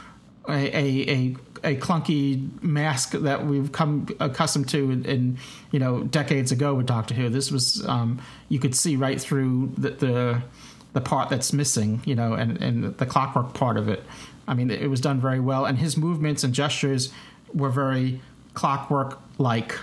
a 0.48 0.76
a, 0.76 1.10
a 1.10 1.36
a 1.62 1.76
clunky 1.76 2.62
mask 2.62 3.12
that 3.12 3.46
we've 3.46 3.72
come 3.72 4.08
accustomed 4.20 4.68
to 4.70 4.90
in, 4.90 5.04
in 5.04 5.38
you 5.70 5.78
know 5.78 6.04
decades 6.04 6.52
ago 6.52 6.74
with 6.74 6.86
Doctor 6.86 7.14
Who. 7.14 7.28
This 7.28 7.50
was 7.50 7.86
um, 7.86 8.20
you 8.48 8.58
could 8.58 8.74
see 8.74 8.96
right 8.96 9.20
through 9.20 9.72
the, 9.76 9.90
the 9.90 10.42
the 10.92 11.00
part 11.00 11.28
that's 11.28 11.52
missing, 11.52 12.02
you 12.04 12.14
know, 12.14 12.34
and 12.34 12.60
and 12.62 12.96
the 12.96 13.06
clockwork 13.06 13.54
part 13.54 13.76
of 13.76 13.88
it. 13.88 14.02
I 14.48 14.54
mean, 14.54 14.70
it 14.70 14.88
was 14.88 15.00
done 15.00 15.20
very 15.20 15.40
well, 15.40 15.64
and 15.66 15.78
his 15.78 15.96
movements 15.96 16.42
and 16.42 16.52
gestures 16.52 17.12
were 17.54 17.70
very 17.70 18.20
clockwork 18.54 19.20
like. 19.38 19.78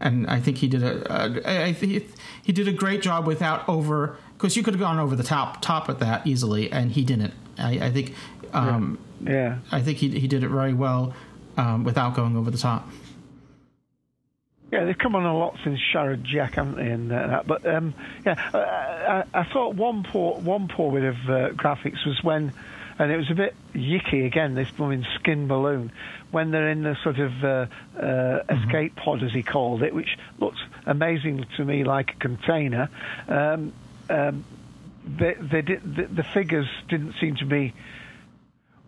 And 0.00 0.26
I 0.28 0.40
think 0.40 0.58
he 0.58 0.68
did 0.68 0.82
a, 0.82 1.12
a 1.12 1.68
I 1.68 1.72
think 1.72 2.08
he 2.42 2.52
did 2.52 2.68
a 2.68 2.72
great 2.72 3.02
job 3.02 3.26
without 3.26 3.68
over 3.68 4.16
because 4.34 4.56
you 4.56 4.62
could 4.62 4.74
have 4.74 4.80
gone 4.80 4.98
over 4.98 5.16
the 5.16 5.24
top 5.24 5.60
top 5.60 5.88
of 5.88 5.98
that 5.98 6.26
easily, 6.26 6.70
and 6.70 6.92
he 6.92 7.04
didn't. 7.04 7.34
I, 7.58 7.86
I 7.86 7.90
think, 7.90 8.14
um, 8.52 8.98
yeah, 9.20 9.58
I 9.72 9.82
think 9.82 9.98
he 9.98 10.18
he 10.18 10.28
did 10.28 10.44
it 10.44 10.48
very 10.48 10.72
well 10.72 11.14
um, 11.56 11.82
without 11.82 12.14
going 12.14 12.36
over 12.36 12.50
the 12.50 12.58
top. 12.58 12.88
Yeah, 14.70 14.84
they've 14.84 14.98
come 14.98 15.16
on 15.16 15.24
a 15.24 15.36
lot 15.36 15.56
since 15.64 15.80
Sharad 15.92 16.22
Jack, 16.22 16.54
haven't 16.54 16.76
they? 16.76 16.90
And 16.90 17.10
uh, 17.10 17.26
that, 17.26 17.46
but 17.46 17.66
um, 17.66 17.94
yeah, 18.24 18.50
uh, 18.52 19.24
I, 19.34 19.40
I 19.40 19.44
thought 19.52 19.74
one 19.74 20.04
poor 20.04 20.38
one 20.38 20.68
poor 20.68 20.92
bit 20.92 21.04
of 21.04 21.16
uh, 21.16 21.48
graphics 21.54 22.06
was 22.06 22.22
when, 22.22 22.52
and 22.98 23.10
it 23.10 23.16
was 23.16 23.30
a 23.30 23.34
bit 23.34 23.56
yicky 23.74 24.26
again. 24.26 24.54
This 24.54 24.70
blooming 24.70 25.06
skin 25.16 25.48
balloon 25.48 25.90
when 26.30 26.50
they're 26.50 26.68
in 26.68 26.82
the 26.82 26.96
sort 27.02 27.18
of 27.18 27.44
uh, 27.44 27.66
uh, 27.98 28.42
escape 28.50 28.96
pod, 28.96 29.22
as 29.22 29.32
he 29.32 29.42
called 29.42 29.82
it, 29.82 29.94
which 29.94 30.16
looks 30.38 30.58
amazing 30.86 31.46
to 31.56 31.64
me, 31.64 31.84
like 31.84 32.12
a 32.12 32.16
container. 32.16 32.88
Um, 33.28 33.72
um, 34.10 34.44
they, 35.06 35.34
they 35.34 35.62
did, 35.62 35.96
the, 35.96 36.04
the 36.06 36.22
figures 36.22 36.68
didn't 36.88 37.14
seem 37.20 37.36
to 37.36 37.46
be 37.46 37.74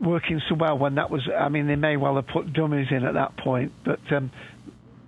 working 0.01 0.41
so 0.49 0.55
well 0.55 0.77
when 0.79 0.97
that 0.97 1.11
was. 1.11 1.29
I 1.29 1.49
mean, 1.49 1.67
they 1.67 1.77
may 1.77 1.97
well 1.97 2.17
have 2.17 2.27
put 2.27 2.53
dummies 2.53 2.89
in 2.91 3.05
at 3.05 3.15
that 3.15 3.37
point, 3.37 3.73
but 3.85 4.01
um, 4.13 4.31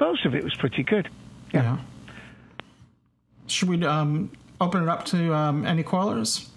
most 0.01 0.25
of 0.25 0.35
it 0.35 0.45
was 0.45 0.55
pretty 0.55 0.83
good. 0.83 1.09
Yeah. 1.53 1.79
Should 3.47 3.69
we 3.69 3.85
um, 3.85 4.31
open 4.61 4.83
it 4.83 4.89
up 4.89 5.05
to 5.07 5.35
um, 5.35 5.67
any 5.67 5.83
callers? 5.83 6.49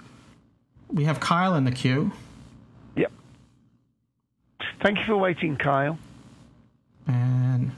We 0.87 1.05
have 1.05 1.19
Kyle 1.19 1.55
in 1.55 1.65
the 1.65 1.71
queue. 1.71 2.11
Yep. 4.75 4.83
Thank 4.83 4.99
you 4.99 5.05
for 5.05 5.17
waiting, 5.17 5.57
Kyle. 5.57 5.97
And 7.07 7.71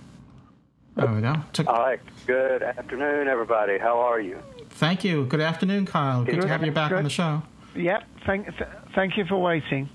there 0.95 1.08
we 1.08 1.22
go. 1.22 1.36
Took, 1.54 1.68
Hi. 1.68 2.00
Good 2.26 2.64
afternoon, 2.64 3.28
everybody. 3.28 3.78
How 3.78 4.00
are 4.00 4.20
you? 4.20 4.39
thank 4.71 5.04
you. 5.04 5.26
Good 5.26 5.42
afternoon, 5.42 5.86
Kyle. 5.86 6.24
Good, 6.24 6.42
to 6.42 6.47
have 6.47 6.63
you 6.63 6.71
back 6.71 6.92
on 6.92 7.04
the 7.04 7.09
show. 7.09 7.42
Yep. 7.76 8.04
Thank 8.26 8.46
th- 8.58 8.70
thank 8.96 9.17
you 9.17 9.26
for 9.26 9.38
waiting. 9.38 9.89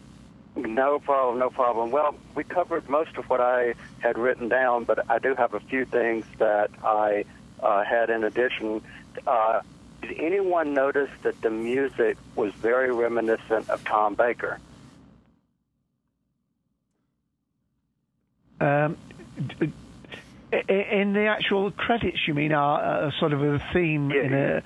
No 0.57 0.99
problem, 0.99 1.39
no 1.39 1.51
problem. 1.51 1.91
Well, 1.91 2.15
we 2.35 2.45
covered 2.45 2.89
most 2.89 3.17
of 3.17 3.25
what 3.31 3.41
I 3.41 3.75
had 4.01 4.19
written 4.19 4.49
down, 4.49 4.85
but 4.85 5.11
I 5.11 5.19
do 5.19 5.35
have 5.35 5.55
a 5.55 5.61
few 5.61 5.85
things 5.87 6.27
that 6.39 6.71
I 6.85 7.25
uh, 7.63 7.85
had 7.85 8.11
in 8.11 8.23
addition. 8.25 8.83
Uh, 9.27 9.61
did 10.03 10.19
anyone 10.19 10.75
notice 10.75 11.11
that 11.23 11.41
the 11.41 11.51
music 11.51 12.19
was 12.37 12.53
very 12.55 12.93
reminiscent 12.93 13.71
of 13.71 13.83
Tom 13.85 14.15
Baker? 14.15 14.59
Um, 18.63 18.97
in 20.69 21.15
the 21.15 21.27
actual 21.27 21.71
credits, 21.71 22.29
you 22.29 22.35
mean, 22.35 22.53
are 22.53 23.07
uh, 23.07 23.11
sort 23.19 23.33
of 23.33 23.43
a 23.43 23.59
theme 23.73 24.13
in 24.13 24.35
a. 24.35 24.63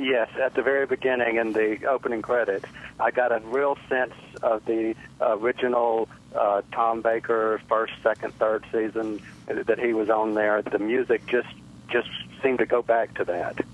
Yes, 0.00 0.28
at 0.40 0.54
the 0.54 0.62
very 0.62 0.86
beginning 0.86 1.36
in 1.36 1.52
the 1.52 1.86
opening 1.86 2.22
credits, 2.22 2.66
I 2.98 3.10
got 3.10 3.32
a 3.32 3.40
real 3.40 3.76
sense 3.88 4.14
of 4.42 4.64
the 4.64 4.94
original 5.20 6.08
uh, 6.34 6.62
Tom 6.72 7.02
Baker 7.02 7.60
first, 7.68 7.92
second, 8.02 8.34
third 8.34 8.64
season 8.72 9.20
that 9.46 9.78
he 9.78 9.92
was 9.92 10.10
on 10.10 10.34
there. 10.34 10.62
The 10.62 10.78
music 10.78 11.26
just 11.26 11.48
just 11.88 12.08
seemed 12.42 12.58
to 12.58 12.66
go 12.66 12.82
back 12.82 13.14
to 13.14 13.24
that. 13.24 13.64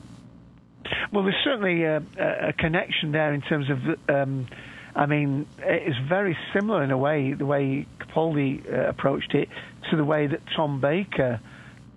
Well, 1.13 1.25
there's 1.25 1.43
certainly 1.45 1.85
a, 1.85 2.03
a 2.19 2.49
a 2.49 2.53
connection 2.53 3.13
there 3.13 3.33
in 3.35 3.43
terms 3.43 3.69
of. 3.71 3.79
Um, 4.09 4.47
I 4.97 5.07
mean, 5.07 5.47
it's 5.59 5.99
very 6.09 6.37
similar 6.55 6.83
in 6.83 6.91
a 6.91 6.97
way, 6.99 7.35
the 7.35 7.45
way 7.45 7.87
Capaldi 8.01 8.65
uh, 8.67 8.89
approached 8.89 9.35
it, 9.35 9.49
to 9.91 9.97
the 9.97 10.05
way 10.05 10.27
that 10.27 10.41
Tom 10.57 10.81
Baker 10.81 11.41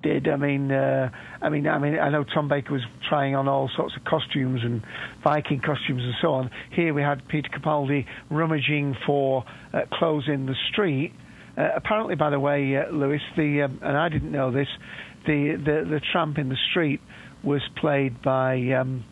did. 0.04 0.28
I 0.28 0.36
mean, 0.36 0.72
uh, 0.72 1.10
I 1.42 1.50
mean, 1.50 1.66
I 1.66 1.80
mean, 1.80 1.98
I 1.98 2.10
know 2.10 2.26
Tom 2.26 2.50
Baker 2.50 2.74
was 2.74 2.84
trying 3.08 3.36
on 3.36 3.48
all 3.48 3.70
sorts 3.76 3.96
of 3.96 4.04
costumes 4.04 4.62
and 4.64 4.84
Viking 5.24 5.62
costumes 5.62 6.04
and 6.04 6.14
so 6.22 6.34
on. 6.34 6.52
Here 6.76 6.94
we 6.94 7.02
had 7.02 7.28
Peter 7.30 7.50
Capaldi 7.50 8.06
rummaging 8.30 8.96
for 9.06 9.46
uh, 9.74 9.82
clothes 9.94 10.26
in 10.28 10.46
the 10.46 10.56
street. 10.72 11.14
Uh, 11.58 11.70
apparently, 11.76 12.16
by 12.16 12.30
the 12.30 12.40
way, 12.40 12.76
uh, 12.76 12.92
Louis, 12.92 13.22
the 13.38 13.64
um, 13.64 13.80
and 13.82 13.98
I 13.98 14.10
didn't 14.10 14.32
know 14.32 14.52
this. 14.52 14.68
the, 15.26 15.56
the 15.58 15.90
the 15.90 16.02
tramp 16.12 16.38
in 16.38 16.50
the 16.50 16.58
street 16.70 17.02
was 17.44 17.62
played 17.80 18.22
by 18.22 18.56
um, 18.74 19.04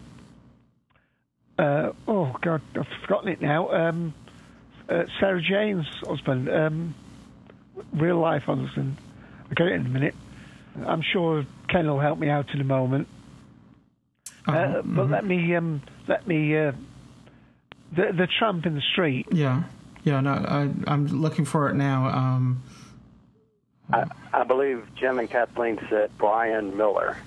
uh, 1.57 1.91
oh 2.07 2.35
god, 2.41 2.61
I've 2.75 2.87
forgotten 3.01 3.29
it 3.29 3.41
now. 3.41 3.69
Um, 3.71 4.13
uh, 4.89 5.03
Sarah 5.19 5.41
Jane's 5.41 5.87
husband, 6.05 6.49
um, 6.49 6.95
real 7.93 8.17
life 8.19 8.43
husband. 8.43 8.97
I'll 9.45 9.55
get 9.55 9.67
it 9.67 9.73
in 9.73 9.85
a 9.85 9.89
minute. 9.89 10.15
I'm 10.85 11.01
sure 11.01 11.45
Ken 11.69 11.87
will 11.87 11.99
help 11.99 12.19
me 12.19 12.29
out 12.29 12.53
in 12.53 12.61
a 12.61 12.65
moment. 12.65 13.07
Uh, 14.47 14.81
but 14.83 15.09
let 15.09 15.25
me 15.25 15.55
um, 15.55 15.81
let 16.07 16.25
me 16.27 16.55
uh, 16.55 16.71
the 17.91 18.13
the 18.13 18.27
tramp 18.39 18.65
in 18.65 18.75
the 18.75 18.81
street. 18.93 19.27
Yeah, 19.31 19.63
yeah. 20.03 20.21
No, 20.21 20.31
I, 20.31 20.69
I'm 20.87 21.07
looking 21.07 21.43
for 21.43 21.69
it 21.69 21.73
now. 21.73 22.05
Um, 22.05 22.63
I, 23.91 24.05
I 24.33 24.43
believe 24.43 24.85
Jim 24.95 25.19
and 25.19 25.29
Kathleen 25.29 25.79
said 25.89 26.11
Brian 26.17 26.77
Miller. 26.77 27.17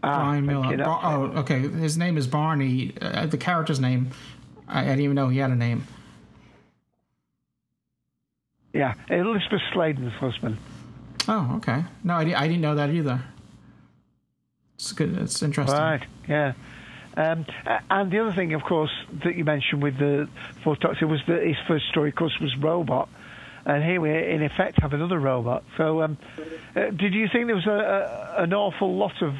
Brian 0.00 0.46
Miller. 0.46 0.76
Bar- 0.76 1.00
oh, 1.02 1.22
okay. 1.40 1.60
His 1.60 1.96
name 1.96 2.16
is 2.16 2.26
Barney. 2.26 2.92
Uh, 3.00 3.26
the 3.26 3.38
character's 3.38 3.80
name. 3.80 4.10
I, 4.68 4.80
I 4.80 4.84
didn't 4.84 5.00
even 5.00 5.14
know 5.14 5.28
he 5.28 5.38
had 5.38 5.50
a 5.50 5.56
name. 5.56 5.86
Yeah, 8.72 8.94
Elisabeth 9.08 9.60
Sladen's 9.72 10.14
husband. 10.14 10.58
Oh, 11.28 11.54
okay. 11.56 11.84
No, 12.02 12.14
I, 12.14 12.20
I 12.20 12.48
didn't 12.48 12.60
know 12.60 12.74
that 12.74 12.90
either. 12.90 13.22
It's 14.74 14.92
good. 14.92 15.16
It's 15.16 15.42
interesting. 15.42 15.78
Right. 15.78 16.02
Yeah. 16.28 16.54
Um, 17.16 17.46
and 17.90 18.10
the 18.10 18.18
other 18.18 18.32
thing, 18.32 18.54
of 18.54 18.64
course, 18.64 18.90
that 19.22 19.36
you 19.36 19.44
mentioned 19.44 19.82
with 19.82 19.98
the 19.98 20.28
Fourth 20.64 20.80
Doctor 20.80 21.06
was 21.06 21.20
that 21.28 21.46
his 21.46 21.56
first 21.68 21.86
story, 21.88 22.08
of 22.08 22.16
course, 22.16 22.36
was 22.40 22.56
robot, 22.56 23.08
and 23.64 23.84
here 23.84 24.00
we, 24.00 24.10
in 24.10 24.42
effect, 24.42 24.80
have 24.82 24.92
another 24.92 25.20
robot. 25.20 25.62
So, 25.76 26.02
um, 26.02 26.18
uh, 26.74 26.90
did 26.90 27.14
you 27.14 27.28
think 27.32 27.46
there 27.46 27.54
was 27.54 27.66
a, 27.66 28.34
a, 28.36 28.42
an 28.42 28.52
awful 28.52 28.96
lot 28.96 29.22
of? 29.22 29.34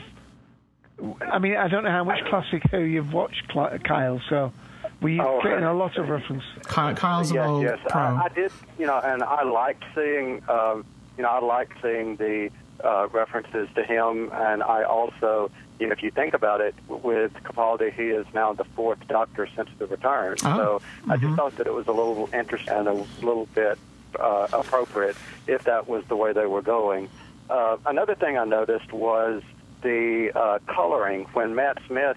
I 1.30 1.38
mean, 1.38 1.56
I 1.56 1.68
don't 1.68 1.84
know 1.84 1.90
how 1.90 2.04
much 2.04 2.24
classic 2.26 2.62
Who 2.70 2.78
you've 2.80 3.12
watched, 3.12 3.48
Kyle. 3.48 4.20
So, 4.28 4.52
were 5.00 5.08
you 5.08 5.22
Oh. 5.22 5.40
getting 5.42 5.64
a 5.64 5.74
lot 5.74 5.96
of 5.96 6.08
reference? 6.08 6.44
Kyle, 6.64 6.94
Kyle's 6.94 7.30
an 7.30 7.36
yes, 7.36 7.46
old 7.48 7.62
yes. 7.64 7.78
pro. 7.88 8.00
I, 8.00 8.22
I 8.24 8.28
did, 8.34 8.52
you 8.78 8.86
know, 8.86 8.98
and 9.02 9.22
I 9.22 9.42
liked 9.42 9.82
seeing, 9.94 10.42
um, 10.48 10.84
you 11.16 11.22
know, 11.24 11.30
I 11.30 11.40
liked 11.40 11.72
seeing 11.82 12.16
the 12.16 12.50
uh, 12.82 13.08
references 13.12 13.68
to 13.74 13.82
him, 13.82 14.30
and 14.32 14.62
I 14.62 14.84
also, 14.84 15.50
you 15.80 15.86
know, 15.88 15.92
if 15.92 16.02
you 16.02 16.10
think 16.10 16.32
about 16.34 16.60
it, 16.60 16.74
with 16.88 17.32
Capaldi, 17.42 17.92
he 17.92 18.04
is 18.10 18.26
now 18.32 18.52
the 18.52 18.64
fourth 18.64 19.06
Doctor 19.08 19.48
since 19.56 19.68
the 19.78 19.86
return. 19.86 20.36
Oh. 20.44 20.56
So 20.56 20.82
I 21.10 21.16
just 21.16 21.34
thought 21.36 21.56
that 21.56 21.66
it 21.66 21.74
was 21.74 21.86
a 21.88 21.92
little 21.92 22.28
interesting 22.32 22.72
and 22.74 22.88
a 22.88 22.92
little 23.24 23.46
bit 23.54 23.78
uh, 24.18 24.46
appropriate 24.52 25.16
if 25.48 25.64
that 25.64 25.88
was 25.88 26.04
the 26.06 26.16
way 26.16 26.32
they 26.32 26.46
were 26.46 26.62
going. 26.62 27.08
Uh, 27.50 27.76
another 27.84 28.14
thing 28.14 28.38
I 28.38 28.44
noticed 28.44 28.92
was 28.92 29.42
the 29.85 30.32
uh, 30.35 30.59
coloring. 30.66 31.27
When 31.35 31.55
Matt 31.55 31.78
Smith 31.86 32.16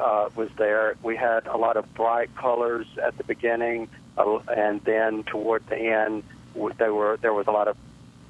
uh, 0.00 0.30
was 0.34 0.48
there, 0.56 0.96
we 1.04 1.16
had 1.16 1.46
a 1.46 1.56
lot 1.56 1.76
of 1.76 1.94
bright 1.94 2.34
colors 2.34 2.86
at 3.00 3.16
the 3.16 3.22
beginning, 3.22 3.88
uh, 4.18 4.38
and 4.48 4.80
then 4.82 5.22
toward 5.22 5.64
the 5.68 5.76
end, 5.76 6.24
there 6.78 6.92
were 6.92 7.16
there 7.18 7.32
was 7.32 7.46
a 7.46 7.52
lot 7.52 7.68
of 7.68 7.76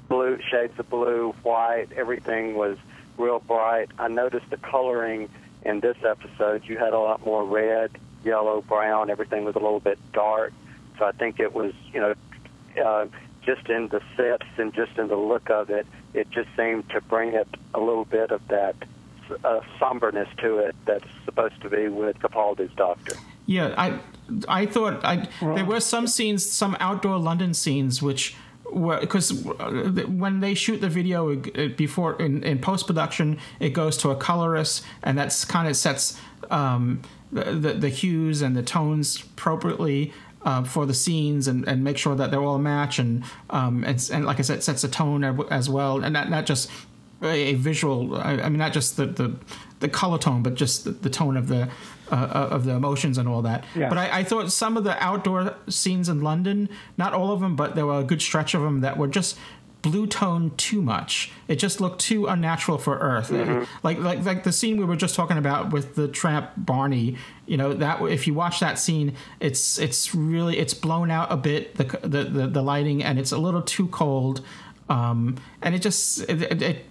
blue 0.07 0.37
shades 0.51 0.77
of 0.77 0.87
blue, 0.89 1.33
white. 1.41 1.87
Everything 1.95 2.55
was 2.55 2.77
real 3.17 3.39
bright. 3.39 3.89
I 3.97 4.09
noticed 4.09 4.49
the 4.51 4.57
coloring 4.57 5.29
in 5.63 5.79
this 5.79 5.97
episode. 6.03 6.63
You 6.65 6.77
had 6.77 6.93
a 6.93 6.99
lot 6.99 7.25
more 7.25 7.43
red, 7.43 7.91
yellow, 8.23 8.61
brown. 8.61 9.09
Everything 9.09 9.45
was 9.45 9.55
a 9.55 9.59
little 9.59 9.79
bit 9.79 9.97
dark. 10.13 10.53
So 10.99 11.05
I 11.05 11.11
think 11.11 11.39
it 11.39 11.53
was, 11.53 11.73
you 11.93 11.99
know, 11.99 12.13
uh, 12.83 13.07
just 13.45 13.69
in 13.69 13.87
the 13.89 14.01
sets 14.17 14.47
and 14.57 14.73
just 14.73 14.97
in 14.97 15.07
the 15.07 15.15
look 15.15 15.49
of 15.49 15.69
it, 15.69 15.85
it 16.13 16.29
just 16.31 16.49
seemed 16.57 16.89
to 16.89 17.01
bring 17.01 17.33
it 17.33 17.47
a 17.73 17.79
little 17.79 18.05
bit 18.05 18.31
of 18.31 18.45
that 18.47 18.75
uh, 19.43 19.61
somberness 19.79 20.27
to 20.37 20.57
it 20.57 20.75
that's 20.85 21.05
supposed 21.25 21.59
to 21.61 21.69
be 21.69 21.87
with 21.87 22.17
Capaldi's 22.19 22.73
Doctor. 22.75 23.15
Yeah, 23.45 23.73
I 23.77 23.99
I 24.47 24.65
thought 24.65 25.03
I 25.05 25.27
there 25.41 25.65
were 25.65 25.79
some 25.79 26.07
scenes, 26.07 26.45
some 26.45 26.75
outdoor 26.79 27.17
London 27.17 27.53
scenes, 27.53 28.01
which 28.01 28.35
were 28.71 28.99
because 28.99 29.31
when 29.33 30.39
they 30.39 30.53
shoot 30.53 30.81
the 30.81 30.89
video 30.89 31.33
uh, 31.33 31.67
before 31.75 32.19
in, 32.21 32.43
in 32.43 32.59
post 32.59 32.87
production, 32.87 33.37
it 33.59 33.69
goes 33.69 33.97
to 33.97 34.09
a 34.09 34.15
colorist, 34.15 34.83
and 35.03 35.17
that's 35.17 35.45
kind 35.45 35.67
of 35.67 35.75
sets 35.75 36.19
um, 36.49 37.01
the, 37.31 37.43
the 37.43 37.73
the 37.73 37.89
hues 37.89 38.41
and 38.41 38.55
the 38.55 38.63
tones 38.63 39.23
appropriately. 39.23 40.13
Uh, 40.45 40.63
for 40.63 40.85
the 40.85 40.93
scenes 40.93 41.47
and, 41.47 41.67
and 41.67 41.83
make 41.83 41.97
sure 41.97 42.15
that 42.15 42.29
they're 42.29 42.43
all 42.43 42.53
a 42.55 42.59
match 42.59 42.99
and 42.99 43.23
um 43.49 43.83
and, 43.83 43.97
and 44.13 44.25
like 44.27 44.37
I 44.37 44.43
said 44.43 44.61
sets 44.61 44.83
a 44.83 44.87
tone 44.87 45.23
as 45.49 45.67
well 45.67 46.03
and 46.03 46.13
not 46.13 46.29
not 46.29 46.45
just 46.45 46.69
a, 47.23 47.55
visual 47.55 48.15
I, 48.15 48.33
I 48.45 48.49
mean 48.49 48.59
not 48.59 48.71
just 48.71 48.95
the, 48.95 49.07
the 49.07 49.35
the 49.79 49.89
color 49.89 50.19
tone 50.19 50.43
but 50.43 50.53
just 50.53 50.83
the, 50.83 50.91
the 50.91 51.09
tone 51.09 51.35
of 51.35 51.47
the 51.47 51.67
uh, 52.11 52.49
of 52.55 52.65
the 52.65 52.73
emotions 52.73 53.17
and 53.17 53.27
all 53.27 53.41
that 53.41 53.63
Yeah. 53.73 53.89
but 53.89 53.97
I, 53.97 54.19
I 54.19 54.23
thought 54.23 54.51
some 54.51 54.77
of 54.77 54.83
the 54.83 54.95
outdoor 55.03 55.55
scenes 55.67 56.09
in 56.09 56.21
London 56.21 56.69
not 56.95 57.13
all 57.13 57.31
of 57.31 57.39
them 57.39 57.55
but 57.55 57.73
there 57.73 57.87
were 57.87 57.99
a 57.99 58.03
good 58.03 58.21
stretch 58.21 58.53
of 58.53 58.61
them 58.61 58.81
that 58.81 58.97
were 58.97 59.07
just 59.07 59.39
blue 59.85 60.07
tone 60.07 60.51
too 60.57 60.81
much. 60.81 61.31
It 61.47 61.57
just 61.57 61.79
looked 61.79 62.01
too 62.01 62.25
unnatural 62.25 62.79
for 62.79 62.97
Earth. 62.97 63.29
Like 63.83 63.99
like 63.99 64.25
like 64.25 64.43
the 64.43 64.51
scene 64.51 64.77
we 64.77 64.85
were 64.85 64.95
just 64.95 65.13
talking 65.13 65.37
about 65.37 65.71
with 65.71 65.93
the 65.93 66.07
tramp 66.07 66.49
Barney 66.57 67.17
you 67.45 67.57
know 67.57 67.73
that 67.73 68.01
if 68.01 68.25
you 68.25 68.33
watch 68.33 68.59
that 68.59 68.79
scene 68.79 69.13
it's 69.39 69.77
it's 69.77 70.15
really 70.15 70.57
it's 70.57 70.73
blown 70.73 71.11
out 71.11 71.31
a 71.31 71.37
bit 71.37 71.75
the 71.75 71.83
the 72.01 72.23
the, 72.23 72.47
the 72.47 72.63
lighting 72.63 73.03
and 73.03 73.19
it's 73.19 73.31
a 73.31 73.37
little 73.37 73.61
too 73.61 73.87
cold. 73.87 74.41
Um 74.89 75.37
and 75.61 75.75
it 75.75 75.79
just 75.79 76.21
it, 76.29 76.41
it, 76.41 76.61
it 76.61 76.85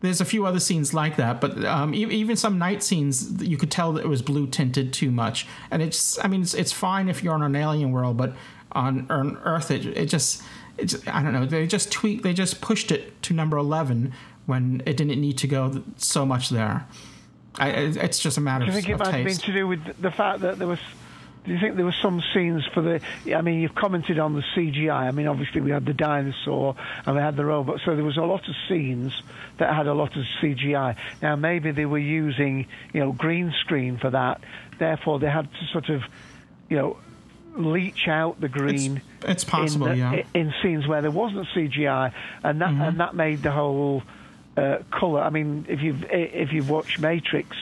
there's 0.00 0.22
a 0.22 0.24
few 0.24 0.46
other 0.46 0.60
scenes 0.60 0.94
like 0.94 1.16
that, 1.16 1.42
but 1.42 1.62
um, 1.66 1.92
even 1.94 2.34
some 2.34 2.58
night 2.58 2.82
scenes, 2.82 3.42
you 3.42 3.58
could 3.58 3.70
tell 3.70 3.92
that 3.92 4.02
it 4.02 4.08
was 4.08 4.22
blue 4.22 4.46
tinted 4.46 4.94
too 4.94 5.10
much. 5.10 5.46
And 5.70 5.82
it's, 5.82 6.18
I 6.24 6.26
mean, 6.26 6.40
it's, 6.40 6.54
it's 6.54 6.72
fine 6.72 7.10
if 7.10 7.22
you're 7.22 7.34
on 7.34 7.42
an 7.42 7.54
alien 7.54 7.92
world, 7.92 8.16
but 8.16 8.32
on, 8.72 9.06
on 9.10 9.36
Earth, 9.44 9.70
it, 9.70 9.84
it 9.84 10.06
just, 10.06 10.42
it's, 10.80 11.06
I 11.06 11.22
don't 11.22 11.32
know, 11.32 11.46
they 11.46 11.66
just 11.66 11.92
tweaked, 11.92 12.22
they 12.22 12.32
just 12.32 12.60
pushed 12.60 12.90
it 12.90 13.22
to 13.24 13.34
number 13.34 13.56
11 13.56 14.12
when 14.46 14.82
it 14.86 14.96
didn't 14.96 15.20
need 15.20 15.38
to 15.38 15.46
go 15.46 15.82
so 15.96 16.26
much 16.26 16.48
there. 16.48 16.86
I, 17.56 17.70
it's 17.70 18.18
just 18.18 18.38
a 18.38 18.40
matter 18.40 18.64
Do 18.64 18.72
you 18.72 18.78
of, 18.78 18.84
think 18.84 18.88
it 18.88 18.92
of 18.92 18.98
might 19.00 19.14
have 19.14 19.24
been 19.24 19.36
to 19.36 19.52
do 19.52 19.66
with 19.66 20.00
the 20.00 20.10
fact 20.10 20.40
that 20.40 20.58
there 20.58 20.68
was? 20.68 20.78
Do 21.44 21.52
you 21.54 21.58
think 21.58 21.76
there 21.76 21.86
were 21.86 21.94
some 22.02 22.22
scenes 22.34 22.66
for 22.74 22.82
the? 22.82 23.00
I 23.34 23.40
mean, 23.40 23.60
you've 23.60 23.74
commented 23.74 24.18
on 24.18 24.34
the 24.34 24.42
CGI. 24.54 24.90
I 24.92 25.10
mean, 25.10 25.26
obviously 25.26 25.60
we 25.60 25.70
had 25.70 25.86
the 25.86 25.94
dinosaur 25.94 26.76
and 27.06 27.16
we 27.16 27.22
had 27.22 27.36
the 27.36 27.44
robot, 27.44 27.80
so 27.84 27.96
there 27.96 28.04
was 28.04 28.18
a 28.18 28.22
lot 28.22 28.46
of 28.48 28.54
scenes 28.68 29.12
that 29.58 29.74
had 29.74 29.86
a 29.86 29.94
lot 29.94 30.16
of 30.16 30.24
CGI. 30.40 30.96
Now 31.22 31.36
maybe 31.36 31.70
they 31.70 31.86
were 31.86 31.98
using, 31.98 32.66
you 32.92 33.00
know, 33.00 33.12
green 33.12 33.54
screen 33.60 33.98
for 33.98 34.10
that. 34.10 34.42
Therefore, 34.78 35.18
they 35.18 35.30
had 35.30 35.50
to 35.50 35.66
sort 35.72 35.88
of, 35.88 36.02
you 36.68 36.76
know, 36.76 36.96
leach 37.56 38.08
out 38.08 38.40
the 38.40 38.48
green. 38.48 39.02
it's 39.26 39.44
possible, 39.44 39.88
in 39.88 39.92
the- 39.98 40.16
yeah. 40.16 40.22
In 40.34 40.54
scenes 40.62 40.86
where 40.86 41.02
there 41.02 41.10
wasn't 41.10 41.46
CGI, 41.54 42.12
and 42.44 42.60
that 42.60 42.70
Mm-hmm. 42.70 42.82
and 42.82 43.00
that 43.00 43.14
made 43.14 43.42
the 43.42 43.50
whole 43.50 44.02
uh, 44.56 44.78
color. 44.90 45.20
I 45.22 45.30
mean, 45.30 45.66
if 45.68 45.80
you've 45.82 46.04
if 46.10 46.52
you've 46.52 46.70
watched 46.70 47.00
Matrix, 47.00 47.56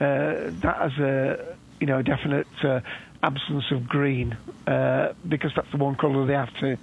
uh, 0.00 0.50
that 0.62 0.76
has 0.78 0.92
a 0.98 1.56
you 1.80 1.86
know 1.86 2.02
definite 2.02 2.46
uh, 2.62 2.80
absence 3.22 3.64
of 3.70 3.88
green 3.88 4.36
uh, 4.66 5.12
because 5.28 5.52
that's 5.56 5.70
the 5.70 5.78
one 5.78 5.94
color 5.96 6.26
they 6.26 6.34
have 6.34 6.54
to. 6.60 6.76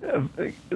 Uh, 0.00 0.22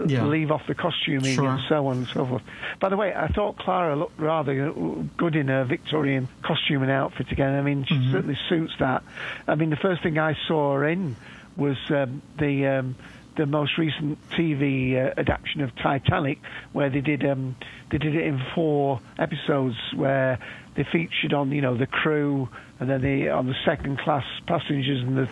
Yeah. 0.08 0.24
leave 0.26 0.50
off 0.50 0.66
the 0.66 0.74
costuming 0.74 1.36
Sure. 1.36 1.48
and 1.48 1.60
so 1.68 1.86
on 1.86 1.98
and 1.98 2.06
so 2.08 2.26
forth. 2.26 2.42
By 2.80 2.88
the 2.88 2.96
way, 2.96 3.14
I 3.14 3.28
thought 3.28 3.56
Clara 3.56 3.94
looked 3.94 4.18
rather 4.18 4.72
good 5.16 5.36
in 5.36 5.46
her 5.46 5.62
Victorian 5.62 6.26
costume 6.42 6.82
and 6.82 6.90
outfit 6.90 7.30
again. 7.30 7.54
I 7.54 7.62
mean, 7.62 7.84
she 7.84 7.94
Mm-hmm. 7.94 8.10
certainly 8.12 8.38
suits 8.48 8.72
that. 8.80 9.04
I 9.46 9.54
mean, 9.54 9.70
the 9.70 9.76
first 9.76 10.02
thing 10.02 10.18
I 10.18 10.34
saw 10.48 10.74
her 10.74 10.88
in 10.88 11.14
was 11.56 11.76
um, 11.90 12.22
the 12.38 12.66
um, 12.66 12.96
the 13.36 13.46
most 13.46 13.78
recent 13.78 14.18
TV 14.30 14.94
uh, 14.94 15.14
adaptation 15.16 15.62
of 15.62 15.74
Titanic, 15.76 16.38
where 16.72 16.90
they 16.90 17.00
did 17.00 17.24
um, 17.24 17.56
they 17.90 17.98
did 17.98 18.14
it 18.14 18.24
in 18.24 18.42
four 18.54 19.00
episodes, 19.18 19.76
where 19.94 20.38
they 20.74 20.84
featured 20.84 21.32
on 21.32 21.50
you 21.50 21.60
know 21.60 21.76
the 21.76 21.86
crew 21.86 22.48
and 22.80 22.90
then 22.90 23.00
the 23.00 23.30
on 23.30 23.46
the 23.46 23.56
second 23.64 23.98
class 23.98 24.24
passengers 24.46 25.02
and 25.02 25.16
the 25.16 25.28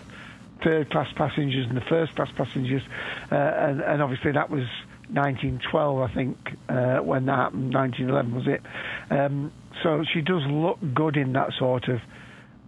third 0.63 0.89
class 0.91 1.11
passengers 1.15 1.67
and 1.67 1.75
the 1.75 1.81
first 1.81 2.15
class 2.15 2.29
passengers, 2.35 2.83
uh, 3.31 3.35
and, 3.35 3.81
and 3.81 4.01
obviously 4.01 4.31
that 4.31 4.49
was 4.49 4.65
1912, 5.09 5.99
I 5.99 6.13
think, 6.13 6.37
uh, 6.69 6.97
when 6.99 7.25
that 7.25 7.35
happened. 7.35 7.73
1911 7.73 8.35
was 8.35 8.47
it? 8.47 8.61
Um, 9.09 9.51
so 9.83 10.03
she 10.13 10.21
does 10.21 10.43
look 10.45 10.79
good 10.93 11.17
in 11.17 11.33
that 11.33 11.51
sort 11.57 11.89
of 11.89 11.99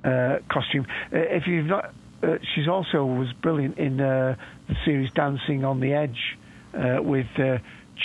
uh, 0.03 0.39
costume. 0.49 0.85
Uh, 1.11 1.19
if 1.19 1.47
you've 1.47 1.67
not, 1.67 1.93
uh, 2.23 2.37
she's 2.55 2.67
also 2.67 3.05
was 3.05 3.31
brilliant 3.41 3.77
in 3.77 3.99
uh, 3.99 4.35
the 4.67 4.75
series 4.85 5.11
Dancing 5.11 5.65
on 5.65 5.79
the 5.79 5.93
Edge 5.93 6.37
uh, 6.73 7.01
with. 7.01 7.27
Uh, 7.37 7.57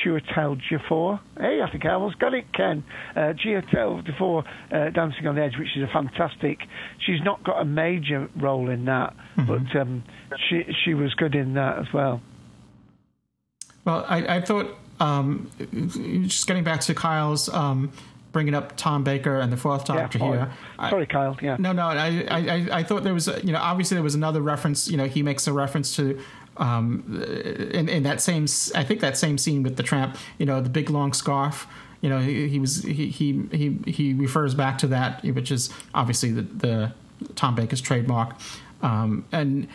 Chiwetel 0.05 0.61
Ejiofor. 0.61 1.19
Hey, 1.39 1.61
I 1.63 1.71
think 1.71 1.87
I 1.87 1.95
almost 1.95 2.19
got 2.19 2.35
it, 2.35 2.53
Ken. 2.53 2.85
Uh, 3.17 3.33
Chiwetel 3.33 4.45
uh, 4.71 4.91
Dancing 4.91 5.27
on 5.27 5.35
the 5.35 5.43
Edge, 5.43 5.57
which 5.59 5.77
is 5.77 5.83
a 5.83 5.93
fantastic. 5.93 6.59
She's 7.05 7.23
not 7.23 7.43
got 7.43 7.61
a 7.61 7.65
major 7.65 8.29
role 8.37 8.69
in 8.69 8.85
that, 8.85 9.15
but 9.37 9.75
um, 9.75 10.05
she 10.49 10.65
she 10.85 10.95
was 10.95 11.15
good 11.15 11.35
in 11.35 11.55
that 11.55 11.79
as 11.79 11.87
well. 11.93 12.21
Well, 13.85 14.05
I, 14.09 14.37
I 14.37 14.41
thought 14.43 14.77
um, 15.01 15.51
just 16.27 16.47
getting 16.47 16.65
back 16.65 16.81
to 16.83 16.95
Kyle's 16.95 17.49
um, 17.49 17.93
bringing 18.33 18.55
up 18.55 18.77
Tom 18.77 19.05
Baker 19.05 19.39
and 19.41 19.53
the 19.53 19.57
Fourth 19.57 19.85
Doctor 19.85 20.19
Yeah, 20.19 20.25
oh, 20.25 20.33
here. 20.33 20.53
sorry, 20.91 21.07
Kyle. 21.07 21.37
Yeah. 21.41 21.57
No, 21.59 21.73
no. 21.73 21.83
I, 21.87 22.27
I, 22.31 22.69
I- 22.79 22.83
thought 22.83 23.03
there 23.05 23.15
was, 23.15 23.29
a- 23.29 23.41
you 23.45 23.53
know, 23.53 23.59
obviously 23.61 23.95
there 23.95 24.03
was 24.05 24.15
another 24.15 24.41
reference. 24.43 24.89
You 24.89 24.97
know, 24.97 25.07
he 25.07 25.23
makes 25.23 25.47
a 25.47 25.53
reference 25.53 25.97
to, 25.97 26.19
um, 26.59 27.23
in 27.73 27.89
in 27.89 28.03
that 28.03 28.21
same, 28.21 28.45
I 28.75 28.85
think 28.85 29.01
that 29.01 29.17
same 29.17 29.39
scene 29.39 29.63
with 29.63 29.77
the 29.77 29.83
tramp. 29.83 30.17
You 30.39 30.47
know, 30.47 30.61
the 30.61 30.69
big 30.71 30.91
long 30.91 31.13
scarf. 31.13 31.67
You 32.01 32.09
know, 32.11 32.21
he, 32.21 32.49
he 32.49 32.59
was 32.59 32.83
he, 32.83 33.09
he 33.09 33.43
he 33.53 33.79
he 33.91 34.15
refers 34.15 34.55
back 34.55 34.79
to 34.79 34.87
that, 34.89 35.23
which 35.25 35.51
is 35.51 35.71
obviously 35.95 36.31
the, 36.33 36.43
the 36.43 36.93
Tom 37.35 37.55
Baker's 37.55 37.81
trademark. 37.81 38.35
Um, 38.83 39.25
and 39.33 39.67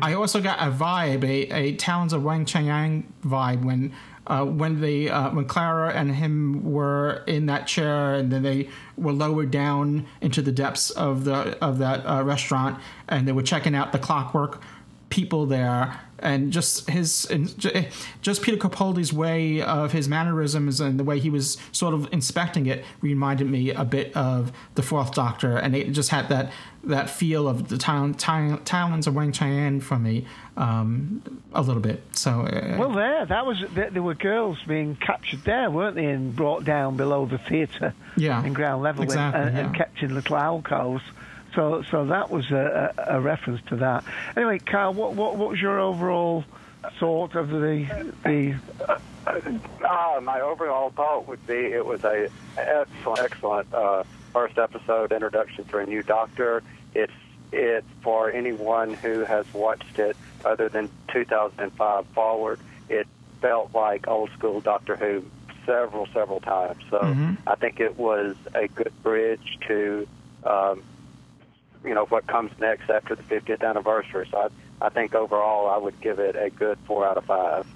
I 0.00 0.14
also 0.14 0.40
got 0.40 0.58
a 0.58 0.70
vibe, 0.70 1.22
a, 1.24 1.52
a 1.54 1.76
Talons 1.76 2.12
of 2.12 2.22
Weng-Chiang 2.22 3.12
vibe 3.24 3.62
when 3.64 3.92
uh, 4.26 4.44
when 4.44 4.80
they 4.80 5.08
uh, 5.08 5.30
when 5.30 5.44
Clara 5.44 5.92
and 5.92 6.14
him 6.14 6.64
were 6.64 7.22
in 7.26 7.46
that 7.46 7.66
chair, 7.66 8.14
and 8.14 8.30
then 8.32 8.42
they 8.42 8.68
were 8.96 9.12
lowered 9.12 9.50
down 9.50 10.06
into 10.20 10.42
the 10.42 10.52
depths 10.52 10.90
of 10.90 11.24
the 11.24 11.56
of 11.64 11.78
that 11.78 12.04
uh, 12.04 12.22
restaurant, 12.22 12.80
and 13.08 13.26
they 13.26 13.32
were 13.32 13.42
checking 13.42 13.74
out 13.74 13.92
the 13.92 13.98
clockwork 13.98 14.60
people 15.08 15.46
there 15.46 16.00
and 16.18 16.52
just 16.52 16.88
his 16.88 17.26
and 17.26 17.48
just 18.22 18.42
Peter 18.42 18.56
Capaldi's 18.56 19.12
way 19.12 19.60
of 19.60 19.92
his 19.92 20.08
mannerisms 20.08 20.80
and 20.80 20.98
the 20.98 21.04
way 21.04 21.18
he 21.18 21.30
was 21.30 21.58
sort 21.72 21.92
of 21.94 22.08
inspecting 22.12 22.66
it 22.66 22.84
reminded 23.00 23.48
me 23.50 23.70
a 23.70 23.84
bit 23.84 24.16
of 24.16 24.50
the 24.76 24.82
Fourth 24.82 25.12
Doctor, 25.12 25.56
and 25.56 25.76
it 25.76 25.92
just 25.92 26.10
had 26.10 26.28
that 26.30 26.50
that 26.84 27.10
feel 27.10 27.48
of 27.48 27.68
the 27.68 27.76
town, 27.76 28.14
town, 28.14 28.62
Talons 28.64 29.08
of 29.08 29.14
Weng-Chiang 29.14 29.80
for 29.80 29.98
me 29.98 30.24
um, 30.56 31.20
a 31.52 31.60
little 31.60 31.82
bit. 31.82 32.00
So 32.12 32.42
uh, 32.42 32.76
Well, 32.78 32.92
there, 32.92 33.26
that 33.26 33.44
was 33.44 33.62
there, 33.74 33.90
there 33.90 34.02
were 34.04 34.14
girls 34.14 34.58
being 34.68 34.94
captured 34.96 35.42
there, 35.44 35.68
weren't 35.70 35.96
they, 35.96 36.06
and 36.06 36.34
brought 36.34 36.64
down 36.64 36.96
below 36.96 37.26
the 37.26 37.38
theatre 37.38 37.92
Yeah, 38.16 38.44
in 38.44 38.52
ground 38.52 38.82
level 38.84 39.02
and- 39.02 39.10
exactly, 39.10 39.42
and, 39.42 39.58
and 39.58 39.74
yeah. 39.74 39.78
kept 39.78 40.00
in 40.02 40.14
little 40.14 40.36
alcoves. 40.36 41.02
So, 41.56 41.82
so 41.90 42.04
that 42.04 42.30
was 42.30 42.50
a, 42.50 42.92
a, 42.98 43.20
reference 43.20 43.62
to 43.68 43.76
that. 43.76 44.04
Anyway, 44.36 44.58
Carl, 44.58 44.92
what, 44.92 45.14
what, 45.14 45.36
what 45.36 45.48
was 45.48 45.60
your 45.60 45.80
overall 45.80 46.44
thought 47.00 47.34
of 47.34 47.48
the 47.48 48.12
the? 48.24 48.56
Uh, 49.26 50.20
my 50.20 50.40
overall 50.40 50.90
thought 50.90 51.26
would 51.26 51.44
be 51.46 51.54
it 51.54 51.84
was 51.84 52.04
a 52.04 52.28
excellent, 52.58 53.20
excellent 53.20 53.74
uh, 53.74 54.04
first 54.34 54.58
episode 54.58 55.12
introduction 55.12 55.64
for 55.64 55.80
a 55.80 55.86
new 55.86 56.02
Doctor. 56.02 56.62
It's 56.94 57.12
it 57.52 57.84
for 58.02 58.30
anyone 58.30 58.92
who 58.92 59.24
has 59.24 59.46
watched 59.54 59.98
it 59.98 60.16
other 60.44 60.68
than 60.68 60.90
2005 61.08 62.06
forward. 62.08 62.60
It 62.90 63.06
felt 63.40 63.74
like 63.74 64.06
old 64.06 64.30
school 64.32 64.60
Doctor 64.60 64.94
Who 64.94 65.24
several, 65.64 66.06
several 66.12 66.40
times. 66.40 66.82
So 66.90 66.98
Mhm. 66.98 67.38
I 67.46 67.54
think 67.56 67.80
it 67.80 67.98
was 67.98 68.36
a 68.54 68.68
good 68.68 68.92
bridge 69.02 69.58
to 69.66 70.06
um, 70.44 70.82
you 71.86 71.94
know 71.94 72.04
what 72.06 72.26
comes 72.26 72.50
next 72.58 72.90
after 72.90 73.14
the 73.14 73.22
50th 73.22 73.62
anniversary. 73.62 74.28
So 74.30 74.38
I, 74.38 74.86
I 74.86 74.88
think 74.90 75.14
overall 75.14 75.68
I 75.68 75.78
would 75.78 76.00
give 76.00 76.18
it 76.18 76.36
a 76.36 76.50
good 76.50 76.78
four 76.86 77.06
out 77.06 77.16
of 77.16 77.24
five. 77.24 77.66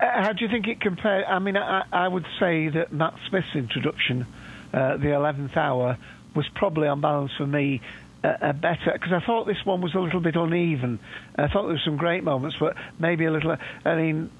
Uh, 0.00 0.22
How 0.22 0.32
do 0.32 0.44
you 0.44 0.50
think 0.50 0.68
it 0.68 0.80
compared? 0.80 1.24
I 1.24 1.38
mean, 1.38 1.56
I, 1.56 1.84
I 1.92 2.08
would 2.08 2.26
say 2.38 2.68
that 2.68 2.92
Matt 2.92 3.14
Smith's 3.28 3.54
introduction, 3.54 4.26
uh, 4.72 4.96
the 4.98 5.12
eleventh 5.14 5.56
hour, 5.56 5.98
was 6.34 6.46
probably 6.54 6.88
on 6.88 7.00
balance 7.00 7.32
for 7.36 7.46
me 7.46 7.80
uh, 8.22 8.36
a 8.40 8.52
better 8.52 8.92
because 8.92 9.12
I 9.12 9.24
thought 9.24 9.46
this 9.46 9.64
one 9.64 9.80
was 9.80 9.94
a 9.94 10.00
little 10.00 10.20
bit 10.20 10.36
uneven. 10.36 10.98
I 11.36 11.48
thought 11.48 11.62
there 11.62 11.74
were 11.74 11.82
some 11.84 11.96
great 11.96 12.24
moments, 12.24 12.56
but 12.58 12.76
maybe 12.98 13.24
a 13.24 13.30
little. 13.30 13.56
I 13.84 13.94
mean, 13.94 14.30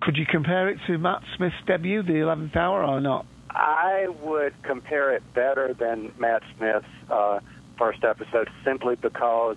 could 0.00 0.16
you 0.16 0.26
compare 0.26 0.68
it 0.68 0.78
to 0.86 0.98
Matt 0.98 1.22
Smith's 1.36 1.56
debut, 1.66 2.02
the 2.02 2.20
eleventh 2.20 2.56
hour, 2.56 2.84
or 2.84 3.00
not? 3.00 3.26
I 3.50 4.08
would 4.22 4.54
compare 4.62 5.14
it 5.14 5.22
better 5.34 5.74
than 5.74 6.12
Matt 6.18 6.42
Smith's 6.56 6.86
uh, 7.10 7.40
first 7.76 8.04
episode 8.04 8.48
simply 8.64 8.96
because 8.96 9.56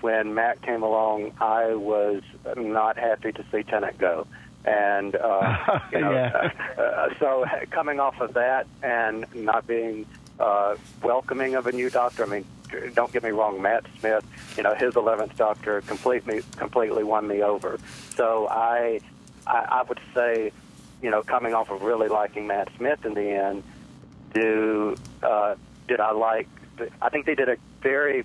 when 0.00 0.34
Matt 0.34 0.62
came 0.62 0.82
along, 0.82 1.32
I 1.40 1.74
was 1.74 2.22
not 2.56 2.96
happy 2.98 3.32
to 3.32 3.44
see 3.52 3.62
Tennant 3.62 3.98
go. 3.98 4.26
And, 4.64 5.14
uh, 5.14 5.80
you 5.92 6.00
know, 6.00 6.12
Yeah. 6.12 6.50
uh, 6.76 6.80
uh, 6.80 7.14
so 7.18 7.44
coming 7.70 8.00
off 8.00 8.20
of 8.20 8.34
that 8.34 8.66
and 8.82 9.26
not 9.34 9.66
being 9.66 10.06
uh, 10.40 10.76
welcoming 11.02 11.54
of 11.54 11.66
a 11.66 11.72
new 11.72 11.88
doctor, 11.90 12.24
I 12.24 12.26
mean, 12.26 12.44
don't 12.94 13.12
get 13.12 13.22
me 13.22 13.30
wrong, 13.30 13.62
Matt 13.62 13.84
Smith, 14.00 14.24
you 14.56 14.62
know, 14.64 14.74
his 14.74 14.94
11th 14.94 15.36
doctor 15.36 15.82
completely, 15.82 16.42
completely 16.56 17.04
won 17.04 17.26
me 17.28 17.42
over. 17.42 17.78
So 18.16 18.48
I, 18.48 19.00
I, 19.46 19.66
I 19.70 19.82
would 19.88 20.00
say, 20.14 20.50
you 21.00 21.10
know, 21.10 21.22
coming 21.22 21.54
off 21.54 21.70
of 21.70 21.82
really 21.82 22.08
liking 22.08 22.48
Matt 22.48 22.68
Smith 22.76 23.04
in 23.06 23.14
the 23.14 23.30
end, 23.30 23.62
do 24.34 24.96
uh, 25.22 25.54
did 25.86 26.00
I 26.00 26.10
like? 26.10 26.48
I 27.00 27.08
think 27.08 27.26
they 27.26 27.34
did 27.34 27.48
a 27.48 27.56
very 27.82 28.24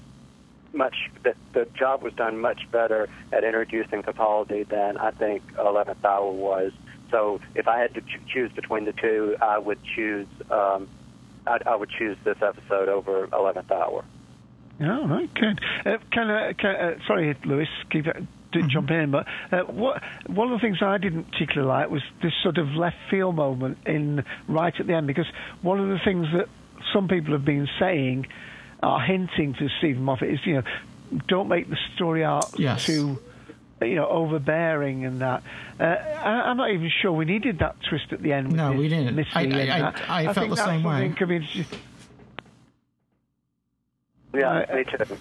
much 0.73 0.95
that 1.23 1.35
the 1.53 1.67
job 1.77 2.01
was 2.01 2.13
done 2.13 2.39
much 2.39 2.61
better 2.71 3.09
at 3.31 3.43
introducing 3.43 4.03
Capaldi 4.03 4.67
than 4.67 4.97
I 4.97 5.11
think 5.11 5.41
Eleventh 5.59 6.03
Hour 6.05 6.31
was. 6.31 6.71
So 7.09 7.41
if 7.55 7.67
I 7.67 7.79
had 7.79 7.93
to 7.95 8.01
ch- 8.01 8.21
choose 8.27 8.51
between 8.53 8.85
the 8.85 8.93
two, 8.93 9.35
I 9.41 9.57
would 9.57 9.79
choose 9.95 10.27
um, 10.49 10.87
I, 11.45 11.57
I 11.65 11.75
would 11.75 11.89
choose 11.89 12.17
this 12.23 12.37
episode 12.41 12.87
over 12.87 13.27
Eleventh 13.33 13.71
Hour. 13.71 14.05
Oh, 14.79 15.07
right, 15.07 15.29
good. 15.33 15.59
Uh, 15.85 15.97
can, 16.11 16.29
I, 16.29 16.53
can 16.53 16.75
uh, 16.75 16.93
sorry, 17.05 17.35
Louis, 17.45 17.67
keep 17.91 18.07
it, 18.07 18.15
do 18.51 18.61
jump 18.67 18.89
in, 18.89 19.11
but 19.11 19.27
uh, 19.51 19.63
what 19.63 20.01
one 20.27 20.51
of 20.51 20.59
the 20.59 20.65
things 20.65 20.77
I 20.81 20.97
didn't 20.97 21.25
particularly 21.31 21.67
like 21.67 21.89
was 21.89 22.01
this 22.23 22.33
sort 22.43 22.57
of 22.57 22.67
left 22.69 22.97
field 23.09 23.35
moment 23.35 23.77
in 23.85 24.23
right 24.47 24.73
at 24.77 24.87
the 24.87 24.93
end, 24.93 25.07
because 25.07 25.27
one 25.61 25.79
of 25.79 25.87
the 25.87 25.99
things 26.03 26.27
that 26.33 26.47
some 26.93 27.07
people 27.07 27.33
have 27.33 27.45
been 27.45 27.67
saying, 27.79 28.27
are 28.81 28.99
hinting 29.01 29.53
to 29.55 29.69
Steven 29.79 30.03
Moffat, 30.03 30.29
is 30.29 30.39
you 30.45 30.55
know, 30.55 30.63
don't 31.27 31.47
make 31.47 31.69
the 31.69 31.77
story 31.95 32.23
arc 32.23 32.57
Yes. 32.57 32.85
too. 32.85 33.19
You 33.81 33.95
know, 33.95 34.07
overbearing 34.07 35.05
and 35.05 35.21
that. 35.21 35.41
Uh, 35.79 35.83
I, 35.83 36.29
I'm 36.49 36.57
not 36.57 36.69
even 36.69 36.91
sure 37.01 37.11
we 37.11 37.25
needed 37.25 37.59
that 37.59 37.77
twist 37.89 38.11
at 38.13 38.21
the 38.21 38.31
end. 38.31 38.51
No, 38.53 38.73
we 38.73 38.87
didn't. 38.87 39.15
Missy 39.15 39.29
I- 39.33 39.41
I- 39.41 39.93
I- 40.07 40.29
I 40.29 40.33
felt 40.33 40.49
the 40.51 40.55
same 40.55 40.83
way. 40.83 41.07
something- 41.07 41.17
I 41.19 41.25
mean, 41.25 41.47
it's 41.55 41.69
Yeah, 44.33 44.49
Uh, 44.69 44.75
me 44.75 44.83
too. 44.85 45.17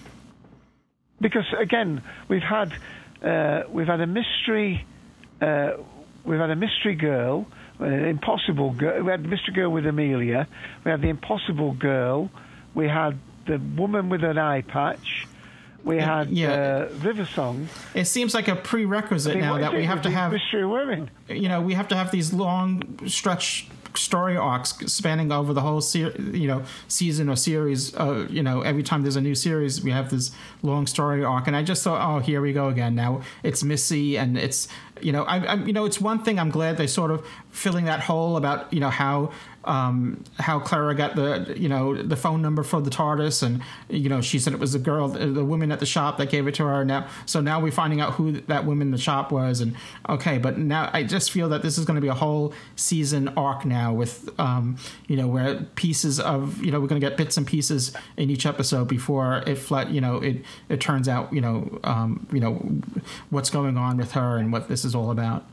because 1.20 1.46
again 1.58 2.02
we've 2.28 2.42
had 2.42 2.72
uh, 3.24 3.62
we've 3.70 3.86
had 3.88 4.00
a 4.00 4.06
mystery 4.06 4.84
uh, 5.40 5.72
we've 6.24 6.38
had 6.38 6.50
a 6.50 6.56
mystery 6.56 6.94
girl 6.94 7.46
an 7.80 8.04
impossible 8.04 8.72
girl 8.72 9.02
we 9.02 9.10
had 9.10 9.24
Mr. 9.24 9.54
girl 9.54 9.70
with 9.70 9.86
Amelia 9.86 10.46
we 10.84 10.90
had 10.90 11.02
the 11.02 11.08
impossible 11.08 11.72
girl 11.72 12.30
we 12.74 12.88
had 12.88 13.18
the 13.46 13.58
woman 13.76 14.08
with 14.08 14.22
an 14.24 14.38
eye 14.38 14.62
patch 14.62 15.26
we 15.82 15.96
had 15.96 16.30
yeah. 16.30 16.88
uh, 16.90 16.94
River 17.02 17.24
Song 17.24 17.68
It 17.94 18.04
seems 18.04 18.34
like 18.34 18.48
a 18.48 18.56
prerequisite 18.56 19.32
I 19.32 19.34
mean, 19.36 19.44
now 19.44 19.58
that 19.58 19.72
we 19.72 19.84
have 19.84 20.02
to 20.02 20.10
have 20.10 20.32
mystery 20.32 20.66
women 20.66 21.10
you 21.28 21.48
know 21.48 21.60
we 21.60 21.74
have 21.74 21.88
to 21.88 21.96
have 21.96 22.10
these 22.10 22.32
long 22.32 22.82
stretch 23.06 23.68
story 23.96 24.36
arcs 24.36 24.70
spanning 24.86 25.32
over 25.32 25.52
the 25.52 25.60
whole 25.60 25.80
ser- 25.80 26.14
you 26.20 26.46
know 26.46 26.62
season 26.88 27.28
or 27.28 27.36
series 27.36 27.94
uh, 27.96 28.26
you 28.30 28.42
know 28.42 28.62
every 28.62 28.82
time 28.82 29.02
there's 29.02 29.16
a 29.16 29.20
new 29.20 29.34
series 29.34 29.82
we 29.82 29.90
have 29.90 30.10
this 30.10 30.30
long 30.62 30.86
story 30.86 31.24
arc 31.24 31.46
and 31.46 31.56
i 31.56 31.62
just 31.62 31.82
thought 31.82 32.00
oh 32.00 32.20
here 32.20 32.40
we 32.40 32.52
go 32.52 32.68
again 32.68 32.94
now 32.94 33.20
it's 33.42 33.62
missy 33.62 34.16
and 34.16 34.38
it's 34.38 34.68
you 35.04 35.12
know 35.12 35.24
I, 35.24 35.38
I 35.38 35.54
you 35.54 35.72
know 35.72 35.84
it's 35.84 36.00
one 36.00 36.22
thing 36.22 36.38
i'm 36.38 36.50
glad 36.50 36.76
they 36.76 36.86
sort 36.86 37.10
of 37.10 37.26
filling 37.50 37.84
that 37.86 38.00
hole 38.00 38.36
about 38.36 38.72
you 38.72 38.80
know 38.80 38.90
how 38.90 39.32
um, 39.64 40.24
how 40.38 40.58
Clara 40.58 40.94
got 40.94 41.16
the 41.16 41.54
you 41.56 41.68
know 41.68 41.94
the 42.02 42.16
phone 42.16 42.40
number 42.40 42.62
for 42.62 42.80
the 42.80 42.90
TARDIS, 42.90 43.42
and 43.42 43.62
you 43.88 44.08
know 44.08 44.20
she 44.20 44.38
said 44.38 44.52
it 44.52 44.58
was 44.58 44.72
the 44.72 44.78
girl, 44.78 45.08
the 45.08 45.44
woman 45.44 45.70
at 45.70 45.80
the 45.80 45.86
shop 45.86 46.16
that 46.18 46.30
gave 46.30 46.46
it 46.46 46.54
to 46.54 46.64
her. 46.64 46.84
Now, 46.84 47.08
so 47.26 47.40
now 47.40 47.60
we're 47.60 47.72
finding 47.72 48.00
out 48.00 48.14
who 48.14 48.40
that 48.42 48.64
woman 48.64 48.88
in 48.88 48.90
the 48.92 48.98
shop 48.98 49.30
was, 49.30 49.60
and 49.60 49.76
okay, 50.08 50.38
but 50.38 50.58
now 50.58 50.88
I 50.92 51.02
just 51.02 51.30
feel 51.30 51.48
that 51.50 51.62
this 51.62 51.76
is 51.76 51.84
going 51.84 51.96
to 51.96 52.00
be 52.00 52.08
a 52.08 52.14
whole 52.14 52.54
season 52.76 53.28
arc 53.36 53.64
now 53.64 53.92
with 53.92 54.28
um, 54.40 54.78
you 55.08 55.16
know 55.16 55.28
where 55.28 55.56
pieces 55.74 56.18
of 56.20 56.62
you 56.64 56.70
know 56.70 56.80
we're 56.80 56.88
going 56.88 57.00
to 57.00 57.06
get 57.06 57.18
bits 57.18 57.36
and 57.36 57.46
pieces 57.46 57.92
in 58.16 58.30
each 58.30 58.46
episode 58.46 58.88
before 58.88 59.42
it 59.46 59.56
flat 59.56 59.90
you 59.90 60.00
know 60.00 60.16
it 60.16 60.42
it 60.68 60.80
turns 60.80 61.08
out 61.08 61.32
you 61.32 61.40
know 61.40 61.78
um, 61.84 62.26
you 62.32 62.40
know 62.40 62.54
what's 63.28 63.50
going 63.50 63.76
on 63.76 63.98
with 63.98 64.12
her 64.12 64.38
and 64.38 64.52
what 64.52 64.68
this 64.68 64.84
is 64.84 64.94
all 64.94 65.10
about. 65.10 65.44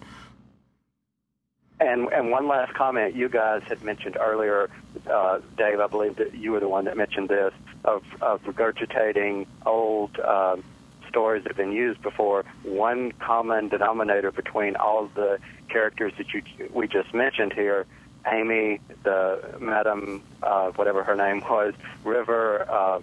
And 1.80 2.12
and 2.12 2.32
one 2.32 2.48
last 2.48 2.74
comment 2.74 3.16
you 3.16 3.30
guys 3.30 3.62
had 3.70 3.84
mentioned 3.84 4.18
earlier, 4.20 4.70
uh, 5.10 5.40
Dave. 5.58 5.80
I 5.80 5.86
believe 5.88 6.16
that 6.16 6.34
you 6.34 6.52
were 6.52 6.60
the 6.60 6.68
one 6.68 6.86
that 6.86 6.98
mentioned 6.98 7.30
this 7.30 7.54
of 7.86 8.04
of 8.20 8.44
regurgitating 8.46 9.46
old 9.66 10.20
um, 10.20 10.64
stories 11.08 11.44
that 11.44 11.50
have 11.52 11.58
been 11.58 11.72
used 11.72 12.02
before. 12.02 12.46
One 12.64 13.12
common 13.14 13.70
denominator 13.70 14.32
between 14.32 14.76
all 14.76 15.06
of 15.06 15.14
the 15.14 15.40
characters 15.70 16.14
that 16.18 16.34
you 16.34 16.42
we 16.74 16.88
just 16.88 17.14
mentioned 17.14 17.54
here, 17.54 17.86
Amy, 18.26 18.80
the 19.04 19.40
Madam, 19.60 20.24
uh, 20.42 20.72
whatever 20.72 21.04
her 21.04 21.16
name 21.16 21.42
was, 21.48 21.76
River, 22.04 22.66
uh, 22.70 23.00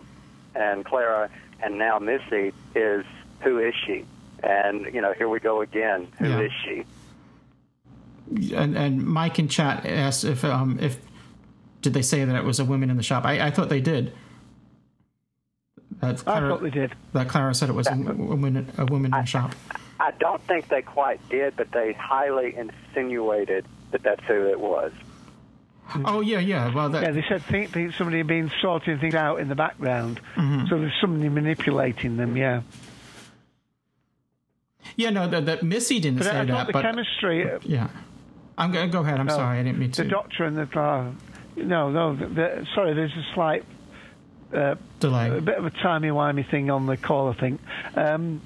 and 0.56 0.84
Clara, 0.84 1.30
and 1.62 1.78
now 1.78 2.00
Missy 2.00 2.52
is 2.74 3.04
who 3.40 3.58
is 3.60 3.74
she? 3.86 4.04
And 4.42 4.92
you 4.92 5.00
know, 5.00 5.12
here 5.12 5.28
we 5.28 5.38
go 5.38 5.60
again. 5.60 6.08
Who 6.18 6.24
is 6.40 6.50
Yeah. 6.64 6.64
she? 6.64 6.84
And, 8.54 8.76
and 8.76 9.04
Mike 9.04 9.38
in 9.38 9.48
chat 9.48 9.86
asked 9.86 10.24
if 10.24 10.44
um 10.44 10.78
if 10.80 10.98
did 11.82 11.92
they 11.94 12.02
say 12.02 12.24
that 12.24 12.34
it 12.34 12.44
was 12.44 12.58
a 12.60 12.64
woman 12.64 12.90
in 12.90 12.96
the 12.96 13.02
shop? 13.02 13.24
I, 13.24 13.46
I 13.46 13.50
thought 13.50 13.68
they 13.68 13.80
did. 13.80 14.12
That 16.00 16.26
I 16.26 16.40
thought 16.40 16.62
they 16.62 16.70
did. 16.70 16.92
That 17.12 17.28
Clara 17.28 17.54
said 17.54 17.68
it 17.68 17.74
was 17.74 17.86
a, 17.86 17.94
woman 17.94 18.70
a 18.78 18.84
woman 18.86 19.14
in 19.14 19.20
the 19.20 19.24
shop. 19.26 19.54
I 20.00 20.10
don't 20.18 20.42
think 20.42 20.68
they 20.68 20.82
quite 20.82 21.20
did, 21.28 21.56
but 21.56 21.70
they 21.72 21.92
highly 21.92 22.54
insinuated 22.56 23.64
that 23.92 24.02
that's 24.02 24.24
who 24.24 24.46
it 24.48 24.58
was. 24.58 24.92
Oh 26.06 26.20
yeah, 26.20 26.38
yeah. 26.40 26.74
Well, 26.74 26.88
that, 26.88 27.02
yeah, 27.02 27.10
they 27.12 27.24
said 27.28 27.42
think, 27.42 27.70
think 27.70 27.92
somebody 27.94 28.16
had 28.18 28.26
been 28.26 28.50
sorting 28.62 28.98
things 28.98 29.14
out 29.14 29.38
in 29.38 29.48
the 29.48 29.54
background, 29.54 30.18
Mhm. 30.36 30.68
so 30.68 30.78
there's 30.78 30.92
somebody 31.00 31.28
manipulating 31.28 32.16
them. 32.16 32.36
Yeah, 32.36 32.62
yeah. 34.96 35.10
No, 35.10 35.28
that, 35.28 35.46
that 35.46 35.62
Missy 35.62 36.00
didn't 36.00 36.18
but 36.18 36.24
say 36.24 36.30
I 36.40 36.46
thought 36.46 36.46
that. 36.46 36.66
the 36.68 36.72
but 36.72 36.82
chemistry. 36.82 37.48
yeah, 37.64 37.88
I'm 38.56 38.72
gonna 38.72 38.88
go 38.88 39.00
ahead. 39.00 39.18
I'm 39.20 39.26
No, 39.26 39.34
sorry, 39.36 39.58
I 39.58 39.62
didn't 39.62 39.78
mean 39.78 39.90
to. 39.92 40.04
The 40.04 40.08
doctor 40.08 40.44
and 40.44 40.56
the 40.56 40.80
uh, 40.80 41.10
no, 41.56 41.90
no. 41.90 42.14
The, 42.16 42.26
the, 42.26 42.66
sorry, 42.74 42.94
there's 42.94 43.12
a 43.12 43.34
slight 43.34 43.64
uh, 44.54 44.76
delay. 45.00 45.36
A 45.36 45.40
bit 45.40 45.58
of 45.58 45.66
a 45.66 45.70
timey 45.70 46.08
wimey 46.08 46.48
thing 46.48 46.70
on 46.70 46.86
the 46.86 46.96
call, 46.96 47.28
I 47.28 47.34
think. 47.34 47.60
Um, 47.96 48.40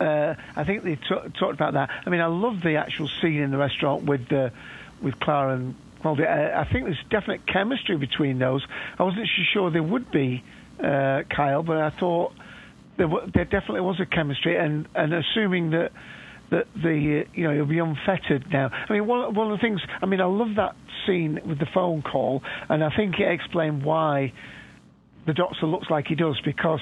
uh, 0.00 0.34
I 0.56 0.64
think 0.64 0.82
they 0.82 0.96
t- 0.96 1.02
talked 1.38 1.54
about 1.54 1.74
that. 1.74 1.90
I 2.04 2.10
mean, 2.10 2.20
I 2.20 2.26
love 2.26 2.60
the 2.62 2.76
actual 2.76 3.08
scene 3.20 3.40
in 3.40 3.50
the 3.50 3.56
restaurant 3.58 4.04
with 4.04 4.32
uh, 4.32 4.50
with 5.00 5.18
Clara 5.20 5.54
and 5.54 5.74
Claudia. 6.02 6.28
I, 6.28 6.62
I 6.62 6.64
think 6.64 6.84
there's 6.86 7.02
definite 7.10 7.46
chemistry 7.46 7.96
between 7.96 8.38
those. 8.38 8.66
I 8.98 9.04
wasn't 9.04 9.28
sure 9.52 9.70
there 9.70 9.82
would 9.82 10.10
be, 10.10 10.42
uh, 10.82 11.22
Kyle, 11.30 11.62
but 11.62 11.78
I 11.78 11.90
thought 11.90 12.32
there, 12.96 13.06
w- 13.06 13.30
there 13.32 13.44
definitely 13.44 13.82
was 13.82 14.00
a 14.00 14.06
chemistry, 14.06 14.56
and, 14.56 14.88
and 14.94 15.14
assuming 15.14 15.70
that 15.70 15.92
that 16.50 16.66
the 16.74 17.24
uh, 17.24 17.30
you 17.34 17.44
know 17.44 17.54
he'll 17.54 17.66
be 17.66 17.78
unfettered 17.78 18.46
now. 18.52 18.70
I 18.88 18.92
mean, 18.92 19.06
one 19.06 19.34
one 19.34 19.50
of 19.50 19.58
the 19.58 19.62
things. 19.62 19.80
I 20.02 20.06
mean, 20.06 20.20
I 20.20 20.26
love 20.26 20.56
that 20.56 20.76
scene 21.06 21.38
with 21.46 21.58
the 21.58 21.66
phone 21.74 22.02
call, 22.02 22.42
and 22.68 22.82
I 22.82 22.90
think 22.96 23.14
it 23.18 23.30
explained 23.30 23.84
why 23.84 24.32
the 25.26 25.32
doctor 25.32 25.66
looks 25.66 25.86
like 25.90 26.06
he 26.06 26.14
does 26.14 26.40
because 26.44 26.80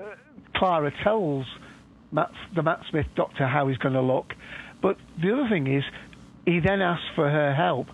uh, 0.00 0.04
Clara 0.56 0.92
tells 1.04 1.46
Matt, 2.10 2.30
the 2.54 2.62
Matt 2.62 2.80
Smith 2.90 3.06
doctor 3.16 3.46
how 3.46 3.68
he's 3.68 3.78
going 3.78 3.94
to 3.94 4.02
look. 4.02 4.32
But 4.82 4.96
the 5.20 5.32
other 5.32 5.48
thing 5.50 5.72
is, 5.72 5.82
he 6.44 6.60
then 6.64 6.80
asks 6.80 7.04
for 7.14 7.28
her 7.28 7.54
help, 7.54 7.86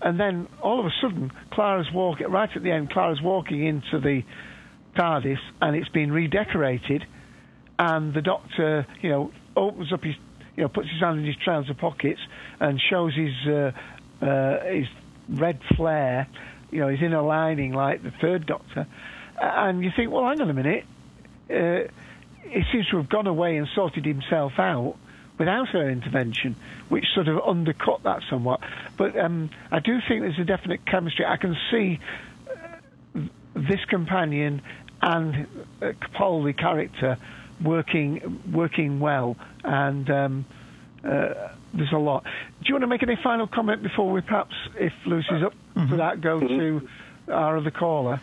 and 0.00 0.18
then 0.18 0.48
all 0.62 0.80
of 0.80 0.86
a 0.86 0.90
sudden, 1.00 1.30
Clara's 1.52 1.88
walking 1.92 2.28
right 2.28 2.50
at 2.54 2.62
the 2.62 2.70
end. 2.70 2.90
Clara's 2.90 3.20
walking 3.22 3.64
into 3.64 4.00
the 4.00 4.22
TARDIS, 4.98 5.38
and 5.60 5.76
it's 5.76 5.88
been 5.88 6.12
redecorated, 6.12 7.04
and 7.78 8.14
the 8.14 8.20
doctor, 8.22 8.86
you 9.00 9.08
know, 9.10 9.30
opens 9.56 9.92
up 9.92 10.02
his, 10.02 10.14
you 10.56 10.62
know, 10.62 10.68
puts 10.68 10.88
his 10.90 11.00
hand 11.00 11.20
in 11.20 11.26
his 11.26 11.36
trouser 11.36 11.74
pockets 11.74 12.20
and 12.60 12.80
shows 12.80 13.14
his 13.14 13.34
uh, 13.46 13.72
uh, 14.20 14.64
his 14.64 14.86
red 15.28 15.60
flare. 15.76 16.28
You 16.70 16.80
know, 16.80 16.88
his 16.88 17.02
inner 17.02 17.20
lining 17.20 17.74
like 17.74 18.02
the 18.02 18.10
third 18.10 18.46
Doctor, 18.46 18.86
and 19.40 19.84
you 19.84 19.90
think, 19.94 20.10
well, 20.10 20.26
hang 20.26 20.40
on 20.40 20.48
a 20.48 20.54
minute. 20.54 20.84
Uh, 21.50 21.90
he 22.48 22.62
seems 22.72 22.88
to 22.88 22.96
have 22.96 23.08
gone 23.08 23.26
away 23.26 23.56
and 23.56 23.68
sorted 23.74 24.04
himself 24.04 24.52
out 24.58 24.96
without 25.38 25.68
her 25.68 25.88
intervention, 25.88 26.56
which 26.88 27.04
sort 27.14 27.28
of 27.28 27.40
undercut 27.40 28.02
that 28.04 28.22
somewhat. 28.30 28.60
But 28.96 29.18
um, 29.18 29.50
I 29.70 29.80
do 29.80 29.98
think 30.06 30.22
there's 30.22 30.38
a 30.38 30.44
definite 30.44 30.86
chemistry. 30.86 31.24
I 31.24 31.36
can 31.36 31.56
see 31.70 31.98
uh, 32.48 33.20
this 33.54 33.84
companion 33.88 34.62
and 35.00 35.46
uh, 35.80 35.92
Capaldi 36.00 36.56
character 36.56 37.18
working 37.64 38.40
working 38.52 39.00
well, 39.00 39.36
and 39.64 40.08
um, 40.10 40.44
uh, 41.04 41.48
there's 41.74 41.92
a 41.92 41.98
lot. 41.98 42.24
Do 42.24 42.66
you 42.66 42.74
want 42.74 42.82
to 42.82 42.88
make 42.88 43.02
any 43.02 43.16
final 43.22 43.46
comment 43.46 43.82
before 43.82 44.10
we 44.10 44.20
perhaps, 44.20 44.54
if 44.76 44.92
Lucy's 45.06 45.42
up 45.44 45.54
for 45.88 45.96
that, 45.96 46.20
go 46.20 46.40
to 46.40 46.88
our 47.28 47.56
other 47.56 47.70
caller? 47.70 48.20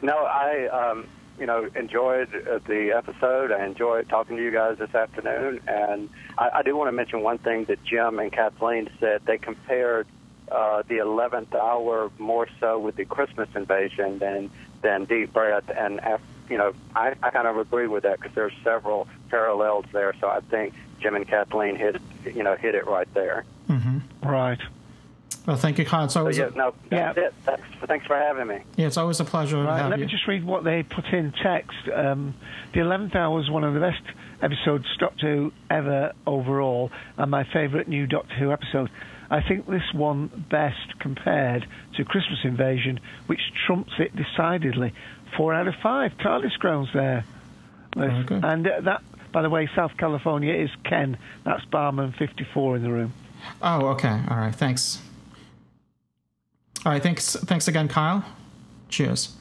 No, 0.00 0.16
I, 0.16 0.66
um, 0.68 1.06
you 1.38 1.46
know, 1.46 1.68
enjoyed 1.76 2.28
uh, 2.34 2.58
the 2.66 2.92
episode. 2.96 3.52
I 3.52 3.64
enjoyed 3.64 4.08
talking 4.08 4.36
to 4.36 4.42
you 4.42 4.50
guys 4.50 4.78
this 4.78 4.94
afternoon, 4.94 5.60
and 5.66 6.08
I, 6.38 6.50
I 6.56 6.62
do 6.62 6.76
want 6.76 6.88
to 6.88 6.92
mention 6.92 7.22
one 7.22 7.38
thing 7.38 7.64
that 7.64 7.82
Jim 7.84 8.18
and 8.18 8.32
Kathleen 8.32 8.90
said. 9.00 9.22
They 9.26 9.38
compared 9.38 10.06
uh, 10.50 10.82
the 10.88 10.96
11th 10.98 11.54
hour 11.54 12.10
more 12.18 12.48
so 12.60 12.78
with 12.78 12.96
the 12.96 13.04
Christmas 13.04 13.48
invasion 13.54 14.18
than 14.18 14.50
than 14.82 15.04
Deep 15.04 15.32
Breath, 15.32 15.70
and 15.76 16.00
af- 16.00 16.20
you 16.52 16.58
know, 16.58 16.72
I, 16.94 17.14
I 17.22 17.30
kind 17.30 17.48
of 17.48 17.56
agree 17.56 17.86
with 17.88 18.02
that 18.04 18.20
because 18.20 18.34
there's 18.34 18.52
several 18.62 19.08
parallels 19.30 19.86
there. 19.92 20.14
So 20.20 20.28
I 20.28 20.40
think 20.40 20.74
Jim 21.00 21.14
and 21.16 21.26
Kathleen 21.26 21.74
hit, 21.76 21.96
you 22.24 22.42
know, 22.42 22.54
hit 22.54 22.74
it 22.74 22.86
right 22.86 23.12
there. 23.14 23.44
Mm-hmm. 23.68 24.28
Right. 24.28 24.58
Well, 25.46 25.56
thank 25.56 25.78
you, 25.78 25.84
Kyle. 25.84 26.04
It's 26.04 26.14
So 26.14 26.20
always 26.20 26.38
yeah, 26.38 26.50
a, 26.54 26.56
no, 26.56 26.74
that's 26.88 27.18
it. 27.18 27.34
Thanks, 27.44 27.62
thanks 27.86 28.06
for 28.06 28.16
having 28.16 28.46
me. 28.46 28.58
yeah, 28.76 28.86
it's 28.86 28.96
always 28.96 29.18
a 29.18 29.24
pleasure 29.24 29.56
to 29.56 29.62
Right, 29.64 29.80
have 29.80 29.90
let 29.90 29.98
you. 29.98 30.04
me 30.04 30.10
just 30.12 30.28
read 30.28 30.44
what 30.44 30.62
they 30.62 30.84
put 30.84 31.06
in 31.06 31.32
text. 31.42 31.76
Um, 31.92 32.34
the 32.74 32.80
11th 32.80 33.16
hour 33.16 33.34
was 33.34 33.50
one 33.50 33.64
of 33.64 33.74
the 33.74 33.80
best 33.80 34.02
episodes 34.40 34.84
Doctor 35.00 35.34
Who 35.34 35.52
ever 35.68 36.12
overall, 36.28 36.92
and 37.16 37.28
my 37.30 37.42
favourite 37.52 37.88
new 37.88 38.06
Doctor 38.06 38.34
Who 38.34 38.52
episode. 38.52 38.90
I 39.30 39.40
think 39.42 39.66
this 39.66 39.92
one 39.94 40.26
best 40.50 40.98
compared 41.00 41.66
to 41.96 42.04
Christmas 42.04 42.40
Invasion, 42.44 43.00
which 43.26 43.40
trumps 43.66 43.92
it 43.98 44.12
decidedly. 44.14 44.92
Four 45.36 45.54
out 45.54 45.68
of 45.68 45.74
five. 45.82 46.12
TARDIS 46.18 46.58
grounds 46.58 46.88
there. 46.92 47.24
Very 47.96 48.24
good. 48.24 48.44
And 48.44 48.66
uh, 48.66 48.80
that, 48.82 49.02
by 49.32 49.42
the 49.42 49.50
way, 49.50 49.68
South 49.74 49.92
California 49.98 50.54
is 50.54 50.70
Ken. 50.84 51.16
That's 51.44 51.64
Barman 51.66 52.12
54 52.18 52.76
in 52.76 52.82
the 52.82 52.90
room. 52.90 53.12
Oh, 53.60 53.86
okay. 53.88 54.20
All 54.28 54.36
right. 54.36 54.54
Thanks. 54.54 55.00
All 56.84 56.92
right. 56.92 57.02
Thanks. 57.02 57.34
Thanks 57.36 57.68
again, 57.68 57.88
Kyle. 57.88 58.24
Cheers. 58.88 59.36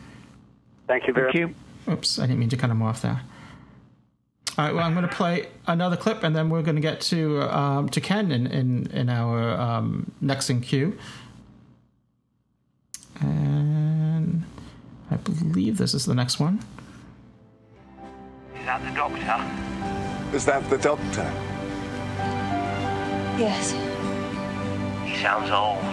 Thank 0.87 1.07
you 1.07 1.13
very 1.13 1.45
much. 1.45 1.55
Oops, 1.89 2.19
I 2.19 2.23
didn't 2.23 2.39
mean 2.39 2.49
to 2.49 2.57
cut 2.57 2.69
him 2.69 2.81
off 2.81 3.01
there. 3.01 3.21
All 4.57 4.65
right. 4.65 4.75
Well, 4.75 4.83
I'm 4.83 4.93
going 4.93 5.07
to 5.07 5.15
play 5.15 5.47
another 5.67 5.97
clip, 5.97 6.23
and 6.23 6.35
then 6.35 6.49
we're 6.49 6.61
going 6.61 6.75
to 6.75 6.81
get 6.81 7.01
to 7.01 7.41
um, 7.43 7.89
to 7.89 8.01
Ken 8.01 8.31
in 8.31 8.47
in, 8.47 8.87
in 8.87 9.09
our 9.09 9.59
um, 9.59 10.11
next 10.19 10.49
in 10.49 10.61
queue. 10.61 10.97
And 13.19 13.70
I 13.70 13.70
believe 15.23 15.77
this 15.77 15.93
is 15.93 16.05
the 16.05 16.15
next 16.15 16.39
one. 16.39 16.59
Is 18.55 18.65
that 18.65 18.83
the 18.83 18.95
doctor? 18.95 20.35
Is 20.35 20.45
that 20.45 20.69
the 20.69 20.77
doctor? 20.77 21.31
Yes. 23.37 23.71
He 25.05 25.15
sounds 25.17 25.49
old. 25.49 25.83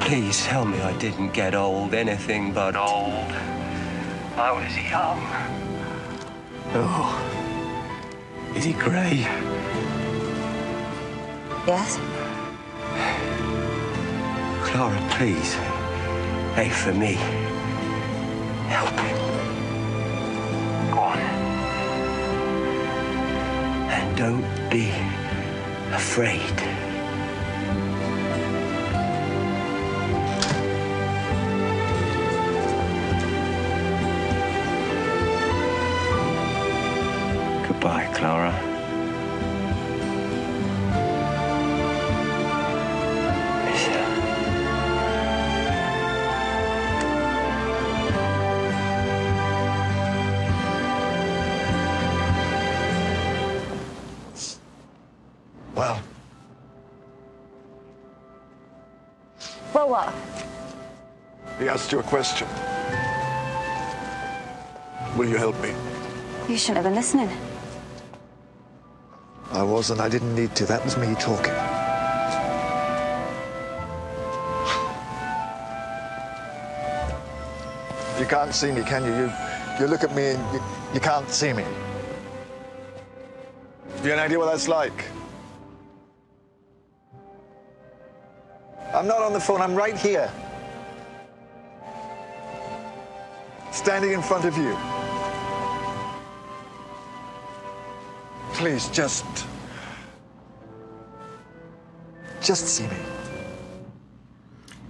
Please 0.00 0.44
tell 0.44 0.64
me 0.64 0.80
I 0.80 0.96
didn't 0.98 1.32
get 1.32 1.54
old, 1.54 1.94
anything 1.94 2.52
but 2.52 2.76
old. 2.76 3.32
I 4.36 4.52
was 4.52 4.72
he 4.74 4.88
young. 4.88 5.20
Oh, 6.72 7.12
is 8.54 8.64
he 8.64 8.72
grey? 8.72 9.26
Yes. 11.66 11.98
Clara, 14.64 15.08
please. 15.10 15.54
Hey, 16.54 16.70
for 16.70 16.92
me. 16.92 17.49
Help 18.70 18.96
him. 19.00 19.18
Go 20.94 21.00
on. 21.00 21.18
And 23.90 24.16
don't 24.16 24.70
be 24.70 24.92
afraid. 25.92 26.69
Asked 61.90 61.92
you 61.92 61.98
a 61.98 62.02
question. 62.02 62.46
Will 65.16 65.28
you 65.28 65.36
help 65.36 65.60
me? 65.60 65.74
You 66.48 66.56
shouldn't 66.56 66.76
have 66.76 66.84
been 66.84 66.94
listening. 66.94 67.28
I 69.50 69.62
wasn't. 69.64 70.00
I 70.00 70.08
didn't 70.08 70.34
need 70.34 70.54
to. 70.56 70.66
That 70.66 70.84
was 70.84 70.96
me 70.96 71.14
talking. 71.16 71.54
You 78.20 78.26
can't 78.26 78.54
see 78.54 78.70
me, 78.70 78.82
can 78.82 79.04
you? 79.04 79.14
You, 79.22 79.32
you 79.80 79.86
look 79.86 80.04
at 80.04 80.14
me 80.14 80.30
and 80.30 80.54
you, 80.54 80.62
you 80.94 81.00
can't 81.00 81.28
see 81.28 81.52
me. 81.52 81.64
You 84.04 84.10
have 84.10 84.18
an 84.18 84.24
idea 84.26 84.38
what 84.38 84.46
that's 84.46 84.68
like? 84.68 85.04
I'm 88.94 89.08
not 89.08 89.22
on 89.22 89.32
the 89.32 89.40
phone. 89.40 89.60
I'm 89.60 89.74
right 89.74 89.96
here. 89.96 90.30
Standing 93.80 94.12
in 94.12 94.20
front 94.20 94.44
of 94.44 94.58
you. 94.58 94.76
Please, 98.52 98.90
just. 98.90 99.24
Just 102.42 102.68
see 102.68 102.86
me. 102.88 102.96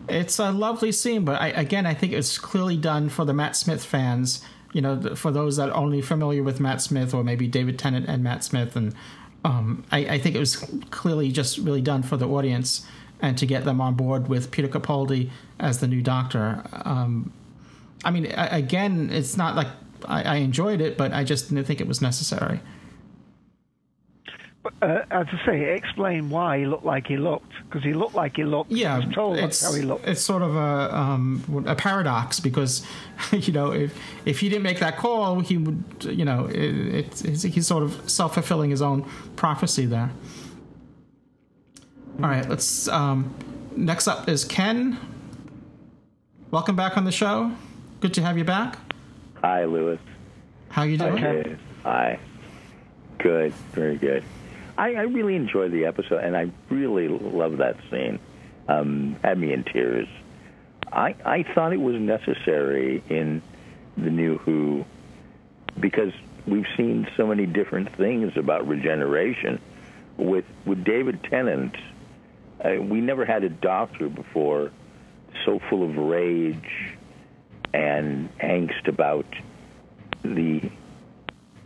It's 0.09 0.41
a 0.41 0.51
lovely 0.51 0.91
scene, 0.91 1.25
but 1.25 1.41
I, 1.41 1.51
again, 1.51 1.87
I 1.87 1.95
think 1.95 2.13
it's 2.13 2.37
clearly 2.37 2.77
done 2.77 3.09
for 3.11 3.25
the 3.25 3.33
Matt 3.33 3.55
Smith 3.55 3.85
fans. 3.85 4.45
You 4.73 4.81
know, 4.81 5.15
for 5.15 5.31
those 5.31 5.57
that 5.59 5.69
are 5.69 5.77
only 5.77 6.03
familiar 6.03 6.43
with 6.43 6.59
Matt 6.59 6.83
Smith 6.83 7.15
or 7.15 7.23
maybe 7.23 7.47
David 7.47 7.79
Tennant 7.79 8.09
and 8.09 8.25
Matt 8.25 8.43
Smith, 8.43 8.75
and 8.75 8.93
um, 9.45 9.85
I, 9.93 9.99
I 9.99 10.19
think 10.19 10.35
it 10.35 10.41
was 10.41 10.69
clearly 10.91 11.31
just 11.31 11.59
really 11.59 11.81
done 11.81 12.03
for 12.03 12.17
the 12.17 12.27
audience 12.27 12.85
and 13.21 13.39
to 13.39 13.47
get 13.47 13.65
them 13.65 13.81
on 13.81 13.95
board 13.95 14.27
with 14.27 14.51
Peter 14.51 14.67
Capaldi 14.67 15.31
as 15.61 15.79
the 15.79 15.87
new 15.87 16.03
Doctor. 16.03 16.65
Um, 16.73 17.33
I 18.05 18.11
mean, 18.11 18.27
again, 18.37 19.11
it's 19.13 19.37
not 19.37 19.57
like 19.57 19.69
I, 20.07 20.23
I 20.23 20.37
enjoyed 20.37 20.81
it, 20.81 20.97
but 20.97 21.13
I 21.13 21.25
just 21.25 21.49
didn't 21.49 21.65
think 21.65 21.81
it 21.81 21.87
was 21.87 22.01
necessary. 22.01 22.61
Uh, 24.83 25.01
as 25.11 25.27
I 25.33 25.47
say, 25.47 25.75
explain 25.75 26.29
why 26.29 26.59
he 26.59 26.67
looked 26.67 26.85
like 26.85 27.07
he 27.07 27.17
looked 27.17 27.53
because 27.65 27.83
he 27.83 27.95
looked 27.95 28.15
like 28.15 28.37
he 28.37 28.45
looked. 28.45 28.71
Yeah, 28.71 29.01
he 29.01 29.15
told 29.15 29.39
it's 29.39 29.65
how 29.65 29.73
he 29.73 29.81
looked. 29.81 30.07
it's 30.07 30.21
sort 30.21 30.43
of 30.43 30.55
a 30.55 30.95
um, 30.95 31.65
a 31.67 31.75
paradox 31.75 32.41
because 32.41 32.87
you 33.33 33.55
know 33.55 33.73
if 33.73 33.99
if 34.27 34.41
he 34.41 34.51
didn't 34.51 34.63
make 34.63 34.79
that 34.81 34.99
call, 34.99 35.41
he 35.41 35.57
would 35.57 35.83
you 36.05 36.27
know 36.27 36.45
it, 36.47 37.25
it's 37.25 37.43
he's 37.43 37.67
sort 37.67 37.83
of 37.83 38.11
self 38.11 38.35
fulfilling 38.35 38.69
his 38.71 38.83
own 38.83 39.03
prophecy 39.35 39.87
there. 39.87 40.11
All 42.19 42.29
right, 42.29 42.47
let's. 42.47 42.87
Um, 42.89 43.35
next 43.77 44.09
up 44.09 44.29
is 44.29 44.45
Ken. 44.45 44.99
Welcome 46.51 46.77
back 46.77 46.99
on 46.99 47.05
the 47.05 47.13
show. 47.13 47.51
Good 48.01 48.15
to 48.15 48.23
have 48.23 48.39
you 48.39 48.45
back. 48.45 48.79
Hi, 49.43 49.67
Louis. 49.67 49.99
How 50.71 50.85
you 50.85 50.97
doing? 50.97 51.23
Okay. 51.23 51.57
Hi. 51.83 52.19
Good. 53.19 53.53
Very 53.73 53.99
good. 53.99 54.25
I, 54.79 54.95
I 54.95 55.03
really 55.03 55.37
enjoyed 55.37 55.71
the 55.71 55.85
episode, 55.85 56.25
and 56.25 56.35
I 56.35 56.51
really 56.71 57.09
love 57.09 57.59
that 57.59 57.77
scene. 57.91 58.19
Um, 58.69 59.17
had 59.23 59.37
me 59.37 59.53
in 59.53 59.65
tears. 59.65 60.09
I 60.91 61.15
I 61.27 61.43
thought 61.43 61.75
it 61.75 61.81
was 61.81 61.97
necessary 61.97 63.03
in 63.11 63.43
the 63.99 64.09
new 64.09 64.39
Who 64.39 64.87
because 65.79 66.13
we've 66.47 66.69
seen 66.79 67.07
so 67.19 67.27
many 67.27 67.45
different 67.45 67.95
things 67.97 68.35
about 68.37 68.67
regeneration. 68.67 69.61
With 70.17 70.47
with 70.65 70.85
David 70.85 71.23
Tennant, 71.25 71.77
uh, 72.65 72.81
we 72.81 73.03
never 73.03 73.27
had 73.27 73.45
a 73.45 73.51
doctor 73.51 74.09
before 74.09 74.71
so 75.45 75.59
full 75.69 75.83
of 75.83 75.99
rage 75.99 76.97
and 77.73 78.37
angst 78.39 78.89
about 78.89 79.27
the 80.23 80.71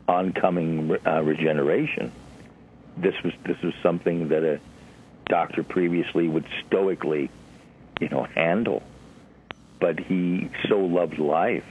oncoming 0.08 0.96
uh, 1.06 1.22
regeneration. 1.22 2.12
This 2.96 3.14
was 3.22 3.32
this 3.44 3.60
was 3.62 3.74
something 3.82 4.28
that 4.28 4.44
a 4.44 4.60
doctor 5.26 5.62
previously 5.62 6.28
would 6.28 6.46
stoically, 6.66 7.30
you 8.00 8.08
know, 8.08 8.24
handle. 8.24 8.82
But 9.80 9.98
he 9.98 10.50
so 10.68 10.78
loved 10.78 11.18
life 11.18 11.64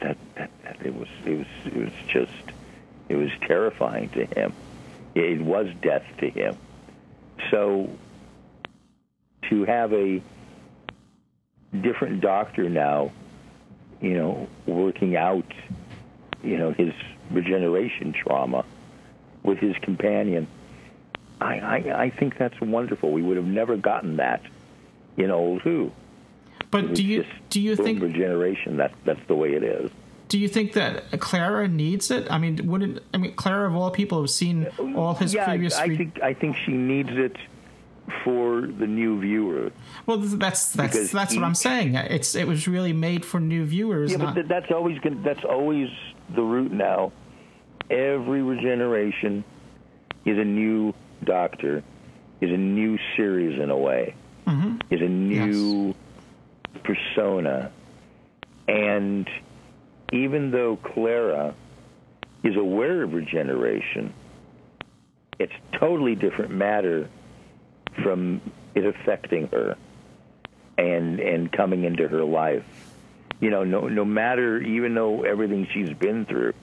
that, 0.00 0.16
that, 0.36 0.50
that 0.62 0.86
it 0.86 0.94
was 0.94 1.08
it 1.24 1.38
was 1.38 1.46
it 1.66 1.76
was 1.76 1.92
just 2.08 2.52
it 3.08 3.16
was 3.16 3.30
terrifying 3.46 4.10
to 4.10 4.24
him. 4.26 4.52
It 5.14 5.40
was 5.40 5.68
death 5.82 6.04
to 6.18 6.30
him. 6.30 6.56
So 7.50 7.90
to 9.48 9.64
have 9.64 9.92
a 9.92 10.22
different 11.80 12.20
doctor 12.20 12.68
now, 12.68 13.10
you 14.00 14.14
know, 14.14 14.48
working 14.66 15.16
out, 15.16 15.46
you 16.42 16.56
know, 16.56 16.72
his 16.72 16.92
regeneration 17.30 18.12
trauma 18.12 18.64
with 19.42 19.58
his 19.58 19.76
companion. 19.82 20.46
I, 21.40 21.58
I, 21.58 22.02
I 22.04 22.10
think 22.10 22.36
that's 22.36 22.60
wonderful. 22.60 23.12
We 23.12 23.22
would 23.22 23.36
have 23.36 23.46
never 23.46 23.76
gotten 23.76 24.16
that 24.16 24.42
in 25.16 25.30
old 25.30 25.62
Who. 25.62 25.92
But 26.70 26.94
do 26.94 27.02
you 27.02 27.24
do 27.50 27.60
you 27.60 27.76
think 27.76 28.02
regeneration? 28.02 28.76
That's 28.76 28.94
that's 29.04 29.20
the 29.26 29.34
way 29.34 29.54
it 29.54 29.62
is. 29.62 29.90
Do 30.28 30.38
you 30.38 30.48
think 30.48 30.74
that 30.74 31.18
Clara 31.18 31.66
needs 31.66 32.10
it? 32.10 32.30
I 32.30 32.36
mean, 32.36 32.66
wouldn't 32.66 33.02
I 33.14 33.16
mean 33.16 33.34
Clara 33.34 33.68
of 33.68 33.74
all 33.74 33.90
people 33.90 34.20
have 34.20 34.30
seen 34.30 34.66
uh, 34.78 34.94
all 34.94 35.14
his 35.14 35.32
yeah, 35.32 35.46
previous? 35.46 35.76
I, 35.76 35.84
I 35.84 35.86
re- 35.86 35.96
think 35.96 36.22
I 36.22 36.34
think 36.34 36.56
she 36.56 36.72
needs 36.72 37.10
it 37.12 37.36
for 38.24 38.62
the 38.62 38.86
new 38.86 39.20
viewer. 39.20 39.70
well, 40.06 40.18
that's 40.18 40.72
that's 40.72 40.94
Because 40.94 41.10
that's 41.12 41.34
what 41.34 41.44
I'm 41.44 41.54
saying. 41.54 41.94
It's 41.94 42.34
it 42.34 42.46
was 42.46 42.66
really 42.68 42.92
made 42.92 43.24
for 43.24 43.40
new 43.40 43.64
viewers. 43.64 44.12
Yeah, 44.12 44.18
not, 44.18 44.34
but 44.34 44.48
that's 44.48 44.70
always 44.70 44.98
gonna, 45.00 45.20
that's 45.22 45.44
always 45.44 45.88
the 46.34 46.42
route 46.42 46.72
now. 46.72 47.12
Every 47.90 48.42
regeneration 48.42 49.44
is 50.24 50.38
a 50.38 50.44
new 50.44 50.94
Doctor, 51.24 51.82
is 52.40 52.50
a 52.50 52.56
new 52.56 52.98
series 53.16 53.58
in 53.60 53.70
a 53.70 53.76
way, 53.76 54.14
Mhm. 54.46 54.80
is 54.90 55.00
a 55.00 55.08
new 55.08 55.94
persona, 56.84 57.70
and 58.68 59.28
even 60.12 60.50
though 60.50 60.76
Clara 60.76 61.54
is 62.44 62.56
aware 62.56 63.02
of 63.02 63.14
regeneration, 63.14 64.12
it's 65.38 65.52
totally 65.72 66.14
different 66.14 66.50
matter 66.52 67.08
from 68.02 68.40
it 68.74 68.84
affecting 68.84 69.48
her 69.48 69.76
and 70.76 71.20
and 71.20 71.52
coming 71.52 71.84
into 71.84 72.06
her 72.08 72.24
life. 72.24 72.64
You 73.40 73.50
know, 73.50 73.64
no 73.64 73.88
no 73.88 74.04
matter 74.04 74.60
even 74.60 74.94
though 74.94 75.22
everything 75.22 75.66
she's 75.72 75.92
been 75.92 76.24
through, 76.24 76.54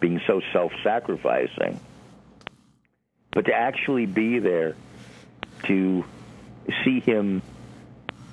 being 0.00 0.20
so 0.26 0.40
self-sacrificing, 0.52 1.80
but 3.32 3.46
to 3.46 3.54
actually 3.54 4.06
be 4.06 4.38
there 4.38 4.76
to 5.64 6.04
see 6.84 7.00
him 7.00 7.42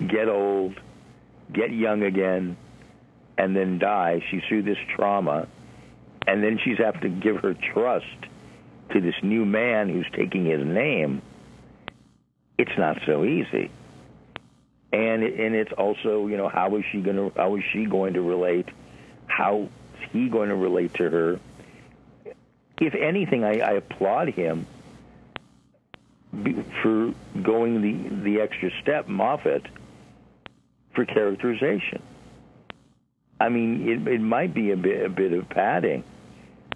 get 0.06 0.28
old, 0.28 0.80
get 1.52 1.72
young 1.72 2.04
again, 2.04 2.58
and 3.38 3.56
then 3.56 3.80
die. 3.80 4.24
She's 4.30 4.44
through 4.48 4.64
this 4.64 4.78
trauma, 4.96 5.48
and 6.28 6.44
then 6.44 6.60
she's 6.64 6.78
have 6.78 7.00
to 7.02 7.10
give 7.10 7.38
her 7.38 7.54
trust 7.54 8.06
to 8.92 9.02
this 9.02 9.16
new 9.24 9.46
man 9.46 9.90
who's 9.90 10.08
taking 10.14 10.46
his 10.46 10.66
name. 10.66 11.22
It's 12.58 12.78
not 12.78 13.02
so 13.06 13.26
easy, 13.26 13.70
and 14.94 15.24
and 15.24 15.56
it's 15.56 15.74
also 15.74 16.28
you 16.28 16.38
know 16.38 16.48
how 16.48 16.76
is 16.78 16.86
she 16.92 17.02
going 17.02 17.18
to 17.18 17.32
how 17.36 17.56
is 17.56 17.64
she 17.74 17.86
going 17.86 18.14
to 18.14 18.22
relate? 18.22 18.70
How 19.28 19.64
is 20.02 20.10
he 20.12 20.30
going 20.30 20.50
to 20.50 20.56
relate 20.56 20.94
to 20.96 21.10
her? 21.10 21.40
If 22.80 22.94
anything, 22.94 23.44
I, 23.44 23.60
I 23.60 23.72
applaud 23.74 24.30
him 24.30 24.68
for 26.82 27.14
going 27.42 27.82
the 27.82 28.24
the 28.24 28.42
extra 28.42 28.72
step, 28.82 29.08
Moffat, 29.08 29.66
for 30.94 31.06
characterization. 31.06 32.02
I 33.40 33.50
mean, 33.50 33.88
it, 33.88 34.08
it 34.08 34.22
might 34.22 34.54
be 34.54 34.72
a 34.72 34.78
bit 34.78 35.06
a 35.06 35.10
bit 35.10 35.34
of 35.34 35.50
padding, 35.50 36.06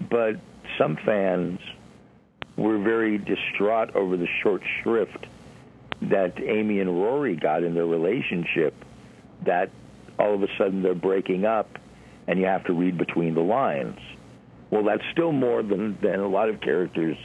but 0.09 0.35
some 0.77 0.97
fans 0.97 1.59
were 2.57 2.77
very 2.77 3.17
distraught 3.17 3.95
over 3.95 4.17
the 4.17 4.27
short 4.43 4.61
shrift 4.81 5.25
that 6.03 6.39
Amy 6.41 6.79
and 6.79 6.89
Rory 7.01 7.35
got 7.35 7.63
in 7.63 7.73
their 7.75 7.85
relationship. 7.85 8.73
That 9.45 9.69
all 10.17 10.33
of 10.33 10.43
a 10.43 10.47
sudden 10.57 10.81
they're 10.83 10.93
breaking 10.95 11.45
up, 11.45 11.77
and 12.27 12.39
you 12.39 12.45
have 12.45 12.63
to 12.65 12.73
read 12.73 12.97
between 12.97 13.35
the 13.35 13.41
lines. 13.41 13.99
Well, 14.71 14.83
that's 14.83 15.03
still 15.11 15.31
more 15.31 15.63
than 15.63 15.97
than 16.01 16.19
a 16.19 16.27
lot 16.27 16.49
of 16.49 16.61
characters, 16.61 17.17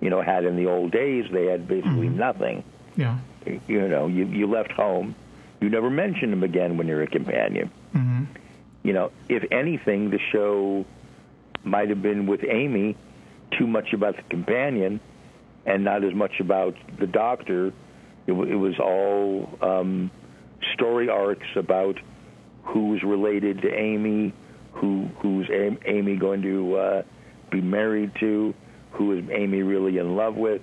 you 0.00 0.10
know, 0.10 0.20
had 0.20 0.44
in 0.44 0.56
the 0.56 0.66
old 0.66 0.90
days. 0.92 1.24
They 1.32 1.46
had 1.46 1.66
basically 1.68 2.08
nothing. 2.08 2.64
yeah. 2.96 3.18
You 3.66 3.88
know, 3.88 4.06
you 4.08 4.26
you 4.26 4.46
left 4.46 4.72
home, 4.72 5.14
you 5.60 5.70
never 5.70 5.88
mentioned 5.88 6.32
them 6.32 6.42
again 6.42 6.76
when 6.76 6.86
you're 6.86 7.02
a 7.02 7.06
companion. 7.06 7.70
hmm 7.92 8.24
You 8.82 8.92
know, 8.92 9.10
if 9.28 9.42
anything, 9.50 10.10
the 10.10 10.18
show 10.32 10.84
might 11.64 11.88
have 11.88 12.02
been 12.02 12.26
with 12.26 12.44
Amy 12.44 12.96
too 13.58 13.66
much 13.66 13.92
about 13.94 14.16
the 14.16 14.22
companion 14.24 15.00
and 15.64 15.82
not 15.84 16.04
as 16.04 16.12
much 16.14 16.40
about 16.40 16.76
the 16.98 17.06
doctor. 17.06 17.72
It, 18.28 18.32
w- 18.32 18.52
it 18.52 18.56
was 18.56 18.78
all 18.78 19.48
um, 19.62 20.10
story 20.74 21.08
arcs 21.08 21.46
about 21.56 21.98
who 22.62 22.90
was 22.90 23.02
related 23.02 23.62
to 23.62 23.72
Amy, 23.74 24.32
who 24.72 25.08
who's 25.20 25.48
Am- 25.50 25.78
Amy 25.86 26.16
going 26.16 26.42
to 26.42 26.76
uh, 26.76 27.02
be 27.50 27.60
married 27.62 28.12
to, 28.20 28.54
who 28.92 29.12
is 29.18 29.24
Amy 29.30 29.62
really 29.62 29.96
in 29.98 30.14
love 30.14 30.36
with. 30.36 30.60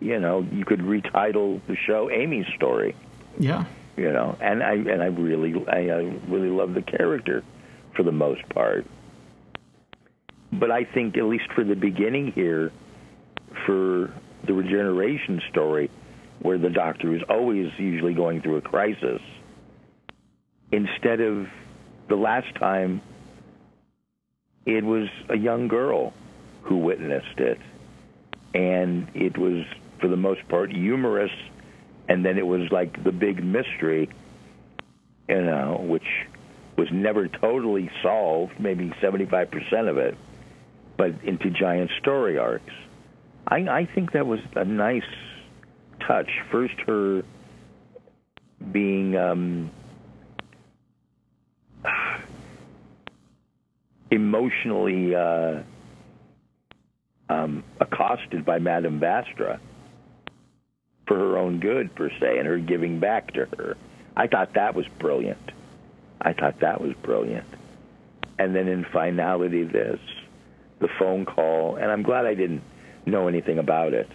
You 0.00 0.18
know, 0.18 0.40
you 0.50 0.64
could 0.64 0.80
retitle 0.80 1.60
the 1.68 1.76
show 1.86 2.10
Amy's 2.10 2.46
story 2.56 2.96
Yeah. 3.38 3.64
you 3.96 4.10
know 4.12 4.36
and 4.40 4.62
i 4.62 4.72
and 4.74 5.00
i 5.02 5.06
really 5.06 5.54
i, 5.68 5.78
I 5.90 6.18
really 6.28 6.48
love 6.50 6.74
the 6.74 6.82
character 6.82 7.42
for 7.94 8.02
the 8.02 8.12
most 8.12 8.46
part 8.48 8.84
but 10.52 10.70
i 10.70 10.84
think 10.84 11.16
at 11.16 11.24
least 11.24 11.44
for 11.54 11.64
the 11.64 11.76
beginning 11.76 12.32
here 12.32 12.72
for 13.64 14.12
the 14.46 14.52
regeneration 14.52 15.40
story 15.50 15.90
where 16.44 16.58
the 16.58 16.68
doctor 16.68 17.14
is 17.16 17.22
always 17.30 17.72
usually 17.78 18.12
going 18.12 18.42
through 18.42 18.58
a 18.58 18.60
crisis, 18.60 19.22
instead 20.70 21.22
of 21.22 21.48
the 22.08 22.16
last 22.16 22.54
time, 22.56 23.00
it 24.66 24.84
was 24.84 25.08
a 25.30 25.38
young 25.38 25.68
girl 25.68 26.12
who 26.64 26.76
witnessed 26.76 27.38
it. 27.38 27.58
And 28.52 29.08
it 29.14 29.38
was, 29.38 29.64
for 30.00 30.08
the 30.08 30.18
most 30.18 30.46
part, 30.46 30.70
humorous. 30.70 31.32
And 32.10 32.22
then 32.22 32.36
it 32.36 32.46
was 32.46 32.70
like 32.70 33.02
the 33.02 33.12
big 33.12 33.42
mystery, 33.42 34.10
you 35.26 35.40
know, 35.40 35.82
which 35.88 36.26
was 36.76 36.88
never 36.92 37.26
totally 37.26 37.90
solved, 38.02 38.60
maybe 38.60 38.90
75% 39.00 39.88
of 39.88 39.96
it, 39.96 40.14
but 40.98 41.14
into 41.24 41.48
giant 41.48 41.90
story 42.02 42.36
arcs. 42.36 42.74
I, 43.48 43.60
I 43.60 43.86
think 43.86 44.12
that 44.12 44.26
was 44.26 44.40
a 44.54 44.66
nice 44.66 45.04
touch. 46.06 46.30
First, 46.50 46.74
her 46.86 47.22
being 48.72 49.16
um, 49.16 49.70
emotionally 54.10 55.14
uh, 55.14 55.62
um, 57.28 57.64
accosted 57.80 58.44
by 58.44 58.58
Madame 58.58 59.00
Vastra 59.00 59.58
for 61.06 61.16
her 61.16 61.36
own 61.36 61.60
good, 61.60 61.94
per 61.94 62.08
se, 62.08 62.38
and 62.38 62.46
her 62.46 62.58
giving 62.58 62.98
back 62.98 63.32
to 63.34 63.46
her. 63.58 63.76
I 64.16 64.26
thought 64.26 64.54
that 64.54 64.74
was 64.74 64.86
brilliant. 64.98 65.52
I 66.20 66.32
thought 66.32 66.60
that 66.60 66.80
was 66.80 66.94
brilliant. 67.02 67.46
And 68.38 68.54
then 68.54 68.68
in 68.68 68.84
finality, 68.92 69.64
this, 69.64 70.00
the 70.78 70.88
phone 70.98 71.26
call, 71.26 71.76
and 71.76 71.90
I'm 71.90 72.02
glad 72.02 72.24
I 72.24 72.34
didn't 72.34 72.62
know 73.04 73.28
anything 73.28 73.58
about 73.58 73.92
it 73.92 74.08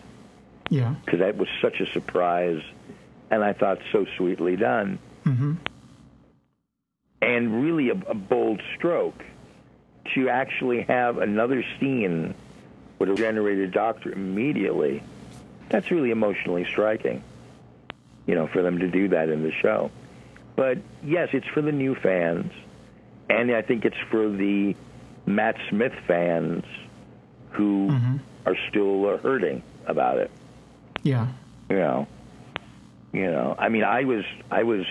Yeah. 0.70 0.96
because 1.04 1.20
that 1.20 1.36
was 1.38 1.48
such 1.62 1.80
a 1.80 1.86
surprise, 1.94 2.62
and 3.32 3.44
I 3.44 3.54
thought 3.54 3.80
so 3.92 4.06
sweetly 4.18 4.56
done, 4.56 5.00
Mm-hmm. 5.26 5.54
and 7.22 7.64
really 7.64 7.90
a, 7.90 7.94
a 7.94 8.14
bold 8.14 8.62
stroke 8.76 9.24
to 10.16 10.30
actually 10.30 10.82
have 10.84 11.18
another 11.18 11.64
scene 11.80 12.34
with 12.98 13.10
a 13.10 13.16
generated 13.16 13.72
doctor 13.72 14.12
immediately. 14.12 15.04
That's 15.70 15.92
really 15.92 16.12
emotionally 16.12 16.66
striking, 16.66 17.24
you 18.26 18.36
know, 18.36 18.48
for 18.48 18.64
them 18.64 18.80
to 18.80 18.88
do 18.88 19.10
that 19.10 19.30
in 19.30 19.44
the 19.44 19.52
show. 19.52 19.92
But 20.56 20.80
yes, 21.04 21.30
it's 21.34 21.48
for 21.48 21.62
the 21.62 21.72
new 21.72 21.96
fans, 21.96 22.52
and 23.30 23.52
I 23.52 23.62
think 23.62 23.86
it's 23.86 23.98
for 24.10 24.28
the 24.30 24.76
Matt 25.26 25.58
Smith 25.70 25.94
fans 26.08 26.64
who 27.52 27.90
are 28.46 28.56
still 28.70 29.18
hurting 29.18 29.62
about 29.86 30.18
it. 30.18 30.32
Yeah. 31.04 31.28
You 31.70 31.78
know, 31.78 32.08
you 33.14 33.32
know. 33.32 33.56
I 33.58 33.70
mean, 33.70 33.84
I 33.84 34.04
was, 34.04 34.24
I 34.50 34.64
was, 34.64 34.86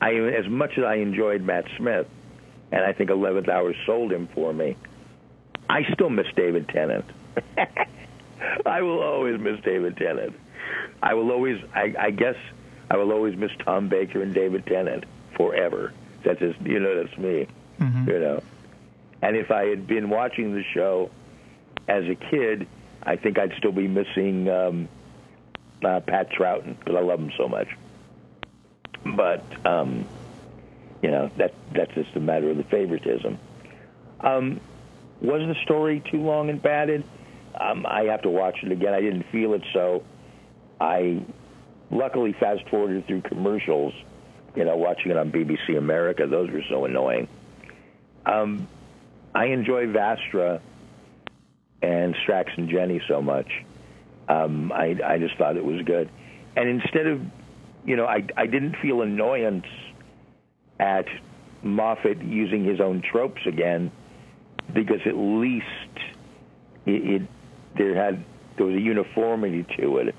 I 0.00 0.14
as 0.14 0.46
much 0.48 0.72
as 0.76 0.84
I 0.84 0.96
enjoyed 0.96 1.42
Matt 1.42 1.64
Smith, 1.76 2.06
and 2.70 2.84
I 2.84 2.92
think 2.92 3.10
Eleventh 3.10 3.48
Hour 3.48 3.74
sold 3.86 4.12
him 4.12 4.28
for 4.34 4.52
me. 4.52 4.76
I 5.68 5.84
still 5.94 6.10
miss 6.10 6.26
David 6.36 6.68
Tennant. 6.68 7.04
I 8.66 8.82
will 8.82 9.02
always 9.02 9.40
miss 9.40 9.60
David 9.64 9.96
Tennant. 9.96 10.34
I 11.02 11.14
will 11.14 11.30
always, 11.30 11.62
I, 11.74 11.94
I 11.98 12.10
guess, 12.10 12.36
I 12.90 12.96
will 12.96 13.12
always 13.12 13.36
miss 13.36 13.50
Tom 13.64 13.88
Baker 13.88 14.22
and 14.22 14.34
David 14.34 14.66
Tennant 14.66 15.04
forever. 15.36 15.92
That's 16.22 16.38
just, 16.38 16.60
you 16.60 16.78
know, 16.78 17.02
that's 17.02 17.16
me. 17.18 17.46
Mm-hmm. 17.80 18.08
You 18.08 18.20
know, 18.20 18.42
and 19.22 19.36
if 19.36 19.50
I 19.50 19.64
had 19.64 19.86
been 19.86 20.10
watching 20.10 20.54
the 20.54 20.62
show 20.74 21.10
as 21.88 22.04
a 22.04 22.14
kid, 22.14 22.66
I 23.06 23.16
think 23.16 23.38
I'd 23.38 23.52
still 23.58 23.72
be 23.72 23.88
missing 23.88 24.48
um, 24.48 24.88
uh, 25.84 26.00
Pat 26.00 26.30
Troughton 26.32 26.78
because 26.78 26.96
I 26.96 27.00
love 27.00 27.20
him 27.20 27.32
so 27.36 27.48
much. 27.48 27.68
But 29.04 29.44
um, 29.66 30.06
you 31.02 31.10
know 31.10 31.30
that 31.36 31.52
that's 31.72 31.92
just 31.94 32.16
a 32.16 32.20
matter 32.20 32.50
of 32.50 32.56
the 32.56 32.64
favoritism. 32.64 33.38
Um, 34.20 34.60
was 35.20 35.40
the 35.40 35.54
story 35.62 36.02
too 36.10 36.22
long 36.22 36.48
and 36.48 36.62
padded? 36.62 37.04
Um, 37.58 37.86
I 37.86 38.04
have 38.04 38.22
to 38.22 38.30
watch 38.30 38.62
it 38.62 38.72
again. 38.72 38.94
I 38.94 39.00
didn't 39.00 39.24
feel 39.30 39.54
it, 39.54 39.62
so 39.72 40.02
I 40.80 41.22
luckily 41.90 42.32
fast 42.32 42.68
forwarded 42.68 43.06
through 43.06 43.22
commercials. 43.22 43.92
You 44.56 44.64
know, 44.64 44.76
watching 44.76 45.10
it 45.10 45.16
on 45.16 45.30
BBC 45.30 45.76
America, 45.76 46.26
those 46.26 46.50
were 46.50 46.62
so 46.68 46.84
annoying. 46.84 47.28
Um, 48.24 48.68
I 49.34 49.46
enjoy 49.46 49.86
Vastra 49.86 50.60
and 51.82 52.14
Strax 52.26 52.56
and 52.56 52.68
Jenny 52.68 53.00
so 53.08 53.20
much. 53.20 53.50
Um, 54.28 54.72
I, 54.72 54.96
I 55.04 55.18
just 55.18 55.36
thought 55.36 55.56
it 55.56 55.64
was 55.64 55.82
good. 55.82 56.08
And 56.56 56.68
instead 56.68 57.06
of, 57.06 57.20
you 57.84 57.96
know, 57.96 58.06
I, 58.06 58.26
I 58.36 58.46
didn't 58.46 58.76
feel 58.76 59.02
annoyance 59.02 59.66
at 60.80 61.06
Moffat 61.62 62.22
using 62.22 62.64
his 62.64 62.80
own 62.80 63.02
tropes 63.02 63.42
again 63.46 63.90
because 64.72 65.00
at 65.06 65.16
least 65.16 65.66
it, 66.86 67.22
it 67.22 67.22
there 67.76 67.94
had 67.94 68.24
there 68.56 68.66
was 68.66 68.76
a 68.76 68.80
uniformity 68.80 69.66
to 69.78 69.98
it. 69.98 70.14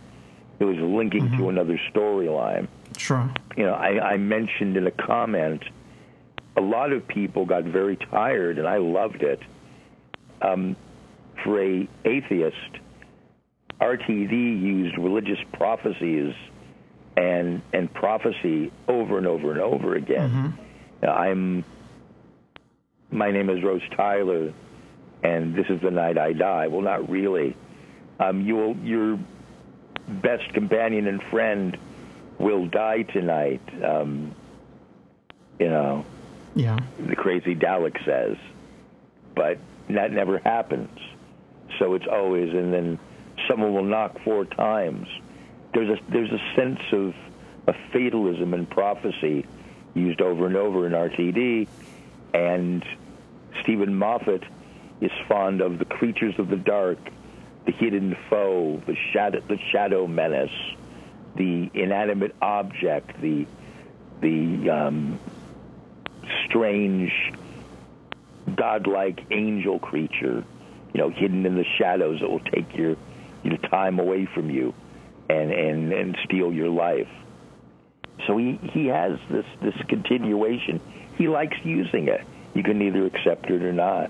It 0.59 0.63
was 0.63 0.77
linking 0.77 1.37
to 1.37 1.49
another 1.49 1.79
storyline. 1.93 2.67
Sure. 2.97 3.29
You 3.57 3.65
know, 3.65 3.73
I, 3.73 4.13
I 4.13 4.17
mentioned 4.17 4.77
in 4.77 4.87
a 4.87 4.91
comment 4.91 5.63
a 6.57 6.61
lot 6.61 6.93
of 6.93 7.07
people 7.07 7.45
got 7.45 7.63
very 7.63 7.97
tired, 7.97 8.57
and 8.57 8.67
I 8.67 8.77
loved 8.77 9.21
it. 9.21 9.41
Um, 10.41 10.75
for 11.43 11.61
a 11.61 11.87
atheist, 12.05 12.55
RTD 13.81 14.31
used 14.31 14.97
religious 14.97 15.39
prophecies 15.53 16.33
and 17.17 17.61
and 17.73 17.93
prophecy 17.93 18.71
over 18.87 19.17
and 19.17 19.27
over 19.27 19.51
and 19.51 19.61
over 19.61 19.95
again. 19.95 20.57
Now, 21.01 21.13
I'm 21.13 21.63
my 23.11 23.31
name 23.31 23.49
is 23.49 23.63
Rose 23.63 23.81
Tyler, 23.95 24.51
and 25.23 25.55
this 25.55 25.67
is 25.69 25.81
the 25.81 25.91
night 25.91 26.17
I 26.17 26.33
die. 26.33 26.67
Well, 26.67 26.81
not 26.81 27.09
really. 27.09 27.55
Um, 28.19 28.41
you 28.41 28.55
will 28.55 28.75
your 28.77 29.19
best 30.07 30.53
companion 30.53 31.07
and 31.07 31.21
friend 31.23 31.77
will 32.39 32.65
die 32.67 33.03
tonight. 33.03 33.61
Um, 33.83 34.33
you 35.59 35.69
know, 35.69 36.05
Yeah. 36.53 36.77
the 36.99 37.15
crazy 37.15 37.55
Dalek 37.55 38.03
says, 38.05 38.37
but 39.35 39.57
that 39.89 40.11
never 40.11 40.39
happens. 40.39 40.97
So 41.79 41.93
it's 41.93 42.07
always, 42.07 42.53
and 42.53 42.73
then 42.73 42.99
someone 43.47 43.73
will 43.73 43.83
knock 43.83 44.19
four 44.23 44.45
times. 44.45 45.07
There's 45.73 45.89
a 45.89 46.01
there's 46.09 46.31
a 46.31 46.55
sense 46.55 46.79
of 46.91 47.13
a 47.67 47.73
fatalism 47.91 48.53
and 48.53 48.69
prophecy 48.69 49.45
used 49.93 50.21
over 50.21 50.45
and 50.45 50.55
over 50.55 50.85
in 50.85 50.93
RTD, 50.93 51.67
and 52.33 52.85
Steven 53.61 53.95
Moffat 53.95 54.43
is 55.01 55.11
fond 55.27 55.61
of 55.61 55.79
the 55.79 55.85
creatures 55.85 56.35
of 56.37 56.49
the 56.49 56.57
dark, 56.57 56.99
the 57.65 57.71
hidden 57.71 58.15
foe, 58.29 58.81
the 58.85 58.95
shadow, 59.11 59.41
the 59.47 59.57
shadow 59.71 60.07
menace, 60.07 60.51
the 61.35 61.69
inanimate 61.73 62.35
object, 62.41 63.19
the 63.21 63.45
the 64.21 64.69
um, 64.69 65.19
strange, 66.45 67.11
godlike 68.55 69.25
angel 69.31 69.79
creature, 69.79 70.43
you 70.95 71.01
know, 71.01 71.09
hidden 71.09 71.45
in 71.45 71.55
the 71.55 71.65
shadows 71.77 72.21
that 72.21 72.29
will 72.29 72.39
take 72.39 72.73
your 72.73 72.95
your 73.43 73.57
time 73.57 73.99
away 73.99 74.25
from 74.33 74.49
you 74.49 74.73
and 75.27 75.51
and 75.51 75.91
and 75.91 76.17
steal 76.23 76.53
your 76.53 76.69
life. 76.69 77.09
So 78.25 78.37
he 78.37 78.57
he 78.71 78.85
has 78.85 79.19
this 79.29 79.45
this 79.61 79.75
continuation. 79.89 80.79
He 81.17 81.27
likes 81.27 81.57
using 81.65 82.07
it. 82.07 82.25
You 82.53 82.63
can 82.63 82.81
either 82.81 83.05
accept 83.07 83.49
it 83.49 83.61
or 83.61 83.73
not. 83.73 84.09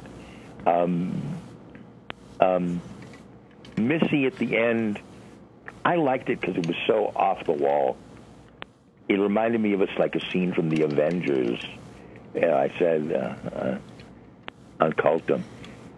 Um, 0.68 1.24
um, 2.40 2.82
Missy 3.78 4.28
at 4.28 4.36
the 4.36 4.56
end, 4.56 5.00
I 5.84 5.96
liked 5.96 6.30
it 6.30 6.40
because 6.40 6.56
it 6.56 6.68
was 6.68 6.78
so 6.86 7.12
off 7.16 7.46
the 7.46 7.54
wall. 7.54 7.98
It 9.10 9.16
reminded 9.16 9.60
me 9.60 9.74
of 9.74 9.82
it's 9.82 9.98
like 9.98 10.16
a 10.16 10.24
scene 10.30 10.54
from 10.54 10.70
the 10.70 10.84
Avengers. 10.84 11.60
Yeah, 12.36 12.56
I 12.56 12.72
said 12.78 13.12
uh, 13.12 13.50
uh, 13.56 13.78
on 14.80 14.94
Cultum. 14.94 15.42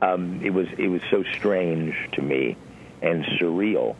Um, 0.01 0.41
it 0.43 0.51
was 0.51 0.67
it 0.77 0.87
was 0.87 1.01
so 1.09 1.23
strange 1.37 1.95
to 2.13 2.21
me 2.21 2.55
and 3.01 3.23
surreal. 3.39 3.95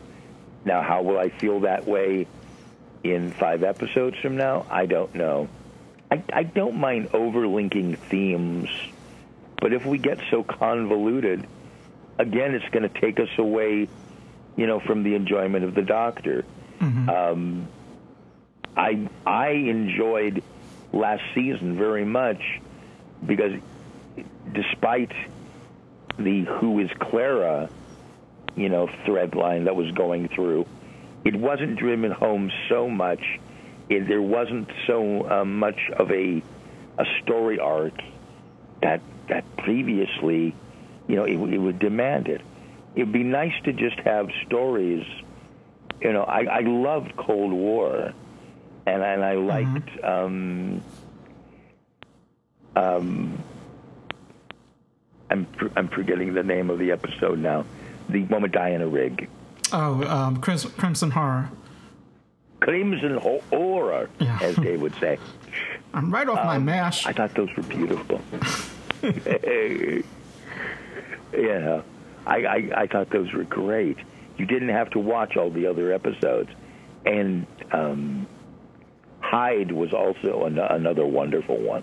Now, 0.64 0.82
how 0.82 1.02
will 1.02 1.18
I 1.18 1.28
feel 1.28 1.60
that 1.60 1.86
way 1.86 2.26
in 3.02 3.32
five 3.32 3.62
episodes 3.62 4.16
from 4.18 4.36
now? 4.36 4.66
I 4.70 4.86
don't 4.86 5.14
know. 5.14 5.48
I, 6.10 6.22
I 6.32 6.42
don't 6.42 6.76
mind 6.76 7.10
overlinking 7.12 7.98
themes, 7.98 8.68
but 9.60 9.72
if 9.72 9.84
we 9.84 9.98
get 9.98 10.18
so 10.30 10.42
convoluted, 10.42 11.46
again, 12.18 12.54
it's 12.54 12.68
going 12.70 12.88
to 12.88 13.00
take 13.00 13.20
us 13.20 13.28
away, 13.36 13.88
you 14.56 14.66
know, 14.66 14.80
from 14.80 15.02
the 15.02 15.14
enjoyment 15.14 15.64
of 15.64 15.74
the 15.74 15.82
Doctor. 15.82 16.44
Um, 17.08 17.68
I 18.76 19.08
I 19.26 19.48
enjoyed 19.50 20.42
last 20.92 21.22
season 21.34 21.76
very 21.76 22.04
much 22.04 22.60
because 23.26 23.52
despite 24.52 25.12
the 26.18 26.44
who 26.44 26.80
is 26.80 26.90
Clara, 26.98 27.68
you 28.56 28.68
know, 28.68 28.88
thread 29.04 29.34
line 29.34 29.64
that 29.64 29.76
was 29.76 29.90
going 29.92 30.28
through, 30.28 30.66
it 31.24 31.34
wasn't 31.34 31.78
driven 31.78 32.10
home 32.10 32.50
so 32.68 32.88
much. 32.88 33.22
It, 33.88 34.06
there 34.08 34.22
wasn't 34.22 34.68
so 34.86 35.28
uh, 35.28 35.44
much 35.44 35.78
of 35.96 36.10
a 36.10 36.42
a 36.98 37.04
story 37.22 37.58
arc 37.60 37.94
that 38.82 39.00
that 39.28 39.44
previously, 39.58 40.54
you 41.06 41.16
know, 41.16 41.24
it, 41.24 41.36
it 41.36 41.58
would 41.58 41.78
demand 41.78 42.28
it. 42.28 42.40
It'd 42.94 43.12
be 43.12 43.22
nice 43.22 43.52
to 43.64 43.72
just 43.72 43.98
have 44.00 44.28
stories. 44.46 45.06
You 46.00 46.12
know, 46.12 46.22
I, 46.22 46.44
I 46.44 46.60
loved 46.60 47.16
Cold 47.16 47.52
War, 47.52 48.12
and 48.86 49.02
and 49.02 49.24
I 49.24 49.34
liked. 49.34 50.04
Um, 50.04 50.82
um, 52.76 53.42
I'm 55.30 55.46
I'm 55.76 55.88
forgetting 55.88 56.34
the 56.34 56.42
name 56.42 56.70
of 56.70 56.78
the 56.78 56.90
episode 56.92 57.38
now. 57.38 57.64
The 58.08 58.24
one 58.24 58.42
with 58.42 58.52
Diana 58.52 58.86
Rigg. 58.86 59.28
Oh, 59.72 60.02
um, 60.04 60.38
Crimson, 60.38 60.70
Crimson 60.72 61.10
Horror. 61.10 61.50
Crimson 62.60 63.16
Ho- 63.18 63.42
Horror, 63.50 64.08
as 64.40 64.56
Dave 64.56 64.80
would 64.80 64.94
say. 64.96 65.18
I'm 65.94 66.12
right 66.12 66.28
off 66.28 66.44
my 66.44 66.56
Um, 66.56 66.64
mash. 66.64 67.06
I 67.06 67.12
thought 67.12 67.34
those 67.34 67.54
were 67.56 67.62
beautiful. 67.64 68.20
yeah, 69.02 70.00
I, 72.26 72.36
I 72.44 72.70
I 72.82 72.86
thought 72.86 73.10
those 73.10 73.32
were 73.32 73.44
great. 73.44 73.98
You 74.36 74.46
didn't 74.46 74.68
have 74.70 74.90
to 74.90 74.98
watch 74.98 75.36
all 75.36 75.50
the 75.50 75.66
other 75.66 75.92
episodes, 75.92 76.50
and 77.04 77.46
um, 77.72 78.26
Hide 79.20 79.72
was 79.72 79.92
also 79.92 80.44
an- 80.44 80.58
another 80.58 81.06
wonderful 81.06 81.56
one. 81.58 81.82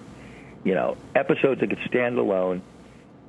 You 0.64 0.74
know, 0.74 0.98
episodes 1.14 1.62
that 1.62 1.70
could 1.70 1.80
stand 1.88 2.18
alone, 2.18 2.62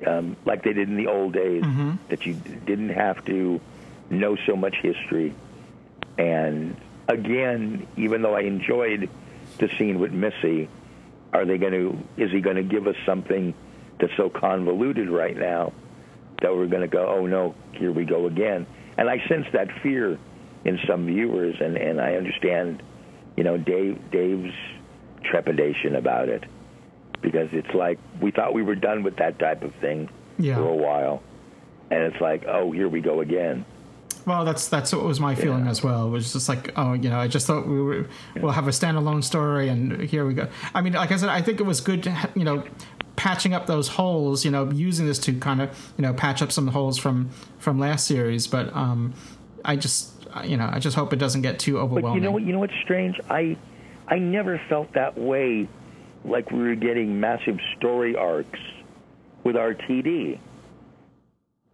um, 0.07 0.37
like 0.45 0.63
they 0.63 0.73
did 0.73 0.89
in 0.89 0.97
the 0.97 1.07
old 1.07 1.33
days, 1.33 1.63
Mhm. 1.63 1.99
that 2.09 2.27
you 2.27 2.35
didn't 2.67 2.91
have 2.91 3.25
to 3.27 3.61
know 4.11 4.37
so 4.47 4.57
much 4.57 4.77
history. 4.83 5.33
And 6.19 6.77
again, 7.09 7.87
even 7.97 8.23
though 8.23 8.35
I 8.35 8.41
enjoyed 8.41 9.09
the 9.59 9.69
scene 9.79 9.99
with 9.99 10.13
Missy, 10.13 10.69
are 11.33 11.45
they 11.45 11.59
going 11.59 11.73
to? 11.73 11.99
Is 12.17 12.31
he 12.31 12.41
going 12.41 12.57
to 12.57 12.63
give 12.63 12.87
us 12.87 12.97
something 13.05 13.55
that's 13.99 14.15
so 14.17 14.29
convoluted 14.29 15.09
right 15.09 15.37
now 15.37 15.73
that 16.43 16.55
we're 16.55 16.67
going 16.67 16.83
to 16.83 16.89
go? 16.89 17.07
Oh 17.19 17.27
no, 17.27 17.55
here 17.73 17.93
we 17.93 18.05
go 18.05 18.27
again. 18.27 18.67
And 18.99 19.09
I 19.11 19.27
sense 19.29 19.47
that 19.53 19.71
fear 19.83 20.19
in 20.65 20.79
some 20.87 21.07
viewers, 21.07 21.57
and 21.61 21.77
and 21.77 22.01
I 22.01 22.17
understand, 22.17 22.83
you 23.37 23.45
know, 23.45 23.57
Dave 23.59 23.99
Dave's 24.11 24.55
trepidation 25.25 25.97
about 25.97 26.29
it 26.29 26.45
because 27.23 27.49
it's 27.53 27.73
like 27.75 27.99
we 28.21 28.31
thought 28.31 28.55
we 28.55 28.63
were 28.63 28.75
done 28.75 29.03
with 29.03 29.17
that 29.17 29.39
type 29.39 29.63
of 29.63 29.75
thing 29.77 30.09
Yeah. 30.39 30.57
for 30.57 30.69
a 30.69 30.75
while, 30.75 31.23
and 31.91 32.03
it's 32.03 32.21
like, 32.21 32.45
oh, 32.47 32.73
here 32.73 32.89
we 32.89 33.01
go 33.01 33.21
again. 33.21 33.65
Well, 34.27 34.45
that's 34.45 34.69
that's 34.69 34.93
what 34.93 35.05
was 35.05 35.21
my 35.21 35.37
feeling 35.37 35.69
as 35.69 35.85
well. 35.85 36.09
It 36.09 36.11
was 36.11 36.33
just 36.33 36.49
like, 36.49 36.73
oh, 36.77 36.95
you 36.95 37.09
know, 37.09 37.19
I 37.19 37.29
just 37.29 37.47
thought 37.47 37.67
we 37.69 37.81
were 37.81 38.07
we'll 38.41 38.51
have 38.51 38.67
a 38.67 38.73
standalone 38.73 39.23
story, 39.23 39.69
and 39.69 40.01
here 40.03 40.27
we 40.27 40.35
go. 40.35 40.49
I 40.75 40.81
mean, 40.81 40.95
like 40.95 41.13
I 41.13 41.17
said, 41.17 41.29
I 41.29 41.43
think 41.43 41.61
it 41.61 41.63
was 41.63 41.81
good, 41.81 42.03
to 42.05 42.31
you 42.35 42.43
know, 42.43 42.65
patching 43.15 43.55
up 43.55 43.67
those 43.67 43.87
holes. 43.87 44.45
You 44.45 44.51
know, 44.51 44.69
using 44.73 45.07
this 45.07 45.21
to 45.21 45.33
kind 45.39 45.63
of 45.63 45.93
you 45.97 46.03
know 46.03 46.13
patch 46.13 46.43
up 46.43 46.51
some 46.51 46.67
holes 46.67 46.99
from 46.99 47.31
from 47.59 47.79
last 47.79 48.05
series. 48.09 48.49
But 48.49 48.75
um, 48.75 49.15
I 49.65 49.77
just 49.77 50.13
you 50.45 50.57
know 50.57 50.69
I 50.73 50.81
just 50.81 50.97
hope 50.97 51.13
it 51.13 51.21
doesn't 51.21 51.43
get 51.43 51.61
too 51.61 51.79
overwhelming. 51.79 52.11
But 52.11 52.15
you 52.17 52.21
know 52.23 52.31
what? 52.33 52.43
You 52.43 52.53
know 52.53 52.59
what's 52.59 52.75
strange? 52.83 53.21
I 53.31 53.57
I 54.09 54.19
never 54.19 54.61
felt 54.69 54.93
that 54.95 55.17
way. 55.17 55.69
Like 56.27 56.51
we 56.51 56.59
were 56.59 56.75
getting 56.75 57.21
massive 57.21 57.59
story 57.77 58.17
arcs 58.17 58.59
with 59.45 59.57
RTD. 59.57 60.39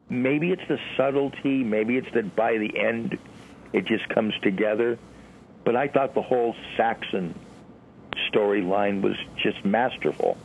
Maybe 0.08 0.50
it's 0.50 0.62
the 0.68 0.78
subtlety. 0.96 1.64
Maybe 1.64 1.96
it's 1.96 2.12
that 2.14 2.36
by 2.36 2.58
the 2.58 2.78
end 2.78 3.18
it 3.72 3.86
just 3.86 4.08
comes 4.10 4.34
together. 4.42 4.98
But 5.64 5.76
I 5.76 5.88
thought 5.88 6.14
the 6.14 6.22
whole 6.22 6.54
Saxon 6.76 7.34
storyline 8.32 9.00
was 9.02 9.16
just 9.42 9.64
masterful. 9.64 10.36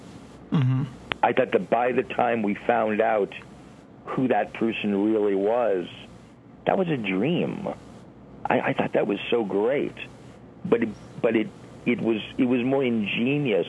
hmm 0.52 0.84
I 1.24 1.34
thought 1.34 1.52
that 1.52 1.70
by 1.70 1.92
the 1.94 2.04
time 2.04 2.44
we 2.44 2.54
found 2.54 3.02
out 3.02 3.34
who 4.06 4.28
that 4.30 4.54
person 4.54 5.14
really 5.14 5.36
was, 5.36 5.88
that 6.68 6.78
was 6.78 6.88
a 6.90 6.96
dream. 6.96 7.68
I, 8.46 8.60
I 8.62 8.74
thought 8.74 8.94
that 8.94 9.08
was 9.08 9.18
so 9.32 9.44
great, 9.44 9.96
but 10.64 10.84
it, 10.84 10.90
but 11.22 11.36
it 11.36 11.50
it 11.86 12.00
was 12.00 12.22
it 12.38 12.46
was 12.46 12.64
more 12.64 12.84
ingenious. 12.84 13.68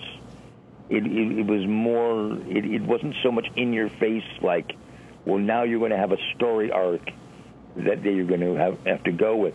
It 0.90 1.06
it, 1.06 1.38
it 1.40 1.46
was 1.46 1.66
more. 1.66 2.32
It, 2.48 2.64
it 2.64 2.82
wasn't 2.82 3.14
so 3.22 3.30
much 3.30 3.46
in 3.56 3.72
your 3.72 3.88
face 3.88 4.24
like, 4.42 4.72
well, 5.24 5.38
now 5.38 5.64
you're 5.64 5.78
going 5.78 5.90
to 5.90 5.98
have 5.98 6.12
a 6.12 6.18
story 6.34 6.70
arc 6.70 7.10
that 7.76 8.02
you're 8.02 8.24
going 8.24 8.40
to 8.40 8.54
have 8.54 8.78
have 8.84 9.04
to 9.04 9.12
go 9.12 9.36
with. 9.36 9.54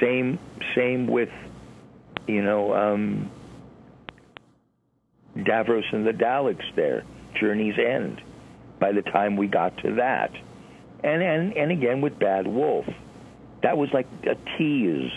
Same 0.00 0.38
same 0.74 1.06
with, 1.06 1.30
you 2.26 2.42
know. 2.42 2.74
um 2.74 3.30
Davros 5.36 5.90
and 5.92 6.06
the 6.06 6.12
Daleks 6.12 6.74
there, 6.74 7.04
Journey's 7.40 7.78
End, 7.78 8.20
by 8.78 8.92
the 8.92 9.02
time 9.02 9.36
we 9.36 9.46
got 9.46 9.76
to 9.78 9.94
that. 9.94 10.30
And, 11.02 11.22
and, 11.22 11.56
and 11.56 11.72
again 11.72 12.00
with 12.00 12.18
Bad 12.18 12.46
Wolf. 12.46 12.86
That 13.62 13.76
was 13.76 13.88
like 13.92 14.06
a 14.24 14.36
tease 14.58 15.10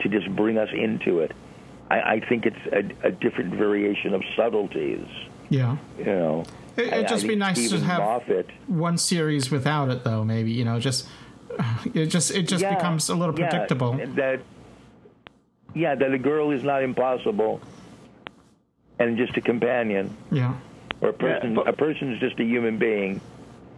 to 0.00 0.08
just 0.08 0.28
bring 0.34 0.58
us 0.58 0.70
into 0.72 1.20
it. 1.20 1.32
I, 1.92 2.12
I 2.14 2.20
think 2.20 2.46
it's 2.46 2.56
a, 3.02 3.08
a 3.08 3.10
different 3.12 3.54
variation 3.54 4.14
of 4.14 4.22
subtleties. 4.36 5.06
Yeah. 5.50 5.76
You 5.98 6.04
know, 6.04 6.44
It, 6.76 6.82
I- 6.92 6.96
it'd 6.96 7.04
I 7.06 7.08
just 7.08 7.26
be 7.28 7.36
nice 7.36 7.58
Steven 7.58 7.80
to 7.80 7.84
have 7.86 7.98
Moffat, 8.00 8.46
one 8.66 8.96
series 8.98 9.50
without 9.50 9.90
it, 9.90 10.04
though. 10.04 10.24
Maybe 10.24 10.52
you 10.52 10.64
know, 10.64 10.78
just 10.80 11.06
it 11.94 12.06
just 12.06 12.30
it 12.30 12.44
just 12.48 12.62
Yeah, 12.62 12.74
becomes 12.74 13.08
a 13.10 13.14
little 13.14 13.38
yeah, 13.38 13.50
predictable. 13.50 13.92
That 14.14 14.40
yeah, 15.74 15.94
that 15.94 16.12
a 16.12 16.18
girl 16.18 16.50
is 16.50 16.62
not 16.64 16.82
impossible, 16.82 17.60
and 18.98 19.16
just 19.16 19.36
a 19.36 19.40
companion, 19.40 20.16
Yeah. 20.30 20.54
or 21.00 21.10
a 21.10 21.12
person. 21.12 21.56
a 21.58 21.72
person 21.72 22.12
is 22.12 22.20
just 22.20 22.38
a 22.40 22.44
human 22.44 22.78
being. 22.78 23.20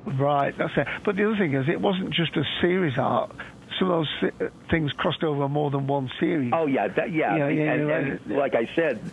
Right, 0.07 0.57
that's 0.57 0.77
it. 0.77 0.86
But 1.05 1.16
the 1.16 1.24
other 1.27 1.36
thing 1.39 1.55
is, 1.55 1.69
it 1.69 1.81
wasn't 1.81 2.11
just 2.11 2.36
a 2.36 2.45
series 2.61 2.99
arc. 2.99 3.35
Some 3.79 3.91
of 3.91 4.05
those 4.23 4.31
thi- 4.39 4.47
things 4.71 4.93
crossed 4.97 5.23
over 5.25 5.49
more 5.49 5.71
than 5.71 5.87
one 5.87 6.11
series. 6.21 6.53
Oh 6.55 6.67
yeah, 6.67 6.89
that, 6.89 7.13
yeah. 7.13 7.37
Yeah, 7.37 7.49
yeah, 7.49 7.73
and, 7.73 7.81
you're 7.81 7.91
and 7.91 8.21
right. 8.31 8.39
like 8.39 8.53
I 8.55 8.69
said, 8.77 9.11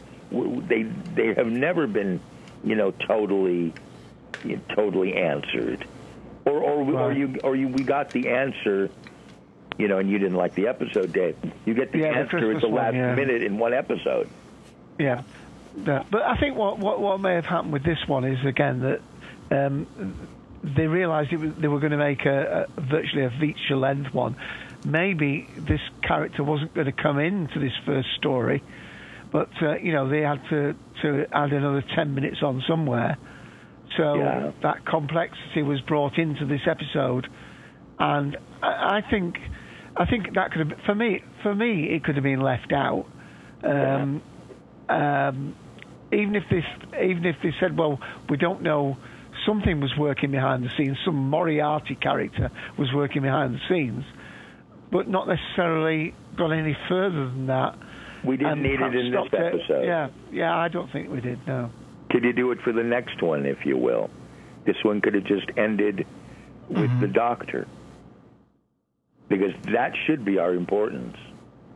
they 0.70 0.84
they 1.16 1.34
have 1.36 1.48
never 1.48 1.88
been, 1.88 2.22
you 2.64 2.76
know, 2.76 2.92
totally, 3.08 3.74
you 4.44 4.58
know, 4.58 4.62
totally 4.76 5.14
answered, 5.16 5.86
or 6.46 6.58
or 6.60 6.84
we- 6.84 6.94
or 6.96 7.12
you 7.14 7.36
or 7.44 7.56
you 7.56 7.68
we 7.68 7.84
got 7.84 8.14
the 8.14 8.30
answer, 8.30 8.90
you 9.78 9.88
know, 9.88 9.98
and 10.00 10.10
you 10.10 10.18
didn't 10.20 10.38
like 10.38 10.56
the 10.56 10.68
episode, 10.68 11.14
Dave. 11.14 11.36
You 11.66 11.74
get 11.74 11.92
the 11.92 12.00
Yeah, 12.00 12.12
the 12.14 12.18
answer 12.20 12.38
at 12.38 12.44
Christmas 12.44 12.62
the 12.62 12.70
one, 12.70 12.84
last 12.84 12.96
yeah. 12.96 13.16
minute 13.16 13.44
in 13.44 13.58
one 13.58 13.74
episode. 13.74 14.30
Yeah. 15.00 15.24
Yeah. 15.76 16.04
But 16.12 16.22
I 16.24 16.38
think 16.38 16.58
what, 16.58 16.78
what 16.80 17.00
what 17.00 17.20
may 17.20 17.34
have 17.36 17.46
happened 17.46 17.74
with 17.74 17.84
this 17.84 17.98
one 18.08 18.26
is 18.26 18.38
again 18.46 18.82
that 18.82 19.00
um, 19.66 20.28
they 20.64 20.88
realised 20.88 21.32
was, 21.34 21.54
they 21.60 21.68
were 21.68 21.80
going 21.80 21.92
to 21.92 21.98
make 21.98 22.26
a, 22.26 22.68
a 22.78 22.82
virtually 22.82 23.24
a 23.26 23.32
feature 23.40 23.76
length 23.78 24.14
one. 24.14 24.36
Maybe 24.84 25.48
this 25.58 25.80
character 26.08 26.44
wasn't 26.44 26.74
going 26.74 26.88
to 26.88 26.94
come 26.94 27.20
into 27.20 27.60
this 27.60 27.72
first 27.86 28.08
story, 28.18 28.64
but 29.32 29.50
uh, 29.62 29.76
you 29.78 29.94
know 29.94 30.10
they 30.10 30.22
had 30.22 30.40
to 30.50 30.74
to 31.02 31.24
add 31.32 31.52
another 31.52 31.84
ten 31.96 32.14
minutes 32.16 32.38
on 32.44 32.64
somewhere. 32.68 33.18
So 33.98 34.16
Yeah. 34.20 34.52
that 34.64 34.86
complexity 34.86 35.64
was 35.64 35.82
brought 35.82 36.18
into 36.18 36.46
this 36.46 36.62
episode, 36.70 37.28
and 38.00 38.38
I, 38.62 39.00
I 39.00 39.02
think 39.10 39.36
I 39.98 40.06
think 40.06 40.34
that 40.36 40.52
could 40.52 40.68
have 40.70 40.80
for 40.86 40.96
me 40.96 41.22
for 41.44 41.54
me 41.54 41.90
it 41.96 42.04
could 42.04 42.16
have 42.16 42.24
been 42.24 42.42
left 42.42 42.72
out. 42.72 43.06
Um, 43.64 44.24
um, 44.90 45.56
even 46.12 46.36
if 46.36 46.44
this, 46.50 46.64
even 47.02 47.26
if 47.26 47.36
they 47.42 47.52
said, 47.60 47.78
well, 47.78 48.00
we 48.30 48.38
don't 48.38 48.62
know, 48.64 48.98
something 49.46 49.80
was 49.80 49.96
working 49.98 50.32
behind 50.32 50.64
the 50.64 50.70
scenes, 50.78 50.98
some 51.06 51.16
Moriarty 51.16 51.96
character 51.96 52.52
was 52.78 52.92
working 52.94 53.22
behind 53.22 53.56
the 53.56 53.60
scenes, 53.70 54.04
but 54.92 55.08
not 55.08 55.28
necessarily 55.28 56.14
gone 56.38 56.54
any 56.54 56.78
further 56.90 57.26
than 57.26 57.48
that. 57.48 57.78
We 58.24 58.38
didn't 58.38 58.54
and 58.54 58.64
need 58.64 58.74
it 58.74 58.78
perhaps 58.78 58.96
in 58.96 59.12
this 59.12 59.20
stopped 59.28 59.34
it. 59.34 59.56
episode. 59.56 59.86
Yeah, 59.86 60.10
yeah, 60.32 60.56
I 60.56 60.68
don't 60.68 60.92
think 60.92 61.10
we 61.10 61.22
did. 61.22 61.40
No. 61.48 61.72
Could 62.12 62.24
you 62.24 62.34
do 62.34 62.52
it 62.52 62.60
for 62.64 62.74
the 62.74 62.84
next 62.84 63.22
one, 63.22 63.46
if 63.46 63.66
you 63.66 63.78
will? 63.78 64.10
This 64.66 64.76
one 64.84 65.02
could 65.02 65.16
have 65.16 65.24
just 65.24 65.48
ended 65.58 66.06
with 66.70 67.02
the 67.02 67.08
doctor, 67.08 67.68
because 69.28 69.54
that 69.74 69.94
should 70.06 70.24
be 70.24 70.38
our 70.38 70.54
importance. 70.54 71.18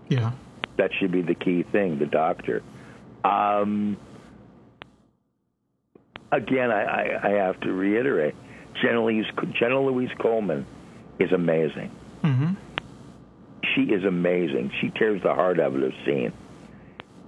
Yeah. 0.08 0.32
That 0.78 0.92
should 1.00 1.12
be 1.12 1.22
the 1.22 1.36
key 1.36 1.64
thing, 1.64 2.00
the 2.00 2.06
doctor. 2.06 2.62
Um, 3.24 3.98
again, 6.36 6.72
I, 6.72 6.84
I, 6.84 7.28
I 7.28 7.30
have 7.46 7.60
to 7.62 7.72
reiterate, 7.72 8.36
Jenna 8.82 9.04
Louise, 9.04 9.26
Jenna 9.54 9.80
Louise 9.82 10.12
Coleman 10.20 10.66
is 11.20 11.32
amazing. 11.32 11.92
Mm-hmm. 12.24 12.54
She 13.74 13.82
is 13.84 14.04
amazing. 14.04 14.72
She 14.80 14.90
tears 14.90 15.22
the 15.24 15.34
heart 15.34 15.60
out 15.60 15.74
of 15.74 15.82
the 15.82 15.94
scene. 16.06 16.34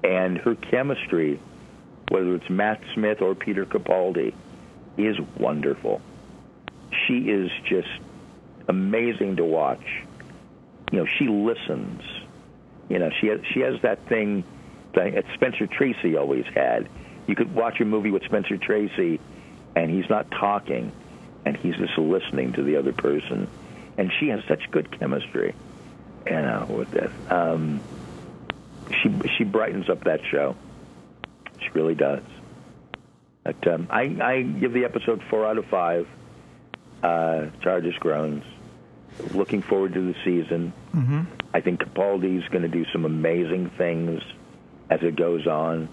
And 0.04 0.38
her 0.38 0.56
chemistry, 0.56 1.40
whether 2.10 2.36
it's 2.36 2.50
Matt 2.50 2.82
Smith 2.94 3.22
or 3.22 3.34
Peter 3.36 3.66
Capaldi, 3.66 4.34
is 4.98 5.18
wonderful. 5.38 6.02
She 7.06 7.30
is 7.30 7.50
just 7.66 7.90
amazing 8.68 9.38
to 9.38 9.44
watch. 9.46 10.04
you 10.92 11.00
know, 11.00 11.06
she 11.18 11.28
listens. 11.28 12.02
You 12.90 13.00
know, 13.00 13.10
she 13.20 13.28
has, 13.28 13.42
she 13.54 13.60
has 13.62 13.82
that 13.82 14.08
thing 14.08 14.44
that 14.94 15.26
Spencer 15.34 15.68
Tracy 15.68 16.16
always 16.16 16.46
had. 16.54 16.90
You 17.28 17.36
could 17.36 17.54
watch 17.54 17.80
a 17.82 17.86
movie 17.86 18.12
with 18.12 18.24
Spencer 18.24 18.58
Tracy, 18.58 19.20
and 19.76 19.92
he's 19.92 20.10
not 20.10 20.32
talking, 20.32 20.92
and 21.46 21.56
he's 21.58 21.76
just 21.76 21.98
listening 21.98 22.54
to 22.54 22.64
the 22.64 22.78
other 22.78 22.94
person, 22.94 23.48
and 23.98 24.12
she 24.20 24.30
has 24.30 24.42
such 24.48 24.72
good 24.72 24.98
chemistry. 24.98 25.54
You 26.26 26.32
know, 26.34 26.66
with 26.70 26.92
this. 26.92 27.12
um, 27.30 27.80
she 29.02 29.14
she 29.38 29.44
brightens 29.44 29.90
up 29.90 30.04
that 30.06 30.22
show. 30.30 30.56
She 31.60 31.70
really 31.74 31.96
does. 31.96 32.24
But 33.44 33.66
um, 33.68 33.88
I 33.90 34.02
I 34.22 34.42
give 34.42 34.74
the 34.74 34.86
episode 34.86 35.22
four 35.30 35.46
out 35.46 35.58
of 35.58 35.66
five. 35.66 36.08
Uh, 37.04 37.48
Charges 37.62 37.96
groans. 38.00 38.44
Looking 39.34 39.62
forward 39.62 39.94
to 39.94 40.02
the 40.02 40.16
season. 40.26 40.74
Mm-hmm. 40.94 41.22
I 41.54 41.62
think 41.62 41.80
Capaldi's 41.82 42.48
going 42.50 42.64
to 42.64 42.68
do 42.68 42.86
some 42.92 43.06
amazing 43.06 43.70
things 43.78 44.22
as 44.90 45.02
it 45.02 45.16
goes 45.16 45.48
on. 45.48 45.90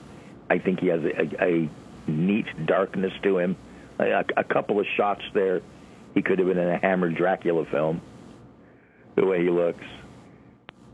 I 0.50 0.58
think 0.58 0.80
he 0.80 0.88
has 0.88 1.00
a, 1.02 1.42
a, 1.42 1.44
a 1.64 1.70
neat 2.06 2.46
darkness 2.66 3.12
to 3.22 3.38
him. 3.38 3.56
A, 3.98 4.24
a 4.36 4.44
couple 4.44 4.80
of 4.80 4.86
shots 4.96 5.22
there, 5.34 5.62
he 6.14 6.22
could 6.22 6.38
have 6.38 6.48
been 6.48 6.58
in 6.58 6.68
a 6.68 6.78
Hammer 6.78 7.10
Dracula 7.10 7.64
film. 7.66 8.00
The 9.16 9.24
way 9.24 9.42
he 9.42 9.50
looks. 9.50 9.84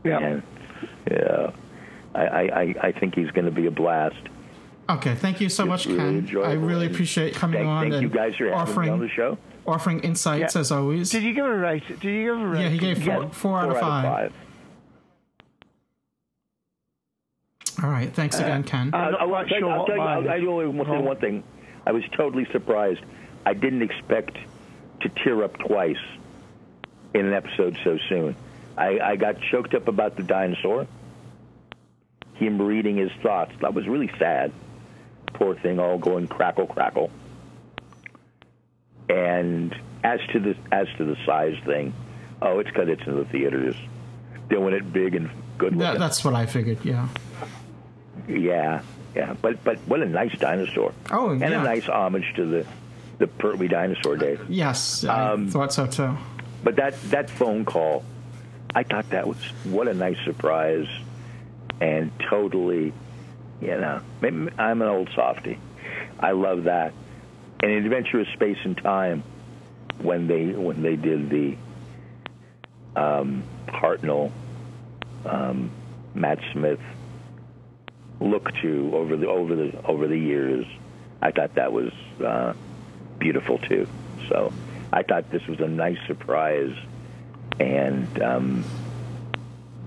Yeah. 0.03 0.19
And, 0.19 0.43
yeah. 1.09 1.51
I, 2.13 2.21
I, 2.21 2.41
I- 2.61 2.75
I 2.83 2.91
think 2.91 3.15
he's 3.15 3.31
going 3.31 3.45
to 3.45 3.51
be 3.51 3.65
a 3.67 3.71
blast. 3.71 4.15
Okay, 4.89 5.15
thank 5.15 5.39
you 5.39 5.47
so 5.47 5.65
much, 5.65 5.85
really 5.85 6.21
Ken. 6.23 6.43
I 6.43 6.53
really 6.53 6.85
appreciate 6.87 7.33
coming 7.33 7.59
Thank- 7.59 7.67
on 7.69 7.81
thank 7.83 7.93
and 7.93 8.03
you 8.03 8.09
guys 8.09 8.35
for 8.35 8.45
having 8.49 8.55
me 8.57 8.61
offering 8.71 8.89
on 8.89 8.99
the 8.99 9.07
show. 9.09 9.37
offering 9.65 9.99
insights 10.01 10.55
as 10.57 10.71
always. 10.71 11.09
Did 11.11 11.23
you 11.23 11.33
give 11.33 11.45
a 11.45 11.55
rate? 11.57 11.83
Did 11.87 12.03
you 12.03 12.25
give 12.25 12.41
a 12.41 12.45
rate? 12.47 12.61
Yeah, 12.63 12.69
he 12.69 12.77
gave 12.77 13.03
four, 13.03 13.29
four 13.29 13.59
out 13.59 13.69
of 13.71 13.79
five. 13.79 14.33
All 17.81 17.89
right, 17.89 18.11
thanks 18.13 18.37
again, 18.39 18.63
Ken. 18.63 18.91
Uh, 18.93 18.97
I'll, 18.97 19.33
I'll, 19.35 19.45
tell 19.45 19.59
you- 19.59 19.67
I'll 19.67 19.85
tell 19.85 19.95
you, 19.95 20.01
I'll, 20.01 20.29
I'll 20.29 20.49
only 20.49 20.65
want 20.67 20.89
to 20.89 20.95
say 20.95 21.01
one 21.01 21.17
thing. 21.17 21.43
I 21.85 21.91
was 21.91 22.03
totally 22.15 22.45
surprised. 22.51 23.01
I 23.45 23.53
didn't 23.53 23.81
expect 23.81 24.37
to 25.01 25.09
tear 25.09 25.43
up 25.43 25.57
twice 25.57 25.97
in 27.13 27.25
an 27.25 27.33
episode 27.33 27.77
so 27.83 27.97
soon. 28.07 28.35
I, 28.77 28.99
I 28.99 29.15
got 29.15 29.41
choked 29.41 29.73
up 29.73 29.87
about 29.87 30.15
the 30.15 30.23
dinosaur. 30.23 30.87
Him 32.35 32.61
reading 32.61 32.97
his 32.97 33.11
thoughts. 33.23 33.51
That 33.61 33.73
was 33.73 33.87
really 33.87 34.11
sad. 34.17 34.51
Poor 35.33 35.55
thing, 35.55 35.79
all 35.79 35.97
going 35.97 36.27
crackle, 36.27 36.67
crackle. 36.67 37.09
And 39.09 39.75
as 40.03 40.19
to 40.33 40.39
the 40.39 40.55
as 40.71 40.87
to 40.97 41.05
the 41.05 41.17
size 41.25 41.57
thing, 41.65 41.93
oh, 42.41 42.59
it's 42.59 42.71
cut 42.71 42.89
it's 42.89 43.05
in 43.05 43.15
the 43.15 43.25
theaters, 43.25 43.75
doing 44.49 44.73
it 44.73 44.91
big 44.93 45.15
and 45.15 45.29
good 45.57 45.77
That, 45.79 45.99
that's 45.99 46.23
what 46.23 46.33
I 46.33 46.45
figured. 46.45 46.83
Yeah. 46.83 47.07
Yeah, 48.39 48.81
yeah, 49.15 49.35
but 49.41 49.63
but 49.63 49.77
what 49.87 50.01
a 50.01 50.05
nice 50.05 50.37
dinosaur. 50.39 50.93
Oh, 51.11 51.29
and 51.31 51.41
yeah. 51.41 51.61
a 51.61 51.63
nice 51.63 51.87
homage 51.87 52.33
to 52.35 52.45
the 52.45 52.65
the 53.17 53.27
Pertwee 53.27 53.67
dinosaur 53.67 54.17
days. 54.17 54.39
Yes, 54.49 55.03
I 55.03 55.31
Um, 55.31 55.47
thought 55.49 55.73
so 55.73 55.85
too. 55.87 56.17
But 56.63 56.75
that 56.77 56.99
that 57.11 57.29
phone 57.29 57.65
call, 57.65 58.03
I 58.73 58.83
thought 58.83 59.09
that 59.11 59.27
was 59.27 59.37
what 59.63 59.87
a 59.87 59.93
nice 59.93 60.17
surprise, 60.25 60.87
and 61.79 62.11
totally, 62.29 62.93
you 63.61 63.67
know, 63.79 64.01
maybe- 64.21 64.49
I'm 64.57 64.81
an 64.81 64.87
old 64.87 65.09
softy. 65.15 65.59
I 66.19 66.31
love 66.31 66.63
that. 66.65 66.93
And 67.63 67.71
adventurous 67.71 68.27
space 68.29 68.57
and 68.63 68.75
time, 68.77 69.23
when 69.99 70.27
they 70.27 70.47
when 70.47 70.81
they 70.81 70.95
did 70.95 71.29
the 71.29 71.57
um, 72.95 73.43
Hartnell, 73.67 74.31
um, 75.25 75.69
Matt 76.13 76.39
Smith 76.51 76.79
look 78.21 78.53
to 78.61 78.91
over 78.93 79.17
the 79.17 79.27
over 79.27 79.55
the 79.55 79.85
over 79.85 80.07
the 80.07 80.17
years, 80.17 80.65
I 81.21 81.31
thought 81.31 81.55
that 81.55 81.73
was 81.73 81.91
uh, 82.23 82.53
beautiful 83.19 83.57
too. 83.57 83.87
So 84.29 84.53
I 84.93 85.03
thought 85.03 85.29
this 85.31 85.45
was 85.47 85.59
a 85.59 85.67
nice 85.67 85.97
surprise, 86.07 86.75
and 87.59 88.21
um, 88.21 88.63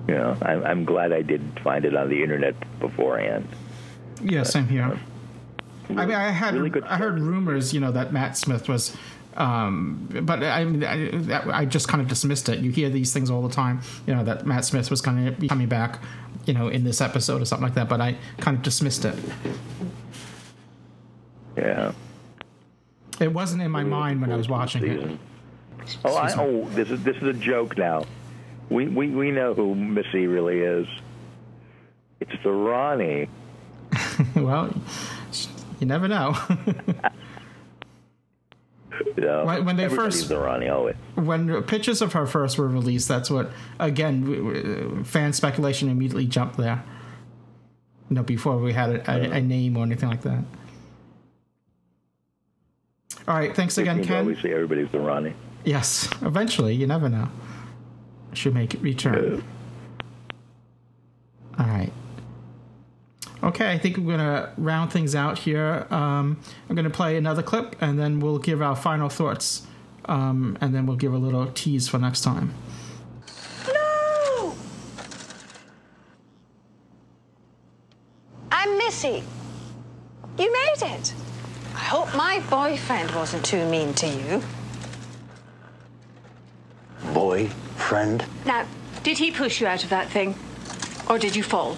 you 0.09 0.15
know 0.15 0.37
I'm, 0.43 0.65
I'm 0.65 0.85
glad 0.85 1.13
I 1.13 1.23
didn't 1.23 1.61
find 1.61 1.85
it 1.85 1.95
on 1.97 2.09
the 2.09 2.23
internet 2.23 2.55
beforehand. 2.81 3.49
Yeah, 4.23 4.43
same 4.43 4.69
here. 4.69 4.99
I 5.91 6.07
mean, 6.07 6.15
I 6.15 6.31
had 6.31 6.55
I 6.85 6.97
heard 6.97 7.21
rumors, 7.21 7.75
you 7.75 7.81
know, 7.81 7.93
that 7.93 8.13
Matt 8.13 8.39
Smith 8.39 8.69
was, 8.69 8.97
um, 9.37 10.09
but 10.23 10.43
I, 10.43 10.63
I 10.63 11.61
I 11.61 11.65
just 11.67 11.89
kind 11.89 12.01
of 12.01 12.09
dismissed 12.09 12.49
it. 12.49 12.61
You 12.61 12.71
hear 12.71 12.89
these 12.89 13.13
things 13.13 13.31
all 13.31 13.47
the 13.47 13.55
time, 13.55 13.83
you 14.07 14.15
know, 14.15 14.25
that 14.25 14.47
Matt 14.47 14.65
Smith 14.65 14.91
was 14.91 15.03
going 15.03 15.25
to 15.27 15.33
be 15.33 15.47
coming 15.47 15.69
back, 15.69 16.01
you 16.47 16.55
know, 16.55 16.69
in 16.69 16.85
this 16.85 17.01
episode 17.01 17.41
or 17.43 17.45
something 17.45 17.65
like 17.65 17.75
that. 17.75 17.89
But 17.89 18.01
I 18.01 18.17
kind 18.39 18.57
of 18.57 18.63
dismissed 18.63 19.05
it. 19.05 19.17
Yeah. 21.57 21.93
It 23.21 23.33
wasn't 23.33 23.63
in 23.63 23.71
my 23.71 23.85
mind 23.85 24.21
when 24.21 24.33
I 24.33 24.37
was 24.37 24.49
watching 24.49 24.85
it. 24.85 25.19
Oh, 26.05 26.17
I, 26.17 26.33
oh, 26.39 26.69
this 26.71 26.91
is 26.91 27.03
this 27.03 27.17
is 27.17 27.23
a 27.23 27.33
joke 27.33 27.77
now. 27.77 28.05
We 28.71 28.89
we 28.89 29.09
we 29.09 29.31
know 29.31 29.55
who 29.55 29.75
Missy 29.75 30.27
really 30.27 30.61
is. 30.61 30.89
It's 32.21 32.33
the 32.43 32.51
Rani. 32.51 33.29
well, 34.37 34.75
you 35.79 35.87
never 35.87 36.09
know. 36.09 36.37
Yeah. 39.17 39.43
When- 39.45 39.65
when 39.65 39.77
they 39.77 39.89
first- 39.89 40.29
the 40.29 40.39
Rani 40.39 40.69
always. 40.69 40.97
when 41.15 41.63
pictures 41.63 42.03
of 42.03 42.13
her 42.13 42.27
first 42.27 42.59
were 42.59 42.69
released, 42.69 43.09
that's 43.09 43.31
what 43.31 43.51
again 43.79 44.21
w- 44.23 44.53
w- 44.53 44.99
uh, 45.01 45.05
fan 45.05 45.33
speculation 45.33 45.89
immediately 45.89 46.27
jumped 46.27 46.57
there. 46.57 46.83
You 48.11 48.17
know, 48.17 48.23
before 48.23 48.59
we 48.59 48.73
had 48.73 48.91
a, 48.91 49.11
a, 49.11 49.31
a 49.37 49.41
name 49.41 49.77
or 49.77 49.85
anything 49.85 50.09
like 50.09 50.23
that. 50.23 50.45
All 53.27 53.35
right, 53.37 53.55
thanks 53.57 53.79
again, 53.79 54.05
Ken. 54.05 54.37
say 54.43 54.53
everybody's 54.53 54.91
the 54.93 55.01
Rani. 55.01 55.33
Yes, 55.65 56.09
eventually, 56.21 56.75
you 56.75 56.87
never 56.87 57.09
know. 57.09 57.29
Should 58.35 58.53
make 58.55 58.75
it 58.75 58.83
return. 58.83 59.43
All 61.59 61.67
right. 61.67 61.93
Okay, 63.45 63.71
I 63.71 63.77
think 63.77 63.99
we're 63.99 64.17
gonna 64.17 64.55
round 64.57 64.91
things 64.91 65.15
out 65.15 65.39
here. 65.39 65.87
Um, 65.91 66.41
I'm 66.71 66.75
gonna 66.75 66.89
play 66.89 67.19
another 67.19 67.43
clip, 67.43 67.77
and 67.79 67.99
then 67.99 68.19
we'll 68.19 68.39
give 68.39 68.63
our 68.63 68.75
final 68.75 69.11
thoughts, 69.11 69.67
um, 70.07 70.57
and 70.63 70.75
then 70.75 70.87
we'll 70.87 70.97
give 70.97 71.13
a 71.13 71.19
little 71.19 71.47
tease 71.49 71.87
for 71.87 71.99
next 71.99 72.23
time. 72.23 72.55
No! 73.69 74.55
I'm 78.51 78.79
Missy. 78.79 79.23
You 80.39 80.51
made 80.51 80.95
it. 80.95 81.13
I 81.75 81.81
hope 81.81 82.17
my 82.17 82.43
boyfriend 82.49 83.11
wasn't 83.11 83.45
too 83.45 83.69
mean 83.69 83.93
to 83.95 84.07
you. 84.07 84.43
Boy, 87.13 87.49
friend. 87.77 88.25
Now, 88.47 88.67
did 89.03 89.19
he 89.19 89.31
push 89.31 89.61
you 89.61 89.67
out 89.67 89.85
of 89.85 89.91
that 89.91 90.09
thing? 90.09 90.35
Or 91.11 91.19
did 91.19 91.37
you 91.37 91.43
fall? 91.43 91.77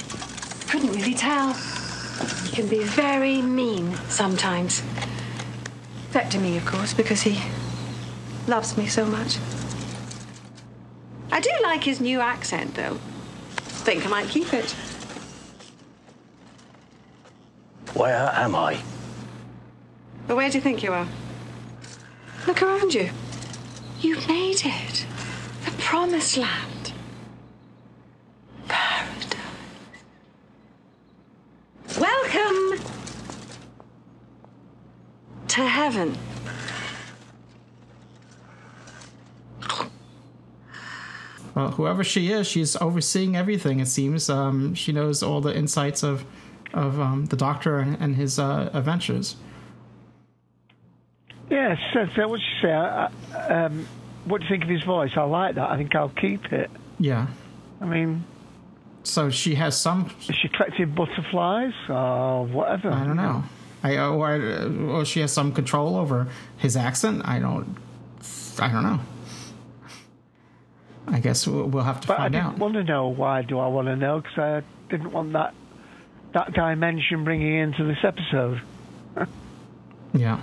Couldn't 0.69 0.93
really 0.93 1.15
tell. 1.15 1.53
He 1.53 2.55
can 2.55 2.69
be 2.69 2.83
very 2.83 3.43
mean 3.43 3.95
sometimes. 4.09 4.83
Back 6.13 6.31
to 6.31 6.39
me, 6.39 6.57
of 6.57 6.65
course, 6.65 6.95
because 6.95 7.23
he 7.23 7.41
loves 8.49 8.77
me 8.77 8.87
so 8.87 9.05
much. 9.05 9.39
I 11.31 11.41
do 11.41 11.51
like 11.63 11.85
his 11.85 12.01
new 12.01 12.21
accent, 12.21 12.75
though. 12.75 12.99
Think 13.85 14.07
I 14.07 14.09
might 14.09 14.29
keep 14.29 14.55
it. 14.55 14.75
Where 17.95 18.31
am 18.35 18.55
I? 18.55 18.81
But 20.27 20.37
where 20.37 20.51
do 20.51 20.59
you 20.59 20.63
think 20.63 20.83
you 20.83 20.93
are? 20.93 21.07
Look 22.47 22.63
around 22.63 22.95
you. 22.95 23.11
You've 24.01 24.27
made 24.29 24.65
it. 24.65 25.07
The 25.65 25.71
promised 25.79 26.37
land. 26.37 26.93
Paradise. 28.69 29.26
Welcome 31.99 32.79
to 35.49 35.63
heaven. 35.67 36.17
Well, 41.55 41.71
whoever 41.71 42.05
she 42.05 42.31
is, 42.33 42.47
she's 42.47 42.77
overseeing 42.77 43.35
everything. 43.37 43.81
It 43.81 43.87
seems 43.89 44.29
um, 44.29 44.75
she 44.75 44.93
knows 44.93 45.23
all 45.23 45.41
the 45.41 45.57
insights 45.57 46.03
of 46.03 46.25
of 46.75 47.01
um, 47.01 47.25
the 47.27 47.37
Doctor 47.37 47.79
and, 47.79 47.97
and 48.01 48.17
his 48.17 48.39
uh, 48.39 48.69
adventures. 48.75 49.37
Yeah, 51.49 51.77
so, 51.95 52.07
so 52.15 52.29
what 52.29 52.41
you 52.41 52.61
say? 52.69 52.73
I, 52.73 53.09
I- 53.35 53.65
um, 53.65 53.87
what 54.25 54.39
do 54.41 54.45
you 54.45 54.51
think 54.51 54.65
of 54.65 54.69
his 54.69 54.83
voice? 54.83 55.13
I 55.17 55.23
like 55.23 55.55
that. 55.55 55.71
I 55.71 55.77
think 55.77 55.95
I'll 55.95 56.09
keep 56.11 56.45
it. 56.53 56.69
Yeah. 56.99 57.29
I 57.81 57.85
mean, 57.87 58.25
So 59.07 59.31
she 59.31 59.55
has 59.55 59.79
some. 59.81 60.11
is 60.29 60.35
she 60.35 60.49
collected 60.49 60.95
butterflies 60.95 61.73
or 61.89 62.45
whatever? 62.47 62.91
I 62.91 63.05
don't 63.05 63.17
know. 63.17 63.45
I 63.85 63.97
or, 63.99 64.91
or 64.91 65.05
she 65.05 65.21
has 65.21 65.33
some 65.33 65.53
control 65.53 65.95
over 65.95 66.27
his 66.59 66.77
accent. 66.77 67.23
I 67.25 67.39
don't. 67.39 67.77
I 68.59 68.69
don't 68.69 68.83
know. 68.83 69.01
I 71.07 71.21
guess 71.21 71.47
we'll, 71.47 71.71
have 71.83 72.01
to 72.01 72.09
But 72.09 72.15
I 72.15 72.17
find 72.23 72.33
didn't 72.33 72.47
out. 72.47 72.59
want 72.59 72.75
to 72.75 72.83
know 72.83 73.07
why 73.09 73.43
do 73.43 73.61
I 73.61 73.69
want 73.69 73.87
to 73.87 73.95
know 73.95 74.21
because 74.21 74.39
I 74.39 74.63
didn't 74.91 75.13
want 75.13 75.35
that 75.35 75.55
that 76.35 76.53
dimension 76.53 77.23
bringing 77.23 77.55
into 77.55 77.85
this 77.85 77.99
episode. 78.03 78.61
Yeah. 80.15 80.41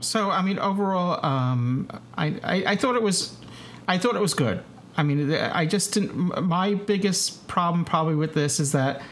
So 0.00 0.30
I 0.30 0.42
mean, 0.42 0.58
overall, 0.58 1.24
um, 1.24 1.88
I, 2.16 2.26
I 2.42 2.64
I 2.72 2.76
thought 2.76 2.96
it 2.96 3.02
was, 3.02 3.36
I 3.86 3.96
thought 3.98 4.16
it 4.16 4.20
was 4.20 4.34
good. 4.34 4.62
I 4.96 5.02
mean, 5.02 5.32
I 5.32 5.64
just 5.66 5.94
didn't. 5.94 6.42
My 6.46 6.74
biggest 6.74 7.46
problem 7.48 7.84
probably 7.84 8.14
with 8.14 8.34
this 8.34 8.60
is 8.60 8.72
that 8.72 9.02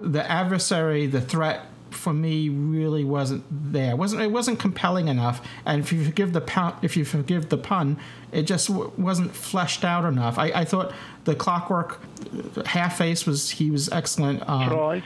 the 0.00 0.28
adversary, 0.30 1.06
the 1.06 1.20
threat 1.20 1.66
for 1.90 2.12
me, 2.12 2.48
really 2.48 3.04
wasn't 3.04 3.44
there. 3.50 3.92
It 3.92 3.96
wasn't 3.98 4.22
it 4.22 4.30
wasn't 4.30 4.58
compelling 4.58 5.08
enough? 5.08 5.40
And 5.64 5.80
if 5.82 5.92
you 5.92 6.04
forgive 6.04 6.32
the 6.34 6.40
pun, 6.40 6.74
if 6.82 6.96
you 6.96 7.04
forgive 7.04 7.48
the 7.48 7.56
pun, 7.58 7.98
it 8.32 8.42
just 8.42 8.68
w- 8.68 8.92
wasn't 8.98 9.34
fleshed 9.34 9.84
out 9.84 10.04
enough. 10.04 10.38
I, 10.38 10.46
I 10.52 10.64
thought 10.64 10.92
the 11.24 11.34
Clockwork 11.34 12.00
Half 12.66 12.98
Face 12.98 13.26
was 13.26 13.50
he 13.50 13.70
was 13.70 13.88
excellent. 13.90 14.46
Um, 14.48 14.68
Right. 14.70 15.04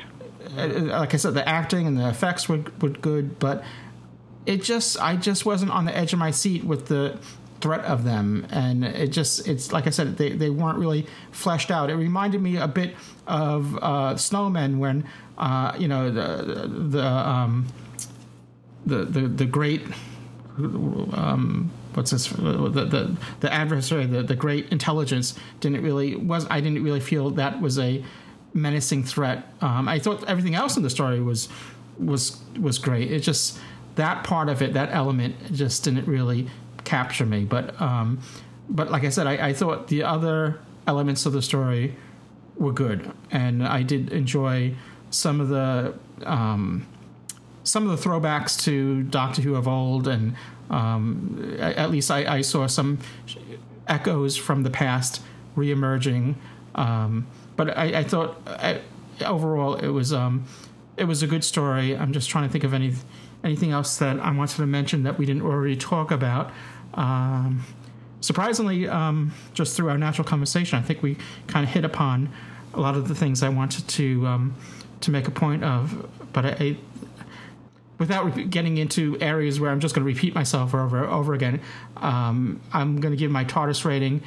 uh, 0.59 0.67
like 0.69 1.15
I 1.15 1.17
said, 1.17 1.35
the 1.35 1.49
acting 1.49 1.87
and 1.87 1.97
the 1.97 2.09
effects 2.09 2.49
were 2.49 2.63
were 2.81 2.91
good, 2.91 3.39
but 3.39 3.65
it 4.47 4.63
just 4.63 5.01
I 5.01 5.17
just 5.17 5.47
wasn't 5.47 5.71
on 5.71 5.85
the 5.87 5.97
edge 5.97 6.13
of 6.13 6.19
my 6.19 6.31
seat 6.33 6.65
with 6.65 6.89
the 6.89 7.19
threat 7.65 7.81
of 7.87 8.05
them, 8.05 8.47
and 8.51 8.85
it 8.85 9.09
just 9.09 9.49
it's 9.49 9.73
like 9.73 9.87
I 9.87 9.91
said, 9.91 10.19
they 10.19 10.33
they 10.33 10.51
weren't 10.51 10.79
really 10.79 11.07
fleshed 11.33 11.71
out. 11.71 11.89
It 11.89 11.95
reminded 11.95 12.43
me 12.43 12.59
a 12.59 12.69
bit 12.69 12.95
of 13.27 13.77
uh, 13.77 14.15
Snowmen 14.17 14.77
when 14.77 15.09
uh, 15.39 15.75
you 15.79 15.89
know 15.89 16.11
the 16.11 16.69
the 16.69 17.07
um, 17.07 17.67
the, 18.85 19.07
the 19.07 19.21
the 19.29 19.47
great 19.47 19.81
um, 20.59 21.71
what's 21.95 22.11
this 22.11 22.27
the, 22.27 22.69
the 22.69 23.17
the 23.41 23.51
adversary 23.51 24.05
the, 24.05 24.23
the 24.23 24.37
great 24.37 24.71
intelligence 24.71 25.35
didn't 25.61 25.83
really 25.83 26.17
was 26.17 26.47
I 26.51 26.61
didn't 26.61 26.85
really 26.85 27.01
feel 27.01 27.31
that 27.31 27.63
was 27.63 27.79
a 27.79 28.05
menacing 28.53 29.05
threat. 29.05 29.43
Um, 29.63 29.89
I 29.89 29.99
thought 29.99 30.23
everything 30.29 30.55
else 30.55 30.77
in 30.77 30.83
the 30.83 30.91
story 30.91 31.23
was 31.23 31.49
was 31.99 32.43
was 32.61 32.77
great. 32.79 33.11
It 33.11 33.21
just 33.21 33.59
that 33.95 34.23
part 34.23 34.51
of 34.51 34.61
it, 34.61 34.75
that 34.75 34.91
element, 34.93 35.35
just 35.55 35.85
didn't 35.85 36.07
really 36.07 36.49
capture 36.85 37.27
me. 37.27 37.45
But 37.45 37.81
um, 37.81 38.21
but 38.69 38.91
like 38.91 39.05
I 39.05 39.11
said, 39.11 39.27
I, 39.27 39.49
I 39.49 39.53
thought 39.53 39.89
the 39.89 40.03
other 40.03 40.61
elements 40.87 41.27
of 41.27 41.33
the 41.33 41.43
story 41.43 41.97
were 42.57 42.73
good, 42.73 43.13
and 43.31 43.67
I 43.67 43.83
did 43.83 44.13
enjoy 44.13 44.75
some 45.11 45.41
of 45.41 45.49
the 45.49 45.95
um, 46.25 46.87
some 47.63 47.89
of 47.89 47.97
the 47.99 48.09
throwbacks 48.09 48.63
to 48.65 49.03
Doctor 49.05 49.43
Who 49.43 49.55
of 49.55 49.67
old, 49.67 50.07
and 50.09 50.35
um, 50.71 51.57
at 51.59 51.91
least 51.91 52.11
I, 52.11 52.37
I 52.37 52.41
saw 52.43 52.67
some 52.67 52.99
echoes 53.89 54.37
from 54.37 54.63
the 54.63 54.71
past 54.71 55.23
reemerging. 55.57 56.35
Um, 56.75 57.27
but 57.57 57.77
I, 57.77 58.01
I 58.01 58.05
thought 58.05 58.41
I, 58.47 58.81
overall 59.25 59.75
it 59.75 59.89
was 59.89 60.13
um, 60.13 60.45
it 60.97 61.05
was 61.05 61.23
a 61.23 61.27
good 61.27 61.45
story. 61.45 61.97
I'm 61.97 62.13
just 62.13 62.29
trying 62.31 62.47
to 62.49 62.53
think 62.53 62.65
of 62.65 62.75
any 62.75 62.95
anything 63.43 63.71
else 63.71 63.99
that 63.99 64.19
I 64.21 64.31
wanted 64.31 64.57
to 64.57 64.67
mention 64.67 65.03
that 65.03 65.19
we 65.19 65.27
didn't 65.27 65.43
already 65.43 65.77
talk 65.77 66.11
about. 66.11 66.51
Um, 66.95 67.65
surprisingly, 68.21 68.89
um, 68.89 69.33
just 69.53 69.77
through 69.77 69.91
our 69.91 69.99
natural 69.99 70.27
conversation, 70.27 70.79
I 70.79 70.83
think 70.83 71.03
we 71.03 71.17
kind 71.47 71.65
of 71.65 71.71
hit 71.71 71.85
upon 71.85 72.31
a 72.73 72.81
lot 72.81 72.97
of 72.97 73.09
the 73.09 73.15
things 73.15 73.43
I 73.43 73.49
wanted 73.49 73.87
to 73.89 74.27
um, 74.27 74.55
to 75.03 75.11
make 75.11 75.29
a 75.29 75.31
point 75.31 75.65
of. 75.65 76.09
But 76.33 76.47
I, 76.47 76.49
I 76.51 76.77
without 77.99 78.51
getting 78.51 78.79
into 78.79 79.17
areas 79.21 79.61
where 79.61 79.71
I'm 79.71 79.81
just 79.81 79.95
going 79.95 80.07
to 80.07 80.13
repeat 80.13 80.35
myself 80.35 80.75
over 80.75 81.05
over 81.05 81.35
again, 81.35 81.61
um, 81.99 82.61
I'm 82.73 83.01
going 83.01 83.13
to 83.13 83.19
give 83.19 83.31
my 83.31 83.45
TARDIS 83.45 83.85
rating. 83.85 84.23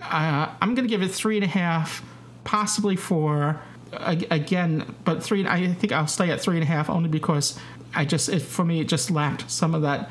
Uh, 0.00 0.54
I'm 0.60 0.74
going 0.74 0.86
to 0.86 0.90
give 0.90 1.02
it 1.02 1.10
three 1.10 1.36
and 1.36 1.44
a 1.44 1.48
half, 1.48 2.02
possibly 2.44 2.96
four. 2.96 3.60
Again, 3.92 4.94
but 5.04 5.20
three. 5.20 5.44
I 5.44 5.72
think 5.72 5.92
I'll 5.92 6.06
stay 6.06 6.30
at 6.30 6.40
three 6.40 6.54
and 6.54 6.62
a 6.62 6.66
half 6.66 6.88
only 6.88 7.08
because 7.08 7.58
I 7.92 8.04
just, 8.04 8.28
it, 8.28 8.40
for 8.40 8.64
me, 8.64 8.80
it 8.80 8.86
just 8.86 9.10
lacked 9.10 9.50
some 9.50 9.74
of 9.74 9.82
that 9.82 10.08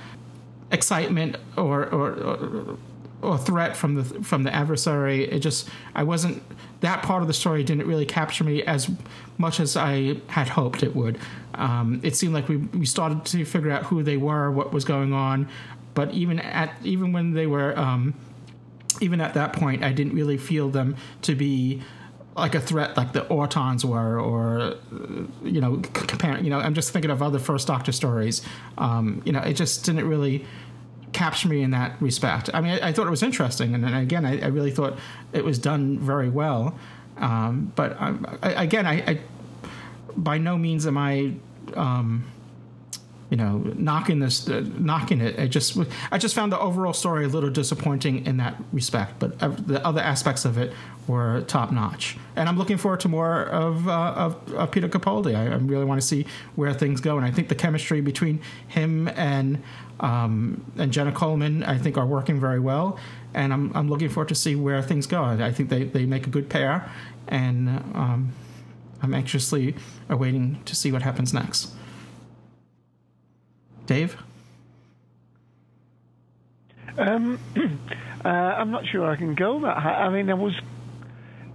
excitement 0.72 1.38
or 1.58 1.86
or, 1.88 2.12
or 2.12 2.78
or 3.22 3.38
threat 3.38 3.76
from 3.76 3.96
the 3.96 4.04
from 4.24 4.44
the 4.44 4.54
adversary. 4.54 5.24
It 5.26 5.40
just 5.40 5.70
I 5.96 6.04
wasn't 6.04 6.42
that 6.82 7.04
part 7.04 7.22
of 7.22 7.28
the 7.28 7.34
story 7.34 7.64
didn't 7.64 7.88
really 7.88 8.06
capture 8.06 8.44
me 8.44 8.64
as 8.64 8.90
much 9.38 9.60
as 9.60 9.76
I 9.76 10.18
had 10.28 10.50
hoped 10.50 10.84
it 10.84 10.96
would. 10.96 11.18
Um, 11.56 12.00
it 12.04 12.16
seemed 12.16 12.34
like 12.34 12.48
we 12.48 12.58
we 12.58 12.86
started 12.86 13.26
to 13.26 13.46
figure 13.46 13.72
out 13.72 13.84
who 13.84 14.04
they 14.04 14.18
were, 14.18 14.52
what 14.52 14.72
was 14.72 14.86
going 14.86 15.14
on, 15.14 15.50
but 15.94 16.12
even 16.14 16.40
at 16.40 16.74
even 16.84 17.12
when 17.12 17.34
they 17.34 17.48
were 17.48 17.78
um, 17.78 18.14
even 19.02 19.22
at 19.22 19.34
that 19.34 19.54
point, 19.54 19.84
I 19.84 19.92
didn't 19.92 20.14
really 20.14 20.38
feel 20.38 20.70
them 20.70 20.96
to 21.24 21.36
be 21.36 21.82
like 22.36 22.56
a 22.56 22.62
threat 22.62 22.96
like 22.96 23.14
the 23.14 23.28
Ortons 23.28 23.86
were, 23.86 24.20
or 24.20 24.60
uh, 24.60 24.76
you 25.44 25.62
know, 25.62 25.78
comparing. 25.78 26.44
You 26.44 26.52
know, 26.52 26.60
I'm 26.60 26.74
just 26.74 26.92
thinking 26.92 27.12
of 27.12 27.22
other 27.22 27.40
First 27.40 27.68
Doctor 27.68 27.92
stories. 27.92 28.42
Um, 28.78 29.22
you 29.26 29.32
know, 29.32 29.42
it 29.42 29.54
just 29.54 29.86
didn't 29.86 30.08
really 30.08 30.46
capture 31.12 31.48
me 31.48 31.62
in 31.62 31.72
that 31.72 32.02
respect. 32.02 32.50
I 32.54 32.62
mean, 32.62 32.80
I, 32.82 32.90
I 32.90 32.94
thought 32.94 33.08
it 33.08 33.12
was 33.12 33.24
interesting, 33.24 33.74
and 33.74 33.84
then 33.84 33.94
again, 33.94 34.26
I, 34.26 34.42
I 34.42 34.48
really 34.48 34.72
thought 34.72 34.98
it 35.34 35.44
was 35.44 35.60
done 35.60 36.00
very 36.00 36.30
well. 36.30 36.78
Um, 37.18 37.74
but 37.76 37.98
I, 38.00 38.64
again, 38.64 38.86
I 38.86 39.20
by 40.16 40.38
no 40.38 40.58
means 40.58 40.88
am 40.88 40.98
I. 40.98 41.34
Um, 41.76 42.26
you 43.30 43.38
know, 43.38 43.58
knocking 43.76 44.20
this, 44.20 44.50
uh, 44.50 44.66
knocking 44.78 45.22
it. 45.22 45.40
I 45.40 45.48
just, 45.48 45.78
I 46.12 46.18
just 46.18 46.34
found 46.34 46.52
the 46.52 46.60
overall 46.60 46.94
story 46.94 47.26
a 47.26 47.28
little 47.28 47.52
disappointing 47.52 48.26
in 48.26 48.38
that 48.38 48.56
respect. 48.74 49.20
But 49.20 49.38
the 49.40 49.86
other 49.86 50.02
aspects 50.02 50.46
of 50.46 50.58
it 50.58 50.74
were 51.08 51.42
top 51.42 51.72
notch, 51.72 52.18
and 52.36 52.50
I'm 52.50 52.58
looking 52.58 52.78
forward 52.78 53.00
to 53.02 53.08
more 53.08 53.44
of 53.44 53.88
uh, 53.88 54.14
of, 54.16 54.54
of 54.54 54.72
Peter 54.72 54.88
Capaldi. 54.88 55.36
I, 55.36 55.46
I 55.54 55.56
really 55.58 55.86
want 55.86 56.02
to 56.02 56.08
see 56.08 56.26
where 56.56 56.74
things 56.74 57.02
go, 57.02 57.18
and 57.18 57.26
I 57.26 57.32
think 57.32 57.50
the 57.50 57.56
chemistry 57.56 58.02
between 58.02 58.42
him 58.68 59.08
and 59.10 59.62
um, 60.00 60.64
and 60.78 60.92
Jenna 60.92 61.12
Coleman, 61.12 61.64
I 61.64 61.78
think, 61.78 61.98
are 61.98 62.06
working 62.06 62.40
very 62.40 62.60
well, 62.60 63.00
and 63.34 63.54
I'm 63.54 63.72
I'm 63.76 63.90
looking 63.90 64.10
forward 64.10 64.30
to 64.30 64.36
see 64.36 64.56
where 64.56 64.82
things 64.82 65.08
go. 65.08 65.24
I 65.24 65.52
think 65.52 65.70
they 65.70 65.84
they 65.84 66.06
make 66.06 66.26
a 66.26 66.30
good 66.30 66.50
pair, 66.50 66.90
and 67.28 67.70
um, 67.94 68.34
I'm 69.02 69.14
anxiously 69.14 69.76
awaiting 70.10 70.62
to 70.66 70.76
see 70.76 70.92
what 70.92 71.02
happens 71.04 71.34
next. 71.34 71.74
Dave? 73.90 74.16
Um, 76.96 77.40
uh, 78.24 78.28
I'm 78.28 78.70
not 78.70 78.86
sure 78.86 79.10
I 79.10 79.16
can 79.16 79.34
go 79.34 79.62
that 79.62 79.78
high. 79.78 80.06
I 80.06 80.10
mean, 80.10 80.30
I 80.30 80.36
was. 80.36 80.54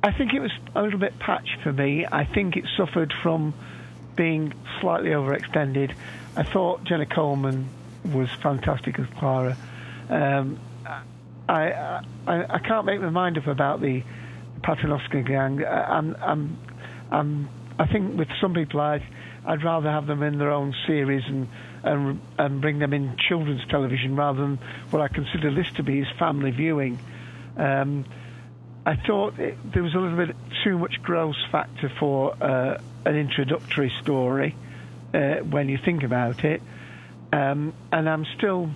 I 0.02 0.11
think 0.11 0.35
it 0.35 0.40
was 0.40 0.51
a 0.74 0.82
little 0.82 0.98
bit 0.98 1.16
patched 1.20 1.61
for 1.62 1.73
me. 1.73 2.05
I 2.11 2.24
think 2.24 2.56
it 2.56 2.65
suffered 2.77 3.15
from 3.23 3.55
being 4.16 4.52
slightly 4.81 5.11
overextended. 5.11 5.94
I 6.36 6.43
thought 6.43 6.82
Jenna 6.82 7.06
Coleman 7.06 7.69
was 8.05 8.28
fantastic 8.43 8.98
as 8.98 9.06
Clara. 9.16 9.56
Um, 10.11 10.59
I, 11.48 12.02
I 12.27 12.47
I 12.56 12.59
can't 12.59 12.85
make 12.85 13.01
my 13.01 13.11
mind 13.11 13.39
up 13.39 13.47
about 13.47 13.81
the 13.81 14.02
Paternoster 14.65 15.23
gang. 15.23 15.65
I'm 15.65 16.16
I'm 16.20 16.59
I'm 17.12 17.48
I 17.78 17.86
think 17.86 18.16
with 18.16 18.28
some 18.40 18.55
people 18.55 18.80
I'd 18.80 19.02
I'd 19.46 19.62
rather 19.62 19.90
have 19.90 20.06
them 20.06 20.22
in 20.22 20.38
their 20.38 20.51
own 20.51 20.74
series 20.86 21.24
and 21.26 21.48
and 21.82 22.20
and 22.38 22.60
bring 22.60 22.78
them 22.78 22.92
in 22.92 23.16
children's 23.28 23.66
television 23.68 24.16
rather 24.16 24.40
than 24.40 24.59
what 24.90 25.02
I 25.02 25.09
consider 25.09 25.52
this 25.52 25.70
to 25.76 25.82
be 25.82 26.01
is 26.01 26.06
family 26.18 26.51
viewing. 26.51 26.98
Um, 27.56 28.05
I 28.86 28.96
thought 28.96 29.38
it, 29.38 29.56
there 29.72 29.82
was 29.82 29.94
a 29.94 29.98
little 29.98 30.16
bit 30.16 30.36
too 30.62 30.78
much 30.78 31.02
gross 31.02 31.36
factor 31.51 31.90
for 31.98 32.34
uh, 32.42 32.78
an 33.05 33.16
introductory 33.16 33.92
story 34.02 34.55
uh, 35.12 35.36
when 35.36 35.68
you 35.68 35.78
think 35.84 36.02
about 36.02 36.44
it, 36.44 36.62
um, 37.32 37.74
and 37.92 38.09
I'm 38.09 38.26
still. 38.36 38.70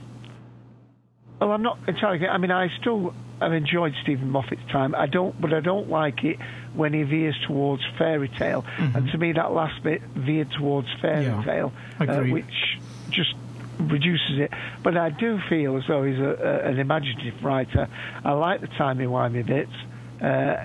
Well, 1.41 1.53
I'm 1.53 1.63
not 1.63 1.79
entirely. 1.87 2.27
I 2.27 2.37
mean, 2.39 2.51
I 2.51 2.67
still 2.81 3.15
have 3.41 3.53
enjoyed 3.53 3.95
Steven 4.03 4.29
Moffat's 4.29 4.67
time. 4.73 4.95
I 4.97 5.07
don't, 5.07 5.41
but 5.41 5.55
I 5.55 5.61
don't 5.61 5.89
like 5.89 6.25
it 6.25 6.39
when 6.75 6.93
he 6.93 7.03
veers 7.03 7.37
towards 7.47 7.83
fairy 7.97 8.29
tale. 8.29 8.65
And 8.79 9.09
to 9.11 9.19
me, 9.19 9.33
that 9.33 9.53
last 9.53 9.83
bit 9.83 10.03
veered 10.15 10.51
towards 10.53 10.89
fairy 11.01 11.25
Yeah, 11.25 11.43
tale, 11.45 11.73
uh, 12.01 12.21
which 12.23 12.79
just 13.11 13.35
reduces 13.79 14.39
it. 14.39 14.53
But 14.83 14.97
I 14.97 15.11
do 15.11 15.39
feel 15.49 15.77
as 15.77 15.85
though 15.87 16.05
he's 16.05 16.19
a, 16.19 16.63
a, 16.65 16.71
an 16.71 16.79
imaginative 16.79 17.43
writer. 17.45 17.89
I 18.25 18.33
like 18.33 18.61
the 18.61 18.67
timey-wimey 18.69 19.47
bits. 19.47 19.73
Uh, 20.21 20.65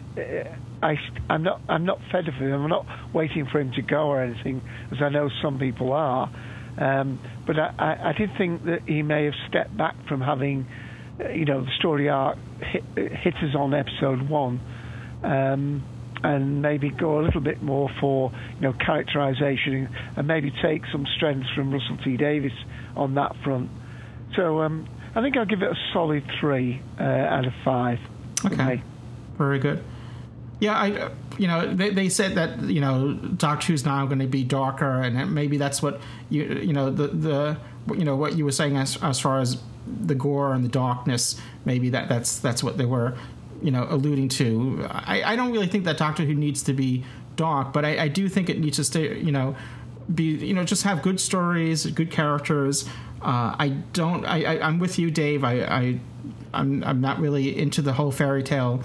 I, 0.81 0.97
I'm 1.29 1.43
not. 1.43 1.61
I'm 1.69 1.85
not 1.85 1.99
fed 2.11 2.27
of 2.27 2.33
him. 2.33 2.51
I'm 2.51 2.69
not 2.69 2.85
waiting 3.13 3.45
for 3.45 3.59
him 3.59 3.71
to 3.73 3.81
go 3.81 4.07
or 4.07 4.21
anything, 4.21 4.61
as 4.91 5.01
I 5.01 5.09
know 5.09 5.29
some 5.41 5.59
people 5.59 5.93
are. 5.93 6.29
Um, 6.77 7.19
but 7.45 7.59
I, 7.59 7.73
I, 7.77 8.09
I 8.09 8.13
did 8.13 8.31
think 8.35 8.65
that 8.65 8.81
he 8.87 9.03
may 9.03 9.25
have 9.25 9.35
stepped 9.47 9.77
back 9.77 9.95
from 10.07 10.21
having, 10.21 10.65
uh, 11.19 11.29
you 11.29 11.45
know, 11.45 11.61
the 11.61 11.71
story 11.77 12.09
arc 12.09 12.37
hit, 12.61 12.83
hit 12.95 13.35
us 13.35 13.55
on 13.55 13.75
episode 13.75 14.27
one, 14.27 14.59
um, 15.23 15.83
and 16.23 16.61
maybe 16.61 16.89
go 16.89 17.19
a 17.19 17.23
little 17.23 17.41
bit 17.41 17.61
more 17.61 17.89
for, 17.99 18.31
you 18.55 18.61
know, 18.61 18.73
characterization 18.73 19.89
and 20.15 20.27
maybe 20.27 20.51
take 20.61 20.83
some 20.91 21.05
strengths 21.15 21.49
from 21.53 21.71
Russell 21.71 21.97
T 22.03 22.17
Davies 22.17 22.53
on 22.95 23.15
that 23.15 23.35
front. 23.43 23.69
So 24.35 24.61
um, 24.61 24.87
I 25.15 25.21
think 25.21 25.37
I'll 25.37 25.45
give 25.45 25.61
it 25.61 25.71
a 25.71 25.77
solid 25.91 26.23
three 26.39 26.81
uh, 26.99 27.03
out 27.03 27.45
of 27.45 27.53
five. 27.63 27.99
Okay. 28.45 28.81
Very 29.37 29.59
good. 29.59 29.83
Yeah, 30.59 30.75
I, 30.75 31.11
you 31.37 31.47
know, 31.47 31.73
they, 31.73 31.89
they 31.89 32.07
said 32.09 32.35
that 32.35 32.61
you 32.61 32.79
know 32.79 33.13
Doctor 33.13 33.67
Who's 33.67 33.85
now 33.85 34.05
going 34.05 34.19
to 34.19 34.27
be 34.27 34.43
darker, 34.43 35.01
and 35.01 35.33
maybe 35.33 35.57
that's 35.57 35.81
what 35.81 35.99
you 36.29 36.43
you 36.45 36.73
know 36.73 36.89
the 36.89 37.07
the 37.07 37.57
you 37.97 38.05
know 38.05 38.15
what 38.15 38.37
you 38.37 38.45
were 38.45 38.51
saying 38.51 38.77
as 38.77 39.01
as 39.03 39.19
far 39.19 39.39
as 39.39 39.61
the 39.85 40.15
gore 40.15 40.53
and 40.53 40.63
the 40.63 40.69
darkness. 40.69 41.35
Maybe 41.65 41.89
that 41.89 42.07
that's 42.07 42.39
that's 42.39 42.63
what 42.63 42.77
they 42.77 42.85
were 42.85 43.13
you 43.63 43.71
know 43.71 43.87
alluding 43.89 44.29
to. 44.29 44.85
I, 44.89 45.23
I 45.23 45.35
don't 45.35 45.51
really 45.51 45.67
think 45.67 45.85
that 45.85 45.97
Doctor 45.97 46.23
Who 46.23 46.35
needs 46.35 46.63
to 46.63 46.73
be 46.73 47.03
dark, 47.35 47.73
but 47.73 47.85
I, 47.85 48.03
I 48.03 48.07
do 48.07 48.29
think 48.29 48.49
it 48.49 48.59
needs 48.59 48.77
to 48.77 48.83
stay 48.83 49.17
you 49.19 49.31
know 49.31 49.55
be 50.13 50.23
you 50.23 50.53
know 50.53 50.63
just 50.63 50.83
have 50.83 51.01
good 51.01 51.19
stories, 51.19 51.85
good 51.87 52.11
characters. 52.11 52.87
Uh, 53.21 53.55
I 53.57 53.69
don't. 53.93 54.25
I, 54.25 54.43
I 54.43 54.67
I'm 54.67 54.79
with 54.79 54.99
you, 54.99 55.09
Dave. 55.09 55.43
I 55.43 55.61
I 55.61 55.99
I'm 56.53 56.83
I'm 56.83 57.01
not 57.01 57.19
really 57.19 57.57
into 57.57 57.81
the 57.81 57.93
whole 57.93 58.11
fairy 58.11 58.43
tale 58.43 58.83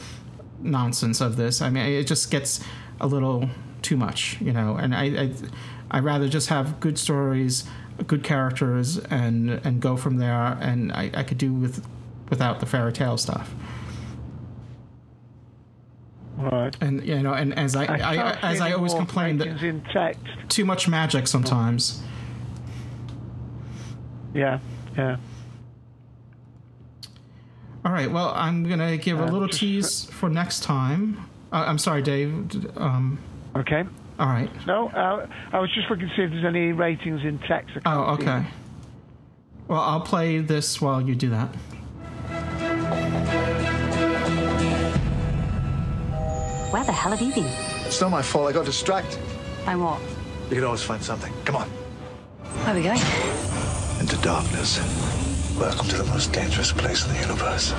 nonsense 0.61 1.21
of 1.21 1.37
this. 1.37 1.61
I 1.61 1.71
mean, 1.71 1.85
it 1.85 2.05
just 2.05 2.31
gets 2.31 2.61
a 3.01 3.07
little 3.07 3.49
too 3.83 3.97
much, 3.97 4.41
you 4.41 4.53
know. 4.53 4.77
And 4.77 4.95
I, 4.95 5.05
I 5.05 5.33
I'd 5.91 6.05
rather 6.05 6.29
just 6.29 6.49
have 6.49 6.81
good 6.81 6.99
stories, 6.99 7.65
good 8.07 8.23
characters, 8.23 8.99
and 8.99 9.51
and 9.51 9.81
go 9.81 9.97
from 9.97 10.19
there. 10.19 10.59
And 10.61 10.93
I, 10.93 11.11
I 11.15 11.23
could 11.23 11.39
do 11.39 11.53
with 11.53 11.87
without 12.31 12.61
the 12.61 12.67
fairy 12.67 12.93
tale 12.93 13.17
stuff. 13.17 13.55
Right. 16.39 16.77
And 16.81 17.05
you 17.05 17.21
know, 17.21 17.33
and 17.35 17.53
as 17.59 17.75
I, 17.75 17.85
I 17.85 18.15
I, 18.15 18.39
as 18.53 18.61
I 18.61 18.73
always 18.73 18.95
complain 18.95 19.39
that 19.39 19.49
Vikings 19.49 19.63
in 19.65 19.81
text. 19.93 20.23
too 20.49 20.65
much 20.65 20.87
magic 20.89 21.27
sometimes. 21.27 22.01
Yeah, 24.35 24.61
yeah. 24.97 25.17
All 27.85 27.93
right. 27.93 28.11
Well, 28.11 28.33
I'm 28.35 28.69
gonna 28.69 28.97
give 28.97 29.19
a 29.19 29.25
Uh, 29.25 29.31
little 29.31 29.49
just- 29.49 29.61
tease 29.61 30.05
for 30.07 30.29
next 30.29 30.63
time. 30.63 31.19
Uh, 31.53 31.65
I'm 31.67 31.79
sorry, 31.79 32.03
Dave. 32.03 32.67
Um, 32.77 33.19
okay. 33.57 33.85
All 34.19 34.27
right. 34.27 34.51
No, 34.67 34.89
uh, 34.89 35.27
I 35.53 35.59
was 35.61 35.71
just 35.75 35.89
looking 35.91 36.09
to 36.09 36.15
see 36.17 36.23
if 36.23 36.31
there's 36.31 36.45
any 36.45 36.73
ratings 36.73 37.23
in 37.25 37.39
text. 37.39 37.77
Oh, 37.87 38.15
okay. 38.15 38.45
Well, 39.69 39.81
I'll 39.81 40.01
play 40.01 40.39
this 40.41 40.81
while 40.81 41.01
you 41.01 41.15
do 41.15 41.31
that. 41.31 41.55
Where 46.71 46.85
the 46.85 46.93
hell 46.93 47.13
have 47.13 47.23
you 47.23 47.33
been? 47.33 47.51
It's 47.87 47.99
not 47.99 48.11
my 48.11 48.21
fault. 48.21 48.51
I 48.51 48.53
got 48.53 48.67
distracted. 48.67 49.19
By 49.65 49.75
what? 49.75 50.03
You 50.51 50.57
can 50.57 50.65
always 50.65 50.83
find 50.83 51.03
something. 51.03 51.33
Come 51.47 51.57
on. 51.57 51.67
Where 51.67 52.75
are 52.75 52.75
we 52.75 52.83
going? 52.83 53.01
Into 54.01 54.19
darkness. 54.21 54.77
Welcome 55.59 55.89
to 55.89 55.97
the 55.97 56.05
most 56.05 56.31
dangerous 56.31 56.71
place 56.71 57.07
in 57.07 57.15
the 57.15 57.21
universe. 57.21 57.71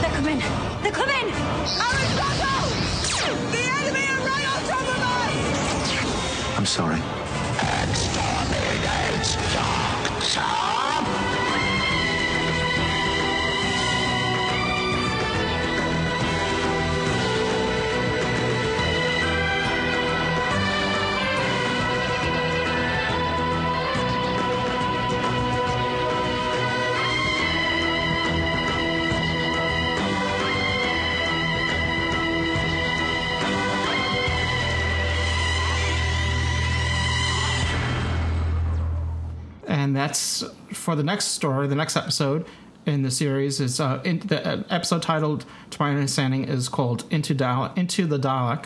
They're 0.00 0.14
coming! 0.14 0.38
They're 0.84 0.92
coming! 0.92 1.26
Aristotle! 1.66 2.62
The 3.50 3.58
enemy 3.58 4.06
are 4.06 4.22
right 4.22 4.46
on 4.54 4.62
top 4.70 4.86
of 4.86 5.02
us! 5.02 6.56
I'm 6.56 6.66
sorry. 6.66 7.02
And 39.86 39.94
that's 39.94 40.42
for 40.72 40.96
the 40.96 41.04
next 41.04 41.26
story. 41.26 41.68
The 41.68 41.76
next 41.76 41.96
episode 41.96 42.44
in 42.86 43.02
the 43.02 43.10
series 43.12 43.60
is 43.60 43.78
uh, 43.78 44.02
in, 44.04 44.18
the 44.18 44.44
uh, 44.44 44.62
episode 44.68 45.00
titled, 45.00 45.44
to 45.70 45.80
my 45.80 45.90
understanding, 45.90 46.42
is 46.42 46.68
called 46.68 47.04
"Into 47.08 47.34
Dal- 47.34 47.72
Into 47.76 48.04
the 48.04 48.18
Dalek," 48.18 48.64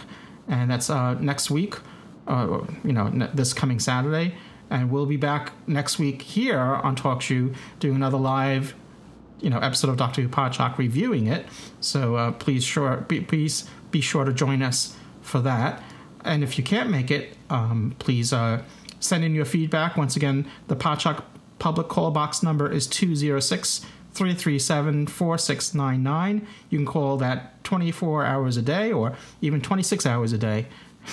and 0.49 0.71
that's 0.71 0.89
uh, 0.89 1.13
next 1.21 1.51
week. 1.51 1.75
Uh, 2.27 2.65
you 2.83 2.95
know, 2.95 3.11
this 3.35 3.53
coming 3.53 3.79
Saturday, 3.79 4.33
and 4.71 4.91
we'll 4.91 5.05
be 5.05 5.19
back 5.19 5.53
next 5.67 5.99
week 5.99 6.23
here 6.23 6.59
on 6.59 6.97
TalkShoe 6.97 7.55
doing 7.81 7.97
another 7.97 8.17
live. 8.17 8.75
You 9.43 9.51
know, 9.51 9.59
episode 9.59 9.91
of 9.91 9.99
Doctor 9.99 10.23
Who 10.23 10.29
Podshock 10.31 10.79
reviewing 10.79 11.27
it. 11.27 11.45
So 11.81 12.17
uh, 12.17 12.33
please, 12.33 12.65
sure, 12.65 13.05
be, 13.09 13.21
please 13.21 13.69
be 13.91 14.01
sure 14.01 14.25
to 14.25 14.33
join 14.33 14.63
us 14.63 14.97
for 15.21 15.41
that. 15.41 15.83
And 16.25 16.43
if 16.43 16.57
you 16.57 16.65
can't 16.65 16.89
make 16.89 17.11
it, 17.11 17.37
um, 17.51 17.95
please 17.99 18.33
uh, 18.33 18.63
send 19.01 19.25
in 19.25 19.35
your 19.35 19.45
feedback. 19.45 19.97
Once 19.97 20.15
again, 20.15 20.47
the 20.69 20.77
Podshock 20.77 21.25
public 21.59 21.89
call 21.89 22.11
box 22.11 22.43
number 22.43 22.71
is 22.71 22.87
206 22.87 23.81
337 24.13 25.07
4699. 25.07 26.47
You 26.69 26.79
can 26.79 26.87
call 26.87 27.17
that 27.19 27.63
24 27.65 28.25
hours 28.25 28.57
a 28.57 28.63
day 28.63 28.93
or 28.93 29.17
even 29.41 29.61
26 29.61 30.07
hours 30.07 30.33
a 30.33 30.39
day. 30.39 30.67